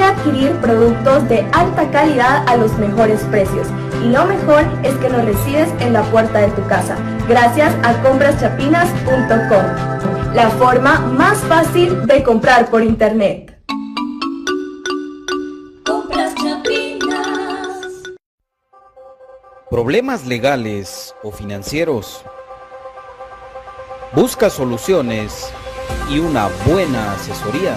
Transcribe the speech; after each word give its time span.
y 0.00 0.02
adquirir 0.02 0.52
productos 0.56 1.28
de 1.28 1.46
alta 1.52 1.88
calidad 1.90 2.48
a 2.48 2.56
los 2.56 2.72
mejores 2.78 3.20
precios. 3.24 3.68
Y 4.02 4.08
lo 4.08 4.24
mejor 4.24 4.64
es 4.82 4.94
que 4.94 5.10
los 5.10 5.24
recibes 5.24 5.68
en 5.80 5.92
la 5.92 6.02
puerta 6.04 6.38
de 6.38 6.48
tu 6.48 6.66
casa, 6.66 6.96
gracias 7.28 7.74
a 7.82 7.92
compraschapinas.com, 8.02 10.34
la 10.34 10.48
forma 10.58 11.00
más 11.00 11.38
fácil 11.40 12.06
de 12.06 12.22
comprar 12.22 12.70
por 12.70 12.82
internet. 12.82 13.58
Problemas 19.70 20.26
legales 20.26 21.14
o 21.22 21.30
financieros 21.30 22.24
Busca 24.12 24.50
soluciones 24.50 25.52
y 26.10 26.18
una 26.18 26.48
buena 26.66 27.12
asesoría. 27.12 27.76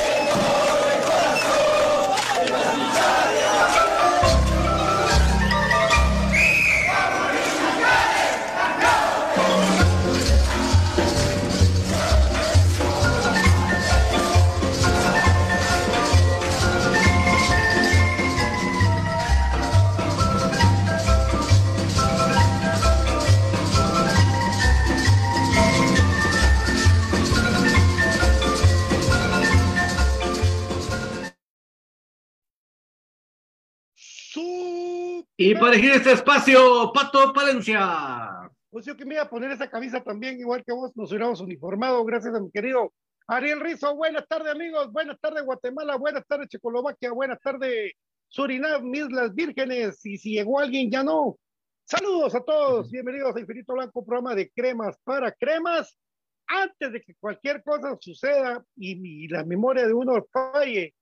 Y 35.43 35.55
para 35.55 35.73
elegir 35.73 35.93
este 35.93 36.11
espacio, 36.11 36.91
Pato 36.93 37.33
Palencia. 37.33 38.47
Pues 38.69 38.85
yo 38.85 38.95
que 38.95 39.05
me 39.05 39.15
iba 39.15 39.23
a 39.23 39.29
poner 39.29 39.49
esa 39.49 39.67
camisa 39.67 39.99
también, 40.03 40.39
igual 40.39 40.63
que 40.63 40.71
vos, 40.71 40.95
nos 40.95 41.09
hubiéramos 41.09 41.41
uniformado, 41.41 42.05
gracias 42.05 42.35
a 42.35 42.39
mi 42.39 42.51
querido 42.51 42.93
Ariel 43.25 43.59
Rizo, 43.59 43.95
buenas 43.95 44.27
tardes 44.27 44.53
amigos, 44.53 44.91
buenas 44.91 45.19
tardes 45.19 45.43
Guatemala, 45.43 45.95
buenas 45.95 46.27
tardes 46.27 46.47
Checoslovaquia, 46.49 47.11
buenas 47.11 47.39
tardes 47.41 47.93
Surinam, 48.27 48.93
Islas 48.93 49.33
Vírgenes, 49.33 50.05
y 50.05 50.19
si 50.19 50.33
llegó 50.33 50.59
alguien 50.59 50.91
ya 50.91 51.03
no. 51.03 51.39
Saludos 51.85 52.35
a 52.35 52.41
todos, 52.41 52.91
bienvenidos 52.91 53.35
a 53.35 53.39
Infinito 53.39 53.73
Blanco, 53.73 54.05
programa 54.05 54.35
de 54.35 54.47
cremas 54.51 54.95
para 55.03 55.31
cremas. 55.31 55.97
Antes 56.45 56.93
de 56.93 57.01
que 57.01 57.15
cualquier 57.15 57.63
cosa 57.63 57.97
suceda 57.99 58.63
y, 58.75 59.23
y 59.23 59.27
la 59.27 59.43
memoria 59.43 59.87
de 59.87 59.93
uno 59.93 60.23
falle 60.31 60.93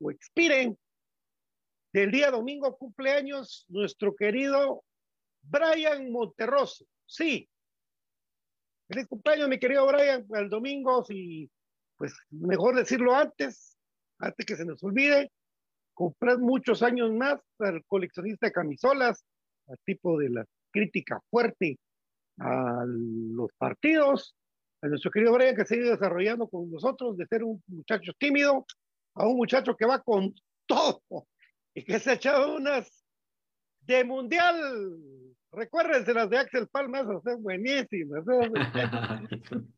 o 0.00 0.10
expire, 0.10 0.74
del 1.94 2.10
día 2.10 2.32
domingo 2.32 2.76
cumpleaños 2.76 3.66
nuestro 3.68 4.16
querido 4.16 4.82
Brian 5.42 6.10
Monterroso. 6.10 6.84
Sí. 7.06 7.48
Feliz 8.88 9.06
cumpleaños, 9.06 9.48
mi 9.48 9.60
querido 9.60 9.86
Brian, 9.86 10.26
el 10.34 10.48
domingo, 10.48 11.04
y 11.08 11.48
pues 11.96 12.12
mejor 12.30 12.74
decirlo 12.74 13.14
antes, 13.14 13.78
antes 14.18 14.44
que 14.44 14.56
se 14.56 14.64
nos 14.64 14.82
olvide. 14.82 15.30
Comprar 15.94 16.38
muchos 16.38 16.82
años 16.82 17.12
más 17.12 17.40
al 17.60 17.84
coleccionista 17.86 18.48
de 18.48 18.52
camisolas, 18.52 19.24
al 19.68 19.78
tipo 19.84 20.18
de 20.18 20.30
la 20.30 20.44
crítica 20.72 21.20
fuerte 21.30 21.78
a 22.40 22.84
los 22.86 23.52
partidos, 23.56 24.34
a 24.82 24.88
nuestro 24.88 25.12
querido 25.12 25.32
Brian 25.32 25.54
que 25.54 25.64
se 25.64 25.76
ha 25.76 25.78
ido 25.78 25.90
desarrollando 25.92 26.48
con 26.48 26.68
nosotros, 26.72 27.16
de 27.16 27.26
ser 27.28 27.44
un 27.44 27.62
muchacho 27.68 28.12
tímido 28.18 28.66
a 29.14 29.28
un 29.28 29.36
muchacho 29.36 29.76
que 29.76 29.86
va 29.86 30.02
con 30.02 30.34
todo 30.66 31.00
y 31.74 31.84
que 31.84 31.98
se 31.98 32.10
ha 32.10 32.14
echado 32.14 32.56
unas 32.56 33.04
de 33.80 34.04
mundial. 34.04 34.96
Recuérdense 35.52 36.12
las 36.14 36.30
de 36.30 36.38
Axel 36.38 36.68
Palma, 36.68 37.00
esas 37.02 37.22
son 37.22 37.42
buenísimas. 37.42 38.24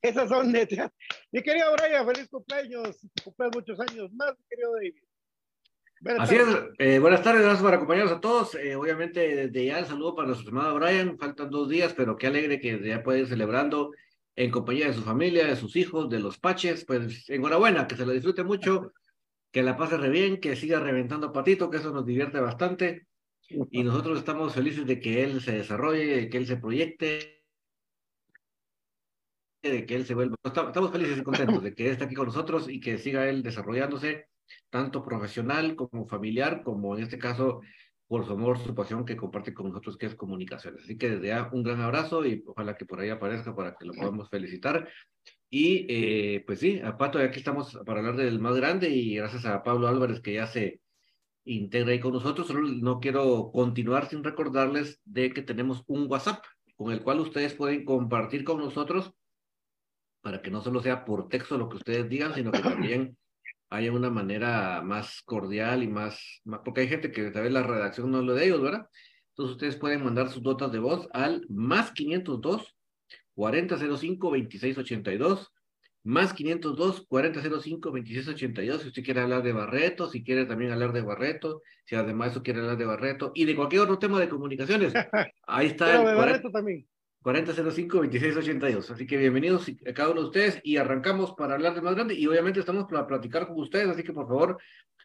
Esas 0.02 0.28
son 0.28 0.52
netas. 0.52 0.92
Mi 1.32 1.42
querido 1.42 1.72
Brian, 1.72 2.06
feliz 2.06 2.28
cumpleaños. 2.28 2.98
Cumpleaños 3.24 3.56
muchos 3.56 3.80
años 3.80 4.12
más, 4.12 4.32
mi 4.38 4.44
querido 4.48 4.72
David. 4.74 4.94
Buenas 5.98 6.22
Así 6.22 6.36
tardes. 6.36 6.54
es, 6.54 6.64
eh, 6.78 6.98
buenas 6.98 7.22
tardes, 7.22 7.42
gracias 7.42 7.62
por 7.62 7.74
acompañarnos 7.74 8.12
a 8.12 8.20
todos. 8.20 8.54
Eh, 8.54 8.76
obviamente, 8.76 9.48
desde 9.48 9.64
ya 9.64 9.78
el 9.78 9.86
saludo 9.86 10.14
para 10.14 10.28
nuestro 10.28 10.48
estimado 10.48 10.74
Brian. 10.74 11.18
Faltan 11.18 11.50
dos 11.50 11.68
días, 11.68 11.94
pero 11.94 12.16
qué 12.16 12.26
alegre 12.26 12.60
que 12.60 12.80
ya 12.86 13.02
puede 13.02 13.20
ir 13.20 13.28
celebrando 13.28 13.92
en 14.34 14.50
compañía 14.50 14.88
de 14.88 14.94
su 14.94 15.02
familia, 15.02 15.46
de 15.46 15.56
sus 15.56 15.74
hijos, 15.74 16.10
de 16.10 16.20
los 16.20 16.38
paches. 16.38 16.84
Pues 16.84 17.28
enhorabuena, 17.30 17.86
que 17.86 17.96
se 17.96 18.04
lo 18.04 18.12
disfrute 18.12 18.44
mucho 18.44 18.92
que 19.50 19.62
la 19.62 19.76
pase 19.76 19.96
re 19.96 20.10
bien, 20.10 20.40
que 20.40 20.56
siga 20.56 20.80
reventando 20.80 21.32
patito, 21.32 21.70
que 21.70 21.78
eso 21.78 21.90
nos 21.90 22.04
divierte 22.04 22.40
bastante. 22.40 23.06
Y 23.70 23.84
nosotros 23.84 24.18
estamos 24.18 24.54
felices 24.54 24.86
de 24.86 25.00
que 25.00 25.22
él 25.22 25.40
se 25.40 25.52
desarrolle, 25.52 26.16
de 26.16 26.28
que 26.28 26.36
él 26.36 26.46
se 26.46 26.56
proyecte, 26.56 27.44
de 29.62 29.86
que 29.86 29.94
él 29.94 30.04
se 30.04 30.14
vuelva. 30.14 30.36
Estamos 30.44 30.90
felices 30.90 31.18
y 31.18 31.22
contentos 31.22 31.62
de 31.62 31.74
que 31.74 31.86
él 31.86 31.92
esté 31.92 32.04
aquí 32.04 32.14
con 32.14 32.26
nosotros 32.26 32.68
y 32.68 32.80
que 32.80 32.98
siga 32.98 33.28
él 33.28 33.42
desarrollándose, 33.42 34.28
tanto 34.70 35.04
profesional 35.04 35.76
como 35.76 36.06
familiar, 36.06 36.62
como 36.62 36.96
en 36.96 37.04
este 37.04 37.18
caso 37.18 37.60
por 38.08 38.24
su 38.24 38.32
amor, 38.32 38.58
su 38.58 38.74
pasión 38.74 39.04
que 39.04 39.16
comparte 39.16 39.52
con 39.52 39.68
nosotros, 39.68 39.96
que 39.96 40.06
es 40.06 40.14
comunicaciones. 40.14 40.84
Así 40.84 40.96
que 40.96 41.10
desde 41.10 41.28
ya 41.28 41.50
un 41.52 41.62
gran 41.62 41.80
abrazo 41.80 42.24
y 42.24 42.42
ojalá 42.46 42.76
que 42.76 42.86
por 42.86 43.00
ahí 43.00 43.10
aparezca 43.10 43.54
para 43.54 43.74
que 43.76 43.84
lo 43.84 43.92
podamos 43.94 44.28
felicitar. 44.30 44.88
Y 45.48 45.86
eh, 45.88 46.44
pues 46.46 46.60
sí, 46.60 46.80
a 46.80 46.96
Pato, 46.98 47.18
aquí 47.18 47.38
estamos 47.38 47.78
para 47.86 48.00
hablar 48.00 48.16
del 48.16 48.40
más 48.40 48.56
grande 48.56 48.90
y 48.90 49.16
gracias 49.16 49.46
a 49.46 49.62
Pablo 49.62 49.88
Álvarez 49.88 50.20
que 50.20 50.34
ya 50.34 50.46
se 50.46 50.80
integra 51.44 51.92
ahí 51.92 52.00
con 52.00 52.12
nosotros. 52.12 52.46
Solo 52.48 52.62
no 52.62 53.00
quiero 53.00 53.50
continuar 53.52 54.08
sin 54.08 54.24
recordarles 54.24 55.00
de 55.04 55.32
que 55.32 55.42
tenemos 55.42 55.84
un 55.86 56.10
WhatsApp 56.10 56.44
con 56.76 56.92
el 56.92 57.02
cual 57.02 57.20
ustedes 57.20 57.54
pueden 57.54 57.84
compartir 57.84 58.44
con 58.44 58.58
nosotros 58.58 59.12
para 60.20 60.42
que 60.42 60.50
no 60.50 60.60
solo 60.60 60.82
sea 60.82 61.04
por 61.04 61.28
texto 61.28 61.56
lo 61.56 61.68
que 61.68 61.76
ustedes 61.76 62.08
digan, 62.08 62.34
sino 62.34 62.50
que 62.50 62.58
también 62.58 63.16
haya 63.70 63.92
una 63.92 64.10
manera 64.10 64.82
más 64.82 65.22
cordial 65.22 65.82
y 65.82 65.88
más, 65.88 66.42
porque 66.64 66.82
hay 66.82 66.88
gente 66.88 67.12
que 67.12 67.30
tal 67.30 67.44
vez 67.44 67.52
la 67.52 67.62
redacción 67.62 68.10
no 68.10 68.18
es 68.18 68.24
lo 68.24 68.34
de 68.34 68.46
ellos, 68.46 68.60
¿verdad? 68.60 68.88
Entonces 69.30 69.52
ustedes 69.52 69.76
pueden 69.76 70.02
mandar 70.02 70.28
sus 70.28 70.42
notas 70.42 70.72
de 70.72 70.78
voz 70.78 71.08
al 71.12 71.46
más 71.48 71.92
502 71.92 72.75
4005-2682, 73.36 75.48
más 76.04 76.32
502 76.32 77.06
4005 77.08 77.90
2682 77.90 78.82
si 78.82 78.88
usted 78.88 79.04
quiere 79.04 79.20
hablar 79.20 79.42
de 79.42 79.52
Barreto, 79.52 80.08
si 80.08 80.22
quiere 80.22 80.46
también 80.46 80.72
hablar 80.72 80.92
de 80.92 81.02
Barreto, 81.02 81.62
si 81.84 81.96
además 81.96 82.30
eso 82.30 82.42
quiere 82.42 82.60
hablar 82.60 82.78
de 82.78 82.84
Barreto 82.84 83.32
y 83.34 83.44
de 83.44 83.56
cualquier 83.56 83.82
otro 83.82 83.98
tema 83.98 84.20
de 84.20 84.28
comunicaciones. 84.28 84.94
Ahí 85.46 85.66
está 85.66 86.00
el 86.00 86.06
de 86.06 86.14
Barreto 86.14 86.50
también. 86.50 86.86
4005-2682. 87.24 88.90
Así 88.90 89.04
que 89.04 89.16
bienvenidos 89.16 89.68
a 89.84 89.92
cada 89.92 90.10
uno 90.10 90.20
de 90.20 90.26
ustedes 90.28 90.60
y 90.62 90.76
arrancamos 90.76 91.32
para 91.32 91.54
hablar 91.54 91.74
de 91.74 91.80
más 91.80 91.96
grande 91.96 92.14
y 92.14 92.24
obviamente 92.28 92.60
estamos 92.60 92.84
para 92.84 93.08
platicar 93.08 93.48
con 93.48 93.58
ustedes, 93.58 93.88
así 93.88 94.04
que 94.04 94.12
por 94.12 94.28
favor 94.28 94.58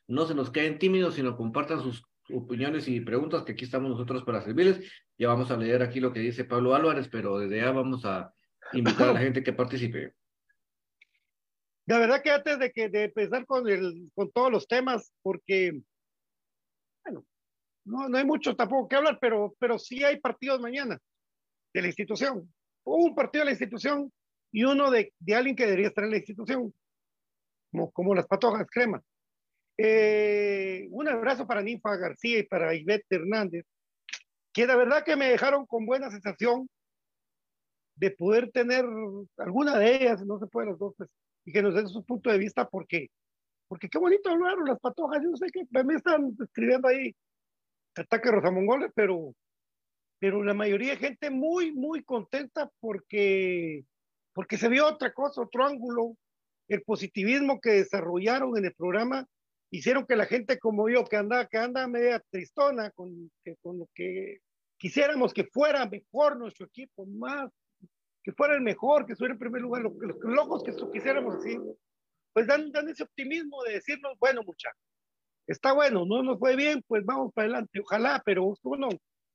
no 0.07 0.27
se 0.27 0.35
nos 0.35 0.51
queden 0.51 0.77
tímidos, 0.77 1.15
sino 1.15 1.35
compartan 1.35 1.81
sus 1.81 2.03
opiniones 2.33 2.87
y 2.87 3.01
preguntas, 3.01 3.43
que 3.43 3.53
aquí 3.53 3.65
estamos 3.65 3.89
nosotros 3.89 4.23
para 4.23 4.41
servirles. 4.41 4.91
Ya 5.17 5.27
vamos 5.27 5.51
a 5.51 5.57
leer 5.57 5.81
aquí 5.81 5.99
lo 5.99 6.11
que 6.13 6.19
dice 6.19 6.45
Pablo 6.45 6.75
Álvarez, 6.75 7.07
pero 7.09 7.37
desde 7.37 7.57
ya 7.57 7.71
vamos 7.71 8.05
a 8.05 8.33
invitar 8.73 9.09
a 9.09 9.13
la 9.13 9.19
gente 9.21 9.43
que 9.43 9.53
participe. 9.53 10.13
La 11.85 11.99
verdad 11.99 12.21
que 12.23 12.31
antes 12.31 12.59
de 12.59 12.71
que 12.71 12.89
de 12.89 13.05
empezar 13.05 13.45
con 13.45 13.67
el 13.67 14.09
con 14.13 14.31
todos 14.31 14.51
los 14.51 14.67
temas, 14.67 15.11
porque 15.21 15.81
bueno, 17.03 17.25
no, 17.85 18.07
no 18.07 18.17
hay 18.17 18.25
mucho 18.25 18.55
tampoco 18.55 18.87
que 18.87 18.95
hablar, 18.95 19.17
pero, 19.19 19.55
pero 19.59 19.79
sí 19.79 20.03
hay 20.03 20.19
partidos 20.19 20.61
mañana 20.61 20.99
de 21.73 21.81
la 21.81 21.87
institución. 21.87 22.53
un 22.83 23.15
partido 23.15 23.41
de 23.41 23.45
la 23.45 23.51
institución 23.51 24.11
y 24.51 24.63
uno 24.63 24.91
de, 24.91 25.13
de 25.19 25.35
alguien 25.35 25.55
que 25.55 25.65
debería 25.65 25.87
estar 25.87 26.03
en 26.03 26.11
la 26.11 26.17
institución, 26.17 26.73
como, 27.71 27.91
como 27.91 28.15
las 28.15 28.27
patojas 28.27 28.67
crema. 28.69 29.01
Eh, 29.83 30.87
un 30.91 31.07
abrazo 31.07 31.47
para 31.47 31.63
Ninfa 31.63 31.95
García 31.95 32.37
y 32.37 32.43
para 32.43 32.75
Ivette 32.75 33.07
Hernández, 33.09 33.65
que 34.53 34.67
la 34.67 34.75
verdad 34.75 35.03
que 35.03 35.15
me 35.15 35.29
dejaron 35.29 35.65
con 35.65 35.87
buena 35.87 36.11
sensación 36.11 36.69
de 37.95 38.11
poder 38.11 38.51
tener 38.51 38.85
alguna 39.37 39.79
de 39.79 39.95
ellas, 39.95 40.23
no 40.23 40.37
se 40.37 40.45
puede 40.45 40.69
las 40.69 40.77
dos, 40.77 40.93
pues, 40.95 41.09
y 41.45 41.51
que 41.51 41.63
nos 41.63 41.73
den 41.73 41.87
su 41.87 42.05
punto 42.05 42.29
de 42.29 42.37
vista, 42.37 42.69
porque, 42.69 43.07
porque 43.67 43.89
qué 43.89 43.97
bonito 43.97 44.29
hablaron 44.29 44.65
las 44.65 44.79
patojas, 44.79 45.23
yo 45.23 45.35
sé 45.35 45.47
qué, 45.51 45.65
me 45.83 45.95
están 45.95 46.35
escribiendo 46.39 46.87
ahí 46.87 47.15
ataque 47.95 48.29
rosamongoles, 48.29 48.91
pero, 48.93 49.33
pero 50.19 50.43
la 50.43 50.53
mayoría 50.53 50.91
de 50.91 50.97
gente 50.97 51.31
muy, 51.31 51.71
muy 51.71 52.03
contenta 52.03 52.69
porque, 52.79 53.83
porque 54.33 54.59
se 54.59 54.69
vio 54.69 54.85
otra 54.85 55.11
cosa, 55.11 55.41
otro 55.41 55.65
ángulo, 55.65 56.15
el 56.67 56.83
positivismo 56.83 57.59
que 57.59 57.71
desarrollaron 57.71 58.55
en 58.57 58.65
el 58.65 58.75
programa 58.75 59.25
hicieron 59.71 60.05
que 60.05 60.15
la 60.15 60.25
gente 60.25 60.59
como 60.59 60.89
yo, 60.89 61.05
que 61.05 61.15
anda, 61.15 61.47
que 61.47 61.57
anda 61.57 61.87
media 61.87 62.21
tristona, 62.29 62.91
con, 62.91 63.31
que, 63.43 63.55
con 63.61 63.79
lo 63.79 63.87
que 63.95 64.39
quisiéramos 64.77 65.33
que 65.33 65.45
fuera 65.45 65.85
mejor 65.85 66.37
nuestro 66.37 66.65
equipo, 66.65 67.05
más, 67.05 67.49
que 68.23 68.33
fuera 68.33 68.55
el 68.55 68.61
mejor, 68.61 69.05
que 69.05 69.15
fuera 69.15 69.33
en 69.33 69.39
primer 69.39 69.61
lugar, 69.61 69.83
los, 69.83 69.93
los 69.95 70.17
locos 70.23 70.63
que 70.63 70.75
quisiéramos 70.91 71.35
así, 71.35 71.57
pues 72.33 72.47
dan, 72.47 72.71
dan 72.71 72.89
ese 72.89 73.03
optimismo 73.03 73.63
de 73.63 73.73
decirnos, 73.73 74.13
bueno, 74.19 74.43
muchachos, 74.43 74.81
está 75.47 75.73
bueno, 75.73 76.05
no 76.05 76.21
nos 76.21 76.37
fue 76.37 76.55
bien, 76.55 76.83
pues 76.87 77.05
vamos 77.05 77.31
para 77.33 77.45
adelante, 77.45 77.79
ojalá, 77.79 78.21
pero 78.25 78.53
uno, 78.63 78.89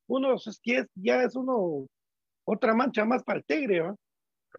uno 0.07 0.35
es, 0.35 0.61
ya 0.95 1.23
es 1.23 1.35
uno, 1.35 1.87
otra 2.45 2.75
mancha 2.75 3.05
más 3.05 3.23
para 3.23 3.39
el 3.39 3.45
tigre, 3.45 3.81
¿va? 3.81 3.97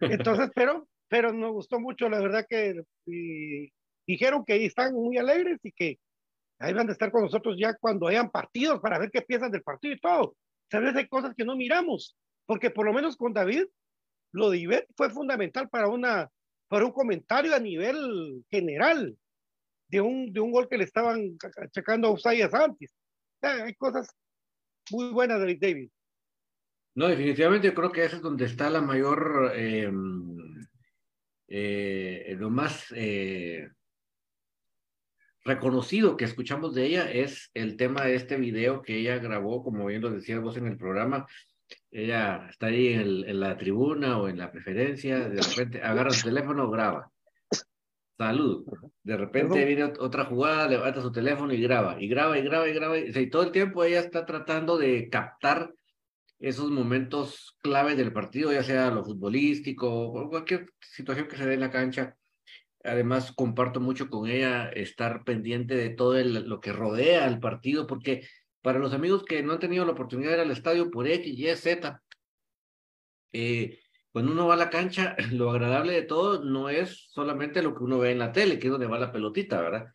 Entonces, 0.00 0.50
pero, 0.54 0.88
pero 1.08 1.32
nos 1.32 1.52
gustó 1.52 1.78
mucho, 1.78 2.08
la 2.08 2.20
verdad 2.20 2.46
que 2.48 2.82
dijeron 4.08 4.42
que 4.44 4.64
están 4.64 4.94
muy 4.94 5.18
alegres 5.18 5.60
y 5.62 5.70
que 5.70 6.00
ahí 6.58 6.72
van 6.72 6.88
a 6.88 6.92
estar 6.92 7.12
con 7.12 7.22
nosotros 7.22 7.56
ya 7.58 7.74
cuando 7.74 8.08
hayan 8.08 8.30
partidos 8.30 8.80
para 8.80 8.98
ver 8.98 9.10
qué 9.10 9.20
piensan 9.20 9.52
del 9.52 9.62
partido 9.62 9.94
y 9.94 10.00
todo. 10.00 10.34
Sabes, 10.70 10.96
hay 10.96 11.06
cosas 11.06 11.34
que 11.36 11.44
no 11.44 11.54
miramos, 11.54 12.16
porque 12.46 12.70
por 12.70 12.86
lo 12.86 12.94
menos 12.94 13.16
con 13.16 13.34
David, 13.34 13.66
lo 14.32 14.50
de 14.50 14.58
Ivette 14.58 14.88
fue 14.96 15.10
fundamental 15.10 15.68
para, 15.68 15.88
una, 15.88 16.28
para 16.68 16.86
un 16.86 16.92
comentario 16.92 17.54
a 17.54 17.60
nivel 17.60 18.44
general 18.50 19.16
de 19.88 20.00
un, 20.00 20.32
de 20.32 20.40
un 20.40 20.52
gol 20.52 20.68
que 20.68 20.78
le 20.78 20.84
estaban 20.84 21.36
achacando 21.62 22.08
a 22.08 22.12
Usayas 22.12 22.52
antes. 22.54 22.94
hay 23.42 23.74
cosas 23.74 24.08
muy 24.90 25.10
buenas 25.12 25.40
de 25.40 25.54
David. 25.54 25.90
No, 26.94 27.08
definitivamente 27.08 27.74
creo 27.74 27.92
que 27.92 28.04
ese 28.04 28.16
es 28.16 28.22
donde 28.22 28.46
está 28.46 28.70
la 28.70 28.80
mayor, 28.80 29.52
eh, 29.54 29.90
eh, 31.46 32.36
lo 32.38 32.50
más 32.50 32.92
eh, 32.94 33.68
reconocido 35.48 36.16
que 36.16 36.26
escuchamos 36.26 36.74
de 36.74 36.86
ella 36.86 37.10
es 37.10 37.50
el 37.54 37.76
tema 37.76 38.04
de 38.04 38.14
este 38.14 38.36
video 38.36 38.82
que 38.82 38.98
ella 38.98 39.18
grabó, 39.18 39.64
como 39.64 39.86
bien 39.86 40.02
lo 40.02 40.10
decías 40.10 40.40
vos 40.40 40.56
en 40.56 40.66
el 40.66 40.76
programa. 40.76 41.26
Ella 41.90 42.46
está 42.50 42.66
ahí 42.66 42.88
en, 42.92 43.40
la 43.40 43.56
tribuna 43.56 44.18
o 44.18 44.28
en 44.28 44.38
la 44.38 44.52
preferencia, 44.52 45.28
de 45.28 45.42
repente 45.42 45.82
agarra 45.82 46.10
su 46.10 46.28
teléfono, 46.28 46.70
graba. 46.70 47.10
Salud. 48.16 48.66
De 49.02 49.16
repente 49.16 49.64
viene 49.64 49.84
otra 49.84 50.24
jugada, 50.26 50.68
levanta 50.68 51.00
su 51.00 51.10
teléfono 51.10 51.52
y 51.52 51.62
graba, 51.62 52.00
y 52.00 52.08
graba, 52.08 52.38
y 52.38 52.42
graba, 52.42 52.68
y 52.68 52.72
graba. 52.74 52.98
Y, 52.98 53.30
todo 53.30 53.42
el 53.42 53.52
tiempo 53.52 53.84
ella 53.84 54.00
está 54.00 54.26
tratando 54.26 54.76
de 54.76 55.08
captar 55.08 55.72
esos 56.38 56.70
momentos 56.70 57.56
clave 57.62 57.96
del 57.96 58.12
partido, 58.12 58.52
ya 58.52 58.62
sea 58.62 58.90
lo 58.90 59.04
futbolístico 59.04 59.88
o 59.88 60.28
cualquier 60.28 60.70
situación 60.80 61.26
que 61.26 61.36
se 61.36 61.46
dé 61.46 61.54
en 61.54 61.60
la 61.60 61.70
cancha 61.70 62.17
además 62.88 63.32
comparto 63.32 63.80
mucho 63.80 64.08
con 64.10 64.28
ella 64.28 64.68
estar 64.68 65.24
pendiente 65.24 65.74
de 65.74 65.90
todo 65.90 66.22
lo 66.22 66.60
que 66.60 66.72
rodea 66.72 67.24
al 67.26 67.40
partido, 67.40 67.86
porque 67.86 68.26
para 68.62 68.78
los 68.78 68.92
amigos 68.92 69.24
que 69.24 69.42
no 69.42 69.52
han 69.52 69.58
tenido 69.58 69.84
la 69.84 69.92
oportunidad 69.92 70.30
de 70.30 70.36
ir 70.36 70.42
al 70.42 70.50
estadio 70.50 70.90
por 70.90 71.06
X, 71.06 71.38
Y, 71.38 71.56
Z, 71.56 72.02
eh, 73.32 73.78
cuando 74.12 74.32
uno 74.32 74.46
va 74.46 74.54
a 74.54 74.58
la 74.58 74.70
cancha, 74.70 75.16
lo 75.32 75.50
agradable 75.50 75.92
de 75.92 76.02
todo 76.02 76.44
no 76.44 76.68
es 76.68 77.08
solamente 77.10 77.62
lo 77.62 77.74
que 77.74 77.84
uno 77.84 77.98
ve 77.98 78.10
en 78.12 78.18
la 78.18 78.32
tele, 78.32 78.58
que 78.58 78.66
es 78.66 78.70
donde 78.70 78.86
va 78.86 78.98
la 78.98 79.12
pelotita, 79.12 79.60
¿verdad? 79.60 79.86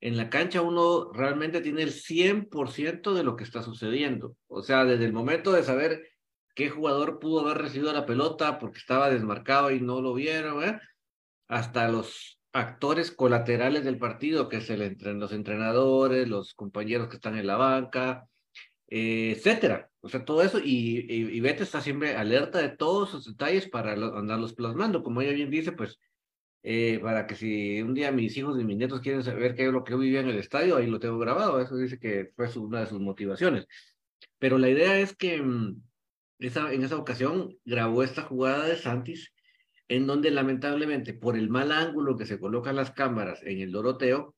En 0.00 0.16
la 0.16 0.30
cancha 0.30 0.62
uno 0.62 1.10
realmente 1.12 1.60
tiene 1.60 1.82
el 1.82 1.90
100% 1.90 3.14
de 3.14 3.24
lo 3.24 3.36
que 3.36 3.44
está 3.44 3.62
sucediendo. 3.62 4.36
O 4.48 4.62
sea, 4.62 4.84
desde 4.84 5.06
el 5.06 5.12
momento 5.12 5.52
de 5.52 5.62
saber 5.62 6.08
qué 6.54 6.70
jugador 6.70 7.18
pudo 7.18 7.40
haber 7.40 7.58
recibido 7.58 7.92
la 7.92 8.06
pelota 8.06 8.58
porque 8.58 8.78
estaba 8.78 9.10
desmarcado 9.10 9.70
y 9.70 9.80
no 9.80 10.00
lo 10.00 10.14
vieron, 10.14 10.62
¿eh? 10.62 10.80
Hasta 11.48 11.88
los 11.88 12.38
actores 12.52 13.10
colaterales 13.10 13.84
del 13.84 13.98
partido, 13.98 14.48
que 14.48 14.58
es 14.58 14.70
el, 14.70 14.96
los 15.18 15.32
entrenadores, 15.32 16.28
los 16.28 16.54
compañeros 16.54 17.08
que 17.08 17.16
están 17.16 17.36
en 17.36 17.46
la 17.46 17.56
banca, 17.56 18.28
eh, 18.88 19.34
etcétera. 19.36 19.90
O 20.00 20.08
sea, 20.08 20.24
todo 20.24 20.42
eso, 20.42 20.60
y, 20.60 21.06
y, 21.08 21.40
Bete 21.40 21.64
está 21.64 21.80
siempre 21.80 22.16
alerta 22.16 22.58
de 22.58 22.68
todos 22.68 23.08
esos 23.10 23.24
detalles 23.24 23.68
para 23.68 23.92
andarlos 23.92 24.54
plasmando. 24.54 25.02
Como 25.02 25.20
ella 25.20 25.32
bien 25.32 25.50
dice, 25.50 25.72
pues, 25.72 25.98
eh, 26.62 26.98
para 27.02 27.26
que 27.26 27.34
si 27.34 27.82
un 27.82 27.92
día 27.92 28.12
mis 28.12 28.36
hijos 28.36 28.58
y 28.58 28.64
mis 28.64 28.76
nietos 28.76 29.00
quieren 29.00 29.22
saber 29.24 29.54
qué 29.54 29.66
es 29.66 29.72
lo 29.72 29.84
que 29.84 29.92
yo 29.92 29.98
vivía 29.98 30.20
en 30.20 30.28
el 30.28 30.38
estadio, 30.38 30.76
ahí 30.76 30.86
lo 30.86 31.00
tengo 31.00 31.18
grabado. 31.18 31.60
Eso 31.60 31.76
dice 31.76 31.98
que 31.98 32.32
fue 32.36 32.48
una 32.56 32.80
de 32.80 32.86
sus 32.86 33.00
motivaciones. 33.00 33.66
Pero 34.38 34.58
la 34.58 34.68
idea 34.70 34.98
es 35.00 35.16
que 35.16 35.42
mm, 35.42 35.82
esa, 36.38 36.72
en 36.72 36.84
esa 36.84 36.96
ocasión 36.96 37.58
grabó 37.64 38.02
esta 38.02 38.22
jugada 38.22 38.66
de 38.66 38.76
Santis, 38.76 39.33
en 39.88 40.06
donde 40.06 40.30
lamentablemente 40.30 41.14
por 41.14 41.36
el 41.36 41.50
mal 41.50 41.72
ángulo 41.72 42.16
que 42.16 42.26
se 42.26 42.38
colocan 42.38 42.76
las 42.76 42.92
cámaras 42.92 43.42
en 43.42 43.60
el 43.60 43.72
Doroteo, 43.72 44.34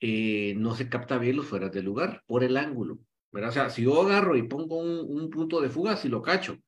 eh, 0.00 0.54
no 0.56 0.74
se 0.74 0.88
capta 0.88 1.18
bien 1.18 1.36
los 1.36 1.46
fueras 1.46 1.72
del 1.72 1.84
lugar, 1.84 2.22
por 2.26 2.44
el 2.44 2.56
ángulo. 2.56 2.98
¿verdad? 3.30 3.50
O 3.50 3.52
sea, 3.52 3.70
si 3.70 3.82
yo 3.82 4.02
agarro 4.02 4.36
y 4.36 4.42
pongo 4.42 4.78
un, 4.78 5.30
punto 5.30 5.60
de 5.60 5.68
fuga, 5.68 5.96
sí 5.96 6.08
lo 6.08 6.22
cacho. 6.22 6.58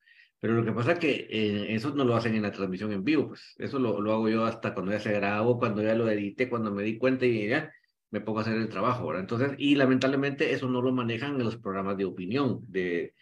Pero 0.41 0.55
lo 0.55 0.65
que 0.65 0.73
pasa 0.73 0.93
es 0.93 0.99
que 0.99 1.27
eh, 1.31 1.75
eso 1.75 1.95
no 1.95 2.05
lo 2.05 2.17
hacen 2.17 2.35
en 2.35 2.43
la 2.43 2.53
transmisión 2.53 2.93
en 2.93 3.05
vivo, 3.05 3.29
pues 3.29 3.55
eso 3.59 3.79
lo, 3.79 4.01
lo, 4.01 4.13
hago 4.13 4.29
yo 4.29 4.45
hasta 4.47 4.73
cuando 4.73 4.93
ya 4.93 5.01
se 5.01 5.13
grabó, 5.13 5.59
cuando 5.59 5.83
ya 5.83 5.95
lo 5.95 6.09
edité, 6.09 6.49
cuando 6.49 6.73
me 6.73 6.83
di 6.83 6.97
cuenta 6.99 7.27
y 7.27 7.49
ya 7.49 7.71
me 8.11 8.21
pongo 8.21 8.39
a 8.39 8.43
hacer 8.43 8.57
el 8.57 8.69
trabajo, 8.69 9.07
¿verdad? 9.07 9.21
Entonces, 9.23 9.53
y 9.59 9.75
lamentablemente 9.77 10.53
eso 10.53 10.69
no 10.69 10.81
lo 10.83 10.93
manejan 10.93 11.37
en 11.37 11.45
los 11.45 11.57
programas 11.57 11.97
de 11.99 12.07
opinión 12.07 12.61
de, 12.69 13.15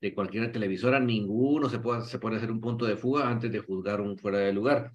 de 0.00 0.14
cualquier 0.14 0.50
televisora, 0.50 0.98
ninguno 0.98 1.68
se 1.68 1.78
puede, 1.78 2.02
se 2.02 2.18
puede 2.18 2.36
hacer 2.36 2.50
un 2.50 2.60
punto 2.60 2.86
de 2.86 2.96
fuga 2.96 3.28
antes 3.28 3.52
de 3.52 3.60
juzgar 3.60 4.00
un 4.00 4.16
fuera 4.16 4.38
de 4.38 4.52
lugar. 4.52 4.92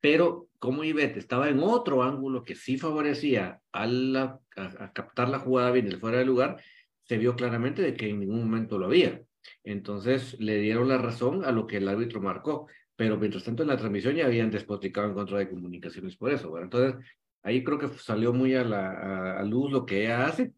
Pero 0.00 0.48
como 0.58 0.84
Ivette 0.84 1.18
estaba 1.18 1.48
en 1.48 1.60
otro 1.60 2.02
ángulo 2.02 2.42
que 2.42 2.54
sí 2.54 2.76
favorecía 2.76 3.60
a, 3.72 3.86
la, 3.86 4.40
a 4.56 4.92
captar 4.92 5.28
la 5.28 5.38
jugada 5.38 5.70
bien 5.70 5.86
del 5.86 6.00
fuera 6.00 6.18
de 6.18 6.24
lugar, 6.24 6.62
se 7.04 7.18
vio 7.18 7.34
claramente 7.36 7.82
de 7.82 7.94
que 7.94 8.08
en 8.08 8.20
ningún 8.20 8.44
momento 8.44 8.78
lo 8.78 8.86
había. 8.86 9.22
Entonces 9.64 10.38
le 10.40 10.58
dieron 10.58 10.88
la 10.88 10.98
razón 10.98 11.44
a 11.44 11.52
lo 11.52 11.66
que 11.66 11.78
el 11.78 11.88
árbitro 11.88 12.20
marcó, 12.20 12.68
pero 12.96 13.16
mientras 13.16 13.44
tanto 13.44 13.62
en 13.62 13.68
la 13.68 13.76
transmisión 13.76 14.14
ya 14.14 14.26
habían 14.26 14.50
despotricado 14.50 15.08
en 15.08 15.14
contra 15.14 15.38
de 15.38 15.48
comunicaciones 15.48 16.16
por 16.16 16.32
eso. 16.32 16.58
Entonces 16.58 17.04
ahí 17.42 17.64
creo 17.64 17.78
que 17.78 17.88
salió 17.88 18.32
muy 18.32 18.54
a 18.54 18.64
la 18.64 19.38
a, 19.38 19.42
luz 19.42 19.70
lo 19.72 19.86
que 19.86 20.02
ella 20.02 20.26
hace. 20.26 20.52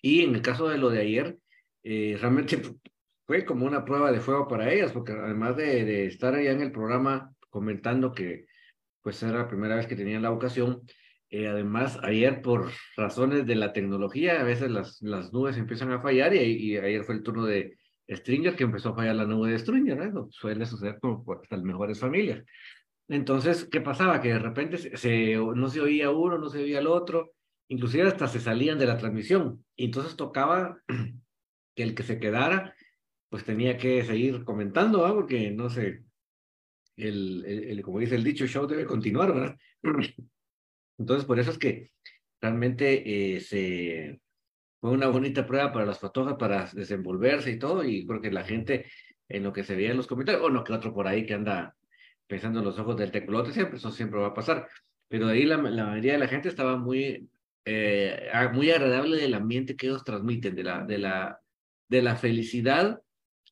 Y 0.00 0.22
en 0.22 0.34
el 0.34 0.42
caso 0.42 0.68
de 0.68 0.78
lo 0.78 0.90
de 0.90 1.00
ayer, 1.00 1.38
eh, 1.84 2.16
realmente 2.20 2.60
fue 3.32 3.46
como 3.46 3.64
una 3.64 3.82
prueba 3.82 4.12
de 4.12 4.20
fuego 4.20 4.46
para 4.46 4.70
ellas, 4.70 4.92
porque 4.92 5.12
además 5.12 5.56
de, 5.56 5.86
de 5.86 6.04
estar 6.04 6.34
allá 6.34 6.52
en 6.52 6.60
el 6.60 6.70
programa 6.70 7.32
comentando 7.48 8.12
que 8.12 8.44
pues 9.00 9.22
era 9.22 9.38
la 9.38 9.48
primera 9.48 9.74
vez 9.74 9.86
que 9.86 9.96
tenían 9.96 10.20
la 10.20 10.32
ocasión, 10.32 10.82
eh, 11.30 11.48
además, 11.48 11.98
ayer 12.02 12.42
por 12.42 12.70
razones 12.94 13.46
de 13.46 13.54
la 13.54 13.72
tecnología, 13.72 14.38
a 14.38 14.44
veces 14.44 14.70
las, 14.70 15.00
las 15.00 15.32
nubes 15.32 15.56
empiezan 15.56 15.92
a 15.92 16.02
fallar 16.02 16.34
y, 16.34 16.76
ayer 16.76 17.04
fue 17.04 17.14
el 17.14 17.22
turno 17.22 17.46
de 17.46 17.78
Stringer 18.06 18.54
que 18.54 18.64
empezó 18.64 18.90
a 18.90 18.96
fallar 18.96 19.16
la 19.16 19.24
nube 19.24 19.50
de 19.50 19.58
Stringer, 19.58 20.12
¿no? 20.12 20.28
Suele 20.30 20.66
suceder 20.66 20.98
con 21.00 21.24
hasta 21.42 21.56
las 21.56 21.64
mejores 21.64 21.98
familias. 21.98 22.44
Entonces, 23.08 23.66
¿qué 23.72 23.80
pasaba? 23.80 24.20
Que 24.20 24.28
de 24.28 24.40
repente 24.40 24.76
se, 24.76 25.36
no 25.36 25.68
se 25.70 25.80
oía 25.80 26.10
uno, 26.10 26.36
no 26.36 26.50
se 26.50 26.58
oía 26.58 26.80
el 26.80 26.86
otro, 26.86 27.32
inclusive 27.68 28.08
hasta 28.08 28.28
se 28.28 28.40
salían 28.40 28.78
de 28.78 28.88
la 28.88 28.98
transmisión. 28.98 29.64
Y 29.74 29.86
entonces 29.86 30.16
tocaba 30.16 30.82
que 31.74 31.82
el 31.82 31.94
que 31.94 32.02
se 32.02 32.20
quedara, 32.20 32.74
pues 33.32 33.46
tenía 33.46 33.78
que 33.78 34.04
seguir 34.04 34.44
comentando, 34.44 35.08
¿no? 35.08 35.14
Porque 35.14 35.50
no 35.50 35.70
sé, 35.70 36.02
el, 36.98 37.42
el, 37.46 37.80
como 37.80 37.98
dice 37.98 38.14
el 38.14 38.24
dicho, 38.24 38.46
show 38.46 38.66
debe 38.66 38.84
continuar, 38.84 39.32
¿verdad? 39.32 39.56
Entonces, 40.98 41.24
por 41.24 41.40
eso 41.40 41.50
es 41.50 41.56
que 41.56 41.92
realmente 42.42 43.36
eh, 43.36 43.40
se, 43.40 44.20
fue 44.82 44.90
una 44.90 45.08
bonita 45.08 45.46
prueba 45.46 45.72
para 45.72 45.86
las 45.86 45.98
fotógrafas 45.98 46.38
para 46.38 46.70
desenvolverse 46.74 47.52
y 47.52 47.58
todo, 47.58 47.82
y 47.82 48.06
creo 48.06 48.20
que 48.20 48.30
la 48.30 48.44
gente, 48.44 48.92
en 49.30 49.44
lo 49.44 49.52
que 49.54 49.64
se 49.64 49.76
veía 49.76 49.92
en 49.92 49.96
los 49.96 50.06
comentarios, 50.06 50.44
o 50.44 50.50
no 50.50 50.62
que 50.62 50.74
otro 50.74 50.92
por 50.92 51.08
ahí 51.08 51.24
que 51.24 51.32
anda 51.32 51.74
pensando 52.26 52.58
en 52.58 52.66
los 52.66 52.78
ojos 52.78 52.98
del 52.98 53.12
tecolote, 53.12 53.54
siempre, 53.54 53.78
eso 53.78 53.90
siempre 53.90 54.20
va 54.20 54.26
a 54.26 54.34
pasar. 54.34 54.68
Pero 55.08 55.28
de 55.28 55.32
ahí 55.32 55.46
la, 55.46 55.56
mayoría 55.56 56.12
de 56.12 56.18
la 56.18 56.28
gente 56.28 56.50
estaba 56.50 56.76
muy, 56.76 57.30
eh, 57.64 58.30
muy 58.52 58.70
agradable 58.70 59.16
del 59.16 59.32
ambiente 59.32 59.74
que 59.74 59.86
ellos 59.86 60.04
transmiten, 60.04 60.54
de 60.54 60.64
la, 60.64 60.84
de 60.84 60.98
la, 60.98 61.40
de 61.88 62.02
la 62.02 62.16
felicidad 62.16 63.00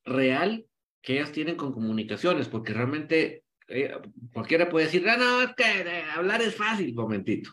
real 0.04 0.66
que 1.02 1.14
ellas 1.14 1.32
tienen 1.32 1.56
con 1.56 1.72
comunicaciones, 1.72 2.48
porque 2.48 2.72
realmente 2.72 3.44
eh, 3.68 3.92
cualquiera 4.32 4.68
puede 4.68 4.86
decir, 4.86 5.04
no, 5.04 5.16
no, 5.16 5.42
es 5.42 5.54
que 5.54 5.64
eh, 5.64 6.04
hablar 6.14 6.42
es 6.42 6.54
fácil, 6.54 6.94
momentito. 6.94 7.50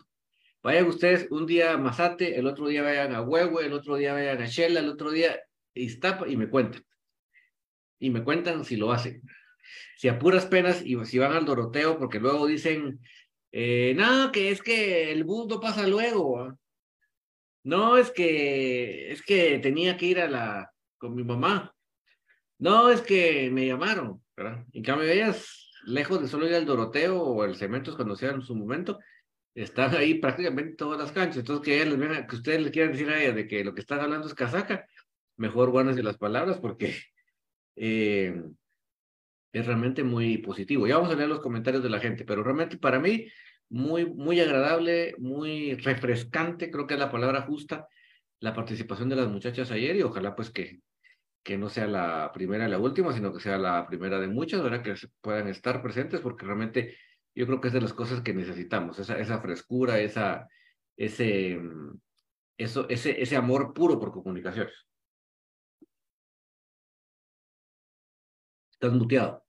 Vayan 0.62 0.86
ustedes 0.86 1.28
un 1.30 1.46
día 1.46 1.72
a 1.72 1.78
Mazate, 1.78 2.38
el 2.38 2.46
otro 2.46 2.66
día 2.66 2.82
vayan 2.82 3.14
a 3.14 3.22
Huehue, 3.22 3.64
el 3.64 3.72
otro 3.72 3.96
día 3.96 4.12
vayan 4.12 4.42
a 4.42 4.46
Shela, 4.46 4.80
el 4.80 4.88
otro 4.88 5.10
día 5.10 5.40
Iztapa 5.74 6.28
y 6.28 6.36
me 6.36 6.48
cuentan. 6.48 6.84
Y 8.00 8.10
me 8.10 8.24
cuentan 8.24 8.64
si 8.64 8.76
lo 8.76 8.92
hacen. 8.92 9.22
Si 9.96 10.08
a 10.08 10.18
puras 10.18 10.46
penas 10.46 10.82
y 10.84 11.02
si 11.04 11.18
van 11.18 11.32
al 11.32 11.44
Doroteo, 11.44 11.98
porque 11.98 12.20
luego 12.20 12.46
dicen, 12.46 13.00
eh, 13.52 13.94
no, 13.96 14.30
que 14.32 14.50
es 14.50 14.62
que 14.62 15.12
el 15.12 15.24
mundo 15.24 15.60
pasa 15.60 15.86
luego. 15.86 16.58
No, 17.64 17.96
es 17.96 18.10
que, 18.10 19.12
es 19.12 19.22
que 19.22 19.58
tenía 19.58 19.96
que 19.96 20.06
ir 20.06 20.20
a 20.20 20.28
la, 20.28 20.72
con 20.96 21.14
mi 21.14 21.22
mamá. 21.22 21.74
No, 22.58 22.90
es 22.90 23.00
que 23.02 23.50
me 23.50 23.66
llamaron, 23.66 24.22
¿verdad? 24.36 24.64
En 24.72 24.82
cambio, 24.82 25.08
ellas 25.08 25.68
lejos 25.84 26.20
de 26.20 26.28
solo 26.28 26.46
ir 26.46 26.54
al 26.54 26.66
Doroteo 26.66 27.20
o 27.22 27.44
el 27.44 27.56
Cementos 27.56 27.96
cuando 27.96 28.16
sea 28.16 28.30
en 28.30 28.42
su 28.42 28.54
momento, 28.54 28.98
están 29.54 29.94
ahí 29.96 30.14
prácticamente 30.14 30.76
todas 30.76 30.98
las 30.98 31.12
canchas. 31.12 31.38
Entonces, 31.38 31.64
que, 31.64 32.26
que 32.28 32.36
ustedes 32.36 32.62
le 32.62 32.70
quieran 32.70 32.92
decir 32.92 33.08
a 33.10 33.20
ella 33.20 33.32
de 33.32 33.46
que 33.46 33.64
lo 33.64 33.74
que 33.74 33.80
están 33.80 34.00
hablando 34.00 34.26
es 34.26 34.34
casaca, 34.34 34.86
mejor 35.36 35.70
guárdense 35.70 36.02
las 36.02 36.18
palabras 36.18 36.58
porque 36.58 36.96
eh, 37.76 38.42
es 39.52 39.66
realmente 39.66 40.04
muy 40.04 40.38
positivo. 40.38 40.86
Ya 40.86 40.96
vamos 40.96 41.12
a 41.12 41.16
leer 41.16 41.28
los 41.28 41.40
comentarios 41.40 41.82
de 41.82 41.90
la 41.90 42.00
gente, 42.00 42.24
pero 42.24 42.42
realmente 42.42 42.76
para 42.78 42.98
mí 42.98 43.28
muy, 43.70 44.06
muy 44.06 44.40
agradable, 44.40 45.14
muy 45.18 45.74
refrescante, 45.74 46.70
creo 46.70 46.86
que 46.86 46.94
es 46.94 47.00
la 47.00 47.10
palabra 47.10 47.42
justa, 47.42 47.86
la 48.40 48.54
participación 48.54 49.08
de 49.08 49.16
las 49.16 49.28
muchachas 49.28 49.70
ayer 49.70 49.96
y 49.96 50.02
ojalá 50.02 50.34
pues 50.34 50.50
que 50.50 50.80
que 51.48 51.56
no 51.56 51.70
sea 51.70 51.86
la 51.86 52.30
primera 52.30 52.66
y 52.66 52.70
la 52.70 52.78
última, 52.78 53.10
sino 53.14 53.32
que 53.32 53.40
sea 53.40 53.56
la 53.56 53.86
primera 53.86 54.20
de 54.20 54.28
muchas, 54.28 54.62
¿verdad? 54.62 54.82
Que 54.82 54.94
puedan 55.22 55.48
estar 55.48 55.80
presentes, 55.80 56.20
porque 56.20 56.44
realmente 56.44 56.98
yo 57.34 57.46
creo 57.46 57.58
que 57.58 57.68
es 57.68 57.72
de 57.72 57.80
las 57.80 57.94
cosas 57.94 58.20
que 58.20 58.34
necesitamos, 58.34 58.98
esa, 58.98 59.18
esa 59.18 59.40
frescura, 59.40 59.98
esa, 59.98 60.46
ese, 60.94 61.56
mm, 61.56 61.98
eso, 62.58 62.86
ese, 62.90 63.22
ese 63.22 63.34
amor 63.34 63.72
puro 63.72 63.98
por 63.98 64.12
comunicaciones. 64.12 64.74
Estás 68.70 68.92
muteado. 68.92 69.42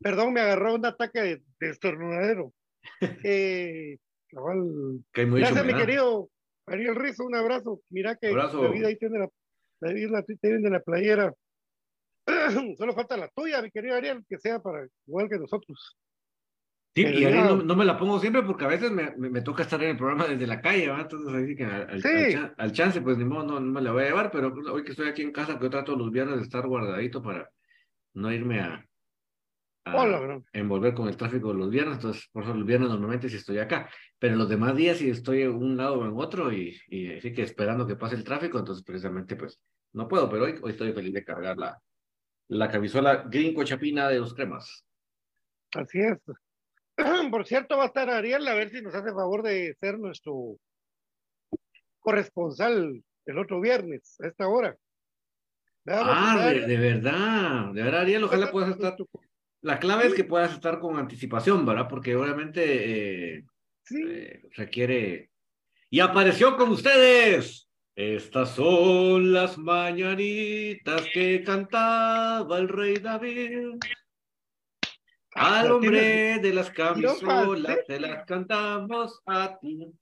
Perdón, 0.00 0.32
me 0.32 0.40
agarró 0.40 0.74
un 0.74 0.84
ataque 0.84 1.20
de, 1.20 1.42
estornudadero. 1.60 2.52
eh, 3.24 3.98
Gracias, 4.32 5.64
mi 5.64 5.74
querido 5.74 6.28
Ariel 6.66 6.94
Rizo, 6.94 7.24
un 7.24 7.34
abrazo. 7.34 7.80
Mira 7.90 8.16
que 8.16 8.32
David 8.32 8.84
ahí 8.84 8.96
tiene 8.96 9.18
la, 9.18 9.28
David 9.80 10.10
la, 10.10 10.22
tiene 10.22 10.70
la 10.70 10.80
playera. 10.80 11.32
Solo 12.78 12.94
falta 12.94 13.16
la 13.16 13.28
tuya, 13.28 13.62
mi 13.62 13.70
querido 13.70 13.96
Ariel, 13.96 14.24
que 14.28 14.38
sea 14.38 14.60
para 14.60 14.86
igual 15.06 15.28
que 15.28 15.38
nosotros. 15.38 15.96
Sí, 16.94 17.02
y 17.02 17.24
Ariel 17.24 17.66
no, 17.66 17.74
me 17.74 17.84
la 17.86 17.98
pongo 17.98 18.20
siempre 18.20 18.42
porque 18.42 18.64
a 18.64 18.68
veces 18.68 18.90
me, 18.90 19.16
me, 19.16 19.40
toca 19.40 19.62
estar 19.62 19.82
en 19.82 19.90
el 19.90 19.96
programa 19.96 20.28
desde 20.28 20.46
la 20.46 20.60
calle, 20.60 20.88
¿verdad? 20.88 21.08
Entonces 21.10 21.34
ahí 21.34 21.56
que 21.56 21.64
al, 21.64 22.54
al, 22.58 22.72
chance, 22.72 23.00
pues 23.00 23.16
ni 23.16 23.24
modo, 23.24 23.44
no, 23.44 23.60
me 23.60 23.80
la 23.80 23.92
voy 23.92 24.02
a 24.02 24.06
llevar, 24.06 24.30
pero 24.30 24.52
hoy 24.70 24.84
que 24.84 24.90
estoy 24.90 25.08
aquí 25.08 25.22
en 25.22 25.32
casa, 25.32 25.56
que 25.56 25.64
yo 25.64 25.70
trato 25.70 25.96
los 25.96 26.10
viernes 26.10 26.36
de 26.36 26.42
estar 26.42 26.66
guardadito 26.66 27.22
para 27.22 27.50
no 28.12 28.30
irme 28.30 28.60
a, 28.60 28.86
envolver 30.52 30.94
con 30.94 31.08
el 31.08 31.16
tráfico 31.16 31.52
los 31.52 31.70
viernes, 31.70 31.96
entonces 31.96 32.28
por 32.32 32.44
eso 32.44 32.54
los 32.54 32.66
viernes 32.66 32.88
normalmente 32.88 33.28
sí 33.28 33.36
estoy 33.36 33.58
acá, 33.58 33.90
pero 34.18 34.36
los 34.36 34.48
demás 34.48 34.76
días 34.76 34.98
sí 34.98 35.10
estoy 35.10 35.42
en 35.42 35.54
un 35.54 35.76
lado 35.76 36.00
o 36.00 36.04
en 36.04 36.16
otro 36.16 36.52
y, 36.52 36.78
y 36.88 37.16
así 37.16 37.32
que 37.32 37.42
esperando 37.42 37.86
que 37.86 37.96
pase 37.96 38.14
el 38.14 38.24
tráfico, 38.24 38.58
entonces 38.58 38.84
precisamente 38.84 39.36
pues 39.36 39.60
no 39.92 40.08
puedo, 40.08 40.28
pero 40.30 40.44
hoy, 40.44 40.54
hoy 40.62 40.72
estoy 40.72 40.92
feliz 40.92 41.12
de 41.12 41.24
cargar 41.24 41.58
la, 41.58 41.80
la 42.48 42.70
camisola 42.70 43.24
gringo 43.28 43.64
chapina 43.64 44.08
de 44.08 44.20
los 44.20 44.34
cremas. 44.34 44.84
Así 45.74 46.00
es. 46.00 46.18
Por 47.30 47.46
cierto, 47.46 47.76
va 47.76 47.84
a 47.84 47.86
estar 47.86 48.08
Ariel 48.10 48.46
a 48.46 48.54
ver 48.54 48.70
si 48.70 48.82
nos 48.82 48.94
hace 48.94 49.12
favor 49.12 49.42
de 49.42 49.74
ser 49.80 49.98
nuestro 49.98 50.58
corresponsal 52.00 53.02
el 53.24 53.38
otro 53.38 53.60
viernes, 53.60 54.16
a 54.20 54.26
esta 54.26 54.48
hora. 54.48 54.76
ah, 55.86 56.52
de, 56.52 56.76
verdad, 56.76 57.72
de 57.72 57.82
verdad, 57.82 58.00
Ariel, 58.00 58.24
ojalá 58.24 58.50
puedas 58.50 58.70
estar. 58.70 58.96
La 59.62 59.78
clave 59.78 60.08
es 60.08 60.14
que 60.14 60.24
puedas 60.24 60.52
estar 60.52 60.80
con 60.80 60.98
anticipación, 60.98 61.64
¿verdad? 61.64 61.86
Porque 61.88 62.16
obviamente 62.16 63.36
eh, 63.36 63.44
eh, 63.90 64.42
requiere. 64.56 65.30
Y 65.88 66.00
apareció 66.00 66.56
con 66.56 66.70
ustedes. 66.70 67.68
Estas 67.94 68.54
son 68.56 69.32
las 69.32 69.58
mañanitas 69.58 71.02
que 71.12 71.44
cantaba 71.44 72.58
el 72.58 72.68
rey 72.68 72.96
David. 72.96 73.78
Al 75.34 75.70
hombre 75.70 76.38
de 76.40 76.52
las 76.54 76.70
camisolas 76.70 77.78
te 77.86 78.00
las 78.00 78.24
cantamos 78.24 79.20
a 79.26 79.58
ti. 79.60 79.92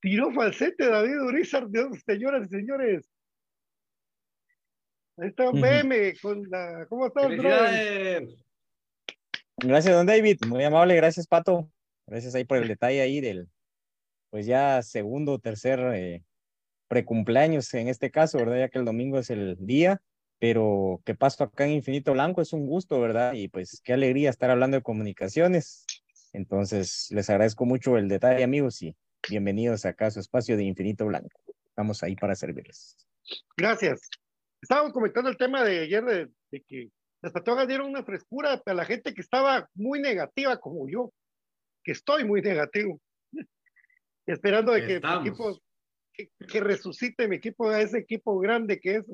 Tiró 0.00 0.30
falsete 0.32 0.88
David 0.88 1.20
Urizar, 1.22 1.66
señoras 2.06 2.46
y 2.46 2.48
señores. 2.50 3.10
Ahí 5.16 5.28
está 5.28 5.50
un 5.50 5.60
meme 5.60 6.14
con 6.22 6.42
la. 6.48 6.86
¿Cómo 6.88 7.06
estás, 7.06 7.32
Gracias, 9.58 9.94
don 9.94 10.06
David. 10.06 10.38
Muy 10.46 10.64
amable, 10.64 10.94
gracias, 10.94 11.26
Pato. 11.26 11.70
Gracias 12.06 12.34
ahí 12.34 12.44
por 12.44 12.58
el 12.58 12.68
detalle 12.68 13.00
ahí 13.00 13.20
del, 13.20 13.48
pues 14.30 14.46
ya 14.46 14.82
segundo 14.82 15.38
tercer 15.38 15.80
eh, 15.94 16.24
precumpleaños 16.88 17.72
en 17.74 17.88
este 17.88 18.10
caso, 18.10 18.38
¿verdad? 18.38 18.58
Ya 18.58 18.68
que 18.68 18.78
el 18.78 18.84
domingo 18.84 19.18
es 19.18 19.30
el 19.30 19.56
día, 19.60 20.00
pero 20.38 21.02
qué 21.04 21.14
paso 21.14 21.44
acá 21.44 21.64
en 21.66 21.72
Infinito 21.72 22.12
Blanco 22.12 22.40
es 22.40 22.52
un 22.52 22.66
gusto, 22.66 23.00
¿verdad? 23.00 23.34
Y 23.34 23.48
pues 23.48 23.80
qué 23.82 23.92
alegría 23.92 24.30
estar 24.30 24.50
hablando 24.50 24.76
de 24.76 24.82
comunicaciones. 24.82 25.84
Entonces, 26.32 27.08
les 27.10 27.28
agradezco 27.28 27.64
mucho 27.64 27.96
el 27.98 28.08
detalle, 28.08 28.44
amigos, 28.44 28.80
y 28.82 28.94
bienvenidos 29.28 29.84
acá 29.84 30.06
a 30.06 30.10
su 30.10 30.20
espacio 30.20 30.56
de 30.56 30.64
Infinito 30.64 31.06
Blanco. 31.06 31.40
Estamos 31.66 32.02
ahí 32.02 32.16
para 32.16 32.34
servirles. 32.34 32.96
Gracias. 33.56 34.08
Estábamos 34.60 34.92
comentando 34.92 35.30
el 35.30 35.36
tema 35.36 35.62
de 35.62 35.80
ayer 35.80 36.04
de, 36.04 36.62
que 36.66 36.90
las 37.22 37.32
patogas 37.32 37.66
dieron 37.66 37.88
una 37.88 38.04
frescura 38.04 38.62
a 38.64 38.74
la 38.74 38.84
gente 38.84 39.14
que 39.14 39.20
estaba 39.20 39.68
muy 39.74 40.00
negativa 40.00 40.58
como 40.58 40.88
yo, 40.88 41.12
que 41.82 41.92
estoy 41.92 42.24
muy 42.24 42.42
negativo, 42.42 43.00
esperando 44.26 44.72
de 44.72 44.86
que 44.86 45.00
mi 45.00 45.28
equipo, 45.28 45.58
que, 46.12 46.60
resucite 46.60 47.28
mi 47.28 47.36
equipo 47.36 47.68
a 47.68 47.80
ese 47.80 47.98
equipo 47.98 48.38
grande 48.38 48.80
que 48.80 48.96
es, 48.96 49.04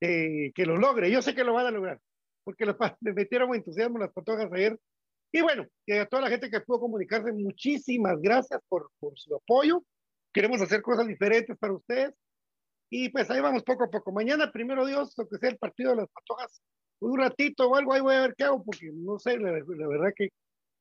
que 0.00 0.66
lo 0.66 0.76
logre. 0.76 1.10
Yo 1.10 1.22
sé 1.22 1.34
que 1.34 1.44
lo 1.44 1.54
van 1.54 1.66
a 1.66 1.70
lograr, 1.70 2.00
porque 2.44 2.66
me 3.00 3.12
metieron 3.12 3.54
entusiasmo 3.54 3.98
las 3.98 4.12
patogas 4.12 4.52
ayer 4.52 4.78
y 5.32 5.42
bueno, 5.42 5.66
a 6.00 6.06
toda 6.06 6.22
la 6.22 6.28
gente 6.28 6.50
que 6.50 6.60
pudo 6.60 6.80
comunicarse, 6.80 7.32
muchísimas 7.32 8.20
gracias 8.20 8.60
por, 8.68 8.90
por 8.98 9.16
su 9.16 9.34
apoyo. 9.34 9.84
Queremos 10.32 10.60
hacer 10.60 10.82
cosas 10.82 11.06
diferentes 11.06 11.56
para 11.56 11.74
ustedes. 11.74 12.14
Y 12.90 13.08
pues 13.10 13.30
ahí 13.30 13.40
vamos 13.40 13.62
poco 13.62 13.84
a 13.84 13.90
poco. 13.90 14.10
Mañana, 14.10 14.50
primero 14.50 14.84
Dios, 14.84 15.14
lo 15.16 15.28
que 15.28 15.38
sea 15.38 15.50
el 15.50 15.58
partido 15.58 15.90
de 15.90 15.98
las 15.98 16.08
patojas, 16.08 16.60
un 17.00 17.18
ratito 17.18 17.68
o 17.68 17.76
algo, 17.76 17.92
ahí 17.92 18.00
voy 18.00 18.14
a 18.14 18.22
ver 18.22 18.34
qué 18.36 18.44
hago, 18.44 18.62
porque 18.62 18.90
no 18.92 19.18
sé, 19.18 19.38
la, 19.38 19.52
verdad 19.52 20.12
que 20.14 20.28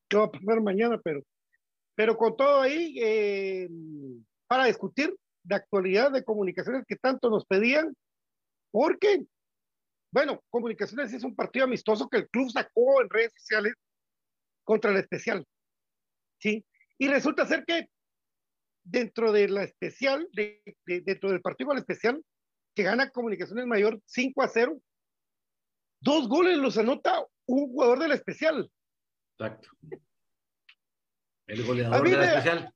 qué 0.07 0.17
va 0.17 0.25
a 0.25 0.31
pasar 0.31 0.61
mañana, 0.61 0.99
pero, 1.03 1.21
pero 1.95 2.17
con 2.17 2.35
todo 2.35 2.61
ahí, 2.61 2.95
eh, 3.01 3.69
para 4.47 4.65
discutir 4.65 5.15
de 5.43 5.55
actualidad 5.55 6.11
de 6.11 6.23
comunicaciones 6.23 6.85
que 6.87 6.95
tanto 6.95 7.29
nos 7.29 7.45
pedían, 7.45 7.95
porque, 8.71 9.25
bueno, 10.11 10.41
comunicaciones 10.49 11.13
es 11.13 11.23
un 11.23 11.35
partido 11.35 11.65
amistoso 11.65 12.09
que 12.09 12.17
el 12.17 12.29
club 12.29 12.51
sacó 12.51 13.01
en 13.01 13.09
redes 13.09 13.33
sociales 13.33 13.73
contra 14.63 14.91
la 14.91 14.99
especial. 14.99 15.45
¿Sí? 16.39 16.63
Y 16.97 17.07
resulta 17.07 17.45
ser 17.45 17.65
que 17.65 17.87
dentro 18.83 19.31
de 19.31 19.47
la 19.47 19.63
especial, 19.63 20.27
de, 20.33 20.61
dentro 20.85 21.31
del 21.31 21.41
partido 21.41 21.73
la 21.73 21.79
especial, 21.79 22.23
que 22.75 22.83
gana 22.83 23.09
Comunicaciones 23.09 23.65
Mayor 23.65 23.99
5 24.05 24.41
a 24.41 24.47
0, 24.47 24.81
dos 26.01 26.27
goles 26.27 26.57
los 26.57 26.77
anota 26.77 27.25
un 27.45 27.67
jugador 27.71 27.99
de 27.99 28.07
la 28.09 28.15
especial. 28.15 28.71
Exacto. 29.37 29.69
El 31.47 31.65
goleador 31.65 32.09
de 32.09 32.17
la 32.17 32.25
especial. 32.25 32.73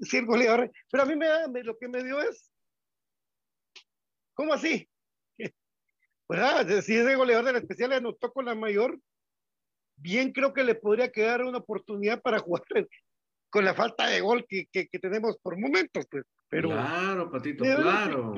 Sí, 0.00 0.16
el 0.18 0.26
goleador. 0.26 0.70
Pero 0.90 1.02
a 1.04 1.06
mí 1.06 1.16
me, 1.16 1.26
da, 1.26 1.46
lo 1.46 1.78
que 1.78 1.88
me 1.88 2.02
dio 2.02 2.20
es, 2.20 2.50
¿cómo 4.34 4.52
así? 4.52 4.88
¿Verdad? 6.28 6.66
Si 6.82 6.96
ese 6.96 7.14
goleador 7.14 7.46
de 7.46 7.52
la 7.52 7.58
especial 7.58 7.90
le 7.90 7.96
anotó 7.96 8.32
con 8.32 8.44
la 8.44 8.54
mayor, 8.54 8.98
bien 9.96 10.32
creo 10.32 10.52
que 10.52 10.64
le 10.64 10.74
podría 10.74 11.10
quedar 11.10 11.42
una 11.42 11.58
oportunidad 11.58 12.20
para 12.20 12.38
jugar 12.40 12.64
con 13.48 13.64
la 13.64 13.74
falta 13.74 14.06
de 14.06 14.20
gol 14.20 14.44
que, 14.48 14.66
que, 14.66 14.98
tenemos 14.98 15.38
por 15.38 15.58
momentos, 15.58 16.06
pues. 16.10 16.24
Pero, 16.48 16.70
claro, 16.70 17.30
Patito, 17.30 17.64
claro. 17.64 18.34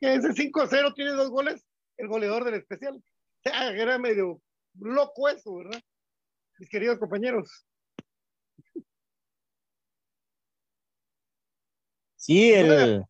ese 0.00 0.28
5-0 0.28 0.94
tiene 0.94 1.10
dos 1.12 1.30
goles, 1.30 1.66
el 1.96 2.08
goleador 2.08 2.44
del 2.44 2.54
especial. 2.54 3.02
Era 3.74 3.98
medio 3.98 4.40
loco 4.78 5.28
eso, 5.28 5.56
¿verdad? 5.56 5.80
Mis 6.58 6.68
queridos 6.68 6.98
compañeros. 6.98 7.66
Sí, 12.16 12.52
el, 12.52 13.04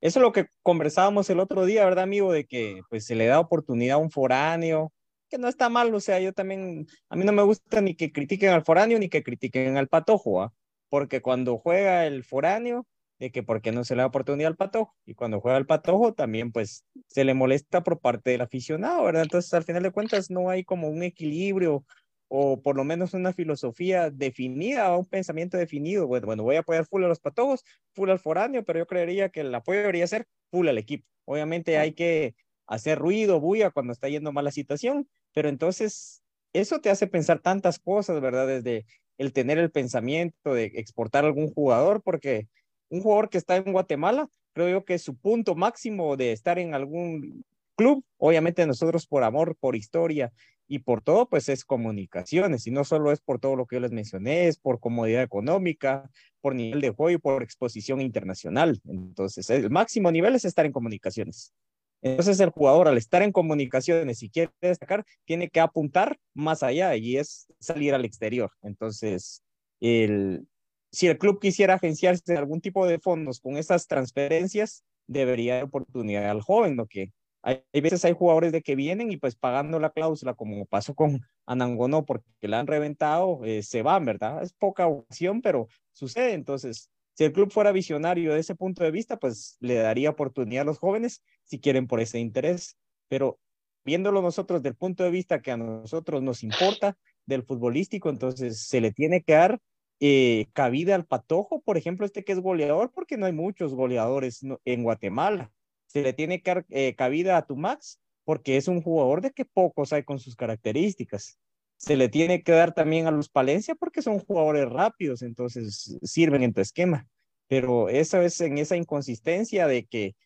eso 0.00 0.18
es 0.20 0.22
lo 0.22 0.32
que 0.32 0.46
conversábamos 0.62 1.28
el 1.30 1.40
otro 1.40 1.66
día, 1.66 1.84
¿verdad, 1.84 2.04
amigo? 2.04 2.32
De 2.32 2.46
que 2.46 2.82
pues 2.88 3.04
se 3.04 3.14
le 3.14 3.26
da 3.26 3.40
oportunidad 3.40 3.96
a 3.96 4.00
un 4.00 4.10
foráneo, 4.10 4.92
que 5.28 5.38
no 5.38 5.48
está 5.48 5.68
mal, 5.68 5.94
o 5.94 6.00
sea, 6.00 6.20
yo 6.20 6.32
también, 6.32 6.86
a 7.08 7.16
mí 7.16 7.24
no 7.24 7.32
me 7.32 7.42
gusta 7.42 7.80
ni 7.80 7.94
que 7.94 8.12
critiquen 8.12 8.50
al 8.50 8.64
foráneo 8.64 8.98
ni 8.98 9.08
que 9.08 9.22
critiquen 9.22 9.76
al 9.76 9.88
patojo, 9.88 10.42
¿ah? 10.42 10.52
porque 10.88 11.20
cuando 11.20 11.58
juega 11.58 12.06
el 12.06 12.24
foráneo, 12.24 12.86
de 13.18 13.30
que 13.30 13.42
por 13.42 13.60
qué 13.60 13.72
no 13.72 13.84
se 13.84 13.96
le 13.96 14.02
da 14.02 14.06
oportunidad 14.06 14.48
al 14.48 14.56
patojo, 14.56 14.96
y 15.04 15.14
cuando 15.14 15.40
juega 15.40 15.58
el 15.58 15.66
patojo 15.66 16.14
también 16.14 16.52
pues 16.52 16.84
se 17.08 17.24
le 17.24 17.34
molesta 17.34 17.82
por 17.82 18.00
parte 18.00 18.30
del 18.30 18.42
aficionado, 18.42 19.04
¿verdad? 19.04 19.22
Entonces 19.24 19.52
al 19.54 19.64
final 19.64 19.82
de 19.82 19.90
cuentas 19.90 20.30
no 20.30 20.50
hay 20.50 20.64
como 20.64 20.88
un 20.88 21.02
equilibrio 21.02 21.84
o 22.28 22.60
por 22.60 22.76
lo 22.76 22.84
menos 22.84 23.14
una 23.14 23.32
filosofía 23.32 24.10
definida, 24.10 24.94
un 24.96 25.06
pensamiento 25.06 25.56
definido. 25.56 26.06
Bueno, 26.06 26.26
bueno, 26.26 26.42
voy 26.42 26.56
a 26.56 26.60
apoyar 26.60 26.84
full 26.84 27.04
a 27.04 27.08
los 27.08 27.20
patojos, 27.20 27.64
full 27.94 28.10
al 28.10 28.18
foráneo, 28.18 28.64
pero 28.64 28.78
yo 28.80 28.86
creería 28.86 29.30
que 29.30 29.40
el 29.40 29.54
apoyo 29.54 29.80
debería 29.80 30.06
ser 30.06 30.26
full 30.50 30.68
al 30.68 30.78
equipo. 30.78 31.06
Obviamente 31.24 31.78
hay 31.78 31.92
que 31.92 32.34
hacer 32.66 32.98
ruido, 32.98 33.40
bulla 33.40 33.70
cuando 33.70 33.92
está 33.92 34.08
yendo 34.08 34.30
mal 34.30 34.44
la 34.44 34.50
situación, 34.50 35.08
pero 35.32 35.48
entonces 35.48 36.22
eso 36.52 36.80
te 36.80 36.90
hace 36.90 37.06
pensar 37.06 37.40
tantas 37.40 37.78
cosas, 37.78 38.20
¿verdad? 38.20 38.46
Desde 38.46 38.84
el 39.16 39.32
tener 39.32 39.58
el 39.58 39.70
pensamiento 39.70 40.54
de 40.54 40.64
exportar 40.74 41.24
algún 41.24 41.52
jugador, 41.52 42.02
porque 42.02 42.46
un 42.90 43.00
jugador 43.00 43.28
que 43.30 43.38
está 43.38 43.56
en 43.56 43.72
Guatemala, 43.72 44.28
creo 44.52 44.68
yo 44.68 44.84
que 44.84 44.98
su 44.98 45.16
punto 45.16 45.54
máximo 45.54 46.16
de 46.16 46.32
estar 46.32 46.58
en 46.58 46.74
algún 46.74 47.44
club, 47.76 48.04
obviamente 48.16 48.66
nosotros 48.66 49.06
por 49.06 49.22
amor, 49.22 49.56
por 49.58 49.76
historia 49.76 50.32
y 50.66 50.80
por 50.80 51.00
todo, 51.00 51.28
pues 51.28 51.48
es 51.48 51.64
comunicaciones, 51.64 52.66
y 52.66 52.70
no 52.70 52.84
solo 52.84 53.12
es 53.12 53.20
por 53.20 53.38
todo 53.38 53.56
lo 53.56 53.66
que 53.66 53.76
yo 53.76 53.80
les 53.80 53.92
mencioné, 53.92 54.48
es 54.48 54.58
por 54.58 54.80
comodidad 54.80 55.22
económica, 55.22 56.10
por 56.40 56.54
nivel 56.54 56.80
de 56.80 56.90
juego 56.90 57.10
y 57.10 57.18
por 57.18 57.42
exposición 57.42 58.00
internacional. 58.00 58.80
Entonces, 58.84 59.48
el 59.48 59.70
máximo 59.70 60.10
nivel 60.10 60.34
es 60.34 60.44
estar 60.44 60.66
en 60.66 60.72
comunicaciones. 60.72 61.54
Entonces 62.02 62.38
el 62.38 62.50
jugador 62.50 62.86
al 62.88 62.96
estar 62.96 63.22
en 63.22 63.32
comunicaciones 63.32 64.22
y 64.22 64.30
quiere 64.30 64.52
destacar, 64.60 65.04
tiene 65.24 65.48
que 65.48 65.60
apuntar 65.60 66.18
más 66.34 66.62
allá 66.62 66.94
y 66.96 67.16
es 67.16 67.46
salir 67.58 67.94
al 67.94 68.04
exterior. 68.04 68.52
Entonces, 68.62 69.42
el, 69.80 70.46
si 70.90 71.06
el 71.06 71.18
club 71.18 71.40
quisiera 71.40 71.74
agenciarse 71.74 72.36
algún 72.36 72.60
tipo 72.60 72.86
de 72.86 72.98
fondos 72.98 73.40
con 73.40 73.56
esas 73.56 73.86
transferencias, 73.86 74.84
debería 75.06 75.56
dar 75.56 75.64
oportunidad 75.64 76.30
al 76.30 76.42
joven, 76.42 76.76
¿no? 76.76 76.86
Que 76.86 77.12
hay, 77.42 77.62
veces 77.80 78.04
hay 78.04 78.14
jugadores 78.14 78.52
de 78.52 78.62
que 78.62 78.74
vienen 78.74 79.10
y 79.10 79.16
pues 79.16 79.36
pagando 79.36 79.78
la 79.78 79.90
cláusula, 79.90 80.34
como 80.34 80.66
pasó 80.66 80.94
con 80.94 81.20
Anangonó, 81.46 82.04
porque 82.04 82.24
la 82.42 82.60
han 82.60 82.66
reventado, 82.66 83.44
eh, 83.44 83.62
se 83.62 83.82
van, 83.82 84.04
¿verdad? 84.04 84.42
Es 84.42 84.52
poca 84.52 84.86
ocasión, 84.86 85.40
pero 85.40 85.68
sucede. 85.92 86.34
Entonces, 86.34 86.90
si 87.14 87.24
el 87.24 87.32
club 87.32 87.50
fuera 87.50 87.72
visionario 87.72 88.34
de 88.34 88.40
ese 88.40 88.54
punto 88.54 88.84
de 88.84 88.90
vista, 88.90 89.16
pues 89.16 89.56
le 89.60 89.74
daría 89.76 90.10
oportunidad 90.10 90.62
a 90.62 90.66
los 90.66 90.78
jóvenes 90.78 91.22
si 91.44 91.58
quieren 91.58 91.86
por 91.86 92.00
ese 92.00 92.18
interés. 92.18 92.76
Pero 93.08 93.38
viéndolo 93.84 94.20
nosotros 94.20 94.62
del 94.62 94.74
punto 94.74 95.04
de 95.04 95.10
vista 95.10 95.40
que 95.40 95.52
a 95.52 95.56
nosotros 95.56 96.22
nos 96.22 96.42
importa 96.42 96.98
del 97.24 97.44
futbolístico, 97.44 98.10
entonces 98.10 98.66
se 98.66 98.80
le 98.80 98.92
tiene 98.92 99.22
que 99.22 99.32
dar 99.34 99.60
eh, 100.00 100.46
cabida 100.52 100.94
al 100.94 101.06
patojo, 101.06 101.60
por 101.62 101.76
ejemplo, 101.76 102.06
este 102.06 102.24
que 102.24 102.32
es 102.32 102.40
goleador, 102.40 102.92
porque 102.92 103.16
no 103.16 103.26
hay 103.26 103.32
muchos 103.32 103.74
goleadores 103.74 104.40
en 104.64 104.82
Guatemala. 104.82 105.52
Se 105.86 106.02
le 106.02 106.12
tiene 106.12 106.42
que 106.42 106.64
eh, 106.70 106.94
cabida 106.96 107.36
a 107.36 107.46
Tumax, 107.46 108.00
porque 108.24 108.56
es 108.56 108.68
un 108.68 108.82
jugador 108.82 109.20
de 109.22 109.32
que 109.32 109.44
pocos 109.44 109.92
hay 109.92 110.04
con 110.04 110.18
sus 110.18 110.36
características 110.36 111.38
se 111.78 111.96
le 111.96 112.08
tiene 112.08 112.42
que 112.42 112.52
dar 112.52 112.74
también 112.74 113.06
a 113.06 113.12
los 113.12 113.28
Palencia 113.28 113.74
porque 113.76 114.02
son 114.02 114.18
jugadores 114.18 114.68
rápidos, 114.68 115.22
entonces 115.22 115.96
sirven 116.02 116.42
en 116.42 116.52
tu 116.52 116.60
esquema. 116.60 117.06
Pero 117.46 117.88
esa 117.88 118.22
es 118.24 118.40
en 118.40 118.58
esa 118.58 118.76
inconsistencia 118.76 119.66
de 119.68 119.86
que, 119.86 120.16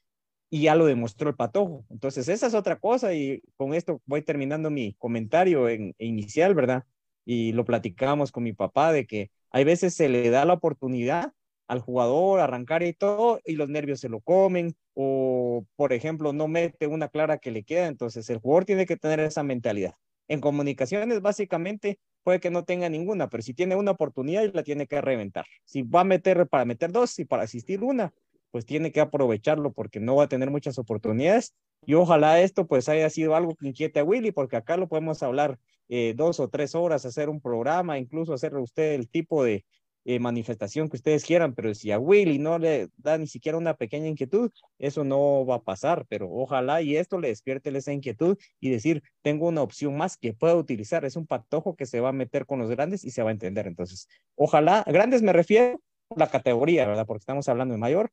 y 0.51 0.63
ya 0.63 0.75
lo 0.75 0.87
demostró 0.87 1.29
el 1.29 1.37
Patojo. 1.37 1.85
Entonces, 1.91 2.29
esa 2.29 2.47
es 2.47 2.55
otra 2.55 2.79
cosa, 2.81 3.15
y 3.15 3.43
con 3.57 3.75
esto 3.75 4.01
voy 4.07 4.23
terminando 4.23 4.71
mi 4.71 4.95
comentario 4.95 5.69
en, 5.69 5.95
inicial, 5.99 6.55
¿verdad? 6.55 6.85
y 7.25 7.53
lo 7.53 7.65
platicamos 7.65 8.33
con 8.33 8.43
mi 8.43 8.53
papá 8.53 8.93
de 8.93 9.07
que 9.07 9.31
hay 9.53 9.65
veces 9.65 9.95
se 9.95 10.09
le 10.09 10.31
da 10.31 10.45
la 10.45 10.55
oportunidad 10.55 11.33
al 11.69 11.81
jugador 11.81 12.41
arrancar 12.41 12.83
y 12.83 12.93
todo 12.93 13.41
y 13.45 13.55
los 13.55 13.69
nervios 13.69 14.01
se 14.01 14.09
lo 14.09 14.21
comen 14.21 14.75
o 14.95 15.65
por 15.77 15.93
ejemplo 15.93 16.33
no 16.33 16.49
mete 16.49 16.87
una 16.87 17.09
clara 17.09 17.39
que 17.39 17.51
le 17.51 17.63
queda, 17.63 17.87
entonces 17.87 18.29
el 18.31 18.39
jugador 18.39 18.65
tiene 18.65 18.87
que 18.87 18.97
tener 18.97 19.21
esa 19.21 19.43
mentalidad. 19.43 19.95
En 20.29 20.41
comunicaciones 20.41 21.21
básicamente 21.21 21.99
puede 22.25 22.41
que 22.41 22.51
no 22.51 22.65
tenga 22.65 22.89
ninguna, 22.89 23.29
pero 23.29 23.43
si 23.43 23.55
tiene 23.55 23.77
una 23.77 23.93
oportunidad 23.93 24.51
la 24.53 24.63
tiene 24.63 24.87
que 24.87 25.01
reventar. 25.01 25.45
Si 25.65 25.83
va 25.83 26.01
a 26.01 26.05
meter 26.05 26.47
para 26.49 26.65
meter 26.65 26.93
dos 26.93 27.19
y 27.19 27.25
para 27.25 27.45
asistir 27.45 27.83
una, 27.83 28.13
pues 28.51 28.67
tiene 28.67 28.93
que 28.93 29.01
aprovecharlo 29.01 29.73
porque 29.73 29.99
no 30.01 30.17
va 30.17 30.25
a 30.25 30.29
tener 30.29 30.51
muchas 30.51 30.79
oportunidades. 30.79 31.55
Y 31.85 31.95
ojalá 31.95 32.41
esto 32.41 32.67
pues 32.67 32.89
haya 32.89 33.11
sido 33.11 33.35
algo 33.35 33.55
que 33.57 33.69
inquiete 33.69 34.01
a 34.01 34.05
Willy, 34.05 34.33
porque 34.33 34.57
acá 34.57 34.77
lo 34.77 34.89
podemos 34.89 35.23
hablar 35.23 35.59
eh, 35.89 36.15
dos 36.17 36.41
o 36.41 36.49
tres 36.49 36.75
horas, 36.75 37.05
hacer 37.05 37.29
un 37.29 37.41
programa, 37.41 37.99
incluso 37.99 38.33
hacer 38.33 38.57
usted 38.57 38.95
el 38.95 39.09
tipo 39.09 39.45
de 39.45 39.65
eh, 40.05 40.19
manifestación 40.19 40.89
que 40.89 40.97
ustedes 40.97 41.25
quieran, 41.25 41.55
pero 41.55 41.75
si 41.75 41.93
a 41.93 41.99
Willy 41.99 42.39
no 42.39 42.59
le 42.59 42.89
da 42.97 43.19
ni 43.19 43.29
siquiera 43.29 43.57
una 43.57 43.75
pequeña 43.75 44.09
inquietud, 44.09 44.51
eso 44.79 45.05
no 45.05 45.47
va 45.47 45.57
a 45.57 45.63
pasar, 45.63 46.07
pero 46.09 46.29
ojalá 46.29 46.83
y 46.83 46.97
esto 46.97 47.21
le 47.21 47.29
despierte 47.29 47.77
esa 47.77 47.93
inquietud 47.93 48.37
y 48.59 48.71
decir, 48.71 49.03
tengo 49.23 49.47
una 49.47 49.63
opción 49.63 49.97
más 49.97 50.17
que 50.17 50.33
puedo 50.35 50.57
utilizar, 50.59 51.05
es 51.05 51.15
un 51.15 51.27
patojo 51.27 51.77
que 51.77 51.87
se 51.87 52.01
va 52.01 52.09
a 52.09 52.13
meter 52.13 52.47
con 52.47 52.59
los 52.59 52.69
grandes 52.71 53.05
y 53.05 53.11
se 53.11 53.23
va 53.23 53.31
a 53.31 53.33
entender. 53.33 53.69
Entonces, 53.69 54.09
ojalá, 54.35 54.85
grandes 54.89 55.23
me 55.23 55.33
refiero 55.33 55.81
la 56.17 56.29
categoría, 56.29 56.87
¿verdad? 56.87 57.07
Porque 57.07 57.21
estamos 57.23 57.49
hablando 57.49 57.75
de 57.75 57.79
mayor, 57.79 58.11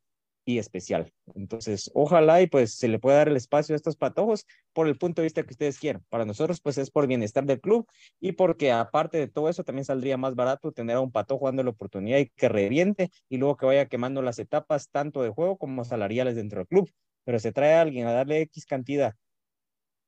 y 0.49 0.57
especial. 0.57 1.13
Entonces, 1.35 1.91
ojalá 1.93 2.41
y 2.41 2.47
pues 2.47 2.73
se 2.73 2.87
le 2.87 2.97
pueda 2.97 3.17
dar 3.17 3.27
el 3.27 3.37
espacio 3.37 3.75
a 3.75 3.77
estos 3.77 3.95
patojos 3.95 4.47
por 4.73 4.87
el 4.87 4.97
punto 4.97 5.21
de 5.21 5.27
vista 5.27 5.43
que 5.43 5.53
ustedes 5.53 5.77
quieran. 5.77 6.03
Para 6.09 6.25
nosotros, 6.25 6.59
pues 6.59 6.79
es 6.79 6.89
por 6.89 7.05
bienestar 7.05 7.45
del 7.45 7.61
club 7.61 7.87
y 8.19 8.31
porque 8.31 8.71
aparte 8.71 9.19
de 9.19 9.27
todo 9.27 9.47
eso, 9.47 9.63
también 9.63 9.85
saldría 9.85 10.17
más 10.17 10.33
barato 10.33 10.71
tener 10.71 10.95
a 10.95 11.01
un 11.01 11.11
patojo 11.11 11.45
dando 11.45 11.61
la 11.61 11.69
oportunidad 11.69 12.17
y 12.17 12.29
que 12.29 12.49
reviente 12.49 13.11
y 13.29 13.37
luego 13.37 13.57
que 13.57 13.67
vaya 13.67 13.85
quemando 13.85 14.23
las 14.23 14.39
etapas 14.39 14.89
tanto 14.89 15.21
de 15.21 15.29
juego 15.29 15.57
como 15.57 15.85
salariales 15.85 16.35
dentro 16.35 16.59
del 16.59 16.67
club. 16.67 16.91
Pero 17.25 17.37
se 17.37 17.51
trae 17.51 17.75
a 17.75 17.81
alguien 17.81 18.07
a 18.07 18.13
darle 18.13 18.41
X 18.41 18.65
cantidad 18.65 19.13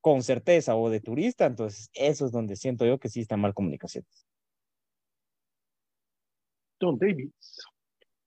con 0.01 0.23
certeza 0.23 0.75
o 0.75 0.89
de 0.89 1.01
turista, 1.01 1.45
entonces 1.45 1.91
eso 1.93 2.25
es 2.25 2.32
donde 2.32 2.56
siento 2.56 2.84
yo 2.88 2.97
que 2.97 3.10
sí 3.10 3.21
está 3.21 3.38
mal 3.38 3.54
comunicaciones. 3.54 4.25
Don 6.80 6.97
Davis. 6.97 7.32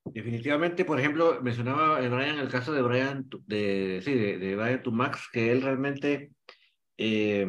Definitivamente, 0.04 0.84
por 0.84 1.00
ejemplo, 1.00 1.40
mencionaba 1.42 1.98
Brian 1.98 2.38
el 2.38 2.48
caso 2.48 2.72
de 2.72 2.82
Brian, 2.82 3.26
de, 3.46 4.02
de, 4.04 4.38
de 4.38 4.56
Brian 4.56 4.82
Tumax, 4.82 5.30
que 5.32 5.50
él 5.50 5.62
realmente, 5.62 6.30
eh, 6.98 7.46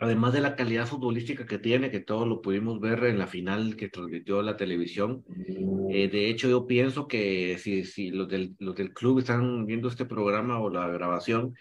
además 0.00 0.32
de 0.32 0.40
la 0.40 0.56
calidad 0.56 0.86
futbolística 0.86 1.44
que 1.44 1.58
tiene, 1.58 1.90
que 1.90 2.00
todos 2.00 2.26
lo 2.26 2.40
pudimos 2.40 2.80
ver 2.80 3.04
en 3.04 3.18
la 3.18 3.26
final 3.26 3.76
que 3.76 3.90
transmitió 3.90 4.40
la 4.40 4.56
televisión, 4.56 5.24
eh, 5.90 6.08
de 6.08 6.30
hecho 6.30 6.48
yo 6.48 6.66
pienso 6.66 7.06
que 7.06 7.58
si, 7.58 7.84
si 7.84 8.10
los, 8.10 8.28
del, 8.28 8.56
los 8.58 8.74
del 8.74 8.94
club 8.94 9.18
están 9.18 9.66
viendo 9.66 9.88
este 9.88 10.06
programa 10.06 10.58
o 10.60 10.70
la 10.70 10.88
grabación, 10.88 11.54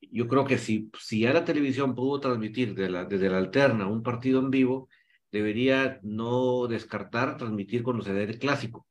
yo 0.00 0.26
creo 0.26 0.46
que 0.46 0.56
si, 0.56 0.90
si 0.98 1.20
ya 1.20 1.34
la 1.34 1.44
televisión 1.44 1.94
pudo 1.94 2.18
transmitir 2.18 2.74
de 2.74 2.88
la, 2.88 3.04
desde 3.04 3.28
la 3.28 3.38
alterna 3.38 3.86
un 3.88 4.02
partido 4.02 4.40
en 4.40 4.50
vivo, 4.50 4.88
debería 5.30 6.00
no 6.02 6.66
descartar 6.66 7.36
transmitir 7.36 7.82
cuando 7.82 8.02
se 8.02 8.14
dé 8.14 8.24
el 8.24 8.38
clásico 8.38 8.86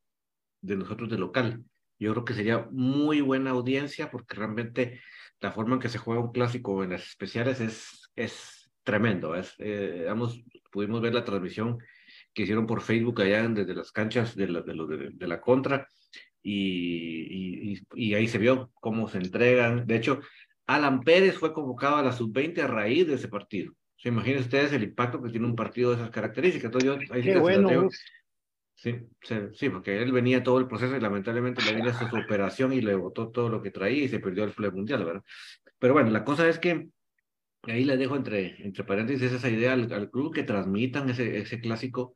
de 0.62 0.76
nosotros 0.76 1.10
de 1.10 1.18
local. 1.18 1.64
Yo 2.00 2.12
creo 2.12 2.26
que 2.26 2.34
sería 2.34 2.68
muy 2.72 3.22
buena 3.22 3.52
audiencia 3.52 4.10
porque 4.10 4.36
realmente 4.36 5.02
la 5.40 5.52
forma 5.52 5.76
en 5.76 5.82
que 5.82 5.90
se 5.90 5.98
juega 5.98 6.22
un 6.22 6.32
clásico 6.32 6.84
en 6.84 6.92
las 6.92 7.08
especiales 7.08 7.60
es, 7.60 8.12
es 8.16 8.72
tremendo. 8.84 9.36
Es, 9.36 9.56
eh, 9.60 10.08
pudimos 10.72 11.02
ver 11.02 11.14
la 11.14 11.26
transmisión 11.26 11.80
que 12.34 12.44
hicieron 12.44 12.66
por 12.66 12.82
Facebook 12.82 13.22
allá 13.22 13.48
desde 13.48 13.76
las 13.76 13.92
canchas 13.92 14.36
de 14.36 14.48
la, 14.48 14.62
de, 14.62 15.12
de, 15.14 15.28
la 15.28 15.42
contra 15.42 15.88
y, 16.42 17.74
y, 17.74 17.82
y, 17.94 18.14
ahí 18.14 18.28
se 18.28 18.38
vio 18.38 18.72
cómo 18.76 19.08
se 19.08 19.18
entregan. 19.18 19.86
De 19.86 19.96
hecho, 19.96 20.22
Alan 20.68 21.02
Pérez 21.02 21.38
fue 21.38 21.54
convocado 21.54 21.98
a 21.98 22.04
la 22.04 22.14
sub-20 22.14 22.64
a 22.64 22.68
raíz 22.68 23.08
de 23.08 23.16
ese 23.16 23.28
partido. 23.28 23.74
Se 23.98 24.10
imaginen 24.10 24.42
ustedes 24.42 24.74
el 24.74 24.84
impacto 24.84 25.22
que 25.22 25.30
tiene 25.30 25.46
un 25.46 25.56
partido 25.56 25.92
de 25.92 25.98
esas 25.98 26.10
características. 26.10 26.66
Entonces 26.74 27.08
yo, 27.08 27.14
ahí 27.14 27.22
Qué 27.22 27.38
bueno. 27.38 27.90
Sí, 28.82 28.96
sí, 29.54 29.70
porque 29.70 30.02
él 30.02 30.12
venía 30.12 30.42
todo 30.42 30.58
el 30.58 30.68
proceso 30.68 30.98
y 30.98 31.00
lamentablemente 31.00 31.64
le 31.64 31.76
vino 31.76 31.94
su 31.94 32.04
operación 32.18 32.74
y 32.74 32.82
le 32.82 32.96
botó 32.96 33.30
todo 33.30 33.48
lo 33.48 33.62
que 33.62 33.70
traía 33.70 34.06
y 34.06 34.08
se 34.08 34.18
perdió 34.18 34.44
el 34.44 34.72
mundial, 34.72 35.06
¿verdad? 35.06 35.24
Pero 35.78 35.94
bueno, 35.94 36.10
la 36.10 36.26
cosa 36.26 36.50
es 36.50 36.58
que 36.58 36.90
ahí 37.62 37.84
le 37.84 37.96
dejo 37.96 38.16
entre, 38.16 38.60
entre 38.66 38.84
paréntesis 38.84 39.34
esa 39.34 39.52
idea 39.52 39.74
al, 39.74 39.94
al 39.94 40.10
club 40.10 40.34
que 40.34 40.42
transmitan 40.42 41.12
ese, 41.12 41.38
ese 41.38 41.62
clásico 41.62 42.16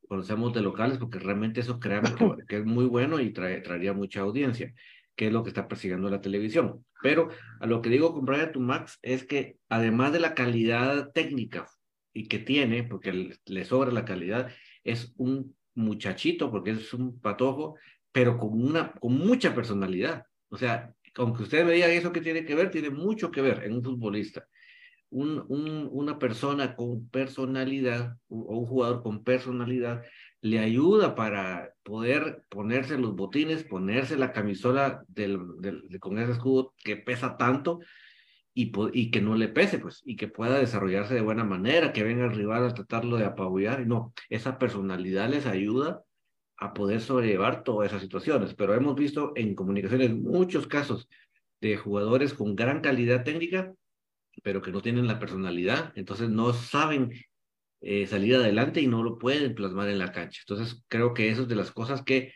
cuando 0.00 0.26
seamos 0.26 0.52
de 0.52 0.62
locales, 0.62 0.98
porque 0.98 1.20
realmente 1.20 1.60
eso 1.60 1.78
que, 1.78 2.00
que 2.48 2.56
es 2.56 2.64
muy 2.64 2.86
bueno 2.86 3.20
y 3.20 3.32
trae, 3.32 3.60
traería 3.60 3.92
mucha 3.92 4.22
audiencia, 4.22 4.74
que 5.14 5.28
es 5.28 5.32
lo 5.32 5.44
que 5.44 5.50
está 5.50 5.68
persiguiendo 5.68 6.10
la 6.10 6.20
televisión. 6.20 6.84
Pero 7.04 7.28
a 7.60 7.66
lo 7.68 7.82
que 7.82 7.88
digo 7.88 8.12
con 8.12 8.24
Brian 8.24 8.50
Tumax 8.50 8.98
es 9.02 9.24
que 9.24 9.58
además 9.68 10.12
de 10.12 10.18
la 10.18 10.34
calidad 10.34 11.12
técnica 11.12 11.68
y 12.12 12.26
que 12.26 12.40
tiene, 12.40 12.82
porque 12.82 13.38
le 13.44 13.64
sobra 13.64 13.92
la 13.92 14.04
calidad, 14.04 14.50
es 14.82 15.14
un 15.16 15.54
muchachito, 15.80 16.50
porque 16.50 16.70
es 16.72 16.92
un 16.94 17.20
patojo, 17.20 17.76
pero 18.12 18.38
con, 18.38 18.52
una, 18.52 18.92
con 18.92 19.14
mucha 19.14 19.54
personalidad. 19.54 20.24
O 20.48 20.56
sea, 20.56 20.92
aunque 21.16 21.42
ustedes 21.42 21.64
me 21.64 21.72
digan 21.72 21.90
eso 21.90 22.12
que 22.12 22.20
tiene 22.20 22.44
que 22.44 22.54
ver, 22.54 22.70
tiene 22.70 22.90
mucho 22.90 23.30
que 23.30 23.42
ver 23.42 23.64
en 23.64 23.74
un 23.74 23.84
futbolista. 23.84 24.46
Un, 25.10 25.44
un, 25.48 25.88
una 25.90 26.18
persona 26.18 26.76
con 26.76 27.08
personalidad 27.08 28.16
o 28.28 28.58
un 28.58 28.66
jugador 28.66 29.02
con 29.02 29.24
personalidad 29.24 30.04
le 30.40 30.58
ayuda 30.58 31.14
para 31.14 31.74
poder 31.82 32.44
ponerse 32.48 32.96
los 32.96 33.14
botines, 33.14 33.64
ponerse 33.64 34.16
la 34.16 34.32
camisola 34.32 35.02
del, 35.08 35.38
con 36.00 36.18
ese 36.18 36.32
escudo 36.32 36.74
que 36.82 36.96
pesa 36.96 37.36
tanto 37.36 37.80
y, 38.54 38.72
y, 38.92 39.10
que 39.10 39.20
no 39.20 39.36
le 39.36 39.48
pese, 39.48 39.78
pues, 39.78 40.02
y 40.04 40.16
que 40.16 40.28
pueda 40.28 40.58
desarrollarse 40.58 41.14
de 41.14 41.20
buena 41.20 41.44
manera, 41.44 41.92
que 41.92 42.02
venga 42.02 42.24
el 42.24 42.34
rival 42.34 42.64
a 42.64 42.74
tratarlo 42.74 43.16
de 43.16 43.24
apabullar. 43.24 43.86
No, 43.86 44.12
esa 44.28 44.58
personalidad 44.58 45.28
les 45.28 45.46
ayuda 45.46 46.02
a 46.56 46.74
poder 46.74 47.00
sobrellevar 47.00 47.64
todas 47.64 47.90
esas 47.90 48.02
situaciones. 48.02 48.54
Pero 48.54 48.74
hemos 48.74 48.94
visto 48.94 49.32
en 49.34 49.54
comunicaciones 49.54 50.14
muchos 50.14 50.66
casos 50.66 51.08
de 51.60 51.76
jugadores 51.76 52.34
con 52.34 52.54
gran 52.56 52.80
calidad 52.80 53.24
técnica, 53.24 53.72
pero 54.42 54.62
que 54.62 54.72
no 54.72 54.82
tienen 54.82 55.06
la 55.06 55.18
personalidad, 55.18 55.92
entonces 55.96 56.28
no 56.28 56.52
saben 56.52 57.12
eh, 57.80 58.06
salir 58.06 58.36
adelante 58.36 58.80
y 58.80 58.86
no 58.86 59.02
lo 59.02 59.18
pueden 59.18 59.54
plasmar 59.54 59.88
en 59.88 59.98
la 59.98 60.12
cancha. 60.12 60.42
Entonces 60.46 60.82
creo 60.88 61.14
que 61.14 61.30
eso 61.30 61.42
es 61.42 61.48
de 61.48 61.56
las 61.56 61.70
cosas 61.70 62.02
que 62.02 62.34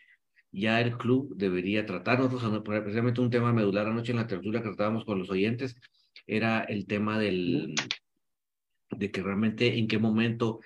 ya 0.50 0.80
el 0.80 0.96
club 0.96 1.34
debería 1.36 1.84
tratar. 1.84 2.18
Nosotros, 2.18 2.62
precisamente 2.64 3.20
un 3.20 3.30
tema 3.30 3.52
medular 3.52 3.86
anoche 3.86 4.12
en 4.12 4.18
la 4.18 4.26
tertulia 4.26 4.60
que 4.62 4.68
tratábamos 4.68 5.04
con 5.04 5.18
los 5.18 5.30
oyentes, 5.30 5.76
era 6.26 6.62
el 6.64 6.86
tema 6.86 7.18
del, 7.18 7.74
de 8.90 9.10
que 9.10 9.22
realmente 9.22 9.78
en 9.78 9.88
qué 9.88 9.98
momento, 9.98 10.60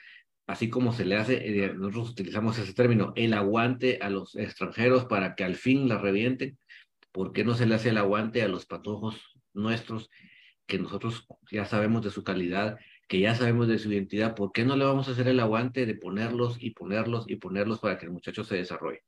así 0.47 0.68
como 0.68 0.92
se 0.92 1.05
le 1.05 1.16
hace, 1.16 1.64
eh, 1.64 1.75
nosotros 1.75 2.11
utilizamos 2.11 2.59
ese 2.59 2.75
término, 2.75 3.12
el 3.16 3.35
aguante 3.35 3.99
a 4.01 4.11
los 4.11 4.37
extranjeros 4.37 5.07
para 5.07 5.35
que 5.35 5.44
al 5.44 5.57
fin 5.57 5.88
la 5.88 5.99
revienten, 5.99 6.59
¿por 7.12 7.33
qué 7.33 7.44
no 7.44 7.55
se 7.55 7.66
le 7.66 7.75
hace 7.75 7.90
el 7.90 7.99
aguante 7.99 8.42
a 8.42 8.49
los 8.49 8.66
patojos 8.66 9.38
nuestros 9.55 10.11
que 10.66 10.79
nosotros 10.79 11.27
ya 11.51 11.64
sabemos 11.64 12.05
de 12.05 12.11
su 12.11 12.23
calidad, 12.23 12.79
que 13.09 13.21
ya 13.21 13.35
sabemos 13.35 13.68
de 13.68 13.79
su 13.79 13.90
identidad, 13.90 14.35
¿por 14.35 14.53
qué 14.53 14.64
no 14.64 14.77
le 14.77 14.85
vamos 14.85 15.09
a 15.09 15.12
hacer 15.12 15.27
el 15.27 15.40
aguante 15.40 15.87
de 15.87 15.94
ponerlos 15.94 16.59
y 16.61 16.71
ponerlos 16.71 17.25
y 17.27 17.37
ponerlos 17.37 17.81
para 17.81 17.99
que 17.99 18.05
el 18.05 18.12
muchacho 18.12 18.44
se 18.44 18.57
desarrolle? 18.57 19.01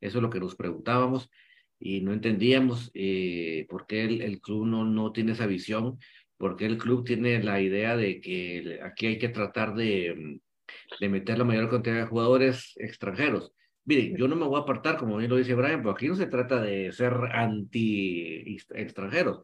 Eso 0.00 0.18
es 0.18 0.22
lo 0.22 0.30
que 0.30 0.38
nos 0.38 0.54
preguntábamos 0.54 1.28
y 1.78 2.00
no 2.00 2.12
entendíamos 2.12 2.90
eh, 2.94 3.66
por 3.68 3.86
qué 3.86 4.04
el, 4.04 4.40
club 4.40 4.66
no, 4.66 4.84
no 4.84 5.12
tiene 5.12 5.32
esa 5.32 5.46
visión, 5.46 5.98
por 6.36 6.56
qué 6.56 6.66
el 6.66 6.78
club 6.78 7.04
tiene 7.04 7.42
la 7.42 7.60
idea 7.60 7.96
de 7.96 8.20
que 8.20 8.80
aquí 8.82 9.06
hay 9.06 9.18
que 9.18 9.28
tratar 9.28 9.74
de, 9.74 10.40
de 11.00 11.08
meter 11.08 11.38
la 11.38 11.44
mayor 11.44 11.70
cantidad 11.70 11.96
de 11.96 12.06
jugadores 12.06 12.74
extranjeros. 12.76 13.52
Miren, 13.84 14.16
yo 14.16 14.28
no 14.28 14.36
me 14.36 14.46
voy 14.46 14.58
a 14.58 14.62
apartar, 14.62 14.98
como 14.98 15.16
bien 15.16 15.30
lo 15.30 15.36
dice 15.36 15.54
Brian, 15.54 15.82
porque 15.82 16.04
aquí 16.04 16.08
no 16.08 16.16
se 16.16 16.26
trata 16.26 16.60
de 16.60 16.92
ser 16.92 17.14
anti-extranjeros. 17.32 19.40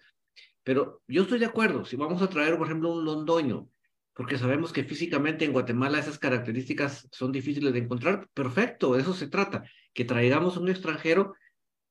Pero 0.63 1.03
yo 1.07 1.23
estoy 1.23 1.39
de 1.39 1.47
acuerdo, 1.47 1.85
si 1.85 1.97
vamos 1.97 2.23
a 2.23 2.29
traer, 2.29 2.57
por 2.59 2.67
ejemplo, 2.67 2.93
un 2.93 3.05
londoño, 3.05 3.69
porque 4.15 4.39
sabemos 4.39 4.73
que 4.73 4.85
físicamente 4.85 5.45
en 5.45 5.53
Guatemala 5.53 5.99
esas 5.99 6.19
características 6.19 7.09
son 7.11 7.33
difíciles 7.33 7.73
de 7.73 7.81
encontrar, 7.81 8.29
perfecto, 8.33 8.97
eso 8.97 9.13
se 9.13 9.29
trata, 9.29 9.65
que 9.93 10.05
traigamos 10.05 10.57
un 10.57 10.69
extranjero 10.69 11.35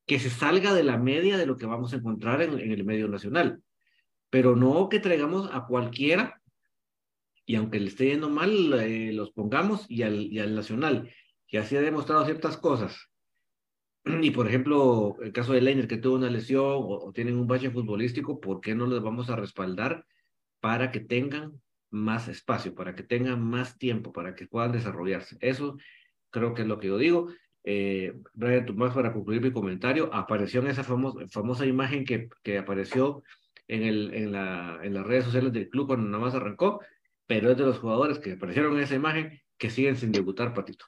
que 0.05 0.19
se 0.19 0.29
salga 0.29 0.73
de 0.73 0.83
la 0.83 0.97
media 0.97 1.37
de 1.37 1.45
lo 1.45 1.57
que 1.57 1.65
vamos 1.65 1.93
a 1.93 1.97
encontrar 1.97 2.41
en, 2.41 2.59
el 2.59 2.83
medio 2.83 3.07
nacional, 3.07 3.61
pero 4.29 4.55
no 4.55 4.89
que 4.89 4.99
traigamos 4.99 5.49
a 5.53 5.65
cualquiera 5.65 6.41
y 7.45 7.55
aunque 7.55 7.79
le 7.79 7.87
esté 7.87 8.07
yendo 8.07 8.29
mal, 8.29 8.73
eh, 8.73 9.11
los 9.13 9.31
pongamos 9.31 9.85
y 9.89 10.03
al, 10.03 10.15
y 10.15 10.39
al 10.39 10.55
nacional, 10.55 11.11
que 11.47 11.57
así 11.57 11.75
ha 11.75 11.81
demostrado 11.81 12.25
ciertas 12.25 12.57
cosas. 12.57 13.09
Y 14.05 14.31
por 14.31 14.47
ejemplo, 14.47 15.15
el 15.21 15.31
caso 15.31 15.53
de 15.53 15.61
Leiner, 15.61 15.87
que 15.87 15.97
tuvo 15.97 16.15
una 16.15 16.29
lesión 16.29 16.65
o, 16.65 17.05
o, 17.05 17.11
tienen 17.13 17.37
un 17.37 17.47
bache 17.47 17.69
futbolístico, 17.69 18.39
¿por 18.39 18.61
qué 18.61 18.75
no 18.75 18.85
les 18.87 19.01
vamos 19.01 19.29
a 19.29 19.35
respaldar 19.35 20.05
para 20.59 20.91
que 20.91 21.01
tengan 21.01 21.61
más 21.93 22.27
espacio, 22.27 22.73
para 22.73 22.95
que 22.95 23.03
tengan 23.03 23.41
más 23.41 23.77
tiempo, 23.77 24.11
para 24.11 24.33
que 24.33 24.47
puedan 24.47 24.71
desarrollarse. 24.71 25.37
Eso 25.39 25.77
creo 26.31 26.53
que 26.53 26.63
es 26.63 26.67
lo 26.67 26.79
que 26.79 26.87
yo 26.87 26.97
digo. 26.97 27.27
Eh, 27.63 28.13
Brian 28.33 28.65
Tomás, 28.65 28.93
para 28.93 29.13
concluir 29.13 29.41
mi 29.41 29.51
comentario, 29.51 30.13
apareció 30.13 30.61
en 30.61 30.67
esa 30.67 30.83
famosa 30.83 31.65
imagen 31.65 32.03
que, 32.03 32.29
que 32.43 32.57
apareció 32.57 33.23
en, 33.67 33.83
el, 33.83 34.13
en, 34.13 34.31
la, 34.31 34.79
en 34.83 34.93
las 34.93 35.05
redes 35.05 35.25
sociales 35.25 35.53
del 35.53 35.69
club 35.69 35.87
cuando 35.87 36.07
nada 36.07 36.23
más 36.23 36.35
arrancó, 36.35 36.81
pero 37.25 37.51
es 37.51 37.57
de 37.57 37.63
los 37.63 37.79
jugadores 37.79 38.19
que 38.19 38.33
aparecieron 38.33 38.75
en 38.75 38.83
esa 38.83 38.95
imagen 38.95 39.39
que 39.57 39.69
siguen 39.69 39.95
sin 39.95 40.11
debutar, 40.11 40.53
Patito. 40.53 40.85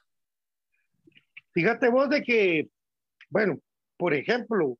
Fíjate 1.52 1.88
vos 1.88 2.10
de 2.10 2.22
que, 2.22 2.68
bueno, 3.30 3.58
por 3.96 4.12
ejemplo, 4.12 4.76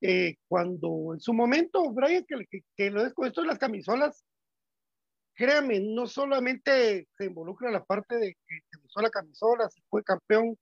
eh, 0.00 0.36
cuando 0.48 1.14
en 1.14 1.20
su 1.20 1.32
momento, 1.32 1.92
Brian, 1.92 2.24
que, 2.26 2.44
que, 2.50 2.60
que 2.76 2.90
lo 2.90 3.12
con 3.14 3.28
esto 3.28 3.42
de 3.42 3.46
las 3.46 3.58
camisolas, 3.58 4.24
créame, 5.34 5.78
no 5.78 6.08
solamente 6.08 7.06
se 7.16 7.26
involucra 7.26 7.70
la 7.70 7.84
parte 7.84 8.16
de 8.16 8.34
que 8.34 8.60
se 8.68 8.78
usó 8.84 9.00
la 9.00 9.10
camisola, 9.10 9.68
se 9.68 9.80
fue 9.88 10.02
campeón 10.02 10.58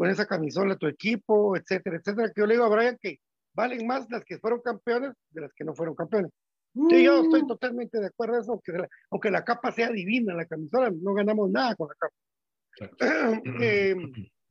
con 0.00 0.08
esa 0.08 0.24
camisola 0.24 0.76
tu 0.76 0.86
equipo, 0.86 1.54
etcétera, 1.58 1.98
etcétera, 1.98 2.28
que 2.28 2.40
yo 2.40 2.46
le 2.46 2.54
digo 2.54 2.64
a 2.64 2.70
Brian 2.70 2.96
que 2.98 3.18
valen 3.52 3.86
más 3.86 4.08
las 4.08 4.24
que 4.24 4.38
fueron 4.38 4.62
campeones 4.62 5.12
de 5.28 5.42
las 5.42 5.52
que 5.52 5.62
no 5.62 5.74
fueron 5.74 5.94
campeones. 5.94 6.32
yo 6.72 7.20
estoy 7.20 7.42
mm. 7.42 7.46
totalmente 7.46 8.00
de 8.00 8.06
acuerdo 8.06 8.36
en 8.36 8.40
eso, 8.40 8.52
aunque 8.52 8.72
la, 8.72 8.88
aunque 9.10 9.30
la 9.30 9.44
capa 9.44 9.70
sea 9.72 9.90
divina, 9.90 10.32
la 10.32 10.46
camisola, 10.46 10.90
no 10.90 11.12
ganamos 11.12 11.50
nada 11.50 11.74
con 11.74 11.88
la 11.88 11.94
capa. 11.96 13.42
eh, 13.62 13.94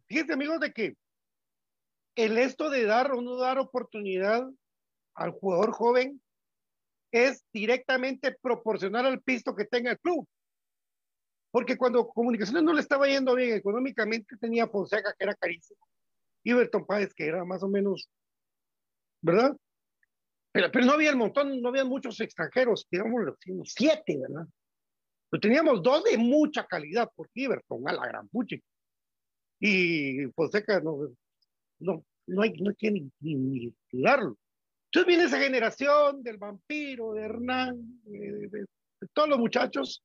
fíjense 0.06 0.34
amigos 0.34 0.60
de 0.60 0.72
que 0.72 0.94
el 2.14 2.38
esto 2.38 2.70
de 2.70 2.86
dar 2.86 3.12
o 3.12 3.20
no 3.20 3.36
dar 3.38 3.58
oportunidad 3.58 4.48
al 5.16 5.32
jugador 5.32 5.72
joven 5.72 6.22
es 7.12 7.44
directamente 7.52 8.38
proporcional 8.40 9.08
al 9.08 9.24
pisto 9.24 9.56
que 9.56 9.66
tenga 9.66 9.90
el 9.90 10.00
club. 10.00 10.28
Porque 11.52 11.78
cuando 11.78 12.08
Comunicaciones 12.08 12.64
no 12.64 12.74
le 12.74 12.82
estaba 12.82 13.08
yendo 13.08 13.36
bien 13.36 13.56
económicamente, 13.56 14.38
tenía 14.38 14.68
Fonseca, 14.68 15.14
que 15.18 15.24
era 15.24 15.36
carísimo, 15.36 15.80
y 16.44 16.54
Berton 16.54 16.86
Páez, 16.86 17.14
que 17.14 17.26
era 17.26 17.44
más 17.44 17.64
o 17.64 17.68
menos, 17.68 18.10
¿verdad? 19.22 19.56
Pero, 20.52 20.72
pero 20.72 20.86
no 20.86 20.94
había 20.94 21.10
el 21.10 21.18
montón, 21.18 21.62
no 21.62 21.70
había 21.70 21.86
muchos 21.86 22.20
extranjeros, 22.20 22.88
digamos, 22.92 23.36
siete, 23.66 24.18
¿verdad? 24.18 24.48
Pero 25.30 25.42
teníamos 25.42 25.84
dos 25.84 26.04
de 26.04 26.18
mucha 26.18 26.66
calidad, 26.66 27.10
porque 27.16 27.42
Iberton 27.42 27.88
a 27.88 27.94
la 27.94 28.08
gran 28.08 28.28
puche. 28.30 28.64
Y 29.60 30.26
Fonseca 30.36 30.80
no, 30.80 31.10
no, 31.80 32.04
no 32.28 32.42
hay, 32.42 32.54
no 32.54 32.70
hay 32.70 32.76
que 32.76 32.92
ni, 32.92 33.12
ni, 33.20 33.74
Entonces 33.92 35.06
viene 35.06 35.24
esa 35.26 35.40
generación 35.40 36.24
del 36.24 36.38
vampiro, 36.38 37.14
de 37.14 37.24
Hernán, 37.24 38.02
de, 38.04 38.66
todos 39.14 39.30
los 39.30 39.40
muchachos 39.40 40.04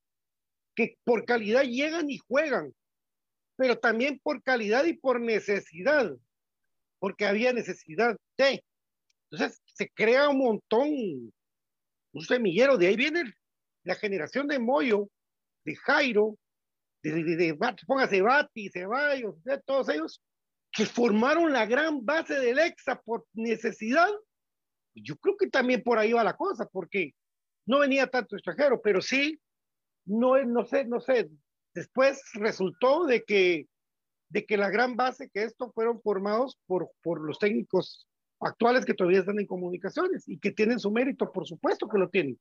que 0.75 0.97
por 1.05 1.25
calidad 1.25 1.63
llegan 1.63 2.11
y 2.11 2.19
juegan, 2.19 2.75
pero 3.57 3.79
también 3.79 4.21
por 4.23 4.43
calidad 4.43 4.85
y 4.85 4.95
por 4.95 5.21
necesidad, 5.21 6.13
porque 6.99 7.27
había 7.27 7.53
necesidad 7.53 8.17
de. 8.37 8.65
Entonces 9.31 9.61
se 9.65 9.89
crea 9.91 10.29
un 10.29 10.39
montón, 10.39 10.89
un 12.13 12.25
semillero, 12.27 12.77
de 12.77 12.89
ahí 12.89 12.97
viene 12.97 13.33
la 13.85 13.95
generación 13.95 14.49
de 14.49 14.59
Moyo, 14.59 15.09
de 15.65 15.77
Jairo, 15.77 16.37
de, 17.03 17.23
de, 17.23 17.37
de, 17.37 17.59
póngase 17.87 18.23
Bati, 18.23 18.71
Ceballos, 18.71 19.43
de 19.45 19.61
todos 19.63 19.89
ellos, 19.89 20.23
que 20.73 20.87
formaron 20.87 21.53
la 21.53 21.67
gran 21.67 22.05
base 22.05 22.39
del 22.41 22.59
EXA 22.59 23.01
por 23.03 23.27
necesidad. 23.33 24.09
Yo 24.95 25.17
creo 25.17 25.37
que 25.37 25.49
también 25.49 25.83
por 25.83 25.99
ahí 25.99 26.13
va 26.13 26.25
la 26.25 26.37
cosa, 26.37 26.67
porque 26.67 27.13
no 27.67 27.81
venía 27.81 28.07
tanto 28.07 28.37
extranjero, 28.37 28.81
pero 28.81 29.01
sí, 29.01 29.39
no, 30.05 30.43
no 30.45 30.65
sé, 30.65 30.85
no 30.85 31.01
sé. 31.01 31.31
Después 31.75 32.23
resultó 32.35 33.05
de 33.05 33.25
que, 33.25 33.67
de 34.29 34.47
que 34.47 34.57
la 34.57 34.71
gran 34.71 34.97
base 34.97 35.31
que 35.31 35.45
esto 35.45 35.73
fueron 35.73 36.01
formados 36.01 36.59
por, 36.67 36.91
por 37.03 37.21
los 37.21 37.39
técnicos 37.39 38.07
actuales 38.41 38.85
que 38.85 38.95
todavía 38.95 39.21
están 39.21 39.41
en 39.41 39.47
comunicaciones 39.47 40.29
y 40.29 40.39
que 40.39 40.51
tienen 40.51 40.79
su 40.79 40.91
mérito, 40.91 41.33
por 41.33 41.47
supuesto 41.47 41.89
que 41.89 41.99
lo 41.99 42.09
tienen. 42.09 42.39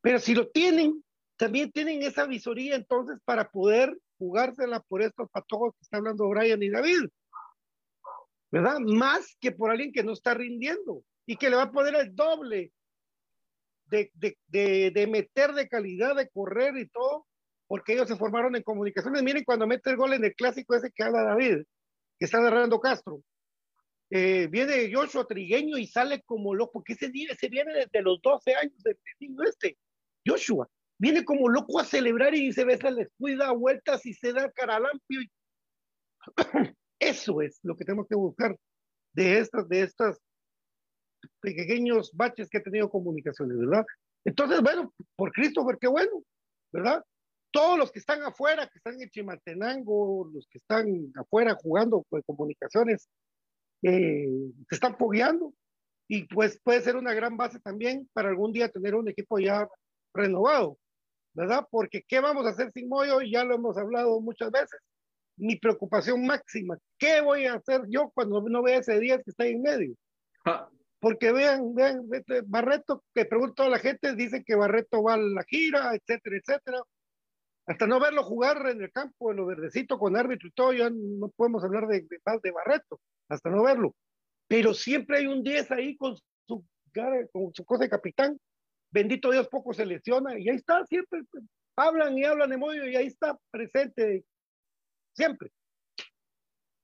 Pero 0.00 0.18
si 0.18 0.34
lo 0.34 0.48
tienen, 0.48 1.04
también 1.36 1.70
tienen 1.70 2.02
esa 2.02 2.26
visoría 2.26 2.76
entonces 2.76 3.18
para 3.24 3.50
poder 3.50 3.98
jugársela 4.18 4.80
por 4.80 5.02
estos 5.02 5.28
patojos 5.30 5.74
que 5.74 5.82
está 5.82 5.98
hablando 5.98 6.28
Brian 6.28 6.62
y 6.62 6.70
David. 6.70 7.08
¿verdad? 8.50 8.78
Más 8.78 9.36
que 9.40 9.52
por 9.52 9.70
alguien 9.70 9.92
que 9.92 10.02
no 10.02 10.12
está 10.12 10.34
rindiendo 10.34 11.02
y 11.26 11.36
que 11.36 11.50
le 11.50 11.56
va 11.56 11.64
a 11.64 11.72
poner 11.72 11.94
el 11.96 12.14
doble 12.14 12.72
de, 13.86 14.10
de, 14.14 14.36
de, 14.48 14.90
de, 14.90 15.06
meter 15.06 15.52
de 15.52 15.68
calidad, 15.68 16.16
de 16.16 16.28
correr 16.28 16.76
y 16.76 16.88
todo, 16.88 17.26
porque 17.66 17.94
ellos 17.94 18.08
se 18.08 18.16
formaron 18.16 18.56
en 18.56 18.62
comunicaciones. 18.62 19.22
Miren 19.22 19.44
cuando 19.44 19.66
mete 19.66 19.90
el 19.90 19.96
gol 19.96 20.12
en 20.12 20.24
el 20.24 20.34
clásico 20.34 20.74
ese 20.74 20.90
que 20.90 21.02
habla 21.02 21.22
David, 21.22 21.64
que 22.18 22.24
está 22.24 22.40
narrando 22.40 22.80
Castro. 22.80 23.22
Eh, 24.10 24.46
viene 24.48 24.92
Joshua 24.92 25.26
Trigueño 25.26 25.78
y 25.78 25.86
sale 25.86 26.22
como 26.22 26.54
loco, 26.54 26.74
porque 26.74 26.92
ese 26.92 27.10
día 27.10 27.34
se 27.34 27.48
viene 27.48 27.72
desde 27.72 28.02
los 28.02 28.20
12 28.22 28.54
años 28.54 28.82
del 28.82 28.98
niño 29.20 29.42
este, 29.42 29.76
Joshua. 30.26 30.68
Viene 30.98 31.24
como 31.24 31.48
loco 31.48 31.80
a 31.80 31.84
celebrar 31.84 32.34
y 32.34 32.52
se 32.52 32.64
besa, 32.64 32.90
les 32.90 33.08
cuida 33.18 33.50
vueltas 33.52 34.06
y 34.06 34.14
se 34.14 34.32
da 34.32 34.50
caralampio. 34.52 35.22
Y... 35.22 35.30
Eso 36.98 37.42
es 37.42 37.58
lo 37.62 37.76
que 37.76 37.84
tenemos 37.84 38.06
que 38.08 38.16
buscar 38.16 38.56
de 39.12 39.38
estas, 39.38 39.68
de 39.68 39.82
estas 39.82 40.18
pequeños 41.54 42.10
baches 42.12 42.48
que 42.48 42.58
ha 42.58 42.62
tenido 42.62 42.90
comunicaciones, 42.90 43.56
¿verdad? 43.58 43.84
Entonces, 44.24 44.60
bueno, 44.60 44.92
por 45.14 45.30
Christopher, 45.32 45.78
qué 45.80 45.86
bueno, 45.86 46.22
¿verdad? 46.72 47.04
Todos 47.52 47.78
los 47.78 47.92
que 47.92 48.00
están 48.00 48.22
afuera, 48.22 48.66
que 48.66 48.78
están 48.78 49.00
en 49.00 49.08
Chimaltenango, 49.08 50.28
los 50.32 50.48
que 50.48 50.58
están 50.58 51.12
afuera 51.14 51.54
jugando 51.54 52.04
pues, 52.08 52.24
comunicaciones, 52.26 53.08
eh, 53.82 54.28
se 54.68 54.74
están 54.74 54.96
fogueando 54.96 55.52
y 56.08 56.24
pues 56.24 56.60
puede 56.62 56.80
ser 56.80 56.96
una 56.96 57.14
gran 57.14 57.36
base 57.36 57.60
también 57.60 58.08
para 58.12 58.28
algún 58.28 58.52
día 58.52 58.68
tener 58.68 58.96
un 58.96 59.08
equipo 59.08 59.38
ya 59.38 59.68
renovado, 60.12 60.78
¿verdad? 61.34 61.64
Porque 61.70 62.02
¿qué 62.08 62.20
vamos 62.20 62.46
a 62.46 62.50
hacer 62.50 62.72
sin 62.72 62.88
Moyo? 62.88 63.20
Ya 63.20 63.44
lo 63.44 63.54
hemos 63.54 63.76
hablado 63.76 64.20
muchas 64.20 64.50
veces 64.50 64.80
mi 65.36 65.56
preocupación 65.56 66.26
máxima. 66.26 66.78
¿Qué 66.98 67.20
voy 67.20 67.44
a 67.44 67.54
hacer 67.54 67.82
yo 67.88 68.10
cuando 68.14 68.40
no 68.40 68.62
vea 68.62 68.78
ese 68.78 68.98
día 68.98 69.18
que 69.18 69.30
está 69.30 69.46
en 69.46 69.62
medio? 69.62 69.94
Ah. 70.44 70.68
Porque 70.98 71.32
vean, 71.32 71.74
vean, 71.74 72.08
Barreto, 72.46 73.04
que 73.14 73.26
pregunto 73.26 73.62
a 73.62 73.68
la 73.68 73.78
gente, 73.78 74.14
dice 74.14 74.42
que 74.44 74.54
Barreto 74.54 75.02
va 75.02 75.14
a 75.14 75.18
la 75.18 75.44
gira, 75.44 75.94
etcétera, 75.94 76.36
etcétera. 76.36 76.82
Hasta 77.66 77.86
no 77.86 78.00
verlo 78.00 78.22
jugar 78.22 78.66
en 78.68 78.80
el 78.80 78.92
campo, 78.92 79.30
en 79.30 79.38
lo 79.38 79.46
verdecito, 79.46 79.98
con 79.98 80.16
árbitro 80.16 80.48
y 80.48 80.52
todo, 80.52 80.72
ya 80.72 80.88
no 80.90 81.28
podemos 81.30 81.64
hablar 81.64 81.86
de, 81.86 82.02
de, 82.02 82.20
de 82.42 82.50
Barreto, 82.50 83.00
hasta 83.28 83.50
no 83.50 83.64
verlo. 83.64 83.94
Pero 84.48 84.72
siempre 84.72 85.18
hay 85.18 85.26
un 85.26 85.42
10 85.42 85.70
ahí 85.72 85.96
con 85.96 86.16
su, 86.46 86.64
con 87.32 87.52
su 87.52 87.64
cosa 87.64 87.84
de 87.84 87.90
capitán. 87.90 88.38
Bendito 88.90 89.30
Dios, 89.30 89.48
poco 89.48 89.74
se 89.74 89.84
lesiona 89.84 90.38
y 90.38 90.48
ahí 90.48 90.56
está, 90.56 90.86
siempre 90.86 91.22
hablan 91.76 92.16
y 92.16 92.24
hablan 92.24 92.50
de 92.50 92.56
modo 92.56 92.74
y 92.74 92.96
ahí 92.96 93.08
está 93.08 93.36
presente 93.50 94.24
siempre. 95.12 95.50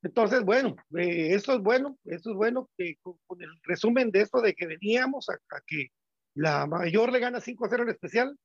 Entonces, 0.03 0.43
bueno, 0.43 0.75
eh, 0.97 1.33
eso 1.33 1.53
es 1.53 1.61
bueno, 1.61 1.97
eso 2.03 2.31
es 2.31 2.35
bueno, 2.35 2.69
que 2.77 2.97
con, 3.01 3.41
el 3.41 3.49
resumen 3.63 4.11
de 4.11 4.21
esto 4.21 4.41
de 4.41 4.53
que 4.53 4.67
veníamos 4.67 5.29
a, 5.29 5.39
que 5.65 5.87
la 6.35 6.67
mayor 6.67 7.11
le 7.11 7.19
gana 7.19 7.39
5 7.39 7.65
a 7.65 7.69
0 7.69 7.83
el 7.83 7.89
especial 7.89 8.37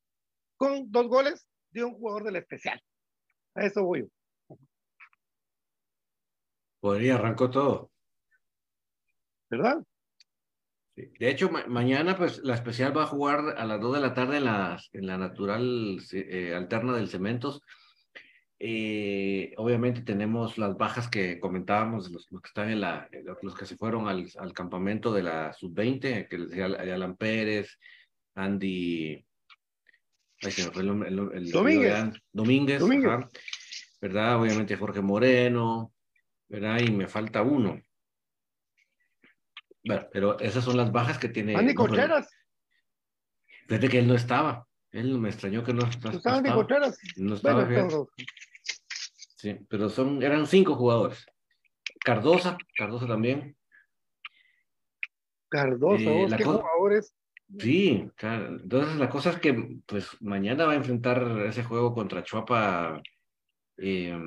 con 0.56 0.90
dos 0.90 1.08
goles 1.08 1.48
de 1.70 1.84
un 1.84 1.94
jugador 1.94 2.24
del 2.24 2.36
especial. 2.36 2.80
A 3.54 3.64
eso 3.64 3.82
voy. 3.82 4.08
Podría 6.80 7.16
arrancó 7.16 7.50
todo. 7.50 7.90
¿Verdad? 9.50 9.82
De 10.94 11.30
hecho, 11.30 11.50
mañana 11.50 12.16
pues 12.16 12.38
la 12.44 12.54
especial 12.54 12.96
va 12.96 13.04
a 13.04 13.06
jugar 13.06 13.56
a 13.56 13.64
las 13.64 13.80
2 13.80 13.94
de 13.94 14.00
la 14.00 14.14
tarde 14.14 14.36
en 14.38 14.44
la, 14.44 14.80
en 14.92 15.06
la 15.06 15.16
natural 15.16 15.98
eh, 16.12 16.54
alterna 16.54 16.94
del 16.96 17.08
Cementos 17.08 17.62
eh, 18.60 19.54
obviamente 19.56 20.00
tenemos 20.00 20.58
las 20.58 20.76
bajas 20.76 21.08
que 21.08 21.38
comentábamos, 21.38 22.10
los, 22.10 22.30
los 22.30 22.42
que 22.42 22.48
están 22.48 22.70
en 22.70 22.80
la, 22.80 23.08
los 23.42 23.54
que 23.54 23.66
se 23.66 23.76
fueron 23.76 24.08
al, 24.08 24.28
al 24.38 24.52
campamento 24.52 25.12
de 25.12 25.22
la 25.22 25.52
sub-20, 25.52 26.28
que 26.28 26.38
les 26.38 26.50
decía 26.50 26.66
Alan 26.66 27.16
Pérez, 27.16 27.78
Andy, 28.34 29.24
el, 30.40 31.50
Domínguez, 32.32 32.82
¿verdad? 34.00 34.40
Obviamente 34.40 34.76
Jorge 34.76 35.02
Moreno, 35.02 35.92
¿verdad? 36.48 36.80
Y 36.80 36.90
me 36.90 37.08
falta 37.08 37.42
uno. 37.42 37.80
Bueno, 39.84 40.06
pero 40.12 40.38
esas 40.38 40.64
son 40.64 40.76
las 40.76 40.92
bajas 40.92 41.18
que 41.18 41.28
tiene. 41.28 41.56
Andy 41.56 41.74
Cocheras. 41.74 42.28
Fíjate 43.66 43.88
que 43.88 43.98
él 43.98 44.08
no 44.08 44.14
estaba. 44.14 44.66
Él 44.90 45.18
me 45.18 45.28
extrañó 45.28 45.62
que 45.64 45.74
no, 45.74 45.82
no, 45.82 46.10
estaba. 46.10 46.38
Andy. 46.38 46.50
No 47.16 47.34
estaba. 47.34 47.64
Bueno, 47.64 48.08
Sí, 49.38 49.56
pero 49.68 49.88
son, 49.88 50.20
eran 50.20 50.48
cinco 50.48 50.74
jugadores. 50.74 51.24
Cardosa, 52.00 52.58
Cardosa 52.76 53.06
también. 53.06 53.56
Cardosa, 55.48 56.10
eh, 56.10 56.26
¿qué 56.36 56.44
jugadores? 56.44 57.14
Sí, 57.56 58.10
claro. 58.16 58.48
Entonces 58.48 58.96
la 58.96 59.08
cosa 59.08 59.30
es 59.30 59.38
que 59.38 59.78
pues 59.86 60.20
mañana 60.20 60.66
va 60.66 60.72
a 60.72 60.76
enfrentar 60.76 61.22
ese 61.46 61.62
juego 61.62 61.94
contra 61.94 62.24
Chuapa, 62.24 63.00
eh, 63.76 64.18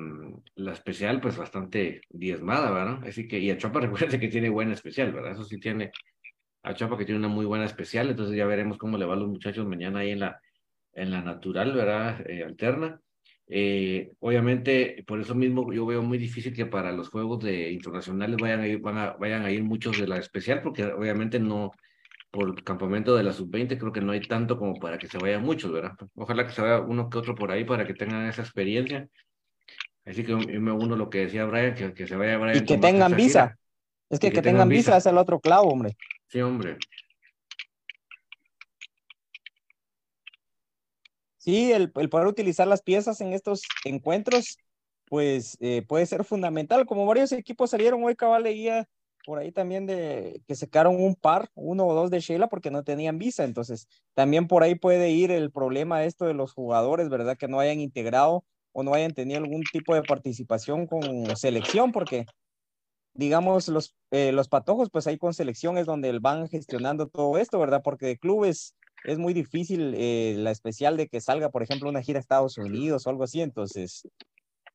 la 0.54 0.72
especial 0.72 1.20
pues 1.20 1.36
bastante 1.36 2.00
diezmada, 2.08 2.70
¿verdad? 2.70 3.06
Así 3.06 3.28
que, 3.28 3.38
y 3.38 3.50
a 3.50 3.58
Chuapa 3.58 3.80
recuerden 3.80 4.18
que 4.18 4.28
tiene 4.28 4.48
buena 4.48 4.72
especial, 4.72 5.12
¿verdad? 5.12 5.32
Eso 5.32 5.44
sí 5.44 5.60
tiene, 5.60 5.92
a 6.62 6.72
Chuapa 6.74 6.96
que 6.96 7.04
tiene 7.04 7.18
una 7.18 7.28
muy 7.28 7.44
buena 7.44 7.66
especial, 7.66 8.08
entonces 8.08 8.34
ya 8.34 8.46
veremos 8.46 8.78
cómo 8.78 8.96
le 8.96 9.04
va 9.04 9.12
a 9.12 9.16
los 9.16 9.28
muchachos 9.28 9.66
mañana 9.66 10.00
ahí 10.00 10.12
en 10.12 10.20
la, 10.20 10.40
en 10.94 11.10
la 11.10 11.20
natural, 11.20 11.74
¿verdad? 11.74 12.26
Eh, 12.26 12.42
alterna. 12.42 12.98
Eh, 13.48 14.12
obviamente, 14.20 15.04
por 15.06 15.20
eso 15.20 15.34
mismo 15.34 15.72
yo 15.72 15.84
veo 15.84 16.02
muy 16.02 16.18
difícil 16.18 16.54
que 16.54 16.66
para 16.66 16.92
los 16.92 17.08
juegos 17.08 17.44
de 17.44 17.70
internacionales 17.70 18.36
vayan 18.40 18.60
a 18.60 18.66
ir, 18.66 18.80
van 18.80 18.98
a, 18.98 19.12
vayan 19.12 19.44
a 19.44 19.50
ir 19.50 19.62
muchos 19.62 19.98
de 19.98 20.06
la 20.06 20.16
especial, 20.16 20.62
porque 20.62 20.84
obviamente 20.84 21.38
no, 21.38 21.72
por 22.30 22.48
el 22.48 22.64
campamento 22.64 23.14
de 23.14 23.22
la 23.22 23.32
sub-20 23.32 23.78
creo 23.78 23.92
que 23.92 24.00
no 24.00 24.12
hay 24.12 24.22
tanto 24.22 24.58
como 24.58 24.74
para 24.74 24.96
que 24.96 25.06
se 25.06 25.18
vayan 25.18 25.42
muchos, 25.42 25.70
¿verdad? 25.70 25.92
Ojalá 26.14 26.46
que 26.46 26.52
se 26.52 26.62
vaya 26.62 26.80
uno 26.80 27.10
que 27.10 27.18
otro 27.18 27.34
por 27.34 27.50
ahí 27.50 27.64
para 27.64 27.86
que 27.86 27.92
tengan 27.94 28.26
esa 28.26 28.40
experiencia. 28.40 29.06
Así 30.04 30.24
que 30.24 30.34
me 30.34 30.72
uno 30.72 30.96
lo 30.96 31.10
que 31.10 31.18
decía 31.18 31.44
Brian, 31.44 31.74
que, 31.74 31.92
que 31.92 32.06
se 32.06 32.16
vaya 32.16 32.38
Brian. 32.38 32.56
Y 32.56 32.64
que 32.64 32.78
tengan 32.78 33.14
visa. 33.14 33.56
Es 34.08 34.18
que, 34.18 34.32
que, 34.32 34.42
tengan 34.42 34.68
visa 34.68 34.96
es 34.96 35.06
el 35.06 35.18
otro 35.18 35.40
clavo, 35.40 35.68
hombre. 35.68 35.96
Sí, 36.28 36.40
hombre. 36.40 36.78
Sí, 41.42 41.72
el, 41.72 41.90
poder 41.90 42.28
utilizar 42.28 42.68
las 42.68 42.82
piezas 42.82 43.20
en 43.20 43.32
estos 43.32 43.62
encuentros, 43.84 44.58
pues 45.06 45.56
eh, 45.60 45.82
puede 45.82 46.06
ser 46.06 46.22
fundamental. 46.22 46.86
Como 46.86 47.04
varios 47.04 47.32
equipos 47.32 47.70
salieron 47.70 48.04
hoy, 48.04 48.14
cabal, 48.14 48.44
leía 48.44 48.88
por 49.26 49.40
ahí 49.40 49.50
también 49.50 49.84
de 49.84 50.40
que 50.46 50.54
se 50.54 50.68
quedaron 50.68 51.02
un 51.02 51.16
par, 51.16 51.50
uno 51.54 51.84
o 51.84 51.94
dos 51.94 52.10
de 52.12 52.20
Sheila 52.20 52.48
porque 52.48 52.70
no 52.70 52.84
tenían 52.84 53.18
visa. 53.18 53.42
Entonces, 53.42 53.88
también 54.14 54.46
por 54.46 54.62
ahí 54.62 54.76
puede 54.76 55.10
ir 55.10 55.32
el 55.32 55.50
problema 55.50 56.04
esto 56.04 56.26
de 56.26 56.34
los 56.34 56.52
jugadores, 56.52 57.08
¿verdad? 57.08 57.36
Que 57.36 57.48
no 57.48 57.58
hayan 57.58 57.80
integrado 57.80 58.44
o 58.70 58.84
no 58.84 58.94
hayan 58.94 59.12
tenido 59.12 59.40
algún 59.40 59.64
tipo 59.72 59.96
de 59.96 60.02
participación 60.02 60.86
con 60.86 61.02
selección, 61.36 61.90
porque 61.90 62.26
digamos, 63.14 63.66
los, 63.66 63.96
eh, 64.12 64.30
los 64.30 64.48
patojos, 64.48 64.90
pues 64.90 65.08
ahí 65.08 65.18
con 65.18 65.34
selección 65.34 65.76
es 65.76 65.86
donde 65.86 66.16
van 66.20 66.48
gestionando 66.48 67.08
todo 67.08 67.36
esto, 67.38 67.58
¿verdad? 67.58 67.82
Porque 67.82 68.06
de 68.06 68.18
clubes 68.18 68.76
es 69.04 69.18
muy 69.18 69.34
difícil 69.34 69.94
eh, 69.96 70.34
la 70.38 70.50
especial 70.50 70.96
de 70.96 71.08
que 71.08 71.20
salga, 71.20 71.50
por 71.50 71.62
ejemplo, 71.62 71.88
una 71.88 72.02
gira 72.02 72.18
a 72.18 72.20
Estados 72.20 72.58
Unidos 72.58 73.06
o 73.06 73.10
algo 73.10 73.24
así. 73.24 73.40
Entonces, 73.40 74.06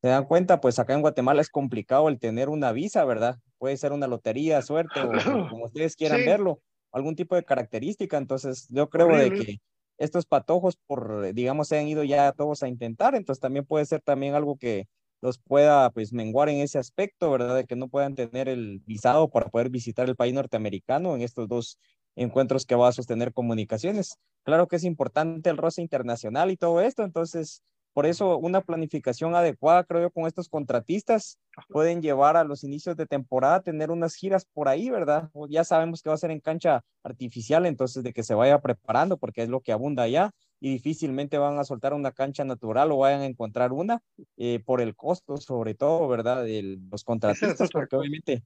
se 0.00 0.08
dan 0.08 0.24
cuenta, 0.26 0.60
pues 0.60 0.78
acá 0.78 0.94
en 0.94 1.00
Guatemala 1.00 1.40
es 1.40 1.50
complicado 1.50 2.08
el 2.08 2.18
tener 2.20 2.48
una 2.48 2.72
visa, 2.72 3.04
¿verdad? 3.04 3.38
Puede 3.58 3.76
ser 3.76 3.92
una 3.92 4.06
lotería, 4.06 4.62
suerte, 4.62 5.00
o 5.00 5.10
como 5.48 5.64
ustedes 5.64 5.96
quieran 5.96 6.24
verlo, 6.24 6.60
algún 6.92 7.16
tipo 7.16 7.34
de 7.34 7.44
característica. 7.44 8.16
Entonces, 8.16 8.66
yo 8.70 8.88
creo 8.88 9.08
de 9.08 9.30
que 9.32 9.56
estos 9.98 10.26
patojos, 10.26 10.76
por, 10.86 11.32
digamos, 11.34 11.68
se 11.68 11.78
han 11.78 11.88
ido 11.88 12.04
ya 12.04 12.32
todos 12.32 12.62
a 12.62 12.68
intentar, 12.68 13.14
entonces 13.16 13.40
también 13.40 13.64
puede 13.64 13.84
ser 13.86 14.00
también 14.00 14.34
algo 14.34 14.56
que 14.56 14.86
los 15.20 15.38
pueda, 15.38 15.90
pues, 15.90 16.12
menguar 16.12 16.48
en 16.48 16.58
ese 16.58 16.78
aspecto, 16.78 17.30
¿verdad? 17.32 17.56
De 17.56 17.64
que 17.64 17.74
no 17.74 17.88
puedan 17.88 18.14
tener 18.14 18.48
el 18.48 18.80
visado 18.86 19.28
para 19.28 19.48
poder 19.48 19.68
visitar 19.68 20.08
el 20.08 20.14
país 20.14 20.32
norteamericano 20.32 21.16
en 21.16 21.22
estos 21.22 21.48
dos 21.48 21.78
encuentros 22.18 22.66
que 22.66 22.74
va 22.74 22.88
a 22.88 22.92
sostener 22.92 23.32
comunicaciones. 23.32 24.18
Claro 24.42 24.68
que 24.68 24.76
es 24.76 24.84
importante 24.84 25.50
el 25.50 25.56
roce 25.56 25.82
internacional 25.82 26.50
y 26.50 26.56
todo 26.56 26.80
esto, 26.80 27.04
entonces 27.04 27.62
por 27.98 28.06
eso 28.06 28.38
una 28.38 28.60
planificación 28.60 29.34
adecuada, 29.34 29.82
creo 29.82 30.02
yo, 30.02 30.10
con 30.10 30.26
estos 30.26 30.48
contratistas 30.48 31.38
pueden 31.68 32.00
llevar 32.00 32.36
a 32.36 32.44
los 32.44 32.62
inicios 32.62 32.96
de 32.96 33.06
temporada 33.06 33.56
a 33.56 33.62
tener 33.62 33.90
unas 33.90 34.14
giras 34.14 34.46
por 34.52 34.68
ahí, 34.68 34.88
¿verdad? 34.88 35.30
Ya 35.48 35.64
sabemos 35.64 36.00
que 36.00 36.08
va 36.08 36.14
a 36.14 36.18
ser 36.18 36.30
en 36.30 36.38
cancha 36.38 36.84
artificial, 37.02 37.66
entonces 37.66 38.04
de 38.04 38.12
que 38.12 38.22
se 38.22 38.34
vaya 38.34 38.60
preparando 38.60 39.16
porque 39.16 39.42
es 39.42 39.48
lo 39.48 39.62
que 39.62 39.72
abunda 39.72 40.04
allá 40.04 40.30
y 40.60 40.70
difícilmente 40.70 41.38
van 41.38 41.58
a 41.58 41.64
soltar 41.64 41.92
una 41.92 42.12
cancha 42.12 42.44
natural 42.44 42.92
o 42.92 42.98
vayan 42.98 43.22
a 43.22 43.26
encontrar 43.26 43.72
una 43.72 44.00
eh, 44.36 44.60
por 44.64 44.80
el 44.80 44.94
costo, 44.94 45.36
sobre 45.36 45.74
todo, 45.74 46.06
¿verdad? 46.06 46.44
De 46.44 46.78
los 46.90 47.02
contratistas, 47.02 47.68
porque 47.72 47.96
obviamente 47.96 48.44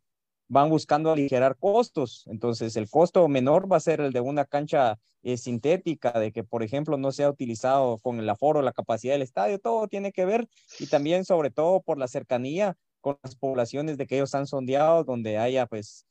van 0.48 0.68
buscando 0.68 1.12
aligerar 1.12 1.56
costos. 1.56 2.24
Entonces, 2.26 2.76
el 2.76 2.88
costo 2.88 3.26
menor 3.28 3.70
va 3.70 3.76
a 3.76 3.80
ser 3.80 4.00
el 4.00 4.12
de 4.12 4.20
una 4.20 4.44
cancha 4.44 4.98
eh, 5.22 5.36
sintética, 5.36 6.12
de 6.12 6.32
que, 6.32 6.44
por 6.44 6.62
ejemplo, 6.62 6.98
no 6.98 7.12
sea 7.12 7.30
utilizado 7.30 7.98
con 7.98 8.18
el 8.18 8.28
aforo, 8.28 8.60
la 8.62 8.72
capacidad 8.72 9.14
del 9.14 9.22
estadio, 9.22 9.58
todo 9.58 9.88
tiene 9.88 10.12
que 10.12 10.24
ver 10.24 10.48
y 10.78 10.86
también, 10.86 11.24
sobre 11.24 11.50
todo, 11.50 11.80
por 11.80 11.98
la 11.98 12.08
cercanía 12.08 12.76
con 13.00 13.18
las 13.22 13.36
poblaciones 13.36 13.98
de 13.98 14.06
que 14.06 14.16
ellos 14.16 14.34
han 14.34 14.46
sondeado, 14.46 15.04
donde 15.04 15.38
haya, 15.38 15.66
pues, 15.66 16.06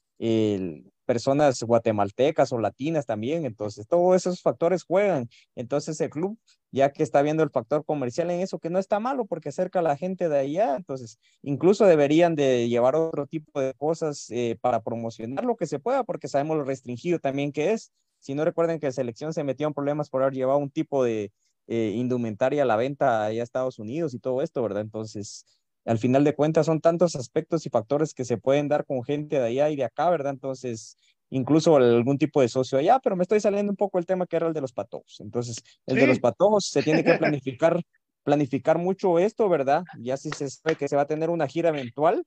personas 1.05 1.61
guatemaltecas 1.63 2.53
o 2.53 2.59
latinas 2.59 3.05
también. 3.05 3.45
Entonces, 3.45 3.87
todos 3.87 4.15
esos 4.15 4.41
factores 4.41 4.83
juegan. 4.83 5.29
Entonces, 5.55 5.99
el 5.99 6.09
club 6.09 6.37
ya 6.71 6.91
que 6.91 7.03
está 7.03 7.21
viendo 7.21 7.43
el 7.43 7.49
factor 7.49 7.85
comercial 7.85 8.31
en 8.31 8.39
eso, 8.39 8.59
que 8.59 8.69
no 8.69 8.79
está 8.79 8.99
malo 8.99 9.25
porque 9.25 9.49
acerca 9.49 9.79
a 9.79 9.81
la 9.83 9.97
gente 9.97 10.29
de 10.29 10.39
allá, 10.39 10.75
entonces 10.75 11.19
incluso 11.41 11.85
deberían 11.85 12.35
de 12.35 12.69
llevar 12.69 12.95
otro 12.95 13.27
tipo 13.27 13.59
de 13.59 13.73
cosas 13.73 14.27
eh, 14.29 14.57
para 14.61 14.81
promocionar 14.81 15.45
lo 15.45 15.55
que 15.57 15.67
se 15.67 15.79
pueda, 15.79 16.03
porque 16.03 16.27
sabemos 16.27 16.57
lo 16.57 16.63
restringido 16.63 17.19
también 17.19 17.51
que 17.51 17.71
es. 17.71 17.91
Si 18.19 18.35
no 18.35 18.45
recuerden 18.45 18.79
que 18.79 18.87
la 18.87 18.91
selección 18.91 19.33
se 19.33 19.43
metió 19.43 19.67
en 19.67 19.73
problemas 19.73 20.09
por 20.09 20.21
haber 20.21 20.33
llevado 20.33 20.59
un 20.59 20.69
tipo 20.69 21.03
de 21.03 21.31
eh, 21.67 21.93
indumentaria 21.95 22.63
a 22.63 22.65
la 22.65 22.75
venta 22.75 23.25
allá 23.25 23.41
a 23.41 23.43
Estados 23.43 23.79
Unidos 23.79 24.13
y 24.13 24.19
todo 24.19 24.41
esto, 24.41 24.61
¿verdad? 24.61 24.81
Entonces, 24.81 25.45
al 25.85 25.97
final 25.97 26.23
de 26.23 26.35
cuentas 26.35 26.67
son 26.67 26.79
tantos 26.81 27.15
aspectos 27.15 27.65
y 27.65 27.69
factores 27.69 28.13
que 28.13 28.25
se 28.25 28.37
pueden 28.37 28.67
dar 28.67 28.85
con 28.85 29.03
gente 29.03 29.39
de 29.39 29.47
allá 29.47 29.69
y 29.69 29.75
de 29.75 29.83
acá, 29.83 30.09
¿verdad? 30.09 30.33
Entonces, 30.33 30.97
incluso 31.31 31.75
algún 31.77 32.17
tipo 32.17 32.41
de 32.41 32.49
socio 32.49 32.77
allá, 32.77 32.99
pero 32.99 33.15
me 33.15 33.23
estoy 33.23 33.39
saliendo 33.39 33.71
un 33.71 33.77
poco 33.77 33.97
el 33.97 34.05
tema 34.05 34.27
que 34.27 34.35
era 34.35 34.47
el 34.47 34.53
de 34.53 34.61
los 34.61 34.73
patojos. 34.73 35.19
Entonces, 35.19 35.63
el 35.87 35.97
de 35.97 36.07
los 36.07 36.19
patojos 36.19 36.67
se 36.69 36.83
tiene 36.83 37.03
que 37.03 37.13
planificar, 37.17 37.81
planificar 38.23 38.77
mucho 38.77 39.17
esto, 39.17 39.49
¿verdad? 39.49 39.83
Ya 39.99 40.17
si 40.17 40.29
se 40.29 40.49
sabe 40.49 40.75
que 40.75 40.87
se 40.87 40.95
va 40.95 41.03
a 41.03 41.07
tener 41.07 41.29
una 41.29 41.47
gira 41.47 41.69
eventual, 41.69 42.23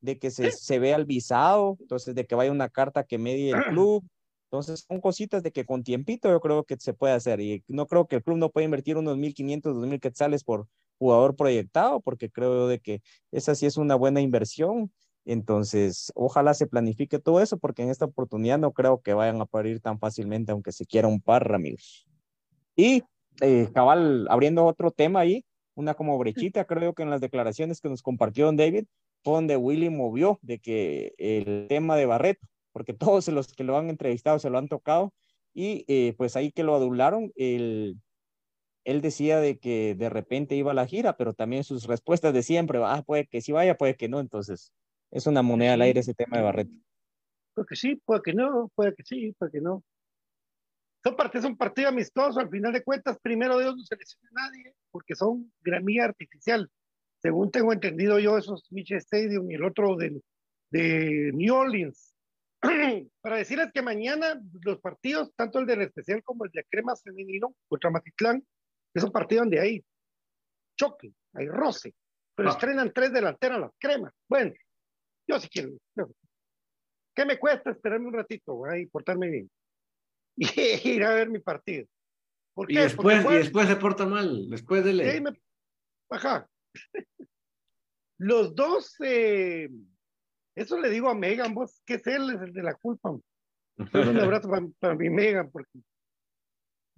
de 0.00 0.18
que 0.18 0.30
se, 0.30 0.50
se 0.50 0.78
vea 0.78 0.96
el 0.96 1.04
visado, 1.04 1.76
entonces 1.80 2.14
de 2.14 2.26
que 2.26 2.34
vaya 2.34 2.50
una 2.50 2.68
carta 2.68 3.04
que 3.04 3.18
medie 3.18 3.52
el 3.52 3.62
club. 3.70 4.04
Entonces, 4.50 4.84
son 4.88 5.00
cositas 5.00 5.42
de 5.42 5.52
que 5.52 5.64
con 5.64 5.82
tiempito 5.82 6.30
yo 6.30 6.40
creo 6.40 6.64
que 6.64 6.76
se 6.78 6.94
puede 6.94 7.14
hacer. 7.14 7.40
Y 7.40 7.62
no 7.68 7.86
creo 7.86 8.06
que 8.06 8.16
el 8.16 8.22
club 8.22 8.38
no 8.38 8.50
pueda 8.50 8.64
invertir 8.64 8.96
unos 8.96 9.18
1.500, 9.18 9.74
2.000 9.74 10.00
quetzales 10.00 10.44
por 10.44 10.66
jugador 10.98 11.36
proyectado, 11.36 12.00
porque 12.00 12.30
creo 12.30 12.68
de 12.68 12.78
que 12.78 13.02
esa 13.32 13.54
sí 13.54 13.66
es 13.66 13.76
una 13.76 13.96
buena 13.96 14.20
inversión 14.20 14.92
entonces, 15.26 16.12
ojalá 16.14 16.54
se 16.54 16.68
planifique 16.68 17.18
todo 17.18 17.40
eso, 17.40 17.58
porque 17.58 17.82
en 17.82 17.90
esta 17.90 18.04
oportunidad 18.04 18.58
no 18.58 18.72
creo 18.72 19.02
que 19.02 19.12
vayan 19.12 19.40
a 19.40 19.46
parir 19.46 19.80
tan 19.80 19.98
fácilmente, 19.98 20.52
aunque 20.52 20.70
se 20.70 20.86
quiera 20.86 21.08
un 21.08 21.20
par, 21.20 21.52
amigos. 21.52 22.06
Y, 22.76 23.02
eh, 23.40 23.68
cabal, 23.74 24.28
abriendo 24.30 24.64
otro 24.64 24.92
tema 24.92 25.20
ahí, 25.20 25.44
una 25.74 25.94
como 25.94 26.16
brechita, 26.16 26.64
creo 26.64 26.94
que 26.94 27.02
en 27.02 27.10
las 27.10 27.20
declaraciones 27.20 27.80
que 27.80 27.88
nos 27.88 28.02
compartió 28.02 28.46
Don 28.46 28.56
David, 28.56 28.84
fue 29.24 29.34
donde 29.34 29.56
Willy 29.56 29.90
movió 29.90 30.38
de 30.42 30.60
que 30.60 31.12
el 31.18 31.66
tema 31.68 31.96
de 31.96 32.06
Barreto, 32.06 32.46
porque 32.72 32.92
todos 33.18 33.26
los 33.26 33.52
que 33.52 33.64
lo 33.64 33.76
han 33.76 33.90
entrevistado 33.90 34.38
se 34.38 34.48
lo 34.48 34.58
han 34.58 34.68
tocado, 34.68 35.12
y 35.52 35.84
eh, 35.88 36.14
pues 36.16 36.36
ahí 36.36 36.52
que 36.52 36.62
lo 36.62 36.76
adularon, 36.76 37.32
él 37.34 37.98
decía 38.84 39.40
de 39.40 39.58
que 39.58 39.96
de 39.96 40.08
repente 40.08 40.54
iba 40.54 40.70
a 40.70 40.74
la 40.74 40.86
gira, 40.86 41.16
pero 41.16 41.34
también 41.34 41.64
sus 41.64 41.88
respuestas 41.88 42.32
de 42.32 42.44
siempre, 42.44 42.78
ah, 42.84 43.02
puede 43.04 43.26
que 43.26 43.40
sí 43.40 43.50
vaya, 43.50 43.76
puede 43.76 43.96
que 43.96 44.08
no, 44.08 44.20
entonces 44.20 44.72
es 45.10 45.26
una 45.26 45.42
moneda 45.42 45.74
al 45.74 45.82
aire 45.82 46.00
ese 46.00 46.14
tema 46.14 46.38
de 46.38 46.42
Barreto. 46.42 46.72
Puede 47.54 47.66
que 47.68 47.76
sí, 47.76 47.96
puede 48.04 48.22
que 48.22 48.34
no, 48.34 48.70
puede 48.74 48.94
que 48.94 49.02
sí, 49.02 49.32
puede 49.38 49.52
que 49.52 49.60
no. 49.60 49.82
Son 51.02 51.16
partidos, 51.16 51.46
un 51.46 51.56
partido 51.56 51.88
amistoso, 51.88 52.40
al 52.40 52.50
final 52.50 52.72
de 52.72 52.82
cuentas, 52.82 53.18
primero 53.22 53.58
Dios 53.58 53.76
no 53.76 53.84
selecciona 53.84 54.28
a 54.30 54.48
nadie, 54.48 54.74
porque 54.90 55.14
son 55.14 55.52
gramía 55.60 56.04
artificial. 56.04 56.68
Según 57.22 57.50
tengo 57.50 57.72
entendido 57.72 58.18
yo, 58.18 58.36
esos 58.36 58.66
Mitchell 58.70 58.98
Stadium 58.98 59.50
y 59.50 59.54
el 59.54 59.64
otro 59.64 59.96
de, 59.96 60.20
de 60.70 61.30
New 61.32 61.54
Orleans. 61.54 62.14
Para 63.20 63.36
decirles 63.36 63.70
que 63.72 63.82
mañana 63.82 64.40
los 64.62 64.80
partidos, 64.80 65.32
tanto 65.36 65.60
el 65.60 65.66
del 65.66 65.82
especial 65.82 66.22
como 66.22 66.44
el 66.44 66.50
de 66.50 66.64
Cremas 66.68 67.02
Femenino 67.02 67.54
contra 67.68 67.90
Matitlán, 67.90 68.44
es 68.92 69.04
un 69.04 69.12
partido 69.12 69.42
donde 69.42 69.60
hay 69.60 69.84
choque, 70.76 71.12
hay 71.34 71.48
roce, 71.48 71.94
pero 72.34 72.50
ah. 72.50 72.52
estrenan 72.52 72.92
tres 72.92 73.12
delanteras 73.12 73.60
las 73.60 73.72
cremas. 73.78 74.12
Bueno, 74.28 74.52
yo 75.28 75.40
sí 75.40 75.48
quiero. 75.48 75.70
¿Qué 77.14 77.24
me 77.24 77.38
cuesta 77.38 77.70
esperarme 77.70 78.08
un 78.08 78.14
ratito 78.14 78.62
y 78.76 78.86
portarme 78.86 79.30
bien? 79.30 79.50
Y 80.84 80.90
ir 80.90 81.04
a 81.04 81.14
ver 81.14 81.30
mi 81.30 81.38
partido. 81.38 81.86
¿Por 82.54 82.70
Y 82.70 82.76
después, 82.76 83.24
y 83.24 83.34
después 83.34 83.68
se 83.68 83.76
porta 83.76 84.06
mal, 84.06 84.48
después 84.50 84.84
de 84.84 84.92
leer. 84.92 85.22
Me... 85.22 85.30
Ajá. 86.10 86.48
Los 88.18 88.54
dos, 88.54 88.94
eh... 89.00 89.68
eso 90.54 90.78
le 90.78 90.90
digo 90.90 91.08
a 91.08 91.14
Megan, 91.14 91.54
vos, 91.54 91.82
que 91.86 91.94
es 91.94 92.06
él, 92.06 92.30
es 92.30 92.42
el 92.42 92.52
de 92.52 92.62
la 92.62 92.74
culpa. 92.74 93.10
un 93.78 94.20
abrazo 94.20 94.50
para, 94.78 94.94
mi 94.94 95.10
Megan, 95.10 95.50
porque 95.50 95.80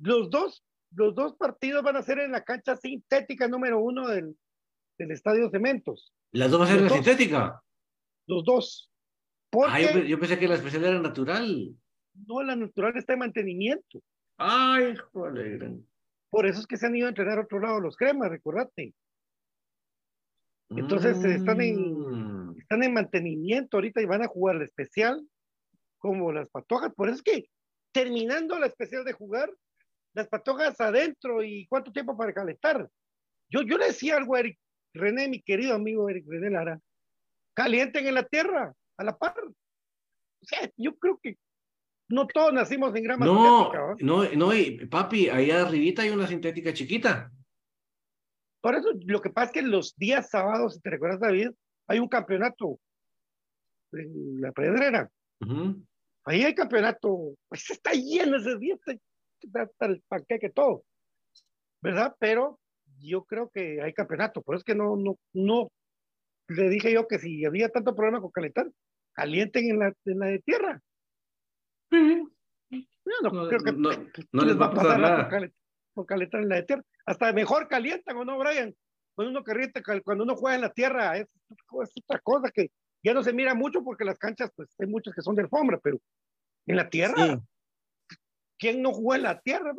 los 0.00 0.30
dos, 0.30 0.64
los 0.92 1.12
dos 1.14 1.34
partidos 1.34 1.82
van 1.82 1.96
a 1.96 2.02
ser 2.02 2.20
en 2.20 2.30
la 2.30 2.44
cancha 2.44 2.76
sintética 2.76 3.48
número 3.48 3.80
uno 3.80 4.06
del, 4.06 4.38
del 4.96 5.10
Estadio 5.10 5.50
Cementos. 5.50 6.12
¿Las 6.30 6.52
dos 6.52 6.60
van 6.60 6.68
a 6.68 6.70
ser 6.70 6.80
en 6.80 6.84
la 6.84 6.94
sintética? 6.94 7.62
Los 8.28 8.44
dos. 8.44 8.90
Ah, 9.66 9.80
yo, 9.80 10.18
pensé 10.20 10.38
que 10.38 10.46
la 10.46 10.54
especial 10.54 10.84
era 10.84 11.00
natural. 11.00 11.74
No, 12.26 12.42
la 12.42 12.54
natural 12.54 12.96
está 12.96 13.14
en 13.14 13.20
mantenimiento. 13.20 14.02
Ay, 14.36 14.94
joder. 15.12 15.72
Por 16.30 16.46
eso 16.46 16.60
es 16.60 16.66
que 16.66 16.76
se 16.76 16.86
han 16.86 16.94
ido 16.94 17.06
a 17.06 17.10
entrenar 17.10 17.38
a 17.38 17.42
otro 17.42 17.58
lado 17.58 17.80
los 17.80 17.96
cremas, 17.96 18.30
recordate. 18.30 18.94
Entonces 20.70 21.24
están 21.24 21.62
en, 21.62 22.50
Mm. 22.50 22.58
están 22.58 22.82
en 22.82 22.92
mantenimiento 22.92 23.78
ahorita 23.78 24.02
y 24.02 24.06
van 24.06 24.22
a 24.22 24.28
jugar 24.28 24.56
la 24.56 24.64
especial 24.64 25.26
como 25.98 26.30
las 26.30 26.48
patojas. 26.50 26.92
Por 26.94 27.08
eso 27.08 27.16
es 27.16 27.22
que 27.22 27.50
terminando 27.92 28.58
la 28.58 28.66
especial 28.66 29.04
de 29.04 29.14
jugar, 29.14 29.50
las 30.14 30.28
patojas 30.28 30.78
adentro 30.80 31.42
y 31.42 31.66
cuánto 31.68 31.90
tiempo 31.90 32.16
para 32.16 32.34
calentar. 32.34 32.88
Yo, 33.50 33.62
yo 33.62 33.78
le 33.78 33.86
decía 33.86 34.18
algo 34.18 34.34
a 34.34 34.40
Eric 34.40 34.58
René, 34.92 35.28
mi 35.28 35.40
querido 35.40 35.74
amigo 35.74 36.08
Eric 36.10 36.26
René 36.28 36.50
Lara, 36.50 36.80
calienten 37.58 38.06
en 38.06 38.14
la 38.14 38.22
tierra, 38.22 38.72
a 38.96 39.04
la 39.04 39.18
par. 39.18 39.34
O 39.40 40.44
sea, 40.44 40.70
yo 40.76 40.96
creo 40.96 41.18
que 41.20 41.36
no 42.08 42.24
todos 42.28 42.52
nacimos 42.52 42.94
en 42.94 43.02
grama 43.02 43.26
No, 43.26 43.34
sintética, 43.34 43.82
¿va? 43.82 43.96
no, 43.98 44.30
no, 44.36 44.54
y 44.54 44.86
papi, 44.86 45.28
ahí 45.28 45.50
arribita 45.50 46.02
hay 46.02 46.10
una 46.10 46.28
sintética 46.28 46.72
chiquita. 46.72 47.32
Por 48.60 48.76
eso 48.76 48.90
lo 49.04 49.20
que 49.20 49.30
pasa 49.30 49.46
es 49.46 49.52
que 49.52 49.62
los 49.62 49.96
días 49.96 50.30
sábados, 50.30 50.74
si 50.74 50.80
te 50.80 50.90
recuerdas, 50.90 51.18
David, 51.18 51.50
hay 51.88 51.98
un 51.98 52.08
campeonato 52.08 52.78
en 53.92 54.40
la 54.40 54.52
pedrera. 54.52 55.10
Ujú. 55.40 55.84
Ahí 56.26 56.44
hay 56.44 56.54
campeonato, 56.54 57.34
pues 57.48 57.68
está 57.70 57.90
lleno 57.92 58.36
ese 58.36 58.56
día, 58.56 58.74
está, 58.74 58.92
está 59.40 59.62
hasta 59.62 59.86
el 59.86 60.02
panqueque 60.06 60.50
todo, 60.50 60.84
¿verdad? 61.82 62.14
Pero 62.20 62.60
yo 63.00 63.24
creo 63.24 63.50
que 63.50 63.82
hay 63.82 63.92
campeonato, 63.92 64.42
por 64.42 64.54
eso 64.54 64.60
es 64.60 64.64
que 64.64 64.74
no, 64.76 64.94
no, 64.96 65.18
no, 65.32 65.72
le 66.48 66.68
dije 66.68 66.92
yo 66.92 67.06
que 67.06 67.18
si 67.18 67.44
había 67.44 67.68
tanto 67.68 67.94
problema 67.94 68.20
con 68.20 68.30
calentar, 68.30 68.70
calienten 69.12 69.70
en 69.70 69.78
la, 69.78 69.94
en 70.04 70.18
la 70.18 70.26
de 70.26 70.38
tierra. 70.40 70.80
No, 71.90 72.30
No, 73.32 73.48
creo 73.48 73.60
que 73.60 73.72
no- 73.72 73.90
¿qué 74.12 74.22
no 74.32 74.44
les 74.44 74.60
va 74.60 74.66
a 74.66 74.70
pasar 74.74 74.98
nada 74.98 75.16
nada. 75.16 75.22
por 75.22 75.30
calentar, 75.30 75.56
por 75.94 76.06
calentar 76.06 76.42
en 76.42 76.48
la 76.48 76.56
de 76.56 76.62
tierra. 76.64 76.82
Hasta 77.06 77.32
mejor 77.32 77.68
calientan 77.68 78.16
o 78.16 78.24
no, 78.24 78.38
Brian. 78.38 78.74
Cuando 79.14 79.30
uno 79.30 79.42
calienta, 79.42 79.80
cal- 79.82 80.02
cuando 80.02 80.24
uno 80.24 80.36
juega 80.36 80.54
en 80.56 80.60
la 80.60 80.72
tierra, 80.72 81.16
es, 81.16 81.26
es 81.50 81.92
otra 82.04 82.20
cosa 82.20 82.50
que 82.50 82.70
ya 83.02 83.14
no 83.14 83.22
se 83.22 83.32
mira 83.32 83.54
mucho 83.54 83.82
porque 83.82 84.04
las 84.04 84.18
canchas, 84.18 84.50
pues 84.54 84.68
hay 84.78 84.86
muchas 84.86 85.14
que 85.14 85.22
son 85.22 85.34
de 85.34 85.42
alfombra, 85.42 85.78
pero 85.82 85.98
en 86.66 86.76
la 86.76 86.88
tierra, 86.90 87.16
Sí. 87.16 88.16
¿quién 88.58 88.82
no 88.82 88.92
jugó 88.92 89.14
en 89.14 89.22
la 89.22 89.40
tierra? 89.40 89.72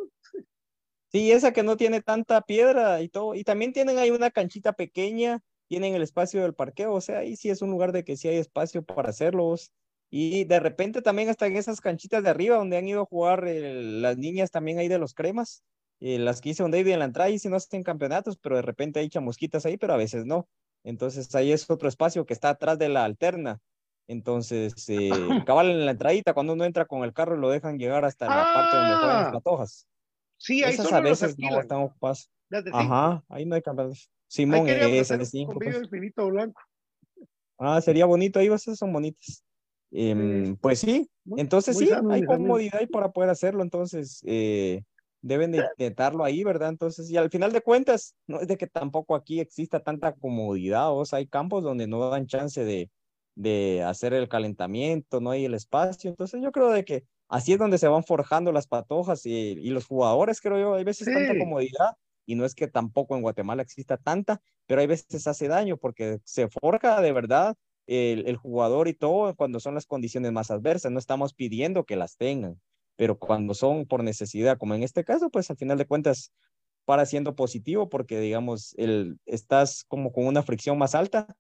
Sí, 1.11 1.32
esa 1.32 1.53
que 1.53 1.63
no 1.63 1.78
tiene 1.78 2.01
tanta 2.01 2.41
piedra 2.41 3.01
y 3.01 3.09
todo. 3.09 3.36
Y 3.36 3.43
también 3.43 3.74
tienen 3.74 3.97
ahí 3.97 4.09
una 4.11 4.30
canchita 4.32 4.74
pequeña, 4.74 5.39
tienen 5.70 5.93
el 5.93 6.01
espacio 6.01 6.41
del 6.41 6.55
parqueo, 6.55 6.93
o 6.93 6.99
sea, 6.99 7.20
ahí 7.20 7.36
sí 7.36 7.49
es 7.49 7.61
un 7.61 7.70
lugar 7.70 7.91
de 7.91 8.03
que 8.03 8.17
sí 8.17 8.28
hay 8.28 8.38
espacio 8.38 8.84
para 8.84 9.11
hacerlos. 9.11 9.72
Y 10.09 10.45
de 10.45 10.59
repente 10.59 11.03
también 11.03 11.30
hasta 11.30 11.45
en 11.45 11.55
esas 11.55 11.80
canchitas 11.80 12.24
de 12.24 12.32
arriba 12.32 12.57
donde 12.57 12.78
han 12.78 12.88
ido 12.88 13.03
a 13.03 13.05
jugar 13.05 13.43
las 13.45 14.17
niñas 14.17 14.49
también 14.49 14.80
ahí 14.80 14.88
de 14.88 14.97
los 14.97 15.13
cremas, 15.13 15.63
eh, 15.99 16.17
las 16.17 16.41
que 16.41 16.49
hizo 16.49 16.65
un 16.65 16.72
David 16.72 16.93
en 16.93 16.99
la 16.99 17.05
entrada, 17.05 17.30
y 17.30 17.38
si 17.38 17.47
no 17.47 17.57
hacen 17.57 17.84
campeonatos, 17.84 18.38
pero 18.38 18.55
de 18.55 18.63
repente 18.63 18.99
hay 18.99 19.09
chamusquitas 19.09 19.67
ahí, 19.67 19.78
pero 19.78 19.93
a 19.93 19.97
veces 19.97 20.26
no. 20.26 20.49
Entonces 20.84 21.34
ahí 21.36 21.51
es 21.51 21.70
otro 21.70 21.88
espacio 21.88 22.26
que 22.26 22.34
está 22.34 22.49
atrás 22.49 22.80
de 22.80 22.89
la 22.89 23.05
alterna. 23.05 23.59
Entonces, 24.07 24.89
eh, 24.89 25.11
cabal 25.47 25.70
en 25.70 25.86
la 25.86 25.91
entradita, 25.91 26.34
cuando 26.34 26.53
uno 26.53 26.65
entra 26.65 26.86
con 26.86 27.03
el 27.03 27.13
carro, 27.13 27.38
lo 27.38 27.51
dejan 27.51 27.78
llegar 27.78 28.03
hasta 28.05 28.26
la 28.26 28.53
parte 28.55 28.76
donde 28.76 28.95
juegan 28.95 29.17
Ah, 29.17 29.24
las 29.26 29.34
patojas. 29.34 29.88
Sí, 30.38 30.63
ahí 30.63 30.74
Esas 30.74 30.91
a 30.91 31.01
veces 31.01 31.38
no 31.38 31.59
están 31.59 31.82
ocupadas. 31.84 32.32
Las 32.50 32.64
de. 32.64 32.72
Ajá, 32.74 33.24
ahí 33.30 33.45
no 33.45 33.56
hay 33.56 33.62
campeonatos. 33.62 34.10
Simón, 34.28 34.70
hacer 34.70 35.20
de 35.20 35.26
cinco. 35.26 35.54
convivio 35.54 35.74
pues. 35.80 35.86
infinito 35.86 36.28
blanco. 36.28 36.62
Ah, 37.58 37.82
sería 37.82 38.06
bonito, 38.06 38.39
ahí 38.39 38.47
esas 38.47 38.78
son 38.78 38.93
bonitas. 38.93 39.43
Em, 39.91 40.56
pues 40.58 40.80
sí, 40.80 41.10
Muy- 41.26 41.41
entonces 41.41 41.76
muy 41.76 41.86
sí, 41.86 41.91
sano, 41.91 42.12
hay 42.12 42.24
comodidad 42.24 42.76
ahí 42.80 42.88
para 42.88 43.12
poder 43.12 43.32
hacerlo, 43.32 43.64
entonces 43.64 44.22
eh, 44.24 44.84
deben 45.22 45.52
de 45.52 45.58
intentarlo 45.72 46.24
ahí, 46.24 46.43
¿verdad? 46.43 46.70
Entonces, 46.70 47.10
y 47.10 47.18
al 47.18 47.32
final 47.32 47.52
de 47.52 47.62
cuentas, 47.62 48.16
no 48.28 48.39
es 48.39 48.47
de 48.47 48.56
que 48.56 48.68
tampoco 48.68 49.16
aquí 49.16 49.39
exista 49.39 49.80
tanta 49.80 50.14
comodidad, 50.14 50.93
o 50.93 51.04
sea, 51.06 51.18
hay 51.18 51.28
campos 51.28 51.64
donde 51.64 51.88
no 51.88 52.08
dan 52.10 52.28
chance 52.28 52.64
de, 52.64 52.91
de 53.36 53.84
hacer 53.84 54.14
el 54.14 54.30
calentamiento, 54.30 55.20
no 55.22 55.32
hay 55.32 55.45
el 55.45 55.56
espacio, 55.56 56.12
entonces 56.12 56.39
yo 56.41 56.52
creo 56.52 56.70
de 56.70 56.86
que 56.86 57.04
así 57.28 57.54
es 57.54 57.60
donde 57.60 57.80
se 57.80 57.88
van 57.88 58.04
forjando 58.04 58.52
las 58.52 58.68
patojas 58.68 59.26
y, 59.26 59.32
y 59.32 59.72
los 59.72 59.88
jugadores, 59.88 60.39
creo 60.39 60.60
yo, 60.60 60.76
hay 60.76 60.84
veces 60.84 61.08
tanta 61.08 61.34
Sí. 61.34 61.39
comodidad 61.39 61.95
y 62.30 62.36
no 62.36 62.45
es 62.45 62.53
que 62.53 62.67
tampoco 62.67 63.15
en 63.15 63.23
Guatemala 63.23 63.63
exista 63.63 63.97
tanta, 63.97 64.39
pero 64.67 64.82
hay 64.82 64.88
veces 64.88 65.25
hace 65.25 65.47
daño 65.47 65.77
porque 65.77 66.19
se 66.25 66.47
forja 66.47 67.01
de 67.01 67.11
verdad 67.11 67.55
el, 67.88 68.27
el 68.27 68.38
jugador 68.38 68.88
y 68.88 68.93
todo 68.93 69.36
cuando 69.36 69.59
son 69.59 69.73
las 69.73 69.88
condiciones 69.88 70.32
más 70.32 70.51
adversas. 70.51 70.91
No 70.91 70.99
estamos 70.99 71.34
pidiendo 71.34 71.86
que 71.86 71.95
las 71.95 72.17
tengan, 72.17 72.61
pero 72.97 73.17
cuando 73.17 73.55
son 73.55 73.88
por 73.88 74.03
necesidad, 74.03 74.59
como 74.59 74.75
en 74.75 74.84
este 74.84 75.03
caso, 75.03 75.32
pues 75.32 75.49
al 75.49 75.57
final 75.57 75.80
de 75.80 75.88
cuentas 75.88 76.32
para 76.86 77.07
siendo 77.07 77.36
positivo 77.36 77.89
porque 77.89 78.19
digamos, 78.19 78.75
el, 78.77 79.17
estás 79.25 79.84
como 79.88 80.11
con 80.11 80.27
una 80.27 80.43
fricción 80.43 80.77
más 80.77 80.93
alta 80.93 81.36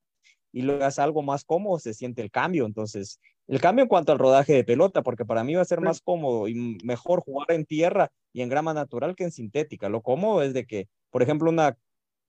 y 0.51 0.61
luego 0.63 0.83
haces 0.85 0.99
algo 0.99 1.21
más 1.21 1.43
cómodo, 1.43 1.79
se 1.79 1.93
siente 1.93 2.21
el 2.21 2.31
cambio. 2.31 2.65
Entonces, 2.65 3.19
el 3.47 3.61
cambio 3.61 3.83
en 3.83 3.89
cuanto 3.89 4.11
al 4.11 4.19
rodaje 4.19 4.53
de 4.53 4.63
pelota, 4.63 5.01
porque 5.01 5.25
para 5.25 5.43
mí 5.43 5.55
va 5.55 5.61
a 5.61 5.65
ser 5.65 5.81
más 5.81 6.01
cómodo 6.01 6.47
y 6.47 6.77
mejor 6.83 7.21
jugar 7.21 7.51
en 7.51 7.65
tierra 7.65 8.11
y 8.33 8.41
en 8.41 8.49
grama 8.49 8.73
natural 8.73 9.15
que 9.15 9.23
en 9.23 9.31
sintética. 9.31 9.89
Lo 9.89 10.01
cómodo 10.01 10.43
es 10.43 10.53
de 10.53 10.65
que, 10.65 10.87
por 11.09 11.23
ejemplo, 11.23 11.49
una 11.49 11.77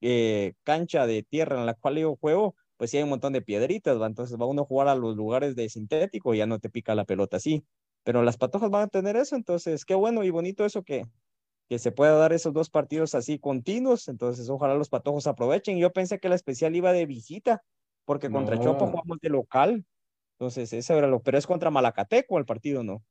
eh, 0.01 0.53
cancha 0.63 1.05
de 1.05 1.23
tierra 1.23 1.59
en 1.59 1.65
la 1.65 1.75
cual 1.75 1.97
yo 1.97 2.15
juego, 2.15 2.55
pues 2.77 2.89
sí 2.89 2.97
hay 2.97 3.03
un 3.03 3.09
montón 3.09 3.33
de 3.33 3.41
piedritas, 3.43 4.01
¿va? 4.01 4.07
Entonces 4.07 4.39
va 4.39 4.47
uno 4.47 4.63
a 4.63 4.65
jugar 4.65 4.87
a 4.87 4.95
los 4.95 5.15
lugares 5.15 5.55
de 5.55 5.69
sintético 5.69 6.33
y 6.33 6.39
ya 6.39 6.47
no 6.47 6.59
te 6.59 6.69
pica 6.69 6.95
la 6.95 7.05
pelota 7.05 7.37
así. 7.37 7.63
Pero 8.03 8.23
las 8.23 8.37
patojas 8.37 8.71
van 8.71 8.83
a 8.83 8.87
tener 8.87 9.15
eso, 9.15 9.35
entonces 9.35 9.85
qué 9.85 9.93
bueno 9.93 10.23
y 10.23 10.31
bonito 10.31 10.65
eso 10.65 10.81
que, 10.81 11.05
que 11.69 11.77
se 11.77 11.91
pueda 11.91 12.13
dar 12.15 12.33
esos 12.33 12.51
dos 12.53 12.71
partidos 12.71 13.13
así 13.13 13.37
continuos. 13.37 14.07
Entonces 14.07 14.49
ojalá 14.49 14.73
los 14.73 14.89
patojos 14.89 15.27
aprovechen. 15.27 15.77
Yo 15.77 15.91
pensé 15.93 16.19
que 16.19 16.29
la 16.29 16.35
especial 16.35 16.75
iba 16.75 16.91
de 16.93 17.05
visita, 17.05 17.63
porque 18.05 18.29
contra 18.29 18.55
No. 18.55 18.63
Chopa 18.63 18.87
jugamos 18.87 19.19
de 19.19 19.29
local. 19.29 19.85
Entonces, 20.39 20.73
ese 20.73 20.97
era 20.97 21.07
lo, 21.07 21.21
pero 21.21 21.37
es 21.37 21.45
contra 21.45 21.69
Malacateco 21.69 22.37
el 22.39 22.45
partido, 22.45 22.83
¿no? 22.83 23.03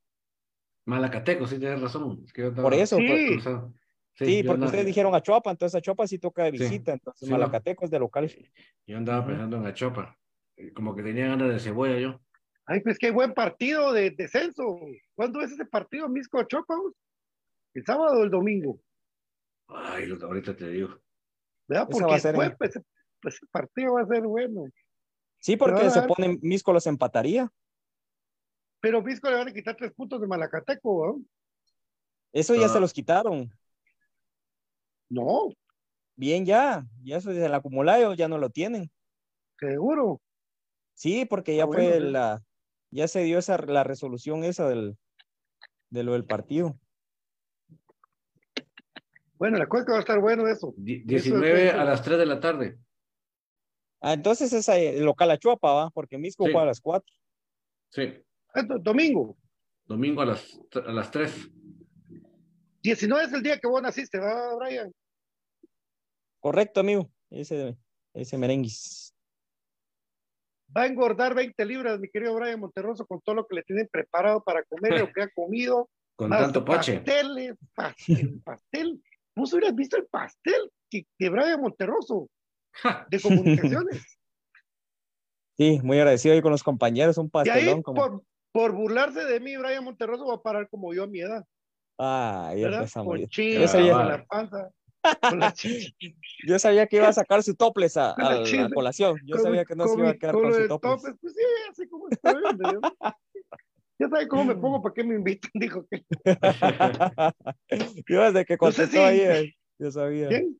Malacateco, 0.85 1.47
sí, 1.47 1.59
tienes 1.59 1.79
razón. 1.81 2.21
Es 2.25 2.33
que 2.33 2.41
yo 2.41 2.47
andaba 2.49 2.69
Por 2.69 2.73
eso, 2.77 2.97
Sí. 2.97 3.07
pues. 3.07 3.43
Sí, 4.15 4.43
porque 4.43 4.49
andaba- 4.55 4.65
ustedes 4.65 4.85
dijeron 4.85 5.15
a 5.15 5.21
Chopa, 5.21 5.51
entonces 5.51 5.75
a 5.77 5.81
Chopa 5.81 6.05
sí 6.07 6.19
toca 6.19 6.43
de 6.43 6.51
Sí, 6.51 6.57
visita, 6.57 6.91
entonces 6.93 7.27
sí, 7.27 7.31
no. 7.31 7.37
Malacateco 7.37 7.85
es 7.85 7.91
de 7.91 7.99
local. 7.99 8.29
Yo 8.85 8.97
andaba 8.97 9.25
pensando 9.25 9.57
en 9.57 9.65
Achopa. 9.65 10.17
Eh, 10.57 10.73
Como 10.73 10.93
que 10.95 11.01
tenía 11.03 11.27
ganas 11.27 11.49
de 11.49 11.59
cebolla 11.59 11.97
yo. 11.97 12.19
Ay, 12.65 12.81
pues 12.81 12.97
qué 12.99 13.11
buen 13.11 13.33
partido 13.33 13.93
de 13.93 14.11
descenso. 14.11 14.79
¿Cuándo 15.15 15.41
es 15.41 15.51
ese 15.51 15.65
partido, 15.65 16.09
Misco 16.09 16.43
Chopa? 16.43 16.75
¿El 17.73 17.85
sábado 17.85 18.19
o 18.19 18.23
el 18.23 18.29
domingo? 18.29 18.79
Ay, 19.67 20.11
ahorita 20.21 20.55
te 20.55 20.67
digo. 20.69 20.89
¿Verdad? 21.67 21.87
Esa 21.89 21.99
va 21.99 22.07
Porque 22.07 22.15
a 22.15 22.19
ser 22.19 22.35
en- 22.35 22.57
pues, 22.57 22.79
pues, 23.21 23.39
el 23.41 23.47
partido 23.49 23.93
va 23.93 24.01
a 24.01 24.07
ser 24.07 24.23
bueno. 24.23 24.65
Sí, 25.39 25.55
porque 25.57 25.89
se 25.89 25.99
dar- 25.99 26.07
pone 26.07 26.37
Misco 26.41 26.71
los 26.73 26.85
empataría. 26.87 27.51
Pero 28.79 29.01
Misco 29.01 29.29
le 29.29 29.37
van 29.37 29.47
a 29.47 29.53
quitar 29.53 29.75
tres 29.75 29.91
puntos 29.93 30.19
de 30.21 30.27
Malacateco, 30.27 31.07
¿no? 31.07 31.25
Eso 32.33 32.55
ya 32.55 32.65
Ah. 32.65 32.69
se 32.69 32.79
los 32.79 32.93
quitaron. 32.93 33.51
No, 35.09 35.49
Bien 36.15 36.45
ya, 36.45 36.85
ya 37.03 37.17
eso 37.17 37.29
desde 37.31 37.47
el 37.47 37.53
acumulado 37.53 38.13
ya 38.13 38.27
no 38.27 38.37
lo 38.37 38.49
tienen. 38.49 38.89
seguro. 39.59 40.21
Sí, 40.93 41.25
porque 41.25 41.55
ya 41.55 41.63
Ah, 41.63 41.67
fue 41.67 41.89
bueno, 41.89 42.05
la, 42.09 42.43
ya 42.91 43.07
se 43.07 43.21
dio 43.23 43.39
esa 43.39 43.57
la 43.57 43.83
resolución 43.83 44.43
esa 44.43 44.67
del, 44.69 44.97
de 45.89 46.03
lo 46.03 46.13
del 46.13 46.25
partido. 46.25 46.77
Bueno, 49.37 49.57
la 49.57 49.67
cosa 49.67 49.85
que 49.85 49.91
va 49.91 49.97
a 49.97 50.01
estar 50.01 50.19
bueno 50.19 50.47
eso. 50.47 50.73
Die- 50.77 50.97
Eso 50.97 51.15
es 51.15 51.23
19 51.23 51.67
eso. 51.69 51.79
a 51.79 51.83
las 51.83 52.03
3 52.03 52.17
de 52.19 52.25
la 52.25 52.39
tarde. 52.39 52.77
Ah, 54.01 54.13
entonces 54.13 54.51
es 54.51 54.99
local 54.99 55.29
a 55.31 55.37
Chuapa, 55.37 55.71
¿va? 55.73 55.89
Porque 55.91 56.17
Misco 56.17 56.45
Sí. 56.45 56.51
juega 56.51 56.63
a 56.63 56.67
las 56.67 56.81
4. 56.81 57.05
Sí. 57.91 58.13
Do- 58.67 58.79
Domingo. 58.79 59.37
Domingo 59.85 60.21
a 60.21 60.25
las, 60.25 60.59
a 60.73 60.91
las 60.91 61.11
3. 61.11 61.49
19 62.81 63.25
es 63.25 63.33
el 63.33 63.43
día 63.43 63.59
que 63.59 63.67
vos 63.67 63.81
naciste, 63.81 64.17
¿verdad, 64.19 64.57
Brian? 64.57 64.91
Correcto, 66.39 66.79
amigo. 66.79 67.11
Ese, 67.29 67.77
ese 68.13 68.37
merenguis. 68.37 69.13
Va 70.75 70.83
a 70.83 70.87
engordar 70.87 71.35
20 71.35 71.63
libras, 71.65 71.99
mi 71.99 72.09
querido 72.09 72.33
Brian 72.33 72.59
Monterroso, 72.59 73.05
con 73.05 73.21
todo 73.21 73.35
lo 73.35 73.45
que 73.45 73.55
le 73.55 73.63
tienen 73.63 73.87
preparado 73.91 74.41
para 74.43 74.63
comer, 74.63 74.99
lo 74.99 75.11
que 75.11 75.21
ha 75.23 75.29
comido. 75.29 75.89
Con 76.15 76.29
más 76.29 76.41
tanto 76.41 76.63
pache. 76.63 76.97
Pasteles, 76.97 77.55
pastel, 77.73 78.41
pastel. 78.43 79.01
Vos 79.35 79.51
hubieras 79.53 79.73
visto 79.75 79.97
el 79.97 80.05
pastel 80.07 80.71
que, 80.89 81.05
que 81.17 81.29
Brian 81.29 81.59
Monterroso. 81.61 82.29
de 83.09 83.21
comunicaciones. 83.21 84.03
Sí, 85.57 85.79
muy 85.83 85.97
agradecido 85.99 86.33
ahí 86.33 86.41
con 86.41 86.51
los 86.51 86.63
compañeros, 86.63 87.17
un 87.19 87.25
y 87.25 87.27
ahí, 87.27 87.31
pastelón 87.43 87.83
como. 87.83 88.01
por, 88.01 88.23
por 88.51 88.71
burlarse 88.71 89.25
de 89.25 89.39
mí, 89.39 89.55
Brian 89.57 89.83
Monterroso 89.83 90.25
va 90.25 90.35
a 90.35 90.41
parar 90.41 90.67
como 90.69 90.91
yo 90.93 91.03
a 91.03 91.07
mi 91.07 91.19
edad, 91.19 91.45
Ah, 91.99 92.51
ya. 92.57 92.71
Con 92.71 93.19
sabía- 93.67 93.93
con 93.93 94.07
la 94.07 94.25
panza, 94.25 94.71
con 95.29 95.39
la 95.39 95.53
chicha. 95.53 95.91
Yo 96.47 96.57
sabía 96.57 96.87
que 96.87 96.95
iba 96.95 97.09
a 97.09 97.13
sacar 97.13 97.43
su 97.43 97.53
toples 97.53 97.95
a, 97.97 98.15
la 98.17 98.37
la 98.37 98.43
chile. 98.43 98.69
colación. 98.73 99.19
Yo 99.25 99.35
con 99.35 99.43
sabía 99.43 99.65
que 99.65 99.75
no 99.75 99.87
se 99.87 99.99
iba 99.99 100.09
a 100.09 100.15
quedar 100.15 100.33
con 100.33 100.51
su 100.53 100.67
toples. 100.67 101.01
topes, 101.01 101.15
pues 101.21 101.33
sí, 101.35 101.43
así 101.69 101.87
como 101.89 102.09
estoy, 102.09 102.43
hombre, 102.43 102.71
yo. 102.73 102.81
Ya 103.99 104.09
sabe 104.09 104.27
cómo 104.29 104.45
me 104.45 104.55
pongo, 104.55 104.81
¿para 104.81 104.93
qué 104.95 105.03
me 105.03 105.13
invitan? 105.15 105.51
Dijo 105.53 105.85
que. 105.91 106.03
yo 108.07 108.21
desde 108.23 108.45
que 108.45 108.53
No 108.53 108.71
sé 108.71 108.83
contestó 108.83 108.87
si- 108.91 108.97
ahí, 108.97 109.19
eh, 109.19 109.53
yo 109.77 109.91
sabía. 109.91 110.29
¿Quién? 110.29 110.59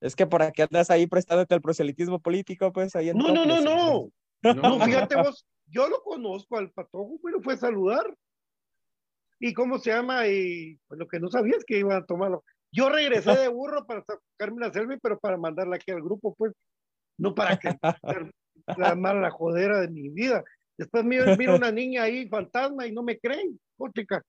Es 0.00 0.14
que 0.14 0.26
para 0.26 0.52
que 0.52 0.62
andas 0.62 0.90
ahí 0.90 1.06
prestándote 1.06 1.54
al 1.54 1.60
proselitismo 1.60 2.20
político, 2.20 2.72
pues 2.72 2.94
ahí 2.94 3.08
en 3.08 3.18
No, 3.18 3.32
no, 3.32 3.44
no, 3.44 3.60
no. 3.60 4.10
No, 4.42 4.54
No, 4.78 4.84
fíjate 4.84 5.16
vos, 5.16 5.46
yo 5.66 5.88
lo 5.88 6.02
conozco 6.02 6.56
al 6.56 6.70
patojo, 6.70 7.18
pero 7.22 7.40
fue 7.42 7.54
a 7.54 7.58
saludar. 7.58 8.14
¿Y 9.40 9.52
cómo 9.52 9.78
se 9.78 9.90
llama? 9.90 10.26
Y 10.28 10.78
pues 10.86 10.98
lo 10.98 11.06
que 11.06 11.20
no 11.20 11.28
sabía 11.28 11.56
es 11.56 11.64
que 11.64 11.78
iba 11.78 11.96
a 11.96 12.04
tomarlo. 12.04 12.44
Yo 12.70 12.88
regresé 12.88 13.34
de 13.36 13.48
burro 13.48 13.86
para 13.86 14.04
sacarme 14.04 14.66
la 14.66 14.72
selfie, 14.72 14.98
pero 15.00 15.18
para 15.18 15.36
mandarla 15.36 15.76
aquí 15.76 15.90
al 15.90 16.02
grupo, 16.02 16.34
pues, 16.34 16.52
no 17.16 17.34
para 17.34 17.58
que 17.58 17.68
la 18.76 18.94
mala 18.94 19.30
jodera 19.30 19.80
de 19.80 19.88
mi 19.88 20.08
vida. 20.10 20.44
Después 20.76 21.04
miro, 21.04 21.36
miro 21.36 21.56
una 21.56 21.72
niña 21.72 22.02
ahí, 22.04 22.28
fantasma, 22.28 22.86
y 22.86 22.92
no 22.92 23.02
me 23.02 23.18
creen. 23.18 23.58
Ótica, 23.78 24.22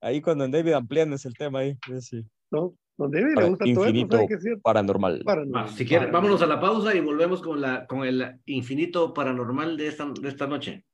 Ahí 0.00 0.20
con 0.20 0.38
Don 0.38 0.50
David 0.50 0.72
ampliando 0.72 1.16
es 1.16 1.24
el 1.24 1.34
tema 1.34 1.60
ahí. 1.60 1.76
sí, 1.86 2.00
sí. 2.00 2.24
¿no? 2.50 2.76
Donde 2.98 3.22
me 3.22 3.34
Para 3.34 3.48
gusta 3.48 3.64
todo 3.64 3.88
infinito 3.88 4.16
¿sabe 4.16 4.28
qué 4.28 4.34
es 4.34 4.42
cierto? 4.42 4.62
paranormal. 4.62 5.22
Para 5.24 5.44
Va, 5.44 5.68
si 5.68 5.84
quieren, 5.84 6.10
vámonos 6.10 6.40
a 6.42 6.46
la 6.46 6.60
pausa 6.60 6.94
y 6.94 7.00
volvemos 7.00 7.42
con, 7.42 7.60
la, 7.60 7.86
con 7.86 8.04
el 8.04 8.40
infinito 8.46 9.12
paranormal 9.12 9.76
de 9.76 9.88
esta, 9.88 10.06
de 10.06 10.28
esta 10.28 10.46
noche. 10.46 10.84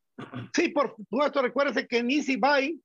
Sí, 0.52 0.68
por 0.68 0.94
supuesto, 0.96 1.42
recuérdese 1.42 1.86
que 1.86 1.98
en 1.98 2.10
Easy 2.10 2.36
Buy, 2.36 2.80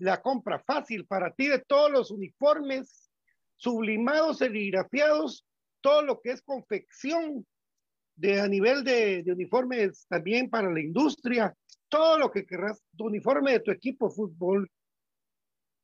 la 0.00 0.20
compra 0.20 0.58
fácil 0.60 1.06
para 1.06 1.32
ti 1.32 1.48
de 1.48 1.60
todos 1.60 1.90
los 1.90 2.10
uniformes 2.10 3.10
sublimados, 3.56 4.38
serigrafiados, 4.38 5.44
todo 5.80 6.02
lo 6.02 6.20
que 6.20 6.30
es 6.30 6.42
confección 6.42 7.46
de 8.16 8.40
a 8.40 8.48
nivel 8.48 8.82
de, 8.82 9.22
de 9.22 9.32
uniformes 9.32 10.06
también 10.08 10.50
para 10.50 10.70
la 10.70 10.80
industria, 10.80 11.54
todo 11.88 12.18
lo 12.18 12.30
que 12.30 12.44
querrás, 12.44 12.82
tu 12.96 13.06
uniforme 13.06 13.52
de 13.52 13.60
tu 13.60 13.70
equipo 13.70 14.08
de 14.08 14.14
fútbol, 14.14 14.70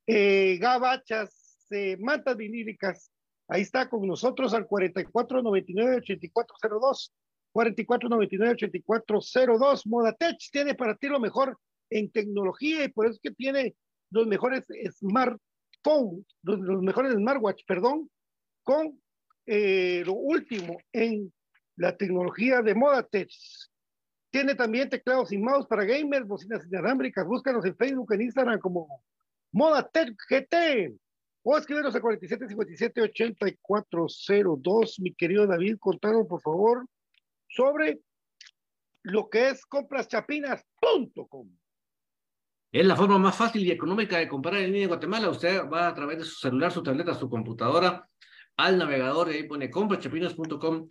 eh, 0.07 0.57
gabachas, 0.59 1.44
eh, 1.71 1.97
mantas 1.99 2.37
vinílicas, 2.37 3.11
ahí 3.47 3.61
está 3.61 3.89
con 3.89 4.07
nosotros 4.07 4.53
al 4.53 4.67
4499-8402. 4.67 7.11
4499-8402. 7.53 9.85
Modatech 9.85 10.37
tiene 10.51 10.75
para 10.75 10.95
ti 10.95 11.07
lo 11.07 11.19
mejor 11.19 11.57
en 11.89 12.11
tecnología 12.11 12.83
y 12.83 12.89
por 12.89 13.05
eso 13.05 13.15
es 13.15 13.21
que 13.21 13.31
tiene 13.31 13.75
los 14.09 14.27
mejores 14.27 14.65
smartphones, 14.99 16.25
los, 16.43 16.59
los 16.59 16.81
mejores 16.81 17.13
smartwatch, 17.13 17.63
perdón, 17.65 18.09
con 18.63 19.01
eh, 19.45 20.03
lo 20.05 20.13
último 20.13 20.77
en 20.91 21.31
la 21.77 21.95
tecnología 21.95 22.61
de 22.61 22.75
Modatech. 22.75 23.29
Tiene 24.31 24.55
también 24.55 24.89
teclados 24.89 25.31
y 25.31 25.37
mouse 25.37 25.67
para 25.67 25.85
gamers, 25.85 26.27
bocinas 26.27 26.65
inalámbricas. 26.65 27.25
Búscanos 27.25 27.63
en 27.65 27.77
Facebook, 27.77 28.11
en 28.13 28.21
Instagram 28.21 28.59
como 28.59 29.01
Modatech 29.51 30.15
GT. 30.29 30.97
O 31.47 31.55
escríbenos 31.55 31.95
a 31.95 32.01
4757-8402. 32.01 34.99
Mi 34.99 35.13
querido 35.13 35.45
David, 35.45 35.77
contanos 35.79 36.25
por 36.27 36.41
favor 36.41 36.87
sobre 37.47 37.99
lo 39.03 39.29
que 39.29 39.49
es 39.49 39.63
compraschapinas.com. 39.67 41.55
Es 42.71 42.85
la 42.87 42.95
forma 42.95 43.19
más 43.19 43.35
fácil 43.35 43.63
y 43.63 43.69
económica 43.69 44.17
de 44.17 44.27
comprar 44.27 44.55
en 44.55 44.71
línea 44.71 44.85
en 44.85 44.87
Guatemala. 44.87 45.29
Usted 45.29 45.69
va 45.69 45.87
a 45.87 45.93
través 45.93 46.17
de 46.17 46.23
su 46.23 46.33
celular, 46.33 46.71
su 46.71 46.81
tableta, 46.81 47.13
su 47.13 47.29
computadora 47.29 48.09
al 48.57 48.79
navegador 48.79 49.31
y 49.31 49.35
ahí 49.35 49.43
pone 49.43 49.69
comprachapinas.com 49.69 50.87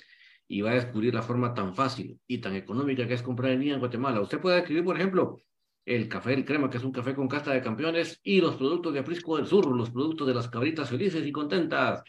y 0.46 0.60
va 0.60 0.70
a 0.70 0.74
descubrir 0.74 1.14
la 1.14 1.22
forma 1.22 1.52
tan 1.52 1.74
fácil 1.74 2.20
y 2.28 2.38
tan 2.38 2.54
económica 2.54 3.08
que 3.08 3.14
es 3.14 3.22
comprar 3.22 3.50
en 3.50 3.58
línea 3.58 3.74
en 3.74 3.80
Guatemala. 3.80 4.20
Usted 4.20 4.40
puede 4.40 4.58
adquirir, 4.58 4.84
por 4.84 4.94
ejemplo, 4.94 5.42
el 5.84 6.08
café 6.08 6.30
del 6.30 6.44
crema, 6.44 6.70
que 6.70 6.78
es 6.78 6.84
un 6.84 6.92
café 6.92 7.14
con 7.14 7.28
casta 7.28 7.52
de 7.52 7.62
campeones, 7.62 8.20
y 8.22 8.40
los 8.40 8.56
productos 8.56 8.92
de 8.92 9.00
Aprisco 9.00 9.36
del 9.36 9.46
Sur, 9.46 9.66
los 9.66 9.90
productos 9.90 10.26
de 10.26 10.34
las 10.34 10.48
cabritas 10.48 10.88
felices 10.88 11.26
y 11.26 11.32
contentas. 11.32 12.02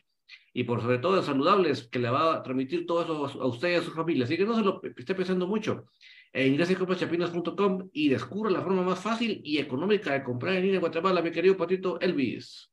Y 0.53 0.63
por 0.63 0.81
sobre 0.81 0.99
todo 0.99 1.21
saludables, 1.21 1.87
que 1.89 1.99
le 1.99 2.09
va 2.09 2.35
a 2.35 2.43
transmitir 2.43 2.85
todo 2.85 3.03
eso 3.03 3.41
a 3.41 3.47
usted 3.47 3.71
y 3.71 3.75
a 3.75 3.81
su 3.81 3.91
familia. 3.91 4.23
Así 4.23 4.37
que 4.37 4.45
no 4.45 4.55
se 4.55 4.61
lo 4.61 4.81
esté 4.97 5.13
pensando 5.13 5.47
mucho. 5.47 5.85
E 6.31 6.47
ingrese 6.47 6.73
a 6.73 6.77
comprachapinas.com 6.77 7.89
y 7.93 8.09
descubra 8.09 8.49
la 8.49 8.61
forma 8.61 8.81
más 8.81 8.99
fácil 8.99 9.41
y 9.43 9.57
económica 9.57 10.13
de 10.13 10.23
comprar 10.23 10.55
en 10.55 10.61
línea 10.63 10.75
en 10.75 10.81
Guatemala, 10.81 11.21
mi 11.21 11.31
querido 11.31 11.57
patito 11.57 11.99
Elvis. 11.99 12.69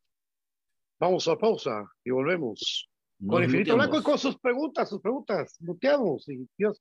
Vamos 1.00 1.26
a 1.26 1.36
pausa 1.36 1.84
y 2.04 2.10
volvemos. 2.10 2.88
Nos 3.18 3.30
con 3.30 3.44
Infinito. 3.44 3.74
Blanco 3.74 3.98
y 3.98 4.02
con 4.02 4.18
sus 4.18 4.38
preguntas, 4.38 4.88
sus 4.88 5.00
preguntas. 5.00 5.56
Muteamos 5.60 6.28
y 6.28 6.46
Dios. 6.56 6.80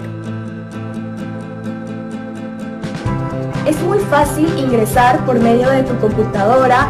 Es 3.65 3.79
muy 3.81 3.99
fácil 3.99 4.47
ingresar 4.57 5.25
por 5.25 5.39
medio 5.39 5.69
de 5.69 5.83
tu 5.83 5.97
computadora, 5.99 6.89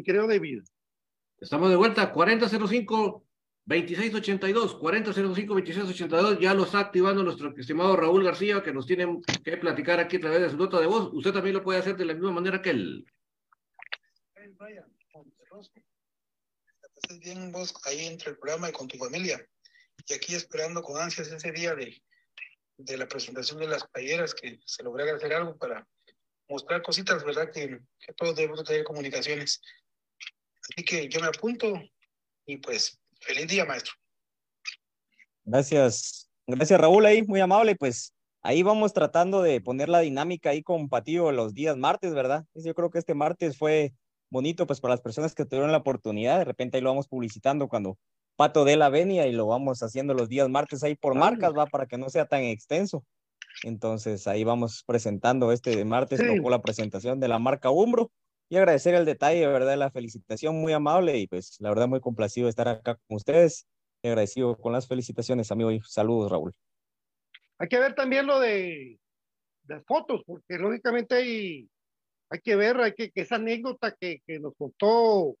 Mi 0.00 0.04
querido 0.04 0.26
David. 0.26 0.62
Estamos 1.38 1.68
de 1.70 1.76
vuelta, 1.76 2.10
4005 2.10 3.26
2682, 3.66 4.74
4005 4.76 5.54
2682, 5.54 6.40
ya 6.40 6.54
lo 6.54 6.64
está 6.64 6.80
activando 6.80 7.22
nuestro 7.22 7.54
estimado 7.56 7.94
Raúl 7.96 8.24
García, 8.24 8.62
que 8.62 8.72
nos 8.72 8.86
tiene 8.86 9.20
que 9.44 9.58
platicar 9.58 10.00
aquí 10.00 10.16
a 10.16 10.20
través 10.20 10.40
de 10.40 10.50
su 10.50 10.56
nota 10.56 10.80
de 10.80 10.86
voz. 10.86 11.10
Usted 11.12 11.32
también 11.32 11.54
lo 11.54 11.62
puede 11.62 11.78
hacer 11.78 11.96
de 11.96 12.06
la 12.06 12.14
misma 12.14 12.32
manera 12.32 12.62
que 12.62 12.70
él. 12.70 13.06
Estás 16.96 17.20
bien 17.20 17.52
vos 17.52 17.74
ahí 17.84 18.06
entre 18.06 18.30
el 18.30 18.38
programa 18.38 18.70
y 18.70 18.72
con 18.72 18.88
tu 18.88 18.96
familia. 18.96 19.46
Y 20.06 20.14
aquí 20.14 20.34
esperando 20.34 20.82
con 20.82 21.00
ansias 21.00 21.28
ese 21.28 21.52
día 21.52 21.74
de, 21.74 22.02
de 22.78 22.96
la 22.96 23.06
presentación 23.06 23.60
de 23.60 23.68
las 23.68 23.86
playeras, 23.86 24.34
que 24.34 24.58
se 24.64 24.82
lograra 24.82 25.14
hacer 25.14 25.34
algo 25.34 25.56
para 25.56 25.86
mostrar 26.50 26.82
cositas, 26.82 27.24
¿verdad? 27.24 27.50
Que, 27.52 27.80
que 27.98 28.12
todos 28.14 28.34
debemos 28.36 28.64
tener 28.64 28.84
comunicaciones. 28.84 29.62
Así 30.76 30.84
que 30.84 31.08
yo 31.08 31.20
me 31.20 31.26
apunto 31.26 31.80
y 32.46 32.56
pues 32.58 32.98
feliz 33.20 33.48
día, 33.48 33.64
maestro. 33.64 33.92
Gracias, 35.44 36.30
gracias 36.46 36.80
Raúl 36.80 37.06
ahí, 37.06 37.22
muy 37.22 37.40
amable, 37.40 37.74
pues 37.76 38.14
ahí 38.42 38.62
vamos 38.62 38.92
tratando 38.92 39.42
de 39.42 39.60
poner 39.60 39.88
la 39.88 40.00
dinámica 40.00 40.50
ahí 40.50 40.62
con 40.62 40.88
Patillo 40.88 41.32
los 41.32 41.54
días 41.54 41.76
martes, 41.76 42.14
¿verdad? 42.14 42.44
Yo 42.54 42.74
creo 42.74 42.90
que 42.90 42.98
este 42.98 43.14
martes 43.14 43.56
fue 43.56 43.92
bonito 44.30 44.66
pues 44.66 44.80
para 44.80 44.94
las 44.94 45.00
personas 45.00 45.34
que 45.34 45.44
tuvieron 45.44 45.72
la 45.72 45.78
oportunidad, 45.78 46.38
de 46.38 46.44
repente 46.44 46.76
ahí 46.76 46.82
lo 46.82 46.90
vamos 46.90 47.08
publicitando 47.08 47.68
cuando 47.68 47.98
Pato 48.36 48.64
dé 48.64 48.76
la 48.76 48.88
venia 48.88 49.26
y 49.26 49.32
lo 49.32 49.46
vamos 49.46 49.82
haciendo 49.82 50.14
los 50.14 50.28
días 50.28 50.48
martes 50.48 50.82
ahí 50.82 50.94
por 50.94 51.14
marcas, 51.14 51.52
va, 51.52 51.66
para 51.66 51.86
que 51.86 51.98
no 51.98 52.08
sea 52.08 52.26
tan 52.26 52.42
extenso. 52.42 53.04
Entonces 53.64 54.26
ahí 54.26 54.44
vamos 54.44 54.84
presentando 54.86 55.52
este 55.52 55.76
de 55.76 55.84
martes, 55.84 56.20
Sí. 56.20 56.36
tocó 56.36 56.48
la 56.48 56.62
presentación 56.62 57.20
de 57.20 57.28
la 57.28 57.38
marca 57.38 57.70
Umbro 57.70 58.10
y 58.50 58.56
agradecer 58.56 58.94
el 58.94 59.04
detalle, 59.04 59.46
¿verdad? 59.46 59.78
La 59.78 59.92
felicitación 59.92 60.60
muy 60.60 60.72
amable 60.72 61.16
y 61.16 61.28
pues 61.28 61.56
la 61.60 61.68
verdad 61.68 61.86
muy 61.86 62.00
complacido 62.00 62.46
de 62.46 62.50
estar 62.50 62.66
acá 62.66 62.96
con 63.06 63.16
ustedes 63.16 63.68
y 64.02 64.08
agradecido 64.08 64.56
con 64.56 64.72
las 64.72 64.88
felicitaciones, 64.88 65.52
amigo. 65.52 65.70
Y 65.70 65.80
saludos, 65.84 66.32
Raúl. 66.32 66.52
Hay 67.58 67.68
que 67.68 67.78
ver 67.78 67.94
también 67.94 68.26
lo 68.26 68.40
de 68.40 68.98
las 69.68 69.84
fotos, 69.86 70.22
porque 70.26 70.58
lógicamente 70.58 71.14
hay, 71.14 71.68
hay 72.28 72.40
que 72.40 72.56
ver, 72.56 72.80
hay 72.80 72.92
que, 72.94 73.12
que 73.12 73.20
esa 73.20 73.36
anécdota 73.36 73.94
que, 73.98 74.20
que 74.26 74.40
nos 74.40 74.54
contó 74.56 75.36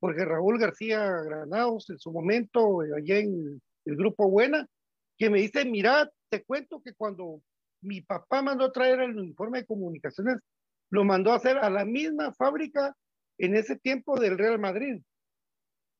Jorge 0.00 0.24
Raúl 0.24 0.58
García 0.58 1.04
Granados 1.22 1.90
en 1.90 1.98
su 1.98 2.10
momento, 2.10 2.82
eh, 2.82 2.88
allá 2.96 3.18
en 3.18 3.60
el 3.84 3.96
grupo 3.96 4.30
Buena, 4.30 4.66
que 5.18 5.28
me 5.28 5.40
dice, 5.40 5.66
mira, 5.66 6.10
te 6.30 6.42
cuento 6.42 6.80
que 6.82 6.94
cuando 6.94 7.42
mi 7.82 8.00
papá 8.00 8.40
mandó 8.40 8.64
a 8.64 8.72
traer 8.72 9.00
el 9.00 9.18
uniforme 9.18 9.58
de 9.58 9.66
comunicaciones, 9.66 10.38
lo 10.90 11.04
mandó 11.04 11.32
a 11.32 11.36
hacer 11.36 11.58
a 11.58 11.70
la 11.70 11.84
misma 11.84 12.32
fábrica 12.34 12.96
en 13.38 13.54
ese 13.54 13.76
tiempo 13.76 14.18
del 14.18 14.36
Real 14.36 14.58
Madrid. 14.58 15.00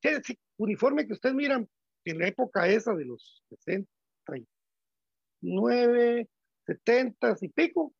Ese 0.02 0.38
uniforme 0.58 1.06
que 1.06 1.14
ustedes 1.14 1.34
miran 1.34 1.68
en 2.04 2.18
la 2.18 2.28
época 2.28 2.68
esa 2.68 2.94
de 2.94 3.04
los 3.04 3.42
60 3.48 3.88
y 4.36 4.46
9, 5.42 6.28
70 6.66 7.36
y 7.40 7.48
pico, 7.48 7.92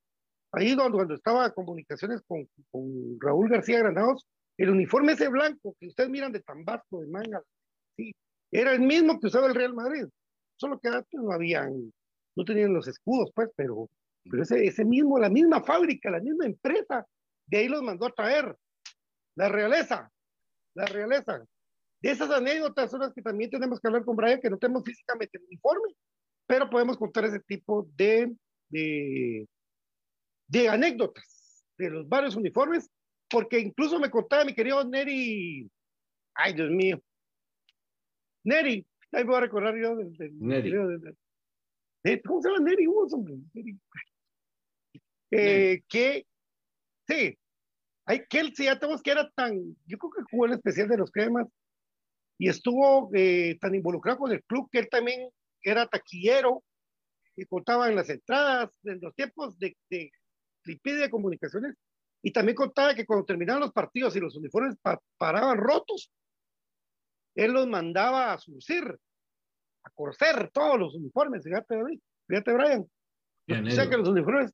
ahí 0.52 0.74
cuando, 0.74 0.98
cuando 0.98 1.14
estaba 1.14 1.50
comunicaciones 1.52 2.20
con, 2.26 2.46
con 2.70 3.18
Raúl 3.20 3.48
García 3.48 3.78
Granados, 3.78 4.26
el 4.58 4.70
uniforme 4.70 5.12
ese 5.12 5.28
blanco 5.28 5.74
que 5.78 5.86
ustedes 5.86 6.10
miran 6.10 6.32
de 6.32 6.40
tan 6.40 6.64
vasco, 6.64 7.00
de 7.00 7.06
manga, 7.06 7.42
sí, 7.96 8.12
era 8.50 8.72
el 8.72 8.80
mismo 8.80 9.18
que 9.18 9.28
usaba 9.28 9.46
el 9.46 9.54
Real 9.54 9.74
Madrid, 9.74 10.04
solo 10.56 10.78
que 10.78 10.88
antes 10.88 11.20
no 11.20 11.32
habían, 11.32 11.92
no 12.36 12.44
tenían 12.44 12.74
los 12.74 12.86
escudos, 12.88 13.30
pues, 13.34 13.48
pero, 13.56 13.88
pero 14.28 14.42
ese, 14.42 14.64
ese 14.66 14.84
mismo, 14.84 15.18
la 15.18 15.30
misma 15.30 15.62
fábrica, 15.62 16.10
la 16.10 16.20
misma 16.20 16.46
empresa, 16.46 17.06
de 17.46 17.58
ahí 17.58 17.68
los 17.68 17.82
mandó 17.82 18.06
a 18.06 18.12
traer, 18.12 18.56
la 19.36 19.48
realeza, 19.48 20.10
la 20.74 20.86
realeza. 20.86 21.44
De 22.02 22.10
esas 22.10 22.30
anécdotas 22.30 22.90
son 22.90 23.00
las 23.00 23.12
que 23.12 23.22
también 23.22 23.50
tenemos 23.50 23.80
que 23.80 23.88
hablar 23.88 24.04
con 24.04 24.16
Brian, 24.16 24.40
que 24.40 24.50
no 24.50 24.58
tenemos 24.58 24.84
físicamente 24.84 25.36
el 25.38 25.44
uniforme, 25.44 25.94
pero 26.46 26.68
podemos 26.70 26.96
contar 26.96 27.24
ese 27.26 27.40
tipo 27.40 27.88
de, 27.96 28.34
de, 28.70 29.46
de 30.48 30.68
anécdotas 30.68 31.64
de 31.78 31.90
los 31.90 32.08
varios 32.08 32.36
uniformes, 32.36 32.90
porque 33.28 33.58
incluso 33.58 33.98
me 34.00 34.10
contaba 34.10 34.44
mi 34.44 34.54
querido 34.54 34.82
Neri, 34.84 35.70
ay 36.34 36.54
Dios 36.54 36.70
mío, 36.70 37.00
Neri, 38.44 38.86
ahí 39.12 39.24
voy 39.24 39.36
a 39.36 39.40
recordar 39.40 39.76
yo 39.76 39.96
del, 39.96 40.12
del- 40.16 40.38
Neri. 40.38 40.70
del- 40.70 41.00
del- 41.00 41.18
de- 42.04 42.22
¿cómo 42.22 42.40
se 42.42 42.48
llama 42.48 42.64
Neri? 42.64 42.86
Neri. 43.54 43.78
Eh, 45.30 45.82
que, 45.88 46.26
sí, 47.06 47.38
hay 48.06 48.24
que 48.28 48.40
él, 48.40 48.52
sí, 48.56 48.64
ya 48.64 48.78
tenemos 48.78 49.02
que 49.02 49.10
era 49.12 49.30
tan, 49.30 49.76
yo 49.86 49.98
creo 49.98 50.10
que 50.10 50.22
jugó 50.30 50.46
el 50.46 50.52
especial 50.54 50.88
de 50.88 50.96
los 50.98 51.10
cremas 51.10 51.46
y 52.38 52.48
estuvo 52.48 53.10
eh, 53.14 53.56
tan 53.60 53.74
involucrado 53.74 54.18
con 54.18 54.32
el 54.32 54.42
club 54.44 54.68
que 54.72 54.80
él 54.80 54.88
también 54.90 55.28
era 55.62 55.86
taquillero 55.86 56.62
y 57.36 57.44
contaba 57.46 57.88
en 57.88 57.96
las 57.96 58.08
entradas 58.10 58.70
en 58.84 58.98
los 59.00 59.14
tiempos 59.14 59.58
de, 59.58 59.76
de 59.88 60.10
Tripide 60.62 60.96
de 60.98 61.10
comunicaciones 61.10 61.74
y 62.22 62.32
también 62.32 62.56
contaba 62.56 62.94
que 62.94 63.06
cuando 63.06 63.24
terminaban 63.24 63.60
los 63.60 63.72
partidos 63.72 64.14
y 64.16 64.20
los 64.20 64.36
uniformes 64.36 64.76
pa- 64.82 65.00
paraban 65.16 65.56
rotos, 65.58 66.10
él 67.34 67.52
los 67.52 67.66
mandaba 67.66 68.32
a 68.32 68.38
surcir, 68.38 68.84
a 69.84 69.90
coser 69.90 70.50
todos 70.52 70.78
los 70.78 70.94
uniformes, 70.94 71.44
fíjate, 71.44 71.76
fíjate, 72.26 72.52
Brian. 72.52 72.86
Bien, 73.46 73.66
O 73.66 73.70
sea 73.70 73.88
que 73.88 73.96
los 73.96 74.08
uniformes 74.08 74.52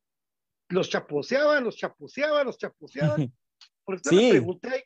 los 0.68 0.88
chaposeaban, 0.88 1.64
los 1.64 1.76
chaposeaban, 1.76 2.46
los 2.46 2.58
chaposeaban. 2.58 3.16
Por 3.84 3.94
eso 3.96 4.10
Sí. 4.10 4.16
le 4.16 4.30
pregunté, 4.30 4.68
ahí, 4.68 4.80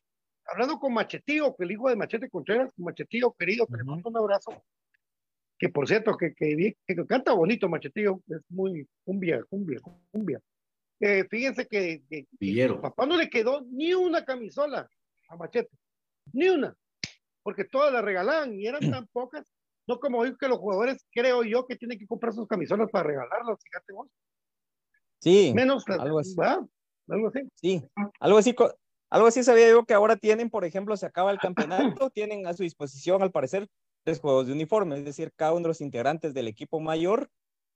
hablando 0.46 0.78
con 0.78 0.92
Machetío, 0.92 1.54
que 1.56 1.64
el 1.64 1.72
hijo 1.72 1.88
de 1.88 1.96
Machete 1.96 2.28
Contreras, 2.28 2.72
Machetío 2.76 3.32
querido, 3.32 3.66
que 3.66 3.76
le 3.76 3.84
mando 3.84 4.08
un 4.10 4.16
abrazo. 4.16 4.62
Que 5.58 5.68
por 5.68 5.86
cierto, 5.86 6.16
que, 6.16 6.34
que, 6.34 6.76
canta 7.06 7.32
bonito 7.32 7.68
Machetío, 7.68 8.20
es 8.28 8.40
muy 8.48 8.86
cumbia, 9.04 9.42
cumbia, 9.48 9.80
cumbia. 10.10 10.40
Eh, 11.00 11.26
fíjense 11.30 11.66
que, 11.66 12.02
que 12.10 12.26
papá 12.80 13.06
no 13.06 13.16
le 13.16 13.30
quedó 13.30 13.62
ni 13.70 13.94
una 13.94 14.24
camisola 14.24 14.88
a 15.28 15.36
Machete, 15.36 15.70
ni 16.32 16.48
una, 16.48 16.74
porque 17.42 17.64
todas 17.64 17.92
la 17.92 18.02
regalaban 18.02 18.58
y 18.58 18.66
eran 18.66 18.90
tan 18.90 19.06
pocas, 19.08 19.46
no 19.86 19.98
como 19.98 20.18
hoy 20.18 20.36
que 20.36 20.48
los 20.48 20.58
jugadores, 20.58 21.06
creo 21.10 21.42
yo, 21.42 21.66
que 21.66 21.76
tienen 21.76 21.98
que 21.98 22.06
comprar 22.06 22.34
sus 22.34 22.46
camisolas 22.46 22.90
para 22.90 23.08
regalarlas, 23.08 23.58
fíjate 23.62 23.92
vos 23.94 24.08
Sí, 25.20 25.52
menos 25.54 25.84
las- 25.86 26.00
algo 26.00 26.18
así. 26.18 26.34
algo 27.08 27.28
así. 27.28 27.40
Sí, 27.54 27.82
algo 28.20 28.38
así, 28.38 28.54
algo 29.10 29.26
así 29.26 29.42
sabía 29.42 29.68
yo 29.68 29.84
que 29.84 29.94
ahora 29.94 30.16
tienen, 30.16 30.50
por 30.50 30.64
ejemplo, 30.64 30.96
se 30.96 31.06
acaba 31.06 31.30
el 31.30 31.40
campeonato, 31.40 32.10
tienen 32.14 32.46
a 32.46 32.54
su 32.54 32.62
disposición, 32.62 33.22
al 33.22 33.30
parecer, 33.32 33.68
tres 34.04 34.20
juegos 34.20 34.46
de 34.46 34.52
uniforme, 34.52 34.96
es 34.98 35.04
decir, 35.04 35.32
cada 35.36 35.52
uno 35.52 35.62
de 35.62 35.68
los 35.68 35.80
integrantes 35.80 36.32
del 36.34 36.48
equipo 36.48 36.80
mayor, 36.80 37.28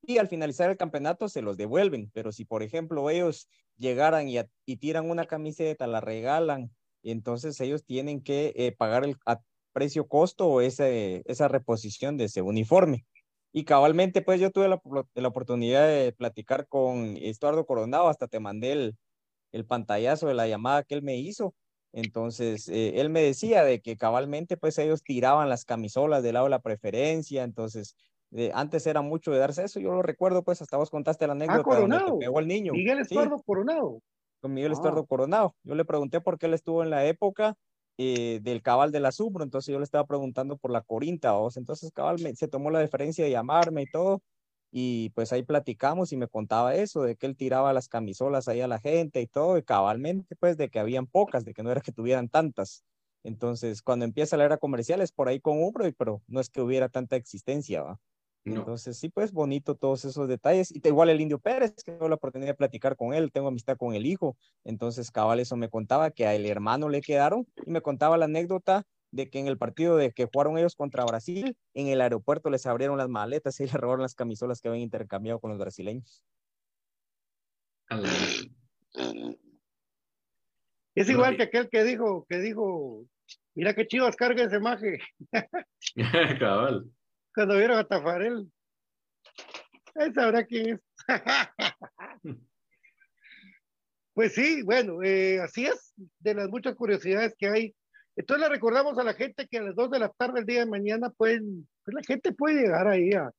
y 0.07 0.18
al 0.18 0.28
finalizar 0.28 0.70
el 0.70 0.76
campeonato 0.76 1.28
se 1.28 1.42
los 1.42 1.57
devuelven. 1.57 2.11
Pero 2.12 2.30
si, 2.32 2.45
por 2.45 2.62
ejemplo, 2.62 3.09
ellos 3.11 3.49
llegaran 3.76 4.28
y, 4.28 4.38
a- 4.38 4.49
y 4.66 4.76
tiran 4.76 5.11
una 5.11 5.26
camiseta, 5.26 5.86
la 5.86 6.01
regalan, 6.01 6.70
entonces 7.03 7.61
ellos 7.61 7.84
tienen 7.84 8.22
que 8.22 8.53
eh, 8.57 8.72
pagar 8.76 9.05
el 9.05 9.16
a 9.26 9.40
precio 9.72 10.07
costo 10.07 10.47
o 10.47 10.61
ese, 10.61 11.22
esa 11.26 11.49
reposición 11.49 12.16
de 12.16 12.24
ese 12.24 12.42
uniforme. 12.42 13.07
Y 13.57 13.65
cabalmente, 13.65 14.21
pues 14.21 14.41
yo 14.41 14.51
tuve 14.51 14.69
la, 14.69 14.81
la 15.15 15.29
oportunidad 15.29 15.87
de 15.87 16.13
platicar 16.13 16.67
con 16.69 17.17
Estuardo 17.17 17.65
Coronado, 17.67 18.09
hasta 18.09 18.27
te 18.27 18.41
mandé 18.41 18.73
el, 18.73 18.97
el 19.53 19.67
pantallazo 19.67 20.29
de 20.29 20.35
la 20.35 20.49
llamada 20.49 20.85
que 20.85 20.95
él 20.95 21.03
me 21.03 21.17
hizo. 21.19 21.55
Entonces, 21.93 22.69
eh, 22.69 23.01
él 23.01 23.11
me 23.11 23.23
decía 23.23 23.65
de 23.65 23.81
que 23.83 23.97
cabalmente, 23.97 24.57
pues 24.57 24.79
ellos 24.79 25.03
tiraban 25.05 25.49
las 25.51 25.65
camisolas 25.67 26.23
del 26.25 26.35
lado 26.35 26.47
de 26.47 26.51
la 26.51 26.63
preferencia. 26.63 27.45
Entonces, 27.45 27.97
eh, 28.33 28.51
antes 28.55 28.87
era 28.87 29.03
mucho 29.03 29.33
de 29.33 29.39
darse 29.39 29.65
eso. 29.65 29.81
Yo 29.81 29.93
lo 29.93 30.03
recuerdo, 30.03 30.45
pues 30.45 30.63
hasta 30.63 30.77
vos 30.79 30.91
contaste 30.91 31.27
la 31.27 31.35
anécdota 31.35 31.77
donde 31.79 32.01
te 32.01 32.13
Coronado. 32.13 32.19
pegó 32.19 32.41
el 32.41 32.49
niño. 32.49 32.73
Miguel 32.73 32.99
Sí, 33.01 33.15
Estuardo 33.17 33.41
Coronado. 33.45 34.01
con 34.41 34.55
Miguel 34.55 34.73
Ah. 34.73 34.75
Estuardo 34.75 35.07
Coronado. 35.07 35.55
Yo 35.65 35.75
le 35.75 35.85
pregunté 35.85 36.21
por 36.21 36.39
qué 36.39 36.47
él 36.47 36.55
estuvo 36.55 36.83
en 36.83 36.91
la 36.91 37.07
época 37.07 37.57
eh, 37.99 38.40
del 38.42 38.62
cabal 38.62 38.92
de 38.92 39.01
la 39.01 39.12
Subro, 39.12 39.45
entonces 39.45 39.72
yo 39.72 39.78
le 39.78 39.84
estaba 39.84 40.07
preguntando 40.07 40.57
por 40.57 40.70
la 40.70 40.82
Corinta, 40.82 41.32
vos. 41.32 41.57
Entonces 41.57 41.92
cabal 41.92 42.18
se 42.36 42.49
tomó 42.49 42.70
la 42.70 42.80
deferencia 42.80 43.24
de 43.24 43.30
llamarme 43.30 43.82
y 43.82 43.86
todo, 43.86 44.22
y 44.70 45.11
pues 45.11 45.32
ahí 45.32 45.42
platicamos 45.45 46.12
y 46.12 46.16
me 46.16 46.28
contaba 46.28 46.74
eso, 46.74 47.03
de 47.03 47.16
que 47.16 47.26
él 47.26 47.36
tiraba 47.36 47.72
las 47.72 47.88
camisolas 47.88 48.49
ahí 48.49 48.61
a 48.61 48.68
la 48.68 48.80
gente 48.80 49.20
y 49.20 49.26
todo, 49.28 49.57
y 49.59 49.62
cabalmente 49.62 50.34
pues 50.36 50.57
de 50.57 50.68
que 50.70 50.80
habían 50.80 51.07
pocas, 51.07 51.45
de 51.45 51.55
que 51.55 51.62
no 51.62 51.70
era 51.70 51.80
que 51.80 51.92
tuvieran 51.92 52.28
tantas. 52.28 52.84
Entonces, 53.22 53.82
cuando 53.82 54.05
empieza 54.05 54.36
la 54.36 54.45
era 54.45 54.59
comercial 54.59 55.01
es 55.01 55.12
por 55.12 55.28
ahí 55.28 55.40
con 55.40 55.62
Umbro, 55.62 55.86
y- 55.86 55.92
pero 55.92 56.22
no 56.26 56.40
es 56.40 56.51
que 56.51 56.61
hubiera 56.62 56.88
tanta 56.88 57.16
existencia, 57.16 57.82
¿va? 57.82 57.99
No. 58.45 58.57
Entonces, 58.57 58.99
sí, 58.99 59.09
pues 59.09 59.32
bonito 59.32 59.74
todos 59.74 60.05
esos 60.05 60.28
detalles. 60.28 60.70
Y 60.74 60.80
te- 60.80 60.90
igual 60.90 61.09
el 61.09 61.20
Indio 61.20 61.38
Pérez, 61.38 61.74
que 61.82 61.92
tengo 61.92 62.09
la 62.09 62.16
oportunidad 62.16 62.51
de 62.51 62.55
platicar 62.55 62.95
con 62.95 63.14
él, 63.14 63.32
tengo 63.32 63.49
amistad 63.49 63.76
con 63.78 63.95
el 63.95 64.05
hijo. 64.05 64.36
Entonces, 64.64 65.11
cabal, 65.11 65.40
eso 65.40 65.57
me 65.57 65.70
contaba 65.70 66.11
que 66.11 66.26
a 66.26 66.34
el 66.34 66.45
hermano 66.45 66.88
le 66.90 67.01
quedaron 67.01 67.47
y 67.64 67.70
me 67.70 67.80
contaba 67.80 68.18
la 68.18 68.26
anécdota 68.26 68.86
de 69.12 69.30
que 69.30 69.38
en 69.38 69.47
el 69.47 69.57
partido 69.57 69.97
de 69.97 70.11
que 70.12 70.26
jugaron 70.26 70.59
ellos 70.59 70.74
contra 70.74 71.05
Brasil, 71.05 71.57
en 71.72 71.86
el 71.86 72.01
aeropuerto 72.01 72.51
les 72.51 72.66
abrieron 72.66 72.99
las 72.99 73.09
maletas 73.09 73.59
y 73.61 73.66
le 73.66 73.72
robaron 73.72 74.03
las 74.03 74.14
camisolas 74.14 74.61
que 74.61 74.68
habían 74.68 74.82
intercambiado 74.82 75.40
con 75.40 75.51
los 75.51 75.59
brasileños. 75.59 76.22
Es 80.95 81.09
igual 81.09 81.36
que 81.36 81.45
aquel 81.45 81.68
que 81.68 81.84
dijo, 81.84 82.26
que 82.28 82.38
dijo, 82.38 83.07
mira 83.55 83.74
qué 83.74 83.86
chivas 83.86 84.16
carga 84.16 84.45
ese 84.45 84.61
maje 84.61 84.99
Cabal. 86.38 86.90
Cuando 87.35 87.57
vieron 87.57 87.78
a 87.78 87.85
Tafarel. 87.85 88.51
Él 89.95 90.14
sabrá 90.14 90.45
quién 90.45 90.74
es. 90.74 90.80
Pues 94.14 94.32
sí, 94.35 94.62
bueno, 94.62 95.03
eh, 95.03 95.41
así 95.41 95.66
es, 95.66 95.93
de 96.20 96.35
las 96.35 96.49
muchas 96.49 96.76
curiosidades 96.76 97.35
que 97.37 97.49
hay. 97.49 97.74
Entonces 98.14 98.47
le 98.47 98.55
recordamos 98.55 98.97
a 98.97 99.03
la 99.03 99.12
gente 99.12 99.49
que 99.49 99.59
a 99.59 99.62
las 99.62 99.74
2 99.74 99.91
de 99.91 99.99
la 99.99 100.09
tarde 100.09 100.39
el 100.41 100.47
día 100.47 100.61
de 100.61 100.66
mañana 100.70 101.11
pueden, 101.11 101.66
pues 101.85 101.95
la 101.97 102.03
gente 102.05 102.32
puede 102.32 102.61
llegar 102.62 102.87
ahí 102.87 103.12
a 103.12 103.32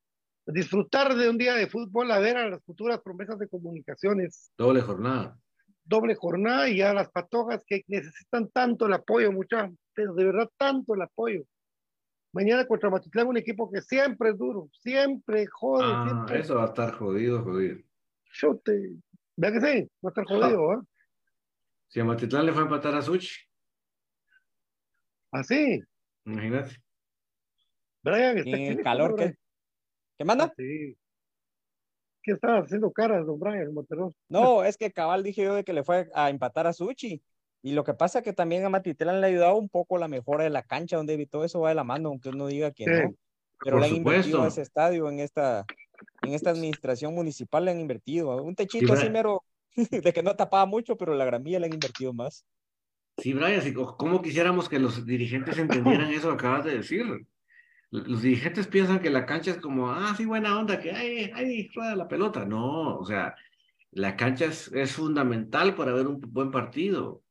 disfrutar 0.47 1.15
de 1.15 1.29
un 1.29 1.37
día 1.37 1.53
de 1.53 1.67
fútbol, 1.67 2.11
a 2.11 2.19
ver 2.19 2.35
a 2.35 2.49
las 2.49 2.61
futuras 2.65 2.99
promesas 3.01 3.39
de 3.39 3.47
comunicaciones, 3.47 4.51
Doble 4.57 4.81
jornada. 4.81 5.39
doble 5.85 6.13
jornada 6.15 6.67
y 6.67 6.81
a 6.81 6.93
las 6.93 7.09
patojas 7.09 7.63
que 7.65 7.83
necesitan 7.87 8.49
tanto 8.49 8.87
el 8.87 8.93
apoyo, 8.93 9.31
muchachos, 9.31 9.77
pero 9.93 10.13
de 10.13 10.25
verdad 10.25 10.49
tanto 10.57 10.93
el 10.93 11.03
apoyo. 11.03 11.45
Mañana 12.35 12.67
contra 12.67 12.89
Matitlán, 12.89 13.27
un 13.27 13.37
equipo 13.37 13.71
que 13.71 13.81
siempre 13.81 14.31
es 14.31 14.37
duro, 14.37 14.67
siempre 14.81 15.47
jode, 15.47 15.85
Ah, 15.85 16.05
siempre 16.05 16.39
eso 16.41 16.55
va 16.55 16.63
a 16.63 16.67
estar 16.67 16.91
jodido, 16.93 17.41
jodido. 17.41 17.77
chote. 18.29 18.91
¿Verdad 19.37 19.61
que 19.61 19.65
sí? 19.65 19.89
Va 20.05 20.09
a 20.09 20.11
estar 20.11 20.25
jodido, 20.25 20.71
¿ah? 20.71 20.83
Si 21.87 22.01
a 22.01 22.03
Matitlán 22.03 22.45
le 22.45 22.51
fue 22.51 22.63
a 22.63 22.65
empatar 22.65 22.93
a 22.93 23.01
Such, 23.01 23.29
Así. 25.31 25.81
imagínate. 26.25 26.75
Brian, 28.03 28.37
está 28.37 28.49
en 28.57 28.77
el 28.79 28.83
calor 28.83 29.15
que... 29.15 29.35
¿Qué 30.17 30.25
manda? 30.25 30.53
Sí. 30.57 30.97
¿Qué 32.21 32.31
estaba 32.33 32.59
haciendo 32.59 32.91
caras, 32.91 33.25
don 33.25 33.39
Brian 33.39 33.73
Monterrey? 33.73 34.09
No, 34.27 34.61
es 34.65 34.75
que 34.75 34.91
cabal 34.91 35.23
dije 35.23 35.41
yo 35.43 35.55
de 35.55 35.63
que 35.63 35.71
le 35.71 35.85
fue 35.85 36.09
a 36.13 36.29
empatar 36.29 36.67
a 36.67 36.73
Suchi. 36.73 37.23
Y 37.65 37.73
lo 37.73 37.83
que 37.83 37.95
pasa 37.95 38.21
que 38.21 38.31
también 38.31 38.63
a 38.63 38.69
Matitlán 38.69 39.21
le 39.21 39.25
ha 39.25 39.29
ayudado 39.31 39.55
un 39.55 39.69
poco 39.69 39.97
la 39.97 40.07
mejora 40.07 40.43
de 40.43 40.51
la 40.51 40.61
cancha, 40.61 40.97
donde 40.97 41.25
todo 41.25 41.43
eso 41.43 41.61
va 41.61 41.69
de 41.69 41.75
la 41.75 41.83
mano, 41.83 42.09
aunque 42.09 42.29
uno 42.29 42.45
diga 42.45 42.69
que 42.69 42.85
Sí. 42.85 42.91
no. 42.91 43.15
Pero 43.59 43.79
le 43.79 43.87
han 43.87 43.95
invertido 43.95 44.43
a 44.43 44.47
ese 44.49 44.61
estadio 44.61 45.09
en 45.09 45.19
esta, 45.19 45.65
en 46.21 46.33
esta 46.35 46.51
administración 46.51 47.15
municipal, 47.15 47.65
le 47.65 47.71
han 47.71 47.79
invertido. 47.79 48.43
Un 48.43 48.53
techito 48.53 48.93
Sí, 48.93 48.99
así 48.99 49.09
mero, 49.09 49.43
de 49.75 50.13
que 50.13 50.21
no 50.21 50.35
tapaba 50.35 50.67
mucho, 50.67 50.95
pero 50.95 51.15
la 51.15 51.25
gramilla 51.25 51.59
le 51.59 51.65
han 51.65 51.73
invertido 51.73 52.13
más. 52.13 52.45
Sí, 53.17 53.33
Brian, 53.33 53.63
sí, 53.63 53.73
¿cómo 53.73 54.21
quisiéramos 54.21 54.69
que 54.69 54.77
los 54.77 55.03
dirigentes 55.03 55.57
entendieran 55.57 56.11
eso 56.11 56.29
que 56.29 56.35
acabas 56.35 56.65
de 56.65 56.77
decir? 56.77 57.25
Los 57.89 58.21
dirigentes 58.21 58.67
piensan 58.67 58.99
que 58.99 59.09
la 59.09 59.25
cancha 59.25 59.49
es 59.49 59.57
como, 59.57 59.89
ah, 59.89 60.13
sí, 60.15 60.25
buena 60.25 60.59
onda, 60.59 60.79
que 60.79 60.91
ay, 60.91 61.31
ay, 61.33 61.67
rueda 61.73 61.95
la 61.95 62.07
pelota. 62.07 62.45
No, 62.45 62.99
o 62.99 63.05
sea, 63.05 63.33
la 63.89 64.15
cancha 64.15 64.45
es, 64.45 64.71
es 64.71 64.91
fundamental 64.91 65.73
para 65.73 65.93
ver 65.93 66.05
un 66.05 66.21
buen 66.21 66.51
partido. 66.51 67.24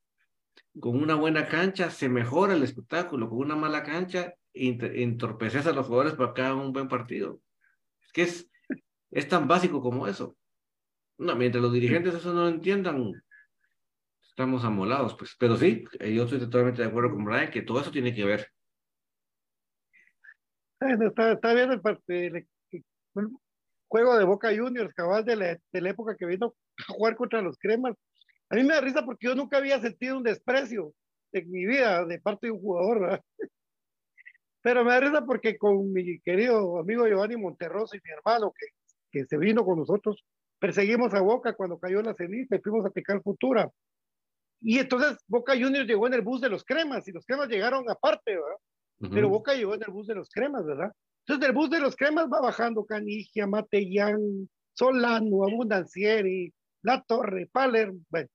Con 0.80 1.00
una 1.00 1.14
buena 1.14 1.46
cancha 1.46 1.90
se 1.90 2.08
mejora 2.08 2.54
el 2.54 2.62
espectáculo, 2.62 3.28
con 3.28 3.38
una 3.38 3.54
mala 3.56 3.82
cancha 3.84 4.34
ent- 4.52 4.90
entorpeces 5.00 5.66
a 5.66 5.72
los 5.72 5.86
jugadores 5.86 6.14
para 6.14 6.34
que 6.34 6.42
hagan 6.42 6.58
un 6.58 6.72
buen 6.72 6.88
partido. 6.88 7.40
Es 8.02 8.12
que 8.12 8.22
es, 8.22 8.50
es 9.10 9.28
tan 9.28 9.46
básico 9.46 9.80
como 9.80 10.08
eso. 10.08 10.36
No, 11.16 11.36
mientras 11.36 11.62
los 11.62 11.72
dirigentes 11.72 12.14
eso 12.14 12.34
no 12.34 12.42
lo 12.42 12.48
entiendan, 12.48 13.12
estamos 14.20 14.64
amolados, 14.64 15.14
pues. 15.14 15.36
Pero 15.38 15.56
sí, 15.56 15.84
eh, 16.00 16.12
yo 16.12 16.24
estoy 16.24 16.40
totalmente 16.40 16.82
de 16.82 16.88
acuerdo 16.88 17.10
con 17.10 17.24
Brian 17.24 17.50
que 17.52 17.62
todo 17.62 17.80
eso 17.80 17.92
tiene 17.92 18.12
que 18.12 18.24
ver. 18.24 18.48
Está, 20.80 21.54
bien 21.54 21.70
el, 21.70 21.80
el- 22.08 22.48
el 23.14 23.28
juego 23.86 24.18
de 24.18 24.24
Boca 24.24 24.48
Juniors, 24.54 24.92
cabal 24.92 25.24
de 25.24 25.36
la, 25.36 25.58
de 25.72 25.80
la 25.80 25.90
época 25.90 26.16
que 26.16 26.26
vino 26.26 26.54
a 26.88 26.92
jugar 26.92 27.14
contra 27.14 27.40
los 27.42 27.56
cremas. 27.58 27.94
A 28.51 28.57
mí 28.57 28.62
me 28.62 28.74
da 28.74 28.80
risa 28.80 29.05
porque 29.05 29.26
yo 29.26 29.34
nunca 29.34 29.59
había 29.59 29.80
sentido 29.80 30.16
un 30.16 30.22
desprecio 30.22 30.92
en 31.32 31.51
mi 31.51 31.66
vida 31.66 32.05
de 32.05 32.20
parte 32.20 32.47
de 32.47 32.53
un 32.53 32.61
jugador, 32.61 33.01
¿verdad? 33.01 33.20
Pero 34.62 34.84
me 34.84 34.92
da 34.92 35.01
risa 35.01 35.24
porque 35.26 35.59
con 35.59 35.92
mi 35.92 36.20
querido 36.20 36.78
amigo 36.78 37.07
Giovanni 37.07 37.36
Monterroso 37.36 37.97
y 37.97 38.01
mi 38.05 38.11
hermano 38.11 38.53
que, 38.59 38.66
que 39.11 39.26
se 39.26 39.36
vino 39.36 39.64
con 39.64 39.78
nosotros, 39.78 40.24
perseguimos 40.59 41.12
a 41.14 41.20
Boca 41.20 41.55
cuando 41.55 41.78
cayó 41.78 42.01
la 42.03 42.14
ceniza 42.14 42.57
y 42.57 42.61
fuimos 42.61 42.86
a 42.86 42.90
picar 42.90 43.22
futura. 43.22 43.70
Y 44.62 44.78
entonces 44.78 45.18
Boca 45.28 45.53
Juniors 45.53 45.86
llegó 45.86 46.07
en 46.07 46.14
el 46.14 46.22
bus 46.22 46.40
de 46.40 46.49
los 46.49 46.64
cremas 46.64 47.07
y 47.07 47.12
los 47.12 47.26
cremas 47.26 47.49
llegaron 47.49 47.84
aparte, 47.90 48.32
¿verdad? 48.32 48.57
Pero 48.99 49.26
Ujú. 49.28 49.36
Boca 49.36 49.55
llegó 49.55 49.74
en 49.74 49.82
el 49.82 49.90
bus 49.90 50.07
de 50.07 50.14
los 50.14 50.30
cremas, 50.30 50.64
¿verdad? 50.64 50.90
Entonces 51.26 51.47
del 51.47 51.55
bus 51.55 51.68
de 51.68 51.80
los 51.80 51.97
cremas 51.97 52.26
va 52.32 52.40
bajando 52.40 52.84
Canigia, 52.86 53.47
Matellán, 53.47 54.49
Solano, 54.72 55.45
Abundancieri, 55.45 56.53
La 56.85 57.03
Torre, 57.03 57.47
Palermo, 57.51 58.01
bueno. 58.11 58.28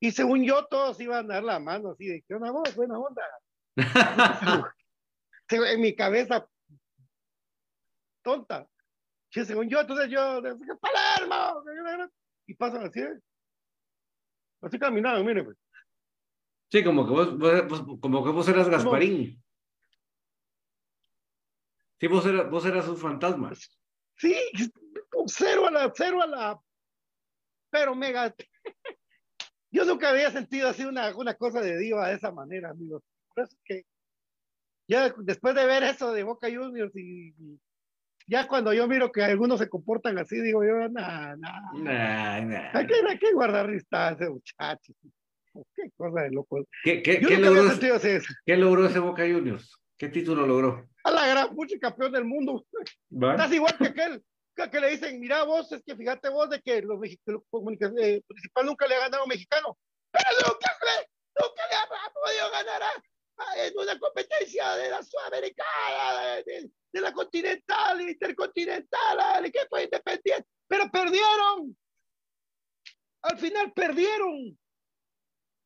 Y 0.00 0.12
según 0.12 0.44
yo, 0.44 0.64
todos 0.66 1.00
iban 1.00 1.28
a 1.30 1.34
dar 1.34 1.42
la 1.42 1.58
mano 1.58 1.90
así 1.90 2.06
de, 2.06 2.22
¿qué 2.22 2.34
onda 2.34 2.52
vos? 2.52 2.74
Buena 2.74 2.98
onda. 2.98 3.22
En 5.50 5.80
mi 5.80 5.96
cabeza, 5.96 6.46
tonta. 8.22 8.68
Sí, 9.30 9.44
según 9.46 9.68
yo, 9.70 9.80
entonces 9.80 10.10
yo, 10.10 10.42
Palermo, 10.78 11.62
y 12.46 12.54
pasan 12.54 12.84
así, 12.84 13.00
¿eh? 13.00 13.18
así 14.60 14.78
caminaban, 14.78 15.24
mire, 15.24 15.42
pues. 15.44 15.56
Sí, 16.70 16.84
como 16.84 17.06
que 17.06 17.12
vos- 17.12 17.98
como 18.00 18.22
que 18.22 18.30
vos 18.30 18.46
eras 18.48 18.68
Gasparín. 18.68 19.42
Sí, 21.98 22.06
vos 22.08 22.26
eras, 22.26 22.50
vos 22.50 22.64
eras 22.66 22.86
un 22.88 22.96
fantasma. 22.98 23.52
Sí, 24.18 24.36
cero 25.28 25.66
a 25.66 25.70
la, 25.70 25.92
cero 25.96 26.20
a 26.22 26.26
la, 26.26 26.60
pero 27.70 27.94
mega. 27.94 28.34
Yo 29.70 29.84
nunca 29.84 30.10
había 30.10 30.30
sentido 30.30 30.68
así 30.68 30.84
una, 30.84 31.14
una 31.16 31.34
cosa 31.34 31.60
de 31.60 31.76
diva 31.76 32.08
de 32.08 32.14
esa 32.14 32.32
manera, 32.32 32.70
amigos. 32.70 33.02
Por 33.34 33.44
eso 33.44 33.54
es 33.54 33.62
que 33.64 33.84
ya 34.88 35.14
después 35.18 35.54
de 35.54 35.66
ver 35.66 35.82
eso 35.82 36.12
de 36.12 36.22
Boca 36.22 36.48
Juniors 36.48 36.96
y, 36.96 37.34
y 37.38 37.60
ya 38.26 38.46
cuando 38.46 38.72
yo 38.72 38.86
miro 38.86 39.10
que 39.10 39.22
algunos 39.22 39.58
se 39.58 39.68
comportan 39.68 40.18
así, 40.18 40.40
digo 40.40 40.62
yo, 40.64 40.88
nah, 40.88 41.34
nah, 41.36 41.72
Nah, 41.74 42.40
nah. 42.40 42.70
hay 42.74 42.86
que, 42.86 42.94
hay 43.08 43.18
que 43.18 43.32
guardar 43.32 43.70
distancia, 43.70 44.28
muchachos. 44.28 44.94
Qué 45.74 45.90
cosa 45.96 46.22
de 46.22 46.30
loco. 46.30 46.64
¿Qué, 46.84 47.02
qué, 47.02 47.20
qué 47.20 47.38
logró, 47.38 47.66
eso. 47.70 48.34
qué 48.44 48.56
logró 48.56 48.86
ese 48.86 48.98
Boca 48.98 49.22
Juniors? 49.22 49.78
¿Qué 49.96 50.08
título 50.08 50.46
logró? 50.46 50.88
A 51.04 51.10
la 51.10 51.26
gran 51.26 51.54
pucha 51.54 51.78
campeón 51.78 52.12
del 52.12 52.24
mundo. 52.24 52.64
¿Va? 53.10 53.32
Estás 53.32 53.52
igual 53.52 53.76
que 53.78 53.86
aquel, 53.86 54.22
que, 54.66 54.80
le 54.80 54.90
dicen, 54.90 55.20
mira 55.20 55.44
vos, 55.44 55.70
es 55.70 55.82
que 55.84 55.94
fíjate 55.94 56.28
vos 56.30 56.50
de 56.50 56.60
que 56.60 56.82
los 56.82 56.98
mexicanos, 56.98 57.44
eh, 58.00 58.20
principal 58.26 58.66
nunca 58.66 58.86
le 58.88 58.96
ha 58.96 59.00
ganado 59.00 59.22
a 59.22 59.26
mexicano, 59.26 59.78
pero 60.10 60.48
nunca, 60.48 60.76
nunca 61.38 61.62
le 61.70 61.76
ha 61.76 62.12
podido 62.12 62.50
ganar 62.50 62.82
en 63.56 63.78
una 63.78 63.98
competencia 63.98 64.74
de 64.74 64.90
la 64.90 65.02
sudamericana, 65.02 66.42
de, 66.44 66.70
la 67.00 67.12
continental, 67.12 68.00
intercontinental, 68.00 69.20
al 69.20 69.46
equipo 69.46 69.78
independiente, 69.78 70.48
pero 70.66 70.90
perdieron. 70.90 71.76
Al 73.22 73.38
final 73.38 73.72
perdieron. 73.72 74.58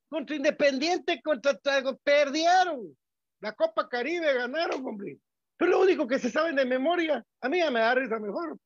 Contra 0.08 0.36
Independiente, 0.36 1.22
contra 1.22 1.58
perdieron. 2.04 2.94
La 3.40 3.52
Copa 3.52 3.88
Caribe 3.88 4.34
ganaron, 4.34 4.86
hombre. 4.86 5.18
Pero 5.56 5.70
lo 5.70 5.80
único 5.80 6.06
que 6.06 6.18
se 6.18 6.30
saben 6.30 6.56
de 6.56 6.66
memoria, 6.66 7.24
a 7.40 7.48
mí 7.48 7.58
ya 7.58 7.70
me 7.70 7.80
da 7.80 7.94
risa 7.94 8.18
mejor. 8.18 8.58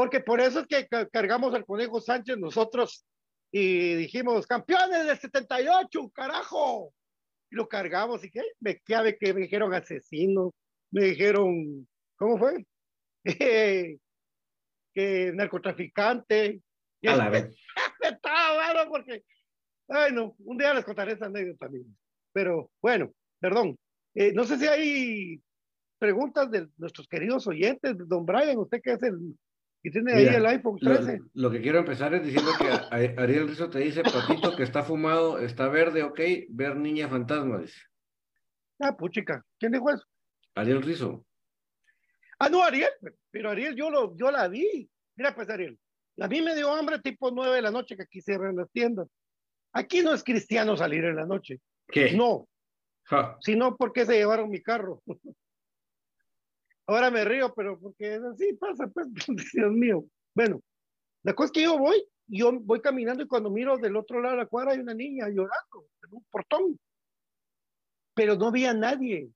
Porque 0.00 0.20
por 0.20 0.40
eso 0.40 0.60
es 0.60 0.66
que 0.66 0.88
ca- 0.88 1.06
cargamos 1.10 1.52
al 1.52 1.66
Conejo 1.66 2.00
Sánchez 2.00 2.38
nosotros 2.38 3.04
y 3.52 3.96
dijimos, 3.96 4.46
campeones 4.46 5.04
del 5.04 5.18
78, 5.18 6.08
carajo. 6.08 6.94
Y 7.50 7.56
lo 7.56 7.68
cargamos 7.68 8.24
y 8.24 8.30
que 8.30 8.40
me 8.60 8.80
que 8.80 9.34
me 9.34 9.42
dijeron 9.42 9.74
asesino, 9.74 10.54
me 10.90 11.04
dijeron, 11.04 11.86
¿cómo 12.16 12.38
fue? 12.38 12.64
que 14.94 15.32
narcotraficante. 15.34 16.62
Y 17.02 17.08
A 17.08 17.16
la 17.16 17.28
vez. 17.28 17.54
estaba 18.00 18.54
bueno 18.54 18.90
porque, 18.90 19.22
ay 19.88 20.14
no, 20.14 20.34
un 20.38 20.56
día 20.56 20.72
les 20.72 20.86
contaré 20.86 21.12
esa 21.12 21.26
anécdota 21.26 21.66
también. 21.66 21.94
Pero 22.32 22.70
bueno, 22.80 23.12
perdón. 23.38 23.76
Eh, 24.14 24.32
no 24.32 24.44
sé 24.44 24.56
si 24.56 24.66
hay 24.66 25.42
preguntas 25.98 26.50
de 26.50 26.68
nuestros 26.78 27.06
queridos 27.06 27.46
oyentes. 27.46 27.96
Don 28.08 28.24
Brian, 28.24 28.56
usted 28.56 28.80
que 28.80 28.92
es 28.92 29.02
el 29.02 29.36
que 29.82 29.90
tiene 29.90 30.14
Mira, 30.14 30.30
ahí 30.30 30.36
el 30.36 30.46
iPhone 30.46 30.78
Lo, 30.80 30.96
13. 30.96 31.20
lo 31.34 31.50
que 31.50 31.60
quiero 31.62 31.78
empezar 31.78 32.12
es 32.14 32.24
diciendo 32.24 32.52
que 32.58 32.68
a- 32.68 32.88
a- 32.90 33.22
Ariel 33.22 33.48
Rizzo 33.48 33.70
te 33.70 33.78
dice, 33.80 34.02
Patito, 34.02 34.54
que 34.56 34.62
está 34.62 34.82
fumado, 34.82 35.38
está 35.38 35.68
verde, 35.68 36.02
ok, 36.02 36.20
ver 36.50 36.76
niña 36.76 37.08
fantasma, 37.08 37.58
dice. 37.58 37.80
Ah, 38.78 38.96
puchica, 38.96 39.44
¿quién 39.58 39.72
dijo 39.72 39.90
eso? 39.90 40.04
Ariel 40.54 40.82
Rizzo. 40.82 41.24
Ah, 42.38 42.48
no, 42.48 42.62
Ariel, 42.62 42.90
pero 43.30 43.50
Ariel 43.50 43.74
yo, 43.76 43.90
lo, 43.90 44.16
yo 44.16 44.30
la 44.30 44.48
vi. 44.48 44.88
Mira, 45.16 45.34
pues 45.34 45.48
Ariel, 45.50 45.78
a 46.18 46.28
mí 46.28 46.40
me 46.42 46.54
dio 46.54 46.72
hambre 46.74 46.98
tipo 46.98 47.30
nueve 47.30 47.56
de 47.56 47.62
la 47.62 47.70
noche 47.70 47.96
que 47.96 48.02
aquí 48.02 48.20
cierran 48.20 48.56
las 48.56 48.70
tiendas. 48.70 49.08
Aquí 49.72 50.02
no 50.02 50.12
es 50.14 50.24
cristiano 50.24 50.76
salir 50.76 51.04
en 51.04 51.16
la 51.16 51.26
noche. 51.26 51.60
¿Qué? 51.86 52.12
No, 52.12 52.46
Ja, 53.04 53.36
sino 53.40 53.76
porque 53.76 54.06
se 54.06 54.14
llevaron 54.14 54.50
mi 54.50 54.62
carro. 54.62 55.02
Ahora 56.90 57.10
me 57.10 57.24
río, 57.24 57.52
pero 57.54 57.78
porque 57.78 58.14
así 58.14 58.52
pasa, 58.54 58.88
pues, 58.88 59.06
Dios 59.54 59.72
mío. 59.72 60.04
Bueno, 60.34 60.60
la 61.22 61.34
cosa 61.34 61.46
es 61.46 61.52
que 61.52 61.62
yo 61.62 61.78
voy, 61.78 62.02
yo 62.26 62.52
voy 62.52 62.80
caminando 62.80 63.22
y 63.22 63.28
cuando 63.28 63.48
miro 63.50 63.78
del 63.78 63.96
otro 63.96 64.20
lado 64.20 64.34
de 64.36 64.42
la 64.42 64.46
cuadra 64.48 64.72
hay 64.72 64.80
una 64.80 64.94
niña 64.94 65.28
llorando 65.28 65.86
en 66.02 66.14
un 66.14 66.24
portón. 66.30 66.80
Pero 68.14 68.34
no 68.36 68.48
había 68.48 68.74
nadie. 68.74 69.30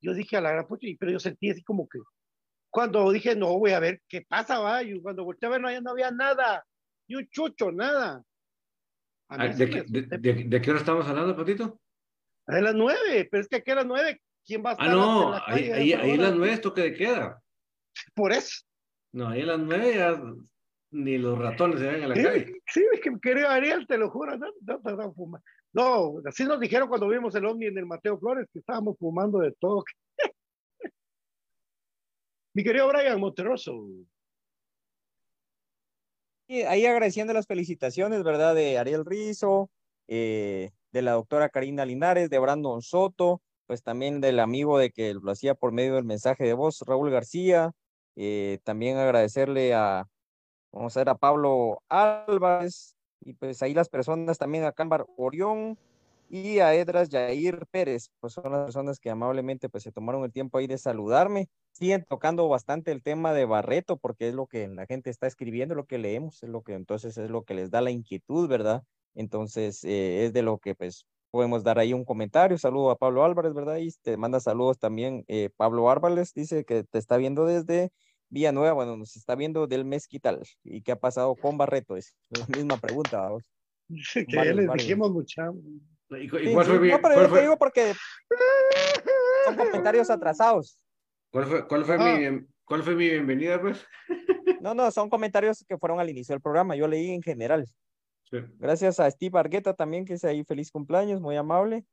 Yo 0.00 0.14
dije 0.14 0.36
a 0.36 0.40
la 0.40 0.50
gran 0.50 0.66
pucha, 0.66 0.86
pero 0.98 1.12
yo 1.12 1.20
sentí 1.20 1.50
así 1.50 1.62
como 1.62 1.88
que, 1.88 1.98
cuando 2.70 3.10
dije, 3.12 3.34
no, 3.36 3.56
voy 3.58 3.70
a 3.70 3.80
ver 3.80 4.02
qué 4.08 4.22
pasa, 4.22 4.58
va, 4.58 4.82
y 4.82 5.00
cuando 5.00 5.24
volteé 5.24 5.46
a 5.46 5.50
ver, 5.52 5.60
no, 5.60 5.68
había- 5.68 5.80
no 5.80 5.90
había 5.92 6.10
nada, 6.10 6.64
ni 7.08 7.16
un 7.16 7.28
chucho, 7.28 7.70
nada. 7.72 8.22
Ah, 9.28 9.52
sí 9.52 9.58
¿De, 9.58 9.66
me 9.66 9.70
qué- 9.72 9.82
de, 9.88 9.98
asusté. 10.00 10.18
de- 10.18 10.44
de 10.44 10.60
qué 10.60 10.70
hora 10.70 10.80
estamos 10.80 11.06
hablando, 11.06 11.36
Patito? 11.36 11.80
A 12.48 12.60
las 12.60 12.74
nueve, 12.74 13.26
pero 13.30 13.40
es 13.40 13.48
que 13.48 13.56
aquí 13.56 13.70
a 13.70 13.76
las 13.76 13.86
nueve, 13.86 14.20
¿quién 14.46 14.64
va 14.64 14.70
a 14.70 14.72
estar 14.72 14.88
Ah, 14.88 14.92
no, 14.92 15.24
en 15.24 15.30
la 15.32 15.44
ahí, 15.46 15.92
ahí, 15.92 16.16
las 16.16 16.34
nueve 16.34 16.54
es 16.54 16.60
toque 16.60 16.82
de 16.82 16.94
queda. 16.94 17.42
Por 18.14 18.32
eso. 18.32 18.64
No, 19.12 19.28
ahí 19.28 19.42
a 19.42 19.46
las 19.46 19.58
nueve 19.58 19.94
ya 19.94 20.20
ni 20.92 21.18
los 21.18 21.38
ratones 21.38 21.80
se 21.80 21.86
ven 21.86 22.02
en 22.02 22.08
la 22.08 22.14
Sí, 22.14 22.22
calle. 22.22 22.52
sí, 22.66 22.84
es 22.92 23.00
que 23.00 23.10
querido 23.20 23.48
Ariel, 23.48 23.86
te 23.86 23.98
lo 23.98 24.10
juro, 24.10 24.36
no, 24.38 24.46
no, 24.62 24.80
no, 24.82 24.96
no, 24.96 25.14
fuma. 25.14 25.42
No, 25.72 26.14
así 26.24 26.44
nos 26.44 26.60
dijeron 26.60 26.88
cuando 26.88 27.08
vimos 27.08 27.34
el 27.34 27.44
ovni 27.44 27.66
en 27.66 27.76
el 27.76 27.86
Mateo 27.86 28.18
Flores, 28.18 28.46
que 28.52 28.60
estábamos 28.60 28.96
fumando 28.98 29.40
de 29.40 29.52
todo. 29.58 29.84
Mi 32.54 32.62
querido 32.64 32.88
Brian 32.88 33.20
Monterroso, 33.20 33.86
Y 36.48 36.62
ahí 36.62 36.86
agradeciendo 36.86 37.32
las 37.34 37.46
felicitaciones, 37.46 38.22
¿verdad? 38.22 38.54
De 38.54 38.78
Ariel 38.78 39.04
Rizo, 39.04 39.70
eh, 40.08 40.70
de 40.92 41.02
la 41.02 41.12
doctora 41.12 41.48
Karina 41.50 41.84
Linares, 41.84 42.30
de 42.30 42.38
Brandon 42.38 42.80
Soto, 42.80 43.42
pues 43.66 43.82
también 43.82 44.20
del 44.20 44.40
amigo 44.40 44.78
de 44.78 44.90
que 44.90 45.14
lo 45.14 45.30
hacía 45.30 45.54
por 45.54 45.72
medio 45.72 45.94
del 45.94 46.04
mensaje 46.04 46.44
de 46.44 46.54
voz, 46.54 46.80
Raúl 46.86 47.10
García. 47.10 47.72
eh, 48.16 48.58
también 48.64 48.96
agradecerle 48.96 49.74
a, 49.74 50.06
vamos 50.72 50.96
a 50.96 51.00
ver, 51.00 51.10
a 51.10 51.16
Pablo 51.16 51.82
Álvarez, 51.88 52.96
y 53.20 53.34
pues 53.34 53.62
ahí 53.62 53.74
las 53.74 53.88
personas 53.88 54.38
también 54.38 54.64
a 54.64 54.72
Cámbar 54.72 55.06
Orión 55.16 55.78
y 56.30 56.60
a 56.60 56.74
Edras 56.74 57.08
Yair 57.10 57.66
Pérez, 57.70 58.10
pues 58.20 58.32
son 58.34 58.52
las 58.52 58.64
personas 58.64 58.98
que 58.98 59.10
amablemente 59.10 59.68
pues 59.68 59.84
se 59.84 59.92
tomaron 59.92 60.24
el 60.24 60.32
tiempo 60.32 60.58
ahí 60.58 60.66
de 60.66 60.78
saludarme 60.78 61.48
siguen 61.76 62.06
tocando 62.08 62.48
bastante 62.48 62.90
el 62.90 63.02
tema 63.02 63.34
de 63.34 63.44
Barreto, 63.44 63.98
porque 63.98 64.28
es 64.28 64.34
lo 64.34 64.46
que 64.46 64.66
la 64.68 64.86
gente 64.86 65.10
está 65.10 65.26
escribiendo, 65.26 65.74
lo 65.74 65.84
que 65.84 65.98
leemos, 65.98 66.42
es 66.42 66.48
lo 66.48 66.62
que 66.62 66.72
entonces 66.72 67.18
es 67.18 67.28
lo 67.30 67.44
que 67.44 67.52
les 67.54 67.70
da 67.70 67.82
la 67.82 67.90
inquietud, 67.90 68.48
¿verdad? 68.48 68.82
Entonces 69.14 69.84
eh, 69.84 70.24
es 70.24 70.32
de 70.32 70.40
lo 70.42 70.58
que 70.58 70.74
pues 70.74 71.04
podemos 71.30 71.62
dar 71.64 71.78
ahí 71.78 71.92
un 71.92 72.04
comentario. 72.04 72.56
Saludo 72.58 72.90
a 72.90 72.96
Pablo 72.96 73.24
Álvarez, 73.24 73.52
¿verdad? 73.54 73.76
Y 73.76 73.90
te 74.02 74.16
manda 74.16 74.40
saludos 74.40 74.78
también 74.78 75.24
eh, 75.28 75.50
Pablo 75.56 75.90
Álvarez, 75.90 76.32
dice 76.34 76.64
que 76.64 76.84
te 76.84 76.98
está 76.98 77.16
viendo 77.16 77.44
desde 77.46 77.90
Villanueva, 78.28 78.72
bueno, 78.72 78.96
nos 78.96 79.16
está 79.16 79.34
viendo 79.36 79.66
del 79.66 79.84
Mezquital. 79.84 80.40
¿Y 80.64 80.82
qué 80.82 80.92
ha 80.92 80.96
pasado 81.00 81.34
con 81.36 81.56
Barreto? 81.58 81.96
Es 81.96 82.16
la 82.30 82.46
misma 82.46 82.76
pregunta, 82.76 83.20
vamos. 83.20 83.50
que 84.14 84.26
ya 84.28 84.44
les 84.44 84.66
varios. 84.66 84.86
dijimos 84.86 85.10
mucha. 85.12 85.50
¿Y, 86.10 86.28
cu- 86.28 86.36
y 86.38 86.46
Sí, 86.48 86.52
cuál, 86.54 86.66
sí, 86.66 86.70
fue 86.72 86.80
mi, 86.80 86.88
no, 86.88 86.96
pero 87.00 87.14
cuál, 87.14 87.16
yo 87.16 87.22
te 87.22 87.28
fue, 87.28 87.40
digo 87.42 87.56
porque 87.56 87.94
son 89.44 89.56
comentarios 89.56 90.10
atrasados. 90.10 90.78
cuál 91.30 91.46
fue, 91.46 91.66
cuál 91.68 91.84
fue 91.84 91.96
Ah. 91.98 92.04
mi, 92.14 92.18
bien- 92.18 92.48
cuál 92.64 92.82
fue 92.82 92.94
mi 92.96 93.08
bienvenida, 93.08 93.60
pues? 93.60 93.84
No, 94.60 94.74
no, 94.74 94.90
son 94.90 95.08
comentarios 95.08 95.64
que 95.68 95.78
fueron 95.78 96.00
al 96.00 96.10
inicio 96.10 96.32
del 96.34 96.40
programa. 96.42 96.74
Yo 96.76 96.88
leí 96.88 97.10
en 97.10 97.22
general. 97.22 97.66
Sí. 98.30 98.38
Gracias 98.58 99.00
a 99.00 99.10
Steve 99.10 99.38
Argueta 99.38 99.74
también, 99.74 100.04
que 100.04 100.14
dice 100.14 100.28
ahí 100.28 100.44
feliz 100.44 100.70
cumpleaños, 100.70 101.20
muy 101.20 101.36
amable. 101.36 101.84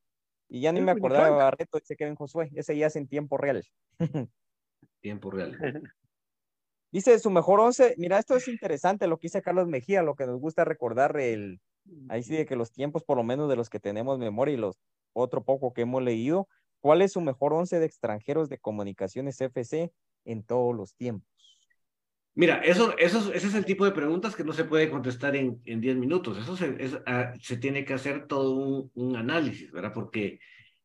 Y 0.49 0.61
ya 0.61 0.71
ni 0.71 0.81
me 0.81 0.91
acordaba 0.91 1.29
de. 1.29 1.36
Barreto, 1.36 1.79
dice 1.79 1.95
Kevin 1.95 2.15
Josué, 2.15 2.51
ese 2.55 2.77
ya 2.77 2.88
es 2.88 2.95
en 2.95 3.07
tiempo 3.07 3.38
real. 3.38 3.63
Tiempo 5.01 5.31
real. 5.31 5.57
Dice 6.93 7.17
su 7.17 7.31
mejor 7.31 7.59
once, 7.59 7.95
mira, 7.97 8.19
esto 8.19 8.36
es 8.36 8.47
interesante 8.47 9.07
lo 9.07 9.17
que 9.17 9.25
dice 9.25 9.41
Carlos 9.41 9.67
Mejía, 9.67 10.03
lo 10.03 10.13
que 10.13 10.27
nos 10.27 10.39
gusta 10.39 10.63
recordar 10.63 11.19
el, 11.19 11.59
ahí 12.07 12.21
sí 12.21 12.36
de 12.36 12.45
que 12.45 12.55
los 12.55 12.71
tiempos, 12.71 13.03
por 13.03 13.17
lo 13.17 13.23
menos 13.23 13.49
de 13.49 13.55
los 13.55 13.67
que 13.67 13.79
tenemos 13.79 14.19
memoria 14.19 14.53
y 14.53 14.57
los 14.57 14.79
otro 15.11 15.43
poco 15.43 15.73
que 15.73 15.81
hemos 15.81 16.03
leído, 16.03 16.47
¿cuál 16.81 17.01
es 17.01 17.13
su 17.13 17.21
mejor 17.21 17.53
once 17.53 17.79
de 17.79 17.86
extranjeros 17.88 18.47
de 18.47 18.59
comunicaciones 18.59 19.41
FC 19.41 19.91
en 20.23 20.43
todos 20.43 20.75
los 20.75 20.93
tiempos? 20.93 21.32
Mira, 22.36 22.57
eso, 22.63 22.97
eso, 22.97 23.19
es- 23.19 23.36
ese 23.38 23.47
es 23.47 23.53
el 23.55 23.65
tipo 23.65 23.86
de 23.86 23.91
preguntas 23.91 24.36
que 24.36 24.43
no 24.43 24.53
se 24.53 24.65
puede 24.65 24.89
contestar 24.89 25.36
en, 25.36 25.61
en 25.65 25.81
10 25.81 25.95
minutos. 25.95 26.38
Eso 26.38 26.55
se, 26.57 26.75
es, 26.84 26.97
ah, 27.05 27.34
se 27.39 27.57
tiene 27.57 27.86
que 27.86 27.93
hacer 27.93 28.27
todo 28.27 28.55
un, 28.55 28.91
un 28.95 29.15
análisis, 29.15 29.71
¿verdad? 29.71 29.93
Porque 29.93 30.39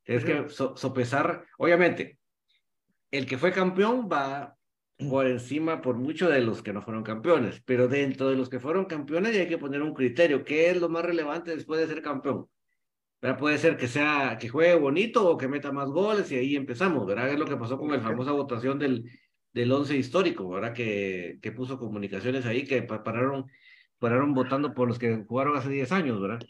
tienes 0.05 0.24
que 0.24 0.49
so- 0.51 0.76
sopesar, 0.76 1.46
obviamente, 1.59 2.18
el 3.11 3.26
que 3.26 3.38
fue 3.38 3.53
campeón 3.53 4.09
va 4.12 4.57
por 5.11 5.26
encima 5.26 5.82
por 5.82 5.96
mucho 5.96 6.28
de 6.30 6.40
los 6.42 6.62
que 6.62 6.72
no 6.72 6.82
fueron 6.82 7.05
campeones, 7.05 7.62
pero 7.64 7.88
dentro 7.88 8.28
de 8.30 8.36
los 8.36 8.49
que 8.51 8.61
fueron 8.61 8.86
campeones 8.86 9.34
ya 9.34 9.42
hay 9.42 9.49
que 9.49 9.59
poner 9.59 9.82
un 9.82 9.94
criterio. 9.94 10.44
¿Qué 10.44 10.70
es 10.70 10.80
lo 10.80 10.88
más 10.90 11.05
relevante 11.05 11.55
después 11.57 11.80
de 11.80 11.88
ser 11.88 12.03
campeón? 12.03 12.49
¿Verdad? 13.20 13.38
Puede 13.38 13.59
ser 13.59 13.76
que 13.76 13.88
sea, 13.88 14.38
que 14.38 14.49
juegue 14.49 14.76
bonito 14.76 15.28
o 15.28 15.36
que 15.36 15.49
meta 15.49 15.72
más 15.72 15.88
goles 15.88 16.30
y 16.30 16.36
ahí 16.36 16.57
empezamos, 16.57 17.05
¿verdad? 17.07 17.30
Es 17.30 17.38
lo 17.38 17.46
que 17.46 17.57
pasó 17.57 17.76
con 17.78 17.90
la 17.90 18.01
famosa 18.01 18.30
votación 18.32 18.78
del, 18.78 19.05
del 19.53 19.72
once 19.72 19.96
histórico, 19.96 20.49
¿verdad? 20.49 20.74
Que, 20.74 21.38
que 21.42 21.53
puso 21.53 21.78
comunicaciones 21.78 22.46
ahí 22.46 22.64
que 22.64 22.82
pa- 22.82 23.03
pararon, 23.03 23.46
pararon 23.99 24.34
votando 24.34 24.74
por 24.74 24.88
los 24.88 24.99
que 24.99 25.24
jugaron 25.26 25.57
hace 25.57 25.70
10 25.70 25.90
años, 25.92 26.20
¿verdad? 26.20 26.40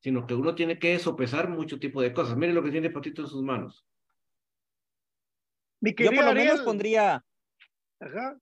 Sino 0.00 0.26
que 0.26 0.34
uno 0.34 0.54
tiene 0.54 0.78
que 0.78 0.98
sopesar 0.98 1.48
mucho 1.48 1.78
tipo 1.78 2.00
de 2.00 2.12
cosas. 2.12 2.36
Miren 2.36 2.54
lo 2.54 2.62
que 2.62 2.70
tiene 2.70 2.90
Patito 2.90 3.22
en 3.22 3.28
sus 3.28 3.42
manos. 3.42 3.86
Mi 5.80 5.94
Yo 5.96 6.10
por 6.12 6.24
lo 6.24 6.34
menos 6.34 6.52
Ariel, 6.52 6.64
pondría 6.64 7.24
ajá, 8.00 8.38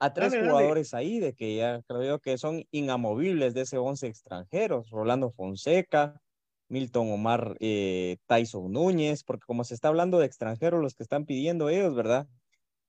a 0.00 0.12
tres 0.12 0.32
Dale, 0.32 0.42
dale. 0.44 0.50
jugadores 0.52 0.94
ahí 0.94 1.18
de 1.18 1.34
que 1.34 1.56
ya 1.56 1.82
creo 1.82 2.04
yo 2.04 2.18
que 2.20 2.38
son 2.38 2.64
inamovibles 2.70 3.54
de 3.54 3.62
ese 3.62 3.78
once 3.78 4.06
extranjeros, 4.06 4.90
Rolando 4.90 5.30
Fonseca, 5.32 6.20
Milton 6.68 7.10
Omar, 7.12 7.56
eh, 7.60 8.18
Tyson 8.26 8.72
Núñez, 8.72 9.24
porque 9.24 9.44
como 9.46 9.64
se 9.64 9.74
está 9.74 9.88
hablando 9.88 10.18
de 10.18 10.26
extranjeros, 10.26 10.82
los 10.82 10.94
que 10.94 11.02
están 11.02 11.24
pidiendo 11.26 11.68
ellos, 11.68 11.94
¿verdad? 11.94 12.28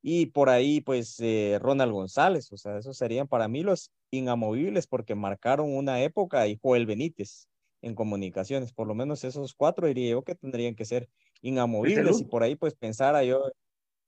Y 0.02 0.28
por 0.28 0.50
ahí, 0.50 0.82
pues, 0.82 1.20
eh, 1.20 1.58
Ronald 1.62 1.92
González, 1.92 2.52
o 2.52 2.58
sea, 2.58 2.78
esos 2.78 2.98
serían 2.98 3.28
para 3.28 3.48
mí 3.48 3.64
los 3.64 3.92
inamovibles 4.12 4.88
porque 4.88 5.16
marcaron 5.16 5.76
una 5.76 6.02
época 6.02 6.48
y 6.48 6.58
Joel 6.62 6.86
Benítez 6.86 7.48
en 7.82 7.96
comunicaciones, 7.96 8.74
por 8.74 8.88
lo 8.88 8.96
menos 8.96 9.24
esos 9.24 9.54
cuatro 9.54 9.88
diría 9.88 10.12
yo 10.12 10.24
que 10.24 10.36
tendrían 10.36 10.76
que 10.76 10.86
ser 10.86 11.10
inamovibles 11.42 12.22
y 12.22 12.26
por 12.26 12.44
ahí 12.44 12.56
pues 12.56 12.76
pensara 12.76 13.24
yo 13.24 13.52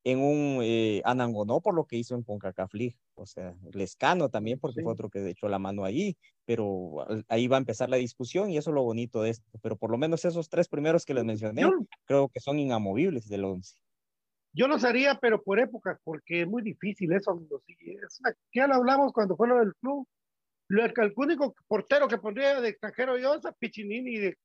en 0.04 0.20
un 0.20 0.60
eh, 0.64 1.02
Anangonó 1.06 1.62
por 1.62 1.76
lo 1.76 1.86
que 1.86 1.98
hizo 1.98 2.16
en 2.16 2.24
CONCACAF 2.24 2.74
League. 2.74 2.98
O 3.16 3.26
sea, 3.26 3.54
Lescano 3.72 4.30
también 4.30 4.60
porque 4.60 4.82
fue 4.82 4.92
otro 4.92 5.10
que 5.10 5.30
echó 5.30 5.48
la 5.48 5.60
mano 5.60 5.86
ahí, 5.86 6.18
pero 6.46 7.06
ahí 7.28 7.48
va 7.48 7.58
a 7.58 7.60
empezar 7.60 7.90
la 7.90 7.98
discusión 7.98 8.50
y 8.50 8.58
eso 8.58 8.72
es 8.72 8.76
lo 8.76 8.84
bonito 8.84 9.22
de 9.22 9.30
esto. 9.30 9.46
Pero 9.62 9.76
por 9.76 9.92
lo 9.92 9.98
menos 9.98 10.26
esos 10.26 10.50
tres 10.50 10.68
primeros 10.68 11.06
que 11.06 11.14
les 11.14 11.24
mencioné, 11.24 11.64
creo 12.06 12.30
que 12.30 12.40
son 12.40 12.60
inamovibles 12.60 13.28
del 13.28 13.46
11. 13.46 13.76
Yo 14.54 14.68
los 14.68 14.84
haría, 14.84 15.16
pero 15.16 15.42
por 15.42 15.60
épocas, 15.60 15.98
porque 16.04 16.42
es 16.42 16.48
muy 16.48 16.62
difícil 16.62 17.14
eso, 17.14 17.32
amigos. 17.32 17.62
ya 18.54 18.68
lo 18.68 18.76
hablamos 18.76 19.14
cuando 19.14 19.38
fue 19.38 19.48
lo 19.48 19.60
del 19.60 19.74
club. 19.76 20.08
el, 20.70 21.14
único 21.16 21.56
portero 21.68 22.08
que 22.08 22.18
pondría 22.18 22.60
de 22.60 22.70
extranjero 22.70 23.18
yo 23.18 23.36
es 23.36 23.46
a 23.46 23.54
Piccinini, 23.54 24.18
de, 24.18 24.38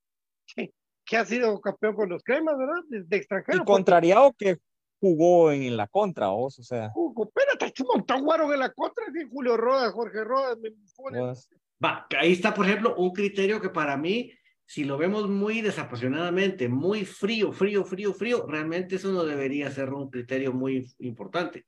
que, 1.05 1.17
ha 1.17 1.25
sido 1.25 1.59
campeón 1.59 1.95
con 1.95 2.09
los 2.09 2.23
cremas, 2.23 2.57
¿verdad? 2.57 2.83
De, 2.89 3.17
extranjero. 3.17 3.63
Y 3.63 3.65
contrariado 3.65 4.33
que 4.33 4.57
jugó 4.99 5.51
en 5.51 5.77
la 5.77 5.87
contra, 5.87 6.29
o 6.29 6.49
sea. 6.49 6.89
Jugó, 6.89 7.25
espérate, 7.25 7.73
un 7.83 7.87
montón 7.95 8.23
guaro 8.23 8.51
en 8.53 8.59
la 8.59 8.73
contra, 8.73 9.05
Julio 9.31 9.57
Rodas, 9.57 9.91
Jorge 9.93 10.23
Rodas. 10.23 10.57
Me 10.59 10.71
pues, 10.95 11.49
Va, 11.83 12.07
ahí 12.19 12.33
está, 12.33 12.53
por 12.53 12.65
ejemplo, 12.65 12.95
un 12.95 13.11
criterio 13.11 13.61
que 13.61 13.69
para 13.69 13.97
mí 13.97 14.31
si 14.67 14.83
lo 14.83 14.97
vemos 14.97 15.29
muy 15.29 15.61
desapasionadamente, 15.61 16.67
muy 16.67 17.05
frío, 17.05 17.53
frío, 17.53 17.85
frío, 17.85 18.13
frío, 18.13 18.45
realmente 18.45 18.97
eso 18.97 19.13
no 19.13 19.23
debería 19.23 19.71
ser 19.71 19.93
un 19.93 20.09
criterio 20.09 20.51
muy 20.51 20.85
importante. 20.99 21.65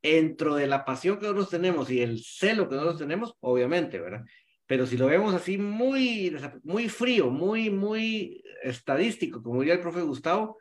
Dentro 0.00 0.54
de 0.54 0.68
la 0.68 0.84
pasión 0.84 1.16
que 1.18 1.22
nosotros 1.22 1.50
tenemos 1.50 1.90
y 1.90 2.00
el 2.00 2.22
celo 2.22 2.68
que 2.68 2.76
nosotros 2.76 3.00
tenemos, 3.00 3.34
obviamente, 3.40 3.98
¿verdad? 3.98 4.24
Pero 4.64 4.86
si 4.86 4.96
lo 4.96 5.06
vemos 5.06 5.34
así 5.34 5.58
muy, 5.58 6.36
muy 6.62 6.88
frío, 6.88 7.30
muy, 7.30 7.68
muy 7.68 8.44
estadístico, 8.62 9.42
como 9.42 9.60
diría 9.60 9.74
el 9.74 9.80
profe 9.80 10.02
Gustavo, 10.02 10.58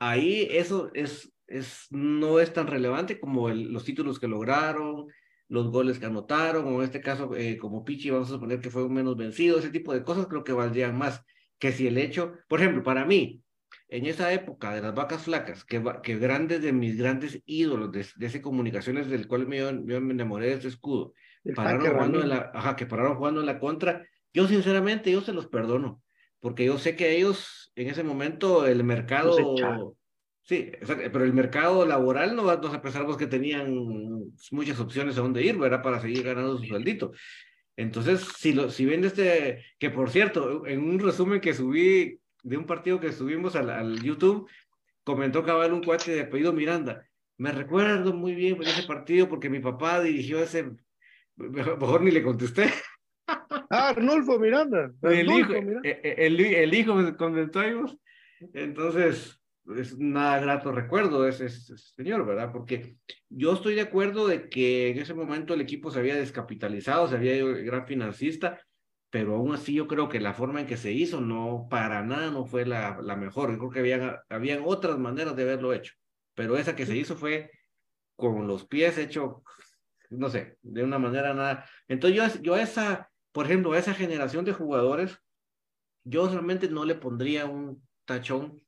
ahí 0.00 0.48
eso 0.50 0.90
es, 0.94 1.32
es, 1.46 1.86
no 1.90 2.40
es 2.40 2.52
tan 2.52 2.66
relevante 2.66 3.20
como 3.20 3.48
los 3.48 3.84
títulos 3.84 4.18
que 4.18 4.26
lograron, 4.26 5.06
los 5.48 5.70
goles 5.70 5.98
que 5.98 6.06
anotaron, 6.06 6.66
o 6.66 6.78
en 6.78 6.84
este 6.84 7.00
caso, 7.00 7.36
eh, 7.36 7.58
como 7.58 7.84
Pichi, 7.84 8.10
vamos 8.10 8.28
a 8.28 8.32
suponer 8.32 8.60
que 8.60 8.70
fue 8.70 8.84
un 8.84 8.94
menos 8.94 9.16
vencido, 9.16 9.58
ese 9.58 9.70
tipo 9.70 9.92
de 9.92 10.02
cosas 10.02 10.26
creo 10.26 10.42
que 10.42 10.52
valdrían 10.52 10.96
más 10.96 11.24
que 11.58 11.72
si 11.72 11.86
el 11.86 11.98
hecho, 11.98 12.34
por 12.48 12.60
ejemplo, 12.60 12.82
para 12.82 13.04
mí, 13.04 13.42
en 13.88 14.06
esa 14.06 14.32
época 14.32 14.74
de 14.74 14.80
las 14.80 14.94
vacas 14.94 15.24
flacas, 15.24 15.64
que, 15.64 15.82
que 16.02 16.18
grandes 16.18 16.62
de 16.62 16.72
mis 16.72 16.96
grandes 16.96 17.42
ídolos 17.44 17.92
de, 17.92 18.06
de 18.16 18.26
ese 18.26 18.40
comunicaciones 18.40 19.10
del 19.10 19.28
cual 19.28 19.46
me, 19.46 19.58
yo 19.58 20.00
me 20.00 20.14
enamoré 20.14 20.46
de 20.46 20.54
ese 20.54 20.68
escudo, 20.68 21.12
pararon 21.54 21.86
jugando 21.86 22.22
en 22.22 22.28
la, 22.28 22.50
ajá, 22.54 22.76
que 22.76 22.86
pararon 22.86 23.16
jugando 23.16 23.40
en 23.40 23.46
la 23.46 23.58
contra, 23.58 24.06
yo 24.32 24.46
sinceramente, 24.46 25.10
yo 25.10 25.20
se 25.20 25.32
los 25.32 25.48
perdono, 25.48 26.02
porque 26.40 26.64
yo 26.64 26.78
sé 26.78 26.96
que 26.96 27.16
ellos 27.16 27.72
en 27.76 27.88
ese 27.88 28.02
momento 28.02 28.66
el 28.66 28.82
mercado 28.84 29.94
Sí, 30.50 30.72
pero 30.82 31.22
el 31.22 31.32
mercado 31.32 31.86
laboral 31.86 32.34
no 32.34 32.42
nos 32.42 32.78
pensamos 32.78 33.16
que 33.16 33.28
tenían 33.28 33.72
muchas 34.50 34.80
opciones 34.80 35.16
a 35.16 35.20
dónde 35.20 35.44
ir, 35.44 35.56
¿verdad? 35.56 35.80
Para 35.80 36.00
seguir 36.00 36.24
ganando 36.24 36.58
su 36.58 36.64
sueldito. 36.64 37.12
Entonces, 37.76 38.26
si, 38.36 38.52
lo, 38.52 38.68
si 38.68 38.84
ven 38.84 39.04
este, 39.04 39.64
que 39.78 39.90
por 39.90 40.10
cierto, 40.10 40.66
en 40.66 40.82
un 40.82 40.98
resumen 40.98 41.40
que 41.40 41.54
subí 41.54 42.18
de 42.42 42.56
un 42.56 42.66
partido 42.66 42.98
que 42.98 43.12
subimos 43.12 43.54
al, 43.54 43.70
al 43.70 44.02
YouTube, 44.02 44.50
comentó 45.04 45.44
cabal 45.44 45.72
un 45.72 45.84
cuate 45.84 46.10
de 46.10 46.22
apellido 46.22 46.52
Miranda. 46.52 47.06
Me 47.36 47.52
recuerdo 47.52 48.12
muy 48.12 48.34
bien 48.34 48.56
por 48.56 48.66
ese 48.66 48.82
partido 48.82 49.28
porque 49.28 49.48
mi 49.48 49.60
papá 49.60 50.00
dirigió 50.00 50.42
ese, 50.42 50.72
mejor, 51.36 52.02
ni 52.02 52.10
le 52.10 52.24
contesté. 52.24 52.72
Ah, 53.70 53.90
Arnulfo 53.90 54.38
Miranda. 54.38 54.92
el, 55.02 55.30
hijo, 55.30 55.52
Miranda. 55.52 55.80
Eh, 55.84 56.00
eh, 56.02 56.14
El, 56.18 56.40
el, 56.40 56.74
hijo 56.74 56.94
me 56.94 57.16
comentó, 57.16 57.62
entonces 58.52 59.40
es 59.76 59.98
nada 59.98 60.40
grato 60.40 60.72
recuerdo 60.72 61.28
ese, 61.28 61.46
ese, 61.46 61.76
señor, 61.76 62.26
¿verdad? 62.26 62.50
Porque 62.52 62.96
yo 63.28 63.52
estoy 63.52 63.74
de 63.74 63.82
acuerdo 63.82 64.26
de 64.26 64.48
que 64.48 64.90
en 64.90 64.98
ese 64.98 65.14
momento 65.14 65.54
el 65.54 65.60
equipo 65.60 65.90
se 65.90 66.00
había 66.00 66.16
descapitalizado, 66.16 67.06
se 67.08 67.16
había 67.16 67.36
ido 67.36 67.50
el 67.50 67.64
gran 67.64 67.86
financista, 67.86 68.60
pero 69.10 69.36
aún 69.36 69.54
así 69.54 69.74
yo 69.74 69.86
creo 69.86 70.08
que 70.08 70.20
la 70.20 70.34
forma 70.34 70.60
en 70.60 70.66
que 70.66 70.76
se 70.76 70.92
hizo 70.92 71.20
no, 71.20 71.66
para 71.68 72.02
nada 72.02 72.30
no 72.30 72.46
fue 72.46 72.64
la, 72.64 72.98
la 73.02 73.16
mejor. 73.16 73.52
Yo 73.52 73.58
creo 73.58 73.70
que 73.70 73.80
habían, 73.80 74.16
habían 74.28 74.62
otras 74.64 74.98
maneras 74.98 75.36
de 75.36 75.42
haberlo 75.42 75.72
hecho, 75.72 75.94
pero 76.34 76.56
esa 76.56 76.74
que 76.74 76.86
se 76.86 76.96
hizo 76.96 77.16
fue 77.16 77.50
con 78.16 78.46
los 78.46 78.66
pies 78.66 78.98
hecho, 78.98 79.42
no 80.10 80.28
sé, 80.28 80.56
de 80.62 80.82
una 80.82 80.98
manera 80.98 81.34
nada. 81.34 81.66
Entonces 81.88 82.34
yo, 82.34 82.42
yo 82.42 82.56
esa, 82.56 83.09
por 83.32 83.46
ejemplo, 83.46 83.72
a 83.72 83.78
esa 83.78 83.94
generación 83.94 84.44
de 84.44 84.52
jugadores, 84.52 85.18
yo 86.04 86.28
realmente 86.28 86.68
no 86.68 86.84
le 86.84 86.94
pondría 86.94 87.46
un 87.46 87.82
tachón 88.04 88.62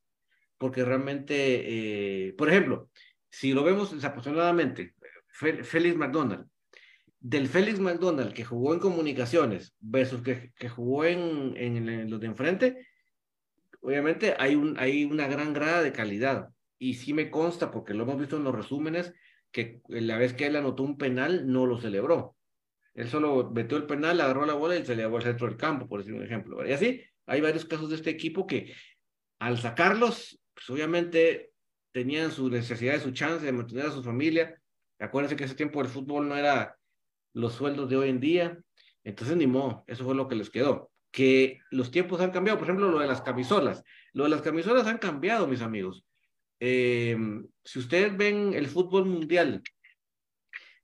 porque 0.59 0.85
realmente, 0.85 2.27
eh, 2.27 2.35
por 2.35 2.49
ejemplo, 2.49 2.89
si 3.31 3.53
lo 3.53 3.65
vemos 3.65 3.93
desapasionadamente, 3.93 4.95
Félix 5.29 5.97
McDonald, 5.97 6.47
del 7.19 7.49
Félix 7.49 7.81
McDonald 7.81 8.33
que 8.33 8.45
jugó 8.45 8.75
en 8.75 8.81
comunicaciones 8.81 9.75
versus 9.81 10.23
que, 10.23 10.69
jugó 10.69 11.05
en, 11.05 11.57
en, 11.57 12.09
los 12.11 12.21
de 12.21 12.27
enfrente, 12.27 12.87
obviamente 13.81 14.37
hay, 14.39 14.61
hay 14.77 15.05
una 15.05 15.27
gran 15.27 15.53
grada 15.53 15.83
de 15.83 15.93
calidad. 15.93 16.51
Y 16.79 16.95
sí 16.95 17.13
me 17.13 17.31
consta, 17.31 17.71
porque 17.71 17.95
lo 17.95 18.03
hemos 18.05 18.19
visto 18.19 18.37
en 18.37 18.45
los 18.45 18.55
resúmenes, 18.55 19.13
que 19.51 19.81
la 19.89 20.19
vez 20.19 20.33
que 20.33 20.47
él 20.47 20.57
anotó 20.57 20.83
un 20.83 20.99
penal, 20.99 21.51
no 21.51 21.67
lo 21.67 21.81
celebró. 21.81 22.37
Él 22.95 23.09
solo 23.09 23.51
metió 23.51 23.77
el 23.77 23.87
penal, 23.87 24.21
agarró 24.21 24.45
la 24.45 24.55
bola 24.55 24.77
y 24.77 24.85
se 24.85 24.95
le 24.95 25.03
llevó 25.03 25.17
al 25.17 25.23
centro 25.23 25.47
del 25.47 25.57
campo, 25.57 25.89
por 25.89 26.01
decir 26.01 26.15
un 26.15 26.23
ejemplo. 26.23 26.67
Y 26.67 26.73
así, 26.73 27.03
hay 27.27 27.41
varios 27.41 27.65
casos 27.65 27.89
de 27.89 27.97
este 27.97 28.11
equipo 28.11 28.47
que 28.47 28.75
al 29.39 29.59
sacarlos 29.59 30.39
pues 30.55 30.69
obviamente 30.71 31.53
tenían 31.93 32.31
su 32.31 32.49
necesidad, 32.49 33.01
su 33.01 33.13
chance 33.13 33.45
de 33.45 33.53
mantener 33.53 33.87
a 33.87 33.91
su 33.91 34.03
familia. 34.03 34.61
Acuérdense 34.99 35.37
que 35.37 35.45
ese 35.45 35.55
tiempo 35.55 35.81
el 35.81 35.89
fútbol 35.89 36.29
no 36.29 36.37
era 36.37 36.77
los 37.35 37.55
sueldos 37.55 37.89
de 37.89 37.97
hoy 37.97 38.09
en 38.11 38.21
día, 38.21 38.59
entonces 39.05 39.37
ni 39.37 39.47
modo, 39.47 39.85
eso 39.87 40.05
fue 40.05 40.15
lo 40.15 40.29
que 40.29 40.37
les 40.37 40.51
quedó. 40.51 40.91
Que 41.11 41.59
los 41.71 41.91
tiempos 41.91 42.21
han 42.21 42.31
cambiado, 42.31 42.59
por 42.59 42.67
ejemplo, 42.67 42.91
lo 42.91 43.01
de 43.01 43.07
las 43.07 43.21
camisolas. 43.23 43.83
Lo 44.13 44.25
de 44.25 44.31
las 44.31 44.43
camisolas 44.43 44.87
han 44.87 44.99
cambiado, 44.99 45.47
mis 45.47 45.61
amigos. 45.61 46.05
Eh, 46.61 47.17
si 47.65 47.79
ustedes 47.79 48.17
ven 48.17 48.55
el 48.55 48.69
fútbol 48.69 49.07
mundial, 49.07 49.63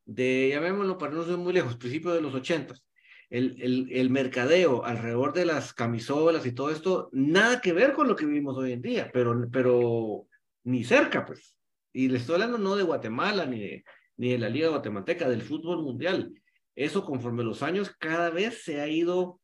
de, 0.08 0.48
llamémoslo 0.48 0.96
para 0.96 1.12
no 1.14 1.22
ser 1.22 1.36
muy 1.36 1.52
lejos, 1.52 1.76
principios 1.76 2.14
de 2.14 2.22
los 2.22 2.34
ochentas, 2.34 2.82
el, 3.28 3.60
el, 3.60 3.88
el, 3.92 4.08
mercadeo 4.08 4.82
alrededor 4.82 5.34
de 5.34 5.44
las 5.44 5.74
camisolas 5.74 6.46
y 6.46 6.52
todo 6.52 6.70
esto, 6.70 7.10
nada 7.12 7.60
que 7.60 7.74
ver 7.74 7.92
con 7.92 8.08
lo 8.08 8.16
que 8.16 8.24
vivimos 8.24 8.56
hoy 8.56 8.72
en 8.72 8.80
día, 8.80 9.10
pero, 9.12 9.46
pero 9.52 10.26
ni 10.64 10.82
cerca, 10.82 11.26
pues. 11.26 11.54
Y 11.92 12.08
le 12.08 12.16
estoy 12.16 12.34
hablando 12.34 12.56
no 12.56 12.74
de 12.74 12.84
Guatemala 12.84 13.44
ni 13.44 13.60
de, 13.60 13.84
ni 14.16 14.32
de 14.32 14.38
la 14.38 14.48
Liga 14.48 14.70
Guatemalteca, 14.70 15.28
del 15.28 15.42
fútbol 15.42 15.82
mundial. 15.82 16.32
Eso 16.74 17.04
conforme 17.04 17.44
los 17.44 17.62
años 17.62 17.94
cada 17.98 18.30
vez 18.30 18.62
se 18.64 18.80
ha 18.80 18.88
ido 18.88 19.40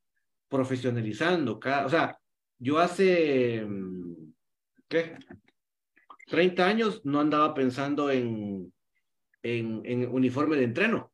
profesionalizando. 0.49 1.59
Cada, 1.59 1.85
o 1.85 1.89
sea, 1.89 2.17
yo 2.57 2.79
hace, 2.79 3.67
¿qué? 4.87 5.15
30 6.27 6.65
años 6.65 7.01
no 7.05 7.19
andaba 7.19 7.53
pensando 7.53 8.09
en, 8.09 8.73
en, 9.45 9.81
en 9.85 10.07
uniforme 10.09 10.57
de 10.57 10.63
entreno 10.63 11.11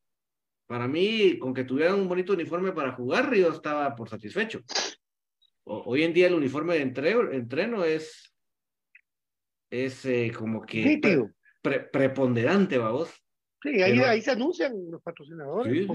para 0.71 0.87
mí, 0.87 1.37
con 1.37 1.53
que 1.53 1.65
tuviera 1.65 1.93
un 1.93 2.07
bonito 2.07 2.31
uniforme 2.31 2.71
para 2.71 2.93
jugar, 2.93 3.35
yo 3.35 3.49
estaba 3.49 3.93
por 3.93 4.07
satisfecho. 4.07 4.61
hoy 5.65 6.03
en 6.03 6.13
día 6.13 6.27
el 6.27 6.33
uniforme 6.33 6.75
de 6.75 6.81
entreno, 7.33 7.83
es, 7.83 8.33
es 9.69 10.05
eh, 10.05 10.31
como 10.33 10.61
que 10.61 11.27
preponderante, 11.61 12.77
vamos. 12.77 13.13
Sí, 13.61 13.81
ahí, 13.81 13.99
ahí 13.99 14.21
se 14.21 14.31
anuncian 14.31 14.71
los 14.89 15.01
patrocinadores. 15.01 15.89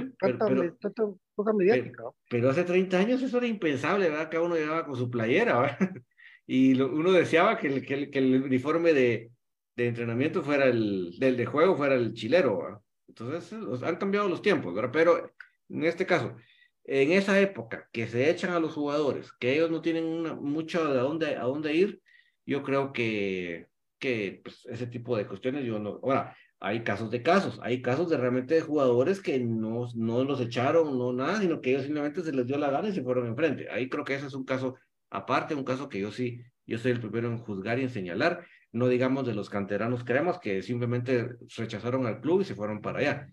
pero, 2.28 2.51
hace 2.51 2.64
30 2.64 2.99
años 2.99 3.22
eso 3.22 3.39
era 3.39 3.47
impensable, 3.47 4.11
¿verdad? 4.11 4.28
Cada 4.30 4.45
uno 4.45 4.57
llegaba 4.57 4.84
con 4.84 4.95
su 4.95 5.11
playera, 5.11 5.59
¿verdad? 5.59 5.78
Y 6.49 6.78
uno 6.80 7.11
deseaba 7.12 7.59
que 7.59 7.66
el, 7.66 7.87
que 7.87 8.18
el, 8.18 8.43
uniforme 8.45 8.93
de, 8.93 9.32
de, 9.76 9.88
entrenamiento 9.88 10.42
fuera 10.42 10.66
el, 10.66 11.16
del 11.18 11.36
de 11.36 11.46
juego 11.46 11.76
fuera 11.76 11.94
el 11.94 12.14
chilero, 12.14 12.58
¿verdad? 12.58 12.80
Entonces, 13.08 13.82
han 13.82 13.96
cambiado 13.96 14.28
los 14.28 14.42
tiempos, 14.42 14.74
¿verdad? 14.74 14.90
Pero 14.92 15.32
en 15.68 15.84
este 15.84 16.06
caso, 16.06 16.36
en 16.84 17.12
esa 17.12 17.40
época 17.40 17.88
que 17.92 18.06
se 18.08 18.30
echan 18.30 18.52
a 18.52 18.60
los 18.60 18.74
jugadores, 18.74 19.32
que 19.32 19.54
ellos 19.54 19.70
no 19.70 19.80
tienen 19.80 20.04
una, 20.04 20.34
mucho 20.34 20.92
de 20.92 20.98
dónde, 21.00 21.36
a 21.36 21.42
dónde 21.42 21.74
ir, 21.74 22.00
yo 22.44 22.62
creo 22.62 22.92
que, 22.92 23.66
que 23.98 24.40
pues, 24.44 24.66
ese 24.66 24.86
tipo 24.86 25.16
de 25.16 25.26
cuestiones 25.26 25.64
yo 25.64 25.78
no... 25.78 26.00
Ahora, 26.02 26.36
hay 26.60 26.82
casos 26.82 27.10
de 27.10 27.22
casos, 27.22 27.58
hay 27.62 27.82
casos 27.82 28.08
de 28.08 28.16
realmente 28.16 28.54
de 28.54 28.60
jugadores 28.62 29.20
que 29.20 29.38
no, 29.38 29.86
no 29.94 30.24
los 30.24 30.40
echaron, 30.40 30.98
no 30.98 31.12
nada, 31.12 31.40
sino 31.40 31.60
que 31.60 31.70
ellos 31.70 31.82
simplemente 31.84 32.22
se 32.22 32.32
les 32.32 32.46
dio 32.46 32.56
la 32.58 32.70
gana 32.70 32.88
y 32.88 32.92
se 32.92 33.02
fueron 33.02 33.26
enfrente. 33.26 33.68
Ahí 33.70 33.88
creo 33.88 34.04
que 34.04 34.14
ese 34.14 34.26
es 34.26 34.34
un 34.34 34.44
caso 34.44 34.76
aparte, 35.10 35.54
un 35.54 35.64
caso 35.64 35.88
que 35.88 36.00
yo 36.00 36.10
sí, 36.12 36.42
yo 36.66 36.78
soy 36.78 36.92
el 36.92 37.00
primero 37.00 37.28
en 37.28 37.38
juzgar 37.38 37.78
y 37.78 37.82
en 37.82 37.90
señalar 37.90 38.46
no 38.76 38.88
digamos 38.88 39.26
de 39.26 39.34
los 39.34 39.48
canteranos 39.48 40.04
creemos 40.04 40.38
que 40.38 40.62
simplemente 40.62 41.36
rechazaron 41.56 42.06
al 42.06 42.20
club 42.20 42.42
y 42.42 42.44
se 42.44 42.54
fueron 42.54 42.82
para 42.82 42.98
allá. 42.98 43.28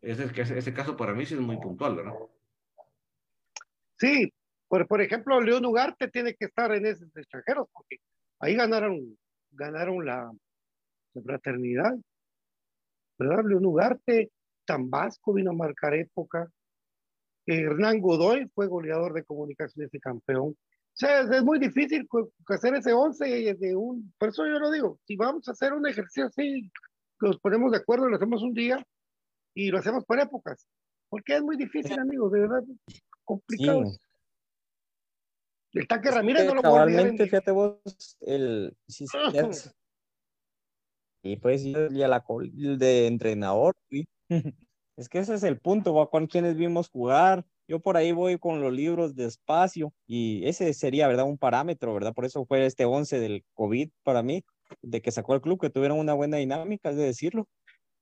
Ese, 0.00 0.30
ese 0.56 0.74
caso 0.74 0.96
para 0.96 1.14
mí 1.14 1.26
sí 1.26 1.34
es 1.34 1.40
muy 1.40 1.56
puntual, 1.56 1.96
¿verdad? 1.96 2.14
Sí, 3.98 4.32
por, 4.68 4.86
por 4.86 5.00
ejemplo, 5.00 5.40
León 5.40 5.66
Ugarte 5.66 6.08
tiene 6.08 6.34
que 6.34 6.44
estar 6.46 6.72
en 6.72 6.86
esos 6.86 7.08
extranjeros 7.16 7.68
porque 7.72 7.96
ahí 8.38 8.54
ganaron, 8.54 9.18
ganaron 9.50 10.04
la, 10.04 10.30
fraternidad. 11.24 11.94
¿Verdad? 13.18 13.44
León 13.46 13.66
Ugarte, 13.66 14.30
Tambasco 14.64 15.32
vino 15.32 15.50
a 15.50 15.54
marcar 15.54 15.94
época. 15.94 16.48
Hernán 17.46 18.00
Godoy 18.00 18.48
fue 18.54 18.66
goleador 18.66 19.12
de 19.12 19.24
comunicaciones 19.24 19.92
y 19.92 20.00
campeón. 20.00 20.56
O 20.94 20.96
sea, 20.96 21.22
es, 21.22 21.42
muy 21.42 21.58
difícil 21.58 22.08
hacer 22.46 22.74
ese 22.76 22.92
11 22.92 23.54
de 23.54 23.74
un... 23.74 24.14
Por 24.16 24.28
eso 24.28 24.46
yo 24.46 24.60
lo 24.60 24.70
digo, 24.70 25.00
si 25.04 25.16
vamos 25.16 25.48
a 25.48 25.50
hacer 25.50 25.72
un 25.72 25.86
ejercicio 25.88 26.26
así, 26.26 26.70
nos 27.20 27.40
ponemos 27.40 27.72
de 27.72 27.78
acuerdo, 27.78 28.08
lo 28.08 28.14
hacemos 28.14 28.42
un 28.42 28.54
día 28.54 28.84
y 29.54 29.70
lo 29.70 29.78
hacemos 29.78 30.04
por 30.04 30.20
épocas. 30.20 30.68
Porque 31.08 31.34
es 31.34 31.42
muy 31.42 31.56
difícil, 31.56 31.98
amigos, 31.98 32.30
de 32.30 32.40
verdad, 32.40 32.62
complicado. 33.24 33.86
Sí. 33.86 33.98
El 35.72 35.88
tanque 35.88 36.12
Ramírez 36.12 36.46
no 36.46 36.54
lo 36.54 36.62
cabalmente, 36.62 37.24
fíjate 37.24 37.50
vos, 37.50 37.80
el, 38.20 38.76
si 38.86 39.08
se 39.08 39.18
y 41.24 41.36
pues 41.36 41.64
yo 41.64 41.88
ya 41.88 42.06
la 42.06 42.20
col 42.22 42.52
de 42.78 43.08
entrenador, 43.08 43.74
sí. 43.90 44.06
Es 44.96 45.08
que 45.08 45.18
ese 45.18 45.34
es 45.34 45.42
el 45.42 45.58
punto, 45.58 45.92
va, 45.92 46.08
con 46.08 46.28
quienes 46.28 46.56
vimos 46.56 46.88
jugar. 46.88 47.44
Yo 47.66 47.80
por 47.80 47.96
ahí 47.96 48.12
voy 48.12 48.38
con 48.38 48.60
los 48.60 48.72
libros 48.72 49.14
despacio 49.14 49.92
y 50.06 50.46
ese 50.46 50.72
sería, 50.74 51.08
¿verdad? 51.08 51.24
Un 51.24 51.38
parámetro, 51.38 51.94
¿verdad? 51.94 52.12
Por 52.12 52.24
eso 52.24 52.44
fue 52.46 52.66
este 52.66 52.84
11 52.84 53.20
del 53.20 53.44
COVID 53.54 53.90
para 54.02 54.22
mí, 54.22 54.44
de 54.82 55.00
que 55.00 55.10
sacó 55.10 55.34
el 55.34 55.40
club, 55.40 55.60
que 55.60 55.70
tuvieron 55.70 55.98
una 55.98 56.14
buena 56.14 56.36
dinámica, 56.36 56.90
es 56.90 56.96
de 56.96 57.04
decirlo, 57.04 57.48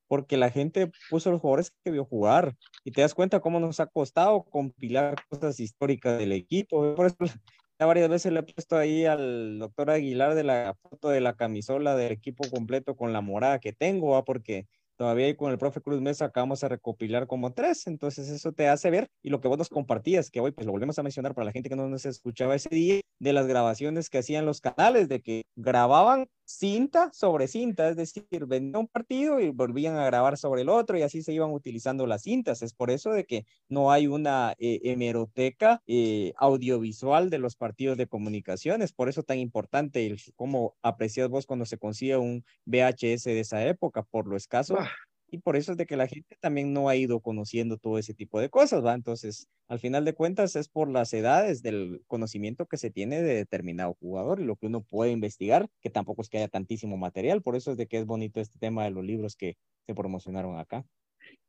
porque 0.08 0.36
la 0.36 0.50
gente 0.50 0.90
puso 1.08 1.30
los 1.30 1.40
jugadores 1.40 1.72
que 1.84 1.90
vio 1.90 2.04
jugar 2.04 2.54
y 2.84 2.92
te 2.92 3.00
das 3.00 3.14
cuenta 3.14 3.40
cómo 3.40 3.60
nos 3.60 3.80
ha 3.80 3.86
costado 3.86 4.42
compilar 4.44 5.16
cosas 5.28 5.58
históricas 5.60 6.18
del 6.18 6.32
equipo. 6.32 6.94
Por 6.94 7.14
varias 7.78 8.08
veces 8.08 8.32
le 8.32 8.40
he 8.40 8.42
puesto 8.42 8.76
ahí 8.76 9.06
al 9.06 9.58
doctor 9.58 9.90
Aguilar 9.90 10.34
de 10.34 10.44
la 10.44 10.76
foto 10.82 11.08
de 11.08 11.20
la 11.20 11.34
camisola 11.34 11.96
del 11.96 12.12
equipo 12.12 12.48
completo 12.50 12.96
con 12.96 13.12
la 13.12 13.20
morada 13.20 13.58
que 13.58 13.72
tengo, 13.72 14.10
¿va? 14.10 14.24
porque 14.24 14.66
todavía 14.96 15.26
ahí 15.26 15.34
con 15.34 15.50
el 15.50 15.58
profe 15.58 15.80
Cruz 15.80 16.00
Mesa 16.00 16.26
acabamos 16.26 16.64
a 16.64 16.68
recopilar 16.68 17.26
como 17.26 17.52
tres, 17.52 17.86
entonces 17.86 18.28
eso 18.28 18.52
te 18.52 18.68
hace 18.68 18.90
ver 18.90 19.08
y 19.22 19.30
lo 19.30 19.40
que 19.40 19.48
vos 19.48 19.58
nos 19.58 19.68
compartías, 19.68 20.30
que 20.30 20.40
hoy 20.40 20.52
pues 20.52 20.66
lo 20.66 20.72
volvemos 20.72 20.98
a 20.98 21.02
mencionar 21.02 21.34
para 21.34 21.46
la 21.46 21.52
gente 21.52 21.68
que 21.68 21.76
no 21.76 21.88
nos 21.88 22.04
escuchaba 22.06 22.54
ese 22.54 22.68
día, 22.70 23.00
de 23.18 23.32
las 23.32 23.46
grabaciones 23.46 24.10
que 24.10 24.18
hacían 24.18 24.46
los 24.46 24.60
canales, 24.60 25.08
de 25.08 25.20
que 25.20 25.42
grababan 25.56 26.26
cinta 26.58 27.10
sobre 27.12 27.48
cinta, 27.48 27.88
es 27.88 27.96
decir, 27.96 28.46
vendían 28.46 28.82
un 28.82 28.88
partido 28.88 29.40
y 29.40 29.50
volvían 29.50 29.96
a 29.96 30.06
grabar 30.06 30.36
sobre 30.38 30.62
el 30.62 30.68
otro 30.68 30.98
y 30.98 31.02
así 31.02 31.22
se 31.22 31.32
iban 31.32 31.52
utilizando 31.52 32.06
las 32.06 32.22
cintas, 32.22 32.62
es 32.62 32.74
por 32.74 32.90
eso 32.90 33.10
de 33.12 33.24
que 33.24 33.46
no 33.68 33.90
hay 33.92 34.06
una 34.06 34.54
eh, 34.58 34.80
hemeroteca 34.84 35.82
eh, 35.86 36.32
audiovisual 36.36 37.30
de 37.30 37.38
los 37.38 37.56
partidos 37.56 37.96
de 37.96 38.06
comunicaciones, 38.06 38.92
por 38.92 39.08
eso 39.08 39.22
tan 39.22 39.38
importante 39.38 40.06
el, 40.06 40.20
cómo 40.36 40.76
aprecias 40.82 41.28
vos 41.28 41.46
cuando 41.46 41.64
se 41.66 41.78
consigue 41.78 42.16
un 42.16 42.44
VHS 42.66 43.24
de 43.24 43.40
esa 43.40 43.66
época, 43.66 44.02
por 44.02 44.26
lo 44.26 44.36
escaso 44.36 44.76
Ah. 44.78 44.90
Y 45.32 45.38
por 45.38 45.56
eso 45.56 45.72
es 45.72 45.78
de 45.78 45.86
que 45.86 45.96
la 45.96 46.06
gente 46.06 46.36
también 46.40 46.74
no 46.74 46.90
ha 46.90 46.94
ido 46.94 47.20
conociendo 47.20 47.78
todo 47.78 47.96
ese 47.96 48.12
tipo 48.12 48.38
de 48.38 48.50
cosas, 48.50 48.84
¿va? 48.84 48.92
Entonces, 48.92 49.48
al 49.66 49.78
final 49.78 50.04
de 50.04 50.12
cuentas, 50.12 50.56
es 50.56 50.68
por 50.68 50.90
las 50.90 51.14
edades 51.14 51.62
del 51.62 52.02
conocimiento 52.06 52.66
que 52.66 52.76
se 52.76 52.90
tiene 52.90 53.22
de 53.22 53.34
determinado 53.34 53.96
jugador 53.98 54.40
y 54.40 54.44
lo 54.44 54.56
que 54.56 54.66
uno 54.66 54.82
puede 54.82 55.10
investigar, 55.10 55.70
que 55.80 55.88
tampoco 55.88 56.20
es 56.20 56.28
que 56.28 56.36
haya 56.36 56.48
tantísimo 56.48 56.98
material, 56.98 57.40
por 57.40 57.56
eso 57.56 57.70
es 57.70 57.78
de 57.78 57.86
que 57.86 57.96
es 57.96 58.04
bonito 58.04 58.40
este 58.40 58.58
tema 58.58 58.84
de 58.84 58.90
los 58.90 59.02
libros 59.04 59.34
que 59.34 59.56
se 59.86 59.94
promocionaron 59.94 60.58
acá. 60.58 60.84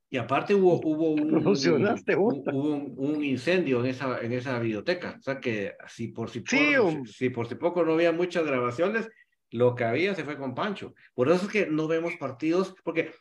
Y 0.09 0.17
aparte 0.17 0.55
hubo, 0.55 0.79
hubo, 0.81 1.11
un, 1.11 1.35
hubo 1.35 2.61
un, 2.61 2.93
un 2.95 3.23
incendio 3.23 3.81
en 3.81 3.87
esa, 3.87 4.21
en 4.21 4.31
esa 4.31 4.59
biblioteca. 4.59 5.17
O 5.19 5.21
sea 5.21 5.41
que 5.41 5.73
si 5.89 6.07
por 6.07 6.29
si, 6.29 6.39
por, 6.39 6.49
Sí, 6.49 6.75
hombre. 6.75 7.11
si 7.11 7.29
por 7.31 7.49
si 7.49 7.55
poco 7.55 7.83
no 7.83 7.93
había 7.93 8.13
muchas 8.13 8.45
grabaciones, 8.45 9.09
lo 9.53 9.75
que 9.75 9.83
había 9.83 10.15
se 10.15 10.23
fue 10.23 10.37
con 10.37 10.55
Pancho. 10.55 10.93
Por 11.13 11.29
eso 11.29 11.45
es 11.45 11.51
que 11.51 11.65
no 11.67 11.87
vemos 11.87 12.13
partidos, 12.19 12.75
porque 12.83 13.11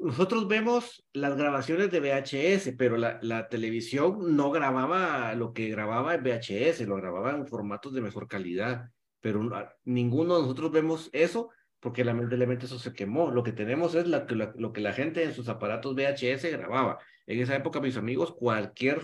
nosotros 0.00 0.46
vemos 0.48 1.06
las 1.12 1.36
grabaciones 1.36 1.90
de 1.90 2.00
VHS, 2.00 2.76
pero 2.76 2.96
la, 2.96 3.48
televisión 3.48 4.36
no 4.36 4.50
grababa 4.50 5.34
lo 5.34 5.52
que 5.52 5.68
grababa 5.68 6.14
en 6.14 6.22
VHS, 6.22 6.86
lo 6.86 6.96
grababa 6.96 7.30
en 7.32 7.46
formatos 7.46 7.92
de 7.92 8.00
mejor 8.00 8.28
calidad. 8.28 8.90
Pero 9.20 9.42
no- 9.42 9.68
ninguno 9.84 10.36
de 10.36 10.42
nosotros 10.42 10.70
vemos 10.70 11.10
eso 11.12 11.50
porque 11.80 12.04
lamentablemente 12.04 12.66
eso 12.66 12.78
se 12.78 12.92
quemó. 12.92 13.30
Lo 13.30 13.42
que 13.42 13.52
tenemos 13.52 13.94
es 13.94 14.06
lo 14.06 14.72
que 14.72 14.80
la 14.80 14.92
gente 14.92 15.22
en 15.22 15.32
sus 15.32 15.48
aparatos 15.48 15.94
VHS 15.94 16.50
grababa. 16.50 16.98
En 17.26 17.40
esa 17.40 17.54
época, 17.54 17.80
mis 17.80 17.96
amigos, 17.96 18.34
cualquier 18.34 19.02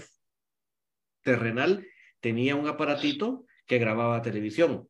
terrenal 1.23 1.87
tenía 2.21 2.57
un 2.57 2.69
aparatito 2.69 3.45
que 3.67 3.79
grababa 3.79 4.23
televisión. 4.23 4.89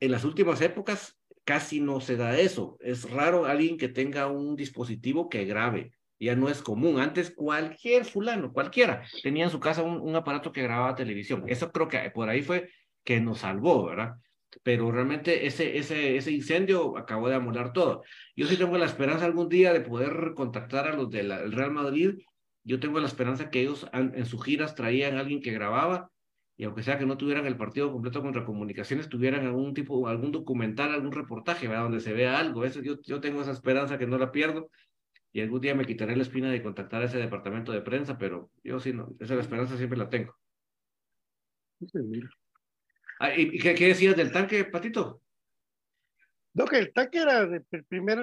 En 0.00 0.12
las 0.12 0.24
últimas 0.24 0.60
épocas 0.60 1.17
casi 1.48 1.80
no 1.80 1.98
se 2.02 2.18
da 2.18 2.38
eso. 2.38 2.76
Es 2.78 3.10
raro 3.10 3.46
alguien 3.46 3.78
que 3.78 3.88
tenga 3.88 4.26
un 4.26 4.54
dispositivo 4.54 5.30
que 5.30 5.46
grabe. 5.46 5.92
Ya 6.20 6.36
no 6.36 6.50
es 6.50 6.60
común. 6.60 7.00
Antes 7.00 7.30
cualquier 7.34 8.04
fulano, 8.04 8.52
cualquiera, 8.52 9.02
tenía 9.22 9.44
en 9.44 9.50
su 9.50 9.58
casa 9.58 9.82
un, 9.82 10.14
aparato 10.14 10.52
que 10.52 10.62
grababa 10.62 10.94
televisión. 10.94 11.44
Eso 11.46 11.72
creo 11.72 11.88
que 11.88 12.10
por 12.10 12.28
ahí 12.28 12.42
fue 12.42 12.68
que 13.02 13.18
nos 13.18 13.38
salvó, 13.38 13.86
¿verdad? 13.86 14.16
Pero 14.62 14.92
realmente 14.92 15.46
ese, 15.46 15.78
ese, 15.78 16.18
ese 16.18 16.32
incendio 16.32 16.98
acabó 16.98 17.30
de 17.30 17.36
amolar 17.36 17.72
todo. 17.72 18.02
Yo 18.36 18.46
sí 18.46 18.58
tengo 18.58 18.76
la 18.76 18.84
esperanza 18.84 19.24
algún 19.24 19.48
día 19.48 19.72
de 19.72 19.80
poder 19.80 20.34
contactar 20.36 20.86
a 20.86 20.94
los 20.94 21.08
del 21.08 21.30
Real 21.50 21.72
Madrid. 21.72 22.10
Yo 22.62 22.78
tengo 22.78 23.00
la 23.00 23.06
esperanza 23.06 23.48
que 23.48 23.62
ellos 23.62 23.88
en 23.94 24.26
sus 24.26 24.44
giras 24.44 24.74
traían 24.74 25.16
a 25.16 25.20
alguien 25.20 25.40
que 25.40 25.52
grababa 25.52 26.10
y 26.60 26.64
aunque 26.64 26.82
sea 26.82 26.98
que 26.98 27.06
no 27.06 27.16
tuvieran 27.16 27.46
el 27.46 27.56
partido 27.56 27.92
completo 27.92 28.20
contra 28.20 28.44
comunicaciones, 28.44 29.08
tuvieran 29.08 29.46
algún 29.46 29.72
tipo, 29.74 30.08
algún 30.08 30.32
documental, 30.32 30.92
algún 30.92 31.12
reportaje, 31.12 31.68
¿verdad? 31.68 31.84
Donde 31.84 32.00
se 32.00 32.12
vea 32.12 32.36
algo. 32.36 32.64
Eso, 32.64 32.82
yo, 32.82 33.00
yo 33.02 33.20
tengo 33.20 33.40
esa 33.40 33.52
esperanza 33.52 33.96
que 33.96 34.08
no 34.08 34.18
la 34.18 34.32
pierdo 34.32 34.68
y 35.32 35.40
algún 35.40 35.60
día 35.60 35.76
me 35.76 35.86
quitaré 35.86 36.16
la 36.16 36.22
espina 36.22 36.50
de 36.50 36.60
contactar 36.60 37.00
a 37.00 37.04
ese 37.04 37.18
departamento 37.18 37.70
de 37.70 37.80
prensa, 37.80 38.18
pero 38.18 38.50
yo 38.64 38.80
sí, 38.80 38.92
no, 38.92 39.14
esa 39.20 39.36
esperanza 39.36 39.76
siempre 39.76 39.96
la 39.96 40.10
tengo. 40.10 40.36
Ah, 43.20 43.36
¿Y, 43.36 43.54
y 43.54 43.58
qué, 43.60 43.76
qué 43.76 43.86
decías 43.86 44.16
del 44.16 44.32
tanque, 44.32 44.64
Patito? 44.64 45.22
No, 46.54 46.64
que 46.64 46.78
el 46.78 46.92
tanque 46.92 47.18
era 47.18 47.42
el 47.42 47.84
primer 47.84 48.18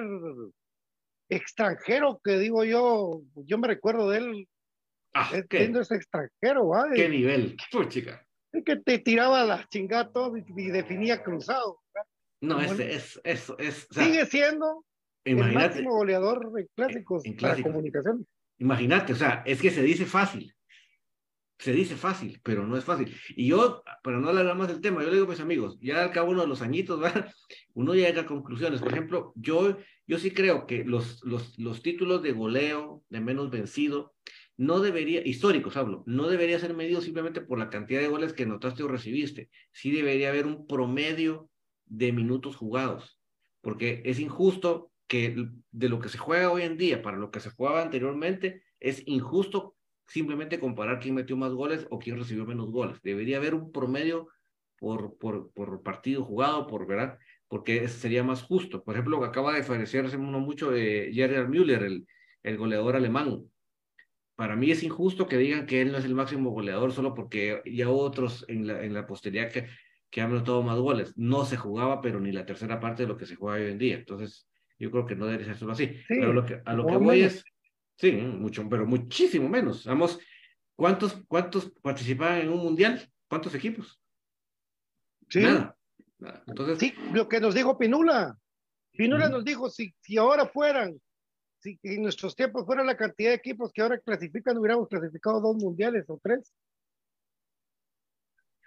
extranjero 1.30 2.20
que 2.22 2.38
digo 2.38 2.64
yo, 2.64 3.22
yo 3.34 3.56
me 3.56 3.68
recuerdo 3.68 4.10
de 4.10 4.18
él 4.18 4.48
Ah, 5.14 5.30
eh, 5.32 5.46
qué, 5.48 5.60
siendo 5.60 5.80
ese 5.80 5.94
extranjero, 5.94 6.68
¿va? 6.68 6.90
qué 6.94 7.06
Y- 7.06 7.08
nivel. 7.08 7.56
Uy, 7.72 7.88
chica. 7.88 8.25
Es 8.56 8.64
que 8.64 8.76
te 8.76 8.98
tiraba 8.98 9.44
las 9.44 9.68
chingatos 9.68 10.32
y, 10.38 10.70
definía 10.70 11.22
cruzado. 11.22 11.80
¿verdad? 11.94 12.08
No, 12.40 12.54
Bueno. 12.56 12.70
este 12.72 12.94
es, 12.94 13.20
es, 13.24 13.52
es, 13.58 13.86
o 13.90 13.94
sea, 13.94 14.04
Sigue 14.04 14.26
siendo 14.26 14.84
el 15.24 15.32
imagínate, 15.36 15.68
máximo 15.68 15.90
goleador 15.94 16.52
de 16.52 16.66
clásicos 16.74 17.24
En 17.24 17.32
para 17.36 17.48
clásicos. 17.50 17.72
comunicación. 17.72 18.26
imagínate, 18.58 19.12
o 19.12 19.16
sea, 19.16 19.42
es 19.46 19.60
que 19.60 19.70
se 19.70 19.82
dice 19.82 20.06
fácil. 20.06 20.52
Se 21.58 21.72
dice 21.72 21.96
fácil, 21.96 22.38
pero 22.42 22.66
no 22.66 22.76
es 22.76 22.84
fácil. 22.84 23.14
Y 23.34 23.46
yo, 23.48 23.82
para 24.02 24.18
no 24.18 24.28
alargar 24.28 24.56
más 24.56 24.70
el 24.70 24.80
tema, 24.82 25.02
yo 25.02 25.08
le 25.08 25.14
digo 25.14 25.26
mis 25.26 25.40
amigos, 25.40 25.78
ya 25.80 26.02
al 26.02 26.12
cabo 26.12 26.30
uno 26.30 26.42
de 26.42 26.48
los 26.48 26.60
añitos, 26.60 27.00
¿verdad? 27.00 27.30
uno 27.74 27.94
llega 27.94 28.22
a 28.22 28.26
conclusiones. 28.26 28.80
Por 28.80 28.92
ejemplo, 28.92 29.32
yo, 29.36 29.78
yo 30.06 30.18
sí 30.18 30.32
creo 30.32 30.66
que 30.66 30.84
los, 30.84 31.24
los, 31.24 31.58
los 31.58 31.82
títulos 31.82 32.22
de 32.22 32.32
goleo, 32.32 33.02
de 33.08 33.20
menos 33.20 33.50
vencido, 33.50 34.14
no 34.56 34.80
debería, 34.80 35.26
históricos 35.26 35.76
hablo, 35.76 36.02
no 36.06 36.28
debería 36.28 36.58
ser 36.58 36.74
medido 36.74 37.00
simplemente 37.00 37.40
por 37.40 37.58
la 37.58 37.68
cantidad 37.68 38.00
de 38.00 38.08
goles 38.08 38.32
que 38.32 38.44
anotaste 38.44 38.82
o 38.82 38.88
recibiste. 38.88 39.50
Sí 39.72 39.90
debería 39.90 40.30
haber 40.30 40.46
un 40.46 40.66
promedio 40.66 41.50
de 41.84 42.12
minutos 42.12 42.56
jugados, 42.56 43.20
porque 43.60 44.02
es 44.04 44.18
injusto 44.18 44.90
que 45.06 45.48
de 45.70 45.88
lo 45.88 46.00
que 46.00 46.08
se 46.08 46.18
juega 46.18 46.50
hoy 46.50 46.62
en 46.62 46.76
día 46.76 47.02
para 47.02 47.16
lo 47.16 47.30
que 47.30 47.40
se 47.40 47.50
jugaba 47.50 47.82
anteriormente, 47.82 48.62
es 48.80 49.02
injusto 49.06 49.76
simplemente 50.06 50.60
comparar 50.60 51.00
quién 51.00 51.14
metió 51.14 51.36
más 51.36 51.52
goles 51.52 51.86
o 51.90 51.98
quién 51.98 52.18
recibió 52.18 52.46
menos 52.46 52.70
goles. 52.70 53.00
Debería 53.02 53.36
haber 53.38 53.54
un 53.54 53.72
promedio 53.72 54.28
por, 54.78 55.16
por, 55.18 55.52
por 55.52 55.82
partido 55.82 56.24
jugado, 56.24 56.66
por 56.66 56.86
verdad, 56.86 57.18
porque 57.48 57.88
sería 57.88 58.22
más 58.22 58.42
justo. 58.42 58.82
Por 58.84 58.94
ejemplo, 58.94 59.22
acaba 59.24 59.54
de 59.54 59.62
fallecerse 59.62 60.16
uno 60.16 60.40
mucho 60.40 60.70
de 60.70 61.10
Gerhard 61.12 61.48
Müller, 61.48 61.82
el, 61.82 62.06
el 62.42 62.56
goleador 62.56 62.96
alemán. 62.96 63.44
Para 64.36 64.54
mí 64.54 64.70
es 64.70 64.82
injusto 64.82 65.26
que 65.26 65.38
digan 65.38 65.66
que 65.66 65.80
él 65.80 65.90
no 65.90 65.98
es 65.98 66.04
el 66.04 66.14
máximo 66.14 66.50
goleador 66.50 66.92
solo 66.92 67.14
porque 67.14 67.62
ya 67.64 67.88
otros 67.88 68.44
en 68.48 68.66
la, 68.66 68.84
en 68.84 68.92
la 68.92 69.06
posteridad 69.06 69.50
que, 69.50 69.66
que 70.10 70.20
han 70.20 70.30
anotado 70.30 70.62
más 70.62 70.78
goles. 70.78 71.16
No 71.16 71.46
se 71.46 71.56
jugaba, 71.56 72.02
pero 72.02 72.20
ni 72.20 72.32
la 72.32 72.44
tercera 72.44 72.78
parte 72.78 73.02
de 73.02 73.08
lo 73.08 73.16
que 73.16 73.26
se 73.26 73.34
juega 73.36 73.64
hoy 73.64 73.70
en 73.72 73.78
día. 73.78 73.96
Entonces, 73.96 74.46
yo 74.78 74.90
creo 74.90 75.06
que 75.06 75.16
no 75.16 75.24
debería 75.24 75.46
ser 75.46 75.56
solo 75.56 75.72
así. 75.72 75.86
Sí, 75.86 76.04
pero 76.08 76.34
lo 76.34 76.44
que, 76.44 76.60
a 76.64 76.74
lo 76.74 76.86
que 76.86 76.96
voy 76.96 77.18
menos. 77.20 77.34
es, 77.34 77.44
sí, 77.96 78.12
mucho, 78.12 78.68
pero 78.68 78.86
muchísimo 78.86 79.48
menos. 79.48 79.84
Vamos, 79.86 80.18
¿cuántos, 80.74 81.16
cuántos 81.28 81.72
participaban 81.80 82.40
en 82.42 82.50
un 82.50 82.62
mundial? 82.62 83.10
¿Cuántos 83.28 83.54
equipos? 83.54 84.00
Sí, 85.28 85.40
Nada. 85.40 85.76
nada. 86.18 86.44
Entonces, 86.46 86.78
sí, 86.78 86.94
lo 87.12 87.26
que 87.28 87.40
nos 87.40 87.54
dijo 87.54 87.78
Pinula. 87.78 88.36
Pinula 88.92 89.28
nos 89.28 89.44
dijo, 89.44 89.68
si, 89.68 89.94
si 90.00 90.16
ahora 90.16 90.46
fueran, 90.46 90.98
si 91.66 91.80
en 91.82 92.02
nuestros 92.02 92.36
tiempos 92.36 92.64
fuera 92.64 92.84
la 92.84 92.96
cantidad 92.96 93.30
de 93.30 93.36
equipos 93.36 93.72
que 93.72 93.82
ahora 93.82 93.98
clasifican, 93.98 94.56
hubiéramos 94.58 94.88
clasificado 94.88 95.40
dos 95.40 95.56
mundiales 95.56 96.04
o 96.08 96.20
tres. 96.22 96.52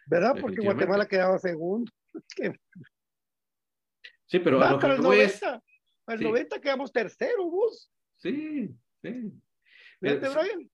¿Verdad? 0.07 0.35
Porque. 0.39 0.61
Guatemala 0.61 1.07
quedaba 1.07 1.37
segundo. 1.39 1.91
sí, 4.25 4.39
pero 4.39 4.61
a 4.61 4.71
lo 4.71 4.79
que 4.79 4.87
el 4.87 5.01
voy 5.01 5.19
es, 5.19 5.41
90. 5.41 5.63
Al 6.07 6.17
Sí. 6.17 6.23
90 6.23 6.59
quedamos 6.59 6.91
tercero, 6.91 7.49
vos. 7.49 7.91
Sí, 8.17 8.75
sí. 9.01 9.31
Fíjate, 10.01 10.29
Brian. 10.29 10.71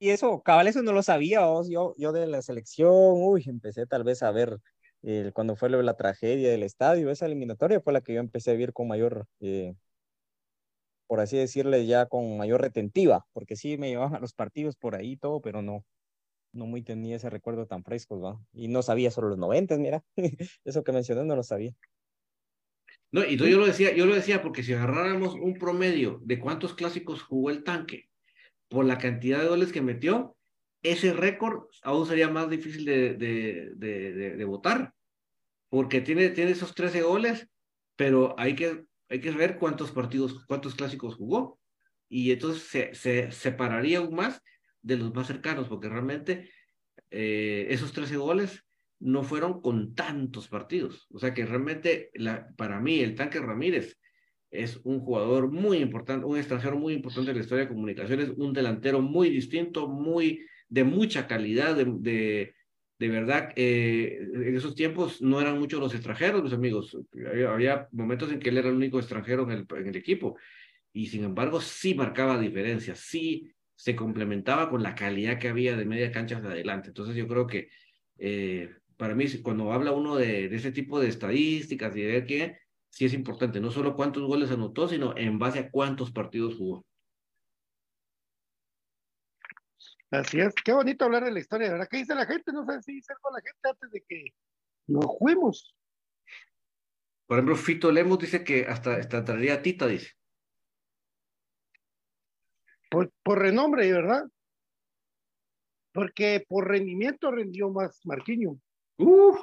Y 0.00 0.10
eso, 0.10 0.42
cabal, 0.42 0.68
eso 0.68 0.82
no 0.82 0.92
lo 0.92 1.02
sabía, 1.02 1.44
vos. 1.44 1.68
Yo, 1.68 1.94
yo 1.98 2.12
de 2.12 2.26
la 2.26 2.40
selección, 2.40 2.92
uy, 2.92 3.44
empecé 3.46 3.86
tal 3.86 4.04
vez 4.04 4.22
a 4.22 4.30
ver 4.30 4.58
eh, 5.02 5.30
cuando 5.34 5.56
fue 5.56 5.68
la 5.70 5.96
tragedia 5.96 6.50
del 6.50 6.62
estadio, 6.62 7.10
esa 7.10 7.26
eliminatoria 7.26 7.80
fue 7.80 7.92
la 7.92 8.00
que 8.00 8.14
yo 8.14 8.20
empecé 8.20 8.52
a 8.52 8.54
ver 8.54 8.72
con 8.72 8.88
mayor, 8.88 9.26
eh, 9.40 9.74
por 11.08 11.20
así 11.20 11.36
decirle, 11.36 11.86
ya 11.86 12.06
con 12.06 12.36
mayor 12.36 12.60
retentiva, 12.60 13.26
porque 13.32 13.56
sí 13.56 13.78
me 13.78 13.88
llevaban 13.88 14.14
a 14.14 14.20
los 14.20 14.34
partidos 14.34 14.76
por 14.76 14.94
ahí 14.94 15.16
todo, 15.16 15.40
pero 15.40 15.62
no, 15.62 15.84
no 16.52 16.66
muy 16.66 16.82
tenía 16.82 17.16
ese 17.16 17.30
recuerdo 17.30 17.66
tan 17.66 17.82
fresco, 17.82 18.20
¿va? 18.20 18.40
Y 18.52 18.68
no 18.68 18.82
sabía 18.82 19.10
sobre 19.10 19.30
los 19.30 19.38
noventas, 19.38 19.78
mira, 19.78 20.04
eso 20.64 20.84
que 20.84 20.92
mencioné 20.92 21.24
no 21.24 21.34
lo 21.34 21.42
sabía. 21.42 21.74
No, 23.10 23.24
y 23.24 23.38
yo 23.38 23.58
lo 23.58 23.66
decía, 23.66 23.94
yo 23.94 24.04
lo 24.04 24.14
decía 24.14 24.42
porque 24.42 24.62
si 24.62 24.74
agarráramos 24.74 25.34
un 25.34 25.54
promedio 25.54 26.20
de 26.22 26.38
cuántos 26.38 26.74
clásicos 26.74 27.22
jugó 27.22 27.50
el 27.50 27.64
tanque 27.64 28.10
por 28.68 28.84
la 28.84 28.98
cantidad 28.98 29.40
de 29.40 29.48
goles 29.48 29.72
que 29.72 29.80
metió, 29.80 30.36
ese 30.82 31.14
récord 31.14 31.68
aún 31.82 32.06
sería 32.06 32.28
más 32.28 32.50
difícil 32.50 32.84
de, 32.84 33.14
de, 33.14 33.70
de, 33.76 34.12
de, 34.12 34.36
de 34.36 34.44
votar, 34.44 34.92
porque 35.70 36.02
tiene, 36.02 36.28
tiene 36.30 36.50
esos 36.50 36.74
13 36.74 37.00
goles, 37.02 37.48
pero 37.96 38.38
hay 38.38 38.54
que, 38.54 38.84
hay 39.08 39.20
que 39.20 39.30
ver 39.30 39.58
cuántos 39.58 39.90
partidos, 39.90 40.44
cuántos 40.46 40.74
clásicos 40.74 41.14
jugó, 41.16 41.58
y 42.08 42.30
entonces 42.30 42.62
se, 42.62 42.94
se 42.94 43.30
separaría 43.30 43.98
aún 43.98 44.14
más 44.14 44.42
de 44.82 44.96
los 44.96 45.14
más 45.14 45.26
cercanos, 45.26 45.68
porque 45.68 45.88
realmente 45.88 46.50
eh, 47.10 47.66
esos 47.70 47.92
13 47.92 48.16
goles 48.16 48.64
no 49.00 49.22
fueron 49.22 49.60
con 49.60 49.94
tantos 49.94 50.48
partidos. 50.48 51.06
O 51.12 51.18
sea 51.18 51.34
que 51.34 51.46
realmente 51.46 52.10
para 52.56 52.80
mí 52.80 53.00
el 53.00 53.14
tanque 53.14 53.40
Ramírez 53.40 53.96
es 54.50 54.80
un 54.84 55.00
jugador 55.00 55.50
muy 55.50 55.78
importante, 55.78 56.26
un 56.26 56.38
extranjero 56.38 56.78
muy 56.78 56.94
importante 56.94 57.30
en 57.30 57.36
la 57.36 57.42
historia 57.42 57.64
de 57.64 57.70
comunicaciones, 57.70 58.30
un 58.36 58.52
delantero 58.52 59.00
muy 59.00 59.30
distinto, 59.30 59.88
muy 59.88 60.46
de 60.68 60.84
mucha 60.84 61.26
calidad, 61.26 61.76
de, 61.76 62.54
de 62.98 63.08
verdad, 63.08 63.52
eh, 63.54 64.18
en 64.34 64.56
esos 64.56 64.74
tiempos 64.74 65.22
no 65.22 65.40
eran 65.40 65.58
muchos 65.58 65.78
los 65.78 65.94
extranjeros, 65.94 66.42
mis 66.42 66.52
amigos. 66.52 66.96
Había, 67.48 67.88
momentos 67.92 68.32
en 68.32 68.40
que 68.40 68.48
él 68.48 68.58
era 68.58 68.68
el 68.68 68.74
único 68.74 68.98
extranjero 68.98 69.48
en 69.50 69.66
el, 69.86 69.96
equipo 69.96 70.36
y 70.92 71.06
sin 71.06 71.22
embargo 71.24 71.60
sí 71.60 71.94
marcaba 71.94 72.38
diferencias, 72.40 72.98
sí 72.98 73.52
se 73.76 73.94
complementaba 73.94 74.68
con 74.68 74.82
la 74.82 74.96
calidad 74.96 75.38
que 75.38 75.48
había 75.48 75.76
de 75.76 75.84
media 75.84 76.10
cancha 76.10 76.38
hacia 76.38 76.50
adelante. 76.50 76.88
Entonces 76.88 77.14
yo 77.14 77.28
creo 77.28 77.46
que 77.46 77.68
eh, 78.18 78.70
para 78.96 79.14
mí, 79.14 79.26
cuando 79.42 79.72
habla 79.72 79.92
uno 79.92 80.16
de, 80.16 80.48
de, 80.48 80.56
ese 80.56 80.72
tipo 80.72 80.98
de 80.98 81.08
estadísticas 81.08 81.96
y 81.96 82.02
de 82.02 82.26
qué, 82.26 82.58
sí 82.90 83.04
es 83.04 83.14
importante, 83.14 83.60
no 83.60 83.70
solo 83.70 83.94
cuántos 83.94 84.24
goles 84.24 84.50
anotó, 84.50 84.88
sino 84.88 85.16
en 85.16 85.38
base 85.38 85.60
a 85.60 85.70
cuántos 85.70 86.10
partidos 86.10 86.56
jugó. 86.56 86.84
Así 90.10 90.40
es, 90.40 90.54
qué 90.64 90.72
bonito 90.72 91.04
hablar 91.04 91.24
de 91.24 91.32
la 91.32 91.40
historia, 91.40 91.70
¿verdad? 91.70 91.88
¿Qué 91.90 91.98
dice 91.98 92.14
la 92.14 92.24
gente? 92.24 92.50
No 92.52 92.64
sé 92.64 92.82
si 92.82 92.94
dice 92.94 93.12
con 93.20 93.32
la 93.34 93.40
gente 93.40 93.68
antes 93.68 93.90
de 93.90 94.02
que 94.08 94.34
nos 94.86 95.18
fuimos. 95.18 95.76
Por 97.26 97.36
ejemplo, 97.36 97.56
Fito 97.56 97.92
Lemos 97.92 98.18
dice 98.18 98.42
que 98.42 98.64
hasta, 98.66 98.94
hasta 98.94 99.22
traería 99.22 99.54
a 99.54 99.62
Tita, 99.62 99.86
dice. 99.86 100.12
Por, 102.90 103.12
por 103.22 103.38
renombre, 103.38 103.92
¿verdad? 103.92 104.24
Porque 105.92 106.42
por 106.48 106.68
rendimiento 106.68 107.30
rendió 107.30 107.68
más 107.68 108.00
Marquinho. 108.06 108.58
Uh, 108.96 109.36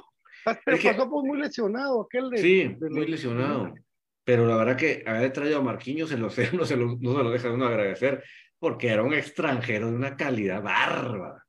pero 0.66 0.78
pasó 0.78 1.04
que, 1.04 1.10
pues 1.10 1.26
muy 1.26 1.40
lesionado 1.40 2.02
aquel 2.02 2.32
de, 2.32 2.38
Sí, 2.40 2.76
de 2.80 2.90
muy 2.90 3.06
lesionado. 3.06 3.72
Pero 4.24 4.48
la 4.48 4.58
verdad 4.58 4.76
que 4.76 5.04
haber 5.06 5.32
traído 5.32 5.60
a 5.60 5.64
Marquinhos 5.64 6.12
en 6.12 6.22
los 6.22 6.36
no 6.54 6.66
se 6.66 6.76
lo, 6.76 6.98
no 7.00 7.16
se 7.16 7.24
lo 7.24 7.30
deja 7.30 7.52
uno 7.52 7.68
agradecer, 7.68 8.24
porque 8.60 8.90
era 8.90 9.04
un 9.04 9.14
extranjero 9.14 9.90
de 9.90 9.96
una 9.96 10.16
calidad 10.16 10.62
bárbara. 10.62 11.46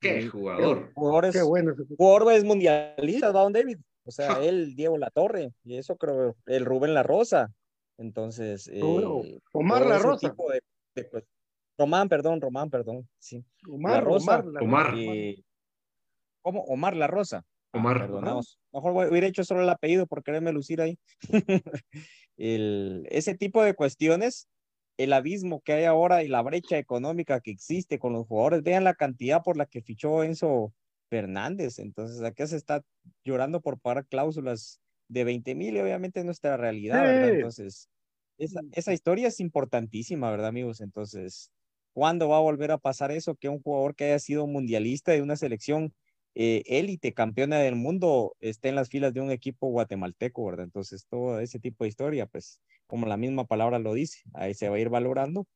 Qué 0.00 0.22
sí, 0.22 0.28
jugador. 0.28 0.92
Jugadores, 0.94 1.34
qué 1.34 1.42
bueno. 1.42 1.74
Jugadores 1.96 2.44
mundialistas, 2.44 3.32
Don 3.32 3.52
David. 3.52 3.78
O 4.04 4.10
sea, 4.10 4.28
él, 4.42 4.74
Diego 4.76 4.98
La 4.98 5.10
Torre, 5.10 5.52
y 5.64 5.76
eso 5.76 5.96
creo, 5.96 6.36
el 6.46 6.64
Rubén 6.64 6.94
La 6.94 7.02
Rosa. 7.02 7.52
Entonces, 7.98 8.68
eh, 8.72 8.80
Omar 9.52 9.86
La 9.86 9.98
Rosa. 9.98 10.28
De, 10.28 10.60
de, 10.94 11.04
pues, 11.08 11.24
Román, 11.78 12.08
perdón, 12.08 12.40
Román, 12.40 12.70
perdón. 12.70 13.08
Sí. 13.18 13.44
Omar, 13.68 13.92
la 13.92 14.00
Rosa. 14.00 14.38
Omar. 14.40 14.62
Omar. 14.62 14.94
Eh, 14.96 15.42
¿Cómo? 16.42 16.62
Omar 16.62 16.96
La 16.96 17.06
Rosa. 17.06 17.44
Omar. 17.72 17.96
Ah, 17.96 18.00
perdonamos. 18.00 18.58
Mejor 18.72 19.08
hubiera 19.10 19.26
hecho 19.26 19.44
solo 19.44 19.62
el 19.62 19.68
apellido 19.68 20.06
por 20.06 20.22
quererme 20.22 20.52
lucir 20.52 20.80
ahí. 20.80 20.98
el, 22.36 23.06
ese 23.10 23.34
tipo 23.34 23.62
de 23.62 23.74
cuestiones, 23.74 24.48
el 24.96 25.12
abismo 25.12 25.60
que 25.62 25.72
hay 25.74 25.84
ahora 25.84 26.22
y 26.22 26.28
la 26.28 26.42
brecha 26.42 26.78
económica 26.78 27.40
que 27.40 27.50
existe 27.50 27.98
con 27.98 28.12
los 28.12 28.26
jugadores, 28.26 28.62
vean 28.62 28.84
la 28.84 28.94
cantidad 28.94 29.42
por 29.42 29.56
la 29.56 29.66
que 29.66 29.82
fichó 29.82 30.24
Enzo 30.24 30.72
Fernández. 31.10 31.78
Entonces, 31.78 32.22
aquí 32.22 32.46
se 32.46 32.56
está 32.56 32.82
llorando 33.24 33.60
por 33.60 33.78
pagar 33.80 34.06
cláusulas 34.06 34.80
de 35.08 35.24
20 35.24 35.54
mil 35.54 35.76
y 35.76 35.80
obviamente 35.80 36.20
es 36.20 36.26
nuestra 36.26 36.56
realidad, 36.56 37.00
sí. 37.00 37.06
¿verdad? 37.06 37.28
Entonces, 37.30 37.88
esa, 38.38 38.60
esa 38.72 38.92
historia 38.92 39.28
es 39.28 39.40
importantísima, 39.40 40.30
¿verdad, 40.30 40.48
amigos? 40.48 40.80
Entonces, 40.80 41.52
¿cuándo 41.92 42.28
va 42.28 42.38
a 42.38 42.40
volver 42.40 42.70
a 42.70 42.78
pasar 42.78 43.10
eso? 43.12 43.34
Que 43.36 43.48
un 43.48 43.62
jugador 43.62 43.94
que 43.94 44.06
haya 44.06 44.18
sido 44.18 44.46
mundialista 44.46 45.12
de 45.12 45.22
una 45.22 45.36
selección 45.36 45.94
élite, 46.34 47.08
eh, 47.08 47.14
campeona 47.14 47.58
del 47.58 47.76
mundo, 47.76 48.36
esté 48.40 48.68
en 48.68 48.74
las 48.74 48.90
filas 48.90 49.14
de 49.14 49.20
un 49.20 49.30
equipo 49.30 49.68
guatemalteco, 49.68 50.44
¿verdad? 50.44 50.64
Entonces, 50.64 51.06
todo 51.08 51.40
ese 51.40 51.58
tipo 51.58 51.84
de 51.84 51.88
historia, 51.88 52.26
pues, 52.26 52.60
como 52.86 53.06
la 53.06 53.16
misma 53.16 53.44
palabra 53.46 53.78
lo 53.78 53.94
dice, 53.94 54.20
ahí 54.34 54.54
se 54.54 54.68
va 54.68 54.76
a 54.76 54.78
ir 54.80 54.88
valorando 54.88 55.46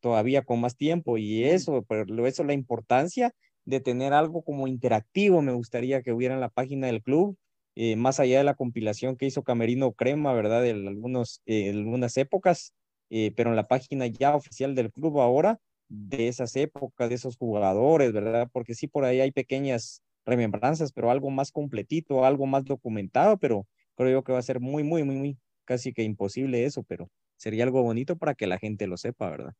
todavía 0.00 0.42
con 0.42 0.60
más 0.60 0.76
tiempo 0.76 1.18
y 1.18 1.44
eso, 1.44 1.84
pero 1.88 2.26
eso 2.26 2.44
la 2.44 2.52
importancia 2.54 3.32
de 3.64 3.80
tener 3.80 4.12
algo 4.12 4.42
como 4.42 4.66
interactivo, 4.66 5.42
me 5.42 5.52
gustaría 5.52 6.02
que 6.02 6.12
hubiera 6.12 6.34
en 6.34 6.40
la 6.40 6.48
página 6.48 6.86
del 6.86 7.02
club, 7.02 7.36
eh, 7.74 7.96
más 7.96 8.18
allá 8.20 8.38
de 8.38 8.44
la 8.44 8.54
compilación 8.54 9.16
que 9.16 9.26
hizo 9.26 9.42
Camerino 9.42 9.92
Crema, 9.92 10.32
¿verdad? 10.32 10.62
De 10.62 10.70
algunos, 10.70 11.42
eh, 11.46 11.70
algunas 11.70 12.16
épocas, 12.16 12.74
eh, 13.10 13.32
pero 13.36 13.50
en 13.50 13.56
la 13.56 13.68
página 13.68 14.06
ya 14.06 14.34
oficial 14.34 14.74
del 14.74 14.92
club 14.92 15.20
ahora, 15.20 15.58
de 15.88 16.28
esas 16.28 16.56
épocas, 16.56 17.08
de 17.08 17.14
esos 17.16 17.36
jugadores, 17.36 18.12
¿verdad? 18.12 18.48
Porque 18.52 18.74
sí, 18.74 18.88
por 18.88 19.04
ahí 19.04 19.20
hay 19.20 19.32
pequeñas 19.32 20.02
remembranzas, 20.26 20.92
pero 20.92 21.10
algo 21.10 21.30
más 21.30 21.52
completito, 21.52 22.24
algo 22.24 22.46
más 22.46 22.64
documentado, 22.64 23.38
pero 23.38 23.66
creo 23.96 24.10
yo 24.10 24.24
que 24.24 24.32
va 24.32 24.38
a 24.38 24.42
ser 24.42 24.60
muy, 24.60 24.82
muy, 24.82 25.04
muy, 25.04 25.16
muy, 25.16 25.38
casi 25.68 25.92
que 25.92 26.02
imposible 26.02 26.64
eso, 26.64 26.82
pero 26.82 27.10
sería 27.36 27.64
algo 27.64 27.82
bonito 27.82 28.16
para 28.16 28.34
que 28.34 28.46
la 28.46 28.58
gente 28.58 28.86
lo 28.86 28.96
sepa, 28.96 29.28
¿verdad? 29.28 29.52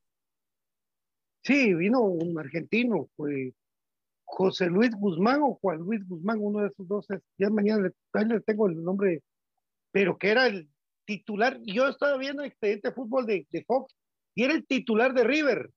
Sí, 1.42 1.74
vino 1.74 2.00
un 2.00 2.38
argentino, 2.38 3.10
fue 3.14 3.52
José 4.24 4.68
Luis 4.68 4.90
Guzmán 4.96 5.42
o 5.42 5.58
Juan 5.60 5.80
Luis 5.80 6.00
Guzmán, 6.08 6.38
uno 6.40 6.60
de 6.60 6.68
esos 6.68 6.88
dos, 6.88 7.06
ya 7.36 7.50
mañana 7.50 7.82
le, 7.82 8.40
tengo 8.40 8.68
el 8.68 8.82
nombre, 8.82 9.22
pero 9.92 10.16
que 10.16 10.30
era 10.30 10.46
el 10.46 10.70
titular, 11.04 11.60
yo 11.66 11.88
estaba 11.88 12.16
viendo 12.16 12.42
el 12.42 12.48
expediente 12.48 12.88
de 12.88 12.94
fútbol 12.94 13.26
de, 13.26 13.46
de 13.50 13.64
Fox, 13.64 13.94
y 14.34 14.44
era 14.44 14.54
el 14.54 14.66
titular 14.66 15.12
de 15.12 15.24
River, 15.24 15.70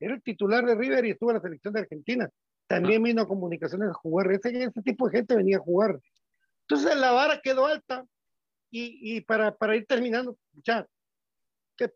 era 0.00 0.14
el 0.14 0.22
titular 0.22 0.64
de 0.64 0.76
River 0.76 1.04
y 1.04 1.10
estuvo 1.10 1.30
en 1.30 1.36
la 1.36 1.42
selección 1.42 1.74
de 1.74 1.80
Argentina 1.80 2.30
también 2.66 3.02
vino 3.02 3.20
a 3.20 3.28
comunicaciones 3.28 3.90
a 3.90 3.92
jugar, 3.92 4.32
ese, 4.32 4.48
ese, 4.64 4.82
tipo 4.82 5.06
de 5.06 5.18
gente 5.18 5.36
venía 5.36 5.58
a 5.58 5.60
jugar. 5.60 6.00
Entonces 6.62 6.96
la 6.96 7.12
vara 7.12 7.38
quedó 7.42 7.66
alta 7.66 8.06
y, 8.76 9.20
para, 9.20 9.76
ir 9.76 9.86
terminando, 9.86 10.36
ya, 10.64 10.86
que, 11.76 11.92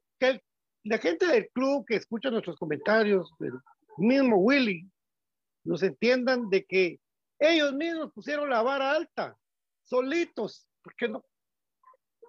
la 0.85 0.99
gente 0.99 1.27
del 1.27 1.49
club 1.51 1.85
que 1.87 1.97
escucha 1.97 2.31
nuestros 2.31 2.57
comentarios, 2.57 3.31
el 3.41 3.53
mismo 3.97 4.37
Willy, 4.37 4.89
nos 5.65 5.83
entiendan 5.83 6.49
de 6.49 6.65
que 6.65 7.01
ellos 7.41 7.73
mismos 7.75 8.13
pusieron 8.13 8.49
la 8.49 8.63
vara 8.63 8.93
alta, 8.93 9.37
solitos, 9.83 10.69
¿por 10.83 10.95
qué 10.95 11.09
no? 11.09 11.25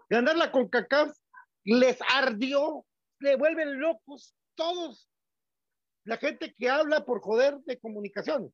Ganar 0.10 0.36
la 0.36 0.52
CONCACAF 0.52 1.16
les 1.64 2.00
ardió, 2.10 2.86
le 3.20 3.36
vuelven 3.36 3.80
locos 3.80 4.36
todos 4.56 5.08
la 6.06 6.18
gente 6.18 6.56
que 6.58 6.70
habla 6.70 7.06
por 7.06 7.22
joder 7.22 7.60
de 7.66 7.80
comunicación. 7.80 8.52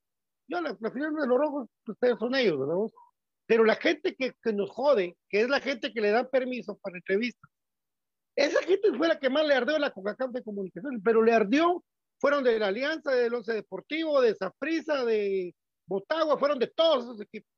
Yo, 0.47 0.59
la, 0.59 0.77
la 0.77 0.89
de 0.89 1.27
los 1.27 1.37
rojos, 1.37 1.69
ustedes 1.87 2.17
son 2.19 2.35
ellos, 2.35 2.59
¿verdad? 2.59 2.75
Pero 3.47 3.63
la 3.63 3.75
gente 3.75 4.15
que, 4.15 4.33
que, 4.41 4.53
nos 4.53 4.69
jode, 4.71 5.15
que 5.29 5.41
es 5.41 5.49
la 5.49 5.59
gente 5.59 5.93
que 5.93 6.01
le 6.01 6.11
da 6.11 6.27
permiso 6.27 6.77
para 6.77 6.97
entrevistas, 6.97 7.51
esa 8.35 8.61
gente 8.63 8.91
fue 8.97 9.07
la 9.07 9.19
que 9.19 9.29
más 9.29 9.47
le 9.47 9.53
ardió 9.53 9.77
la 9.79 9.91
Coca-Cola 9.91 10.31
de 10.33 10.43
comunicación, 10.43 11.01
pero 11.03 11.23
le 11.23 11.31
ardió, 11.31 11.83
fueron 12.19 12.43
de 12.43 12.59
la 12.59 12.67
Alianza, 12.67 13.11
del 13.11 13.33
Once 13.33 13.53
Deportivo, 13.53 14.21
de 14.21 14.35
Zaprisa, 14.35 15.05
de 15.05 15.55
Botagua, 15.87 16.37
fueron 16.37 16.59
de 16.59 16.67
todos 16.67 17.05
esos 17.05 17.21
equipos. 17.21 17.49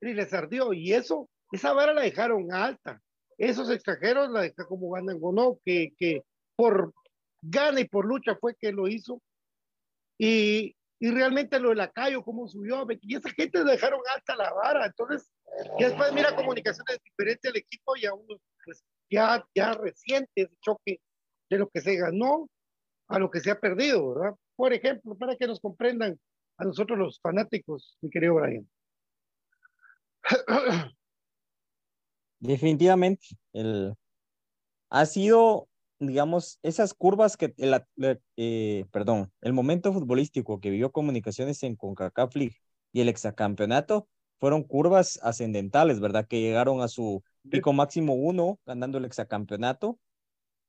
Y 0.00 0.12
les 0.12 0.32
ardió, 0.32 0.72
y 0.72 0.92
eso, 0.92 1.28
esa 1.52 1.72
vara 1.72 1.94
la 1.94 2.02
dejaron 2.02 2.52
alta. 2.52 3.00
Esos 3.38 3.70
extranjeros 3.70 4.30
la 4.30 4.42
dejaron 4.42 4.68
como 4.68 4.90
ganan 4.90 5.18
Gonó, 5.18 5.58
que, 5.64 5.94
que 5.96 6.22
por 6.56 6.92
gana 7.40 7.80
y 7.80 7.88
por 7.88 8.04
lucha 8.04 8.36
fue 8.38 8.54
que 8.54 8.72
lo 8.72 8.88
hizo. 8.88 9.22
Y, 10.18 10.76
y 11.00 11.10
realmente 11.10 11.58
lo 11.58 11.70
de 11.70 11.76
la 11.76 11.90
Cayo, 11.90 12.22
cómo 12.22 12.46
subió, 12.46 12.86
y 13.00 13.16
esa 13.16 13.30
gente 13.30 13.64
dejaron 13.64 14.00
alta 14.14 14.36
la 14.36 14.52
vara. 14.52 14.84
Entonces, 14.86 15.30
y 15.78 15.84
después 15.84 16.12
mira 16.12 16.36
comunicaciones 16.36 16.98
diferentes 17.02 17.50
al 17.50 17.56
equipo 17.56 17.96
y 17.96 18.04
a 18.04 18.12
uno 18.12 18.36
pues 18.64 18.84
ya, 19.10 19.44
ya 19.54 19.72
reciente 19.72 20.30
ese 20.42 20.54
choque 20.60 21.00
de 21.48 21.58
lo 21.58 21.70
que 21.70 21.80
se 21.80 21.96
ganó 21.96 22.48
a 23.08 23.18
lo 23.18 23.30
que 23.30 23.40
se 23.40 23.50
ha 23.50 23.58
perdido, 23.58 24.14
¿verdad? 24.14 24.36
Por 24.54 24.74
ejemplo, 24.74 25.16
para 25.16 25.34
que 25.36 25.46
nos 25.46 25.58
comprendan 25.58 26.20
a 26.58 26.64
nosotros 26.64 26.98
los 26.98 27.18
fanáticos, 27.20 27.96
mi 28.02 28.10
querido 28.10 28.34
Brian. 28.34 28.68
Definitivamente, 32.40 33.26
el, 33.54 33.94
ha 34.90 35.06
sido, 35.06 35.69
digamos, 36.00 36.58
esas 36.62 36.94
curvas 36.94 37.36
que, 37.36 37.54
el, 37.58 37.80
eh, 38.36 38.84
perdón, 38.90 39.30
el 39.42 39.52
momento 39.52 39.92
futbolístico 39.92 40.58
que 40.58 40.70
vivió 40.70 40.90
Comunicaciones 40.90 41.62
en 41.62 41.76
CONCACAF 41.76 42.34
League 42.34 42.56
y 42.92 43.02
el 43.02 43.08
exacampeonato 43.08 44.08
fueron 44.38 44.64
curvas 44.64 45.20
ascendentales, 45.22 46.00
¿verdad? 46.00 46.26
Que 46.26 46.40
llegaron 46.40 46.80
a 46.80 46.88
su 46.88 47.22
pico 47.50 47.72
máximo 47.74 48.14
uno, 48.14 48.58
ganando 48.64 48.98
el 48.98 49.04
exacampeonato, 49.04 49.98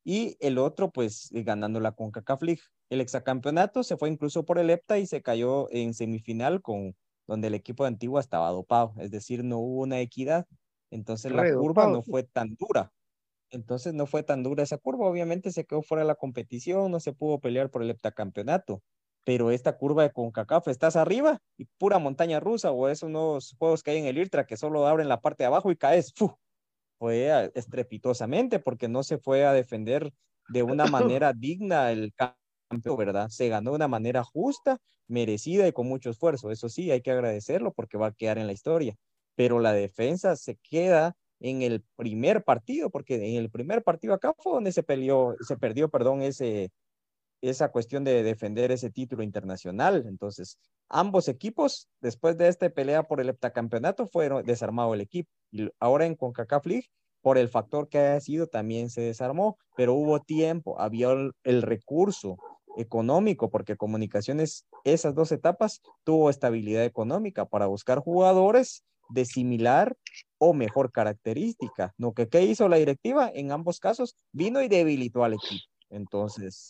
y 0.03 0.35
el 0.39 0.57
otro, 0.57 0.91
pues, 0.91 1.29
ganando 1.31 1.79
la 1.79 1.93
CONCACAF 1.93 2.41
League. 2.43 2.61
El 2.89 3.01
exacampeonato 3.01 3.83
se 3.83 3.95
fue 3.95 4.09
incluso 4.09 4.43
por 4.43 4.59
el 4.59 4.69
EPTA 4.69 4.99
y 4.99 5.07
se 5.07 5.21
cayó 5.21 5.71
en 5.71 5.93
semifinal 5.93 6.61
con 6.61 6.95
donde 7.27 7.47
el 7.47 7.53
equipo 7.53 7.83
de 7.83 7.89
Antigua 7.89 8.19
estaba 8.19 8.49
dopado, 8.49 8.93
es 8.97 9.11
decir, 9.11 9.43
no 9.45 9.59
hubo 9.59 9.81
una 9.83 10.01
equidad. 10.01 10.45
Entonces 10.89 11.31
la 11.31 11.49
curva 11.53 11.87
no 11.87 12.01
fue 12.03 12.23
tan 12.23 12.55
dura. 12.55 12.91
Entonces 13.51 13.93
no 13.93 14.05
fue 14.07 14.23
tan 14.23 14.43
dura 14.43 14.63
esa 14.63 14.77
curva. 14.77 15.07
Obviamente 15.07 15.51
se 15.51 15.65
quedó 15.65 15.81
fuera 15.81 16.03
de 16.03 16.07
la 16.07 16.15
competición, 16.15 16.91
no 16.91 16.99
se 16.99 17.13
pudo 17.13 17.39
pelear 17.39 17.69
por 17.69 17.83
el 17.83 17.89
heptacampeonato. 17.91 18.81
Pero 19.25 19.51
esta 19.51 19.77
curva 19.77 20.03
de 20.03 20.11
CONCACAF, 20.11 20.67
estás 20.67 20.95
arriba 20.95 21.39
y 21.57 21.65
pura 21.77 21.99
montaña 21.99 22.39
rusa 22.39 22.71
o 22.71 22.87
esos 22.89 23.09
nuevos 23.09 23.55
juegos 23.59 23.83
que 23.83 23.91
hay 23.91 23.97
en 23.99 24.05
el 24.05 24.17
IRTRA 24.17 24.45
que 24.47 24.57
solo 24.57 24.87
abren 24.87 25.09
la 25.09 25.21
parte 25.21 25.43
de 25.43 25.47
abajo 25.47 25.71
y 25.71 25.77
caes. 25.77 26.11
Fue 26.99 27.51
estrepitosamente 27.55 28.59
porque 28.59 28.87
no 28.87 29.03
se 29.03 29.17
fue 29.17 29.45
a 29.45 29.53
defender 29.53 30.11
de 30.47 30.63
una 30.63 30.85
manera 30.87 31.33
digna 31.33 31.91
el 31.91 32.13
campeón, 32.13 32.97
¿verdad? 32.97 33.29
Se 33.29 33.49
ganó 33.49 33.71
de 33.71 33.77
una 33.77 33.87
manera 33.87 34.23
justa, 34.23 34.77
merecida 35.07 35.67
y 35.67 35.73
con 35.73 35.87
mucho 35.87 36.09
esfuerzo. 36.11 36.51
Eso 36.51 36.69
sí, 36.69 36.91
hay 36.91 37.01
que 37.01 37.11
agradecerlo 37.11 37.73
porque 37.73 37.97
va 37.97 38.07
a 38.07 38.13
quedar 38.13 38.37
en 38.37 38.47
la 38.47 38.53
historia 38.53 38.95
pero 39.35 39.59
la 39.59 39.71
defensa 39.73 40.35
se 40.35 40.57
queda 40.61 41.15
en 41.41 41.61
el 41.63 41.83
primer 41.95 42.43
partido, 42.43 42.89
porque 42.89 43.15
en 43.15 43.35
el 43.35 43.49
primer 43.49 43.83
partido 43.83 44.13
acá 44.13 44.33
fue 44.37 44.53
donde 44.53 44.71
se 44.71 44.83
peleó, 44.83 45.35
se 45.41 45.57
perdió, 45.57 45.89
perdón, 45.89 46.21
ese, 46.21 46.71
esa 47.41 47.71
cuestión 47.71 48.03
de 48.03 48.23
defender 48.23 48.71
ese 48.71 48.91
título 48.91 49.23
internacional. 49.23 50.05
Entonces, 50.07 50.57
ambos 50.87 51.27
equipos, 51.27 51.89
después 51.99 52.37
de 52.37 52.47
esta 52.47 52.69
pelea 52.69 53.03
por 53.03 53.19
el 53.19 53.29
heptacampeonato, 53.29 54.07
fueron 54.07 54.45
desarmado 54.45 54.93
el 54.93 55.01
equipo. 55.01 55.29
Y 55.51 55.69
ahora 55.79 56.05
en 56.05 56.15
CONCACAF 56.15 56.65
League, 56.67 56.87
por 57.21 57.37
el 57.37 57.49
factor 57.49 57.89
que 57.89 57.97
haya 57.97 58.19
sido, 58.19 58.47
también 58.47 58.89
se 58.89 59.01
desarmó, 59.01 59.57
pero 59.75 59.93
hubo 59.93 60.21
tiempo, 60.21 60.79
había 60.79 61.09
el 61.43 61.61
recurso 61.61 62.37
económico, 62.77 63.49
porque 63.49 63.75
Comunicaciones, 63.75 64.65
esas 64.83 65.13
dos 65.15 65.31
etapas, 65.31 65.81
tuvo 66.03 66.29
estabilidad 66.29 66.85
económica 66.85 67.45
para 67.45 67.67
buscar 67.67 67.99
jugadores 67.99 68.83
de 69.11 69.25
similar 69.25 69.95
o 70.37 70.53
mejor 70.53 70.91
característica. 70.91 71.93
¿No? 71.97 72.13
que 72.13 72.27
¿Qué 72.27 72.43
hizo 72.43 72.67
la 72.69 72.77
directiva? 72.77 73.31
En 73.33 73.51
ambos 73.51 73.79
casos 73.79 74.15
vino 74.31 74.61
y 74.61 74.67
debilitó 74.67 75.23
al 75.23 75.33
equipo. 75.33 75.63
Entonces, 75.89 76.69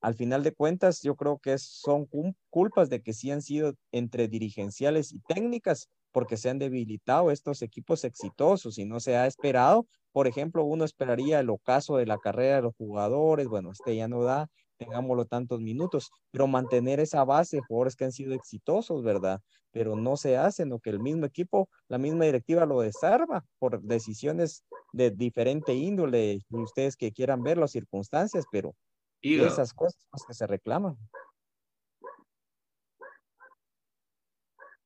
al 0.00 0.14
final 0.14 0.42
de 0.42 0.52
cuentas, 0.52 1.00
yo 1.02 1.14
creo 1.14 1.38
que 1.38 1.56
son 1.58 2.08
culpas 2.50 2.90
de 2.90 3.02
que 3.02 3.12
sí 3.12 3.30
han 3.30 3.40
sido 3.40 3.74
entre 3.92 4.26
dirigenciales 4.26 5.12
y 5.12 5.20
técnicas, 5.20 5.88
porque 6.10 6.36
se 6.36 6.50
han 6.50 6.58
debilitado 6.58 7.30
estos 7.30 7.62
equipos 7.62 8.04
exitosos 8.04 8.78
y 8.78 8.84
no 8.84 8.98
se 8.98 9.16
ha 9.16 9.28
esperado. 9.28 9.86
Por 10.10 10.26
ejemplo, 10.26 10.64
uno 10.64 10.84
esperaría 10.84 11.38
el 11.38 11.50
ocaso 11.50 11.96
de 11.96 12.06
la 12.06 12.18
carrera 12.18 12.56
de 12.56 12.62
los 12.62 12.74
jugadores, 12.74 13.46
bueno, 13.46 13.70
este 13.70 13.94
ya 13.94 14.08
no 14.08 14.24
da, 14.24 14.48
tengámoslo 14.84 15.24
tantos 15.24 15.60
minutos, 15.60 16.10
pero 16.30 16.46
mantener 16.46 17.00
esa 17.00 17.24
base 17.24 17.56
de 17.56 17.62
jugadores 17.62 17.96
que 17.96 18.04
han 18.04 18.12
sido 18.12 18.34
exitosos, 18.34 19.02
¿verdad? 19.02 19.40
Pero 19.70 19.96
no 19.96 20.16
se 20.16 20.36
hace, 20.36 20.66
lo 20.66 20.78
que 20.78 20.90
el 20.90 21.00
mismo 21.00 21.26
equipo, 21.26 21.68
la 21.88 21.98
misma 21.98 22.24
directiva 22.24 22.66
lo 22.66 22.80
desarma 22.80 23.44
por 23.58 23.80
decisiones 23.82 24.64
de 24.92 25.10
diferente 25.10 25.74
índole, 25.74 26.40
y 26.48 26.56
ustedes 26.56 26.96
que 26.96 27.12
quieran 27.12 27.42
ver 27.42 27.58
las 27.58 27.70
circunstancias, 27.70 28.44
pero 28.50 28.74
esas 29.22 29.72
cosas 29.72 30.04
que 30.26 30.34
se 30.34 30.46
reclaman. 30.46 30.96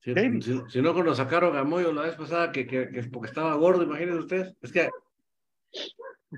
Si, 0.00 0.14
si, 0.68 0.82
no, 0.82 0.94
cuando 0.94 1.16
sacaron 1.16 1.56
a 1.56 1.64
Moyo 1.64 1.92
la 1.92 2.02
vez 2.02 2.14
pasada, 2.14 2.52
que, 2.52 2.64
que, 2.64 2.90
que 2.90 3.02
porque 3.04 3.28
estaba 3.28 3.54
gordo, 3.54 3.82
imagínense 3.82 4.20
ustedes, 4.20 4.56
es 4.62 4.70
que 4.70 4.88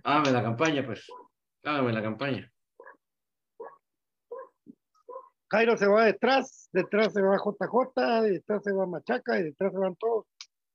hágame 0.04 0.30
la 0.30 0.42
campaña, 0.42 0.86
pues, 0.86 1.06
hágame 1.64 1.92
la 1.92 2.02
campaña. 2.02 2.50
Jairo 5.50 5.76
se 5.76 5.86
va 5.86 6.04
detrás, 6.04 6.68
detrás 6.72 7.12
se 7.12 7.22
va 7.22 7.38
JJ, 7.38 8.22
detrás 8.22 8.62
se 8.62 8.72
va 8.72 8.86
Machaca 8.86 9.38
y 9.38 9.44
detrás 9.44 9.72
se 9.72 9.78
van 9.78 9.96
todos. 9.96 10.26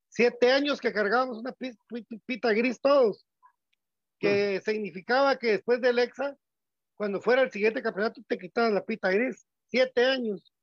Siete 0.10 0.52
años 0.52 0.80
que 0.80 0.92
cargábamos 0.94 1.40
una 1.40 1.54
pita 2.26 2.54
gris 2.54 2.80
todos, 2.82 3.26
que 4.20 4.62
significaba 4.62 5.38
que 5.38 5.54
después 5.54 5.82
del 5.82 6.00
EXA, 6.00 6.36
cuando 6.96 7.22
fuera 7.22 7.44
el 7.44 7.52
siguiente 7.52 7.82
campeonato, 7.82 8.22
te 8.28 8.38
quitaban 8.38 8.74
la 8.74 8.84
pita 8.84 9.10
gris. 9.12 9.46
Siete 9.70 10.06
años. 10.06 10.54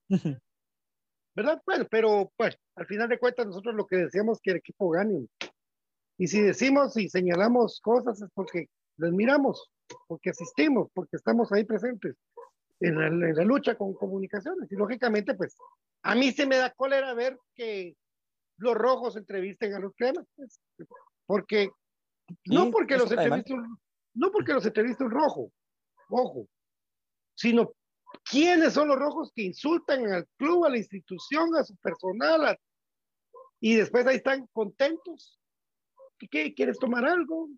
¿Verdad? 1.34 1.60
Bueno, 1.64 1.86
pero 1.90 2.32
pues 2.36 2.56
al 2.76 2.86
final 2.86 3.08
de 3.08 3.18
cuentas 3.18 3.46
nosotros 3.46 3.74
lo 3.74 3.86
que 3.86 3.96
decíamos 3.96 4.40
que 4.42 4.52
el 4.52 4.56
equipo 4.58 4.90
gane. 4.90 5.26
Y 6.18 6.26
si 6.26 6.40
decimos 6.40 6.96
y 6.96 7.08
señalamos 7.08 7.80
cosas 7.80 8.20
es 8.20 8.28
porque 8.34 8.66
les 8.96 9.12
miramos, 9.12 9.68
porque 10.06 10.30
asistimos, 10.30 10.88
porque 10.92 11.16
estamos 11.16 11.50
ahí 11.52 11.64
presentes 11.64 12.16
en 12.80 13.20
la, 13.20 13.44
lucha 13.44 13.76
con 13.76 13.94
comunicaciones. 13.94 14.70
Y 14.72 14.76
lógicamente, 14.76 15.34
pues, 15.34 15.56
a 16.02 16.14
mí 16.14 16.32
se 16.32 16.46
me 16.46 16.56
da 16.56 16.70
cólera 16.70 17.14
ver 17.14 17.38
que 17.54 17.94
los 18.56 18.74
rojos 18.74 19.16
entrevisten 19.16 19.74
a 19.74 19.78
los 19.78 19.94
cremas, 19.94 20.26
pues, 20.34 20.60
porque, 21.26 21.70
no 22.46 22.70
porque 22.70 22.96
los 22.96 23.10
entreviste 23.10 23.54
un, 23.54 23.78
no 24.14 24.30
porque 24.32 24.52
los 24.52 24.64
entreviste 24.66 25.04
un 25.04 25.10
rojo, 25.10 25.52
ojo, 26.08 26.48
sino 27.34 27.72
quiénes 28.24 28.72
son 28.74 28.88
los 28.88 28.98
rojos 28.98 29.30
que 29.34 29.42
insultan 29.42 30.06
al 30.12 30.26
club, 30.36 30.64
a 30.64 30.70
la 30.70 30.78
institución, 30.78 31.54
a 31.56 31.64
su 31.64 31.76
personal, 31.76 32.58
y 33.60 33.76
después 33.76 34.06
ahí 34.06 34.16
están 34.16 34.46
contentos. 34.52 35.38
¿Qué, 36.30 36.52
¿Quieres 36.54 36.78
tomar 36.78 37.04
algo? 37.04 37.48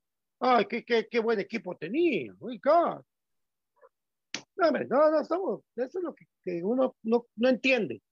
Ay, 0.40 0.66
qué, 0.66 0.84
qué, 0.84 1.08
qué 1.08 1.20
buen 1.20 1.40
equipo 1.40 1.76
tenía. 1.76 2.32
Oh, 2.40 2.50
God. 2.62 3.02
No, 4.56 4.70
no, 4.70 5.10
no 5.10 5.20
estamos, 5.20 5.60
eso 5.76 5.98
es 5.98 6.04
lo 6.04 6.14
que, 6.14 6.62
uno 6.62 6.94
no, 7.02 7.26
no, 7.34 7.48
entiende. 7.48 8.02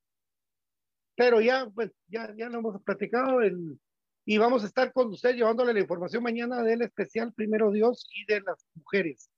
Pero 1.17 1.41
ya, 1.41 1.69
pues, 1.75 1.91
ya, 2.09 2.35
ya 2.37 2.49
lo 2.49 2.59
hemos 2.59 2.83
platicado 2.83 3.41
y 4.25 4.39
vamos 4.39 4.63
a 4.63 4.67
estar 4.67 4.93
con 4.93 5.09
usted 5.09 5.35
llevándole 5.35 5.75
la 5.75 5.81
información 5.81 6.23
mañana 6.23 6.63
del 6.63 6.83
especial 6.83 7.33
Primero 7.33 7.71
Dios 7.71 8.09
y 8.15 8.25
de 8.33 8.41
las 8.41 8.67
mujeres. 8.75 9.31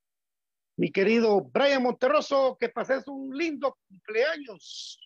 Mi 0.77 0.91
querido 0.91 1.43
Brian 1.43 1.83
Monterroso, 1.83 2.57
que 2.59 2.69
pases 2.69 3.07
un 3.09 3.37
lindo 3.37 3.77
cumpleaños. 3.89 4.99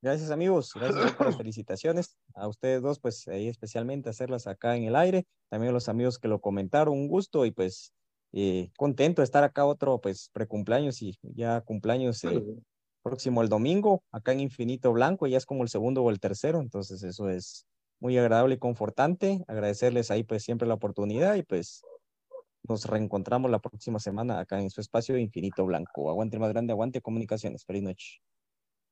Gracias 0.00 0.30
amigos, 0.30 0.72
gracias 0.74 1.12
por 1.14 1.26
las 1.26 1.36
felicitaciones. 1.42 2.16
A 2.34 2.46
ustedes 2.46 2.82
dos, 2.82 3.00
pues 3.00 3.26
ahí 3.28 3.48
especialmente 3.48 4.08
hacerlas 4.08 4.46
acá 4.46 4.76
en 4.76 4.84
el 4.84 4.94
aire. 4.94 5.26
También 5.48 5.70
a 5.70 5.74
los 5.74 5.88
amigos 5.88 6.18
que 6.18 6.28
lo 6.28 6.40
comentaron, 6.40 6.94
un 6.94 7.08
gusto 7.08 7.44
y 7.46 7.50
pues 7.50 7.92
eh, 8.32 8.70
contento 8.76 9.22
de 9.22 9.24
estar 9.24 9.44
acá 9.44 9.64
otro 9.64 10.00
pues 10.00 10.30
precumpleaños 10.32 11.02
y 11.02 11.18
ya 11.22 11.60
cumpleaños 11.62 12.22
eh, 12.24 12.42
próximo 13.02 13.42
el 13.42 13.48
domingo 13.48 14.02
acá 14.12 14.32
en 14.32 14.40
Infinito 14.40 14.92
Blanco 14.92 15.26
ya 15.26 15.38
es 15.38 15.46
como 15.46 15.62
el 15.62 15.68
segundo 15.68 16.02
o 16.02 16.10
el 16.10 16.20
tercero 16.20 16.60
entonces 16.60 17.02
eso 17.02 17.28
es 17.28 17.66
muy 18.00 18.18
agradable 18.18 18.56
y 18.56 18.58
confortante 18.58 19.44
agradecerles 19.48 20.10
ahí 20.10 20.24
pues 20.24 20.44
siempre 20.44 20.68
la 20.68 20.74
oportunidad 20.74 21.34
y 21.36 21.42
pues 21.42 21.82
nos 22.68 22.84
reencontramos 22.84 23.50
la 23.50 23.58
próxima 23.58 23.98
semana 23.98 24.40
acá 24.40 24.60
en 24.60 24.70
su 24.70 24.80
espacio 24.80 25.16
Infinito 25.16 25.64
Blanco. 25.64 26.10
Aguante 26.10 26.38
más 26.38 26.50
grande 26.50 26.72
aguante 26.72 27.00
comunicaciones. 27.00 27.64
Feliz 27.64 27.82
noche. 27.82 28.20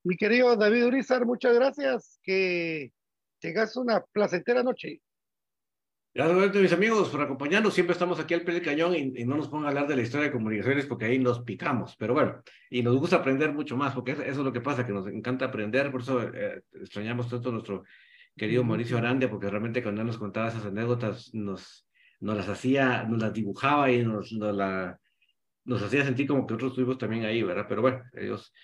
Mi 0.03 0.17
querido 0.17 0.57
David 0.57 0.87
Urizar 0.87 1.27
muchas 1.27 1.55
gracias. 1.55 2.19
Que 2.23 2.93
tengas 3.41 3.77
una 3.77 4.05
placentera 4.13 4.63
noche 4.63 5.03
Gracias, 6.17 6.63
mis 6.63 6.73
amigos, 6.73 7.11
por 7.11 7.21
acompañarnos. 7.21 7.75
Siempre 7.75 7.93
estamos 7.93 8.19
aquí 8.19 8.33
al 8.33 8.41
pie 8.41 8.55
del 8.55 8.63
cañón 8.63 8.97
y, 8.97 9.27
no 9.27 9.37
nos 9.37 9.49
pongan 9.49 9.67
a 9.67 9.69
hablar 9.69 9.87
de 9.87 9.97
la 9.97 10.01
historia 10.01 10.29
de 10.29 10.33
comunicaciones 10.33 10.87
porque 10.87 11.05
ahí 11.05 11.19
nos 11.19 11.41
picamos. 11.41 11.95
Pero 11.99 12.15
bueno, 12.15 12.43
y 12.71 12.83
nos 12.83 12.97
gusta 12.97 13.17
aprender 13.17 13.53
mucho 13.53 13.77
más 13.77 13.93
porque 13.93 14.13
eso, 14.13 14.23
es 14.23 14.37
lo 14.39 14.51
que 14.51 14.63
pasa, 14.63 14.87
que 14.87 14.95
nos 14.95 15.07
encanta 15.09 15.45
aprender. 15.45 15.91
Por 15.91 16.01
eso 16.01 16.23
eh, 16.23 16.63
extrañamos 16.73 17.29
tanto 17.29 17.51
a 17.51 17.53
nuestro 17.53 17.85
querido 18.35 18.65
Mauricio 18.65 18.97
Arande, 18.97 19.29
porque 19.29 19.51
realmente 19.51 19.83
cuando 19.83 20.05
nos 20.05 20.17
contaba 20.17 20.49
esas 20.49 20.65
anécdotas 20.65 21.35
nos, 21.35 21.87
nos 22.21 22.35
las 22.35 22.49
hacía, 22.49 23.05
nos 23.05 23.21
las 23.21 23.35
dibujaba 23.35 23.93
y 23.93 24.03
nos, 24.03 24.33
nos, 24.33 24.57
la, 24.57 24.99
nos 25.67 25.83
hacía 25.83 26.03
sentir 26.03 26.27
como 26.27 26.47
que 26.47 26.55
otros 26.55 26.71
estuvimos 26.71 26.97
también 26.97 27.27
ahí, 27.27 27.43
¿verdad? 27.43 27.67
Pero 27.69 27.83
bueno, 27.83 28.03
Dios 28.15 28.55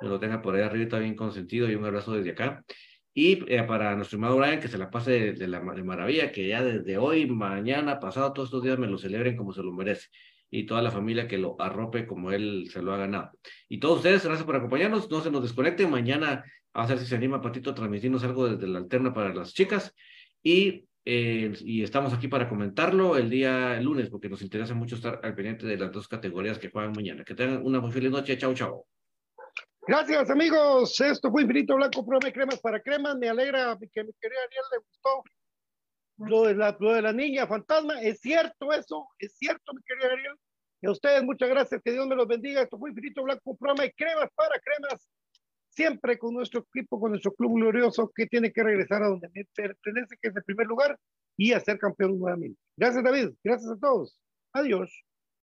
nos 0.00 0.12
lo 0.12 0.18
tenga 0.18 0.40
por 0.40 0.54
ahí 0.54 0.62
arriba 0.62 0.98
bien 0.98 1.14
consentido 1.14 1.70
y 1.70 1.74
un 1.74 1.84
abrazo 1.84 2.14
desde 2.14 2.30
acá. 2.30 2.64
Y 3.14 3.44
eh, 3.52 3.62
para 3.64 3.94
nuestro 3.94 4.16
estimado 4.16 4.38
Brian, 4.38 4.60
que 4.60 4.68
se 4.68 4.78
la 4.78 4.90
pase 4.90 5.10
de, 5.10 5.32
de 5.34 5.48
la 5.48 5.60
de 5.60 5.82
maravilla, 5.82 6.32
que 6.32 6.48
ya 6.48 6.62
desde 6.62 6.96
hoy, 6.96 7.26
mañana, 7.26 8.00
pasado, 8.00 8.32
todos 8.32 8.48
estos 8.48 8.62
días 8.62 8.78
me 8.78 8.86
lo 8.86 8.96
celebren 8.96 9.36
como 9.36 9.52
se 9.52 9.62
lo 9.62 9.72
merece. 9.72 10.08
Y 10.50 10.64
toda 10.66 10.82
la 10.82 10.90
familia 10.90 11.28
que 11.28 11.38
lo 11.38 11.56
arrope 11.60 12.06
como 12.06 12.30
él 12.30 12.68
se 12.70 12.82
lo 12.82 12.92
ha 12.92 12.98
ganado. 12.98 13.32
Y 13.68 13.80
todos 13.80 13.98
ustedes, 13.98 14.24
gracias 14.24 14.44
por 14.44 14.56
acompañarnos. 14.56 15.10
No 15.10 15.22
se 15.22 15.30
nos 15.30 15.42
desconecten. 15.42 15.90
Mañana, 15.90 16.44
a 16.74 16.86
ver 16.86 16.98
si 16.98 17.06
se 17.06 17.16
anima 17.16 17.40
Patito 17.40 17.70
a 17.70 17.74
transmitirnos 17.74 18.22
algo 18.24 18.48
desde 18.48 18.66
la 18.66 18.78
alterna 18.78 19.14
para 19.14 19.32
las 19.34 19.54
chicas. 19.54 19.94
Y, 20.42 20.84
eh, 21.06 21.52
y 21.60 21.82
estamos 21.82 22.12
aquí 22.12 22.28
para 22.28 22.48
comentarlo 22.48 23.16
el 23.16 23.30
día 23.30 23.80
lunes, 23.80 24.10
porque 24.10 24.28
nos 24.28 24.42
interesa 24.42 24.74
mucho 24.74 24.96
estar 24.96 25.20
al 25.22 25.34
pendiente 25.34 25.66
de 25.66 25.78
las 25.78 25.90
dos 25.90 26.06
categorías 26.06 26.58
que 26.58 26.70
juegan 26.70 26.92
mañana. 26.92 27.24
Que 27.24 27.34
tengan 27.34 27.64
una 27.64 27.80
muy 27.80 27.90
feliz 27.90 28.10
noche. 28.10 28.36
Chao, 28.36 28.52
chao. 28.54 28.86
Gracias, 29.84 30.30
amigos. 30.30 31.00
Esto 31.00 31.30
fue 31.30 31.42
Infinito 31.42 31.74
Blanco, 31.74 32.06
prueba 32.06 32.24
de 32.24 32.32
cremas 32.32 32.60
para 32.60 32.80
cremas. 32.80 33.16
Me 33.16 33.28
alegra 33.28 33.76
que 33.78 34.04
mi 34.04 34.12
querida 34.12 34.38
Ariel 34.46 34.64
le 34.70 34.78
gustó 34.78 35.24
lo 36.18 36.42
de, 36.44 36.54
la, 36.54 36.76
lo 36.78 36.92
de 36.92 37.02
la 37.02 37.12
niña 37.12 37.48
fantasma. 37.48 38.00
Es 38.00 38.20
cierto 38.20 38.72
eso, 38.72 39.08
es 39.18 39.36
cierto, 39.36 39.72
mi 39.74 39.82
querida 39.82 40.12
Ariel. 40.12 40.36
Y 40.82 40.86
a 40.86 40.92
ustedes, 40.92 41.24
muchas 41.24 41.48
gracias. 41.48 41.82
Que 41.84 41.92
Dios 41.92 42.06
me 42.06 42.14
los 42.14 42.28
bendiga. 42.28 42.62
Esto 42.62 42.78
fue 42.78 42.90
Infinito 42.90 43.24
Blanco, 43.24 43.56
programa 43.56 43.82
de 43.82 43.92
cremas 43.92 44.28
para 44.36 44.54
cremas. 44.60 45.08
Siempre 45.70 46.16
con 46.16 46.34
nuestro 46.34 46.60
equipo, 46.60 47.00
con 47.00 47.10
nuestro 47.10 47.32
club 47.32 47.54
glorioso 47.56 48.08
que 48.14 48.26
tiene 48.26 48.52
que 48.52 48.62
regresar 48.62 49.02
a 49.02 49.08
donde 49.08 49.28
pertenece, 49.54 50.16
que 50.20 50.28
es 50.28 50.36
el 50.36 50.44
primer 50.44 50.66
lugar, 50.68 50.96
y 51.36 51.54
a 51.54 51.60
ser 51.60 51.78
campeón 51.78 52.20
nuevamente. 52.20 52.60
Gracias, 52.76 53.02
David. 53.02 53.30
Gracias 53.42 53.70
a 53.72 53.78
todos. 53.78 54.20
Adiós. 54.52 54.92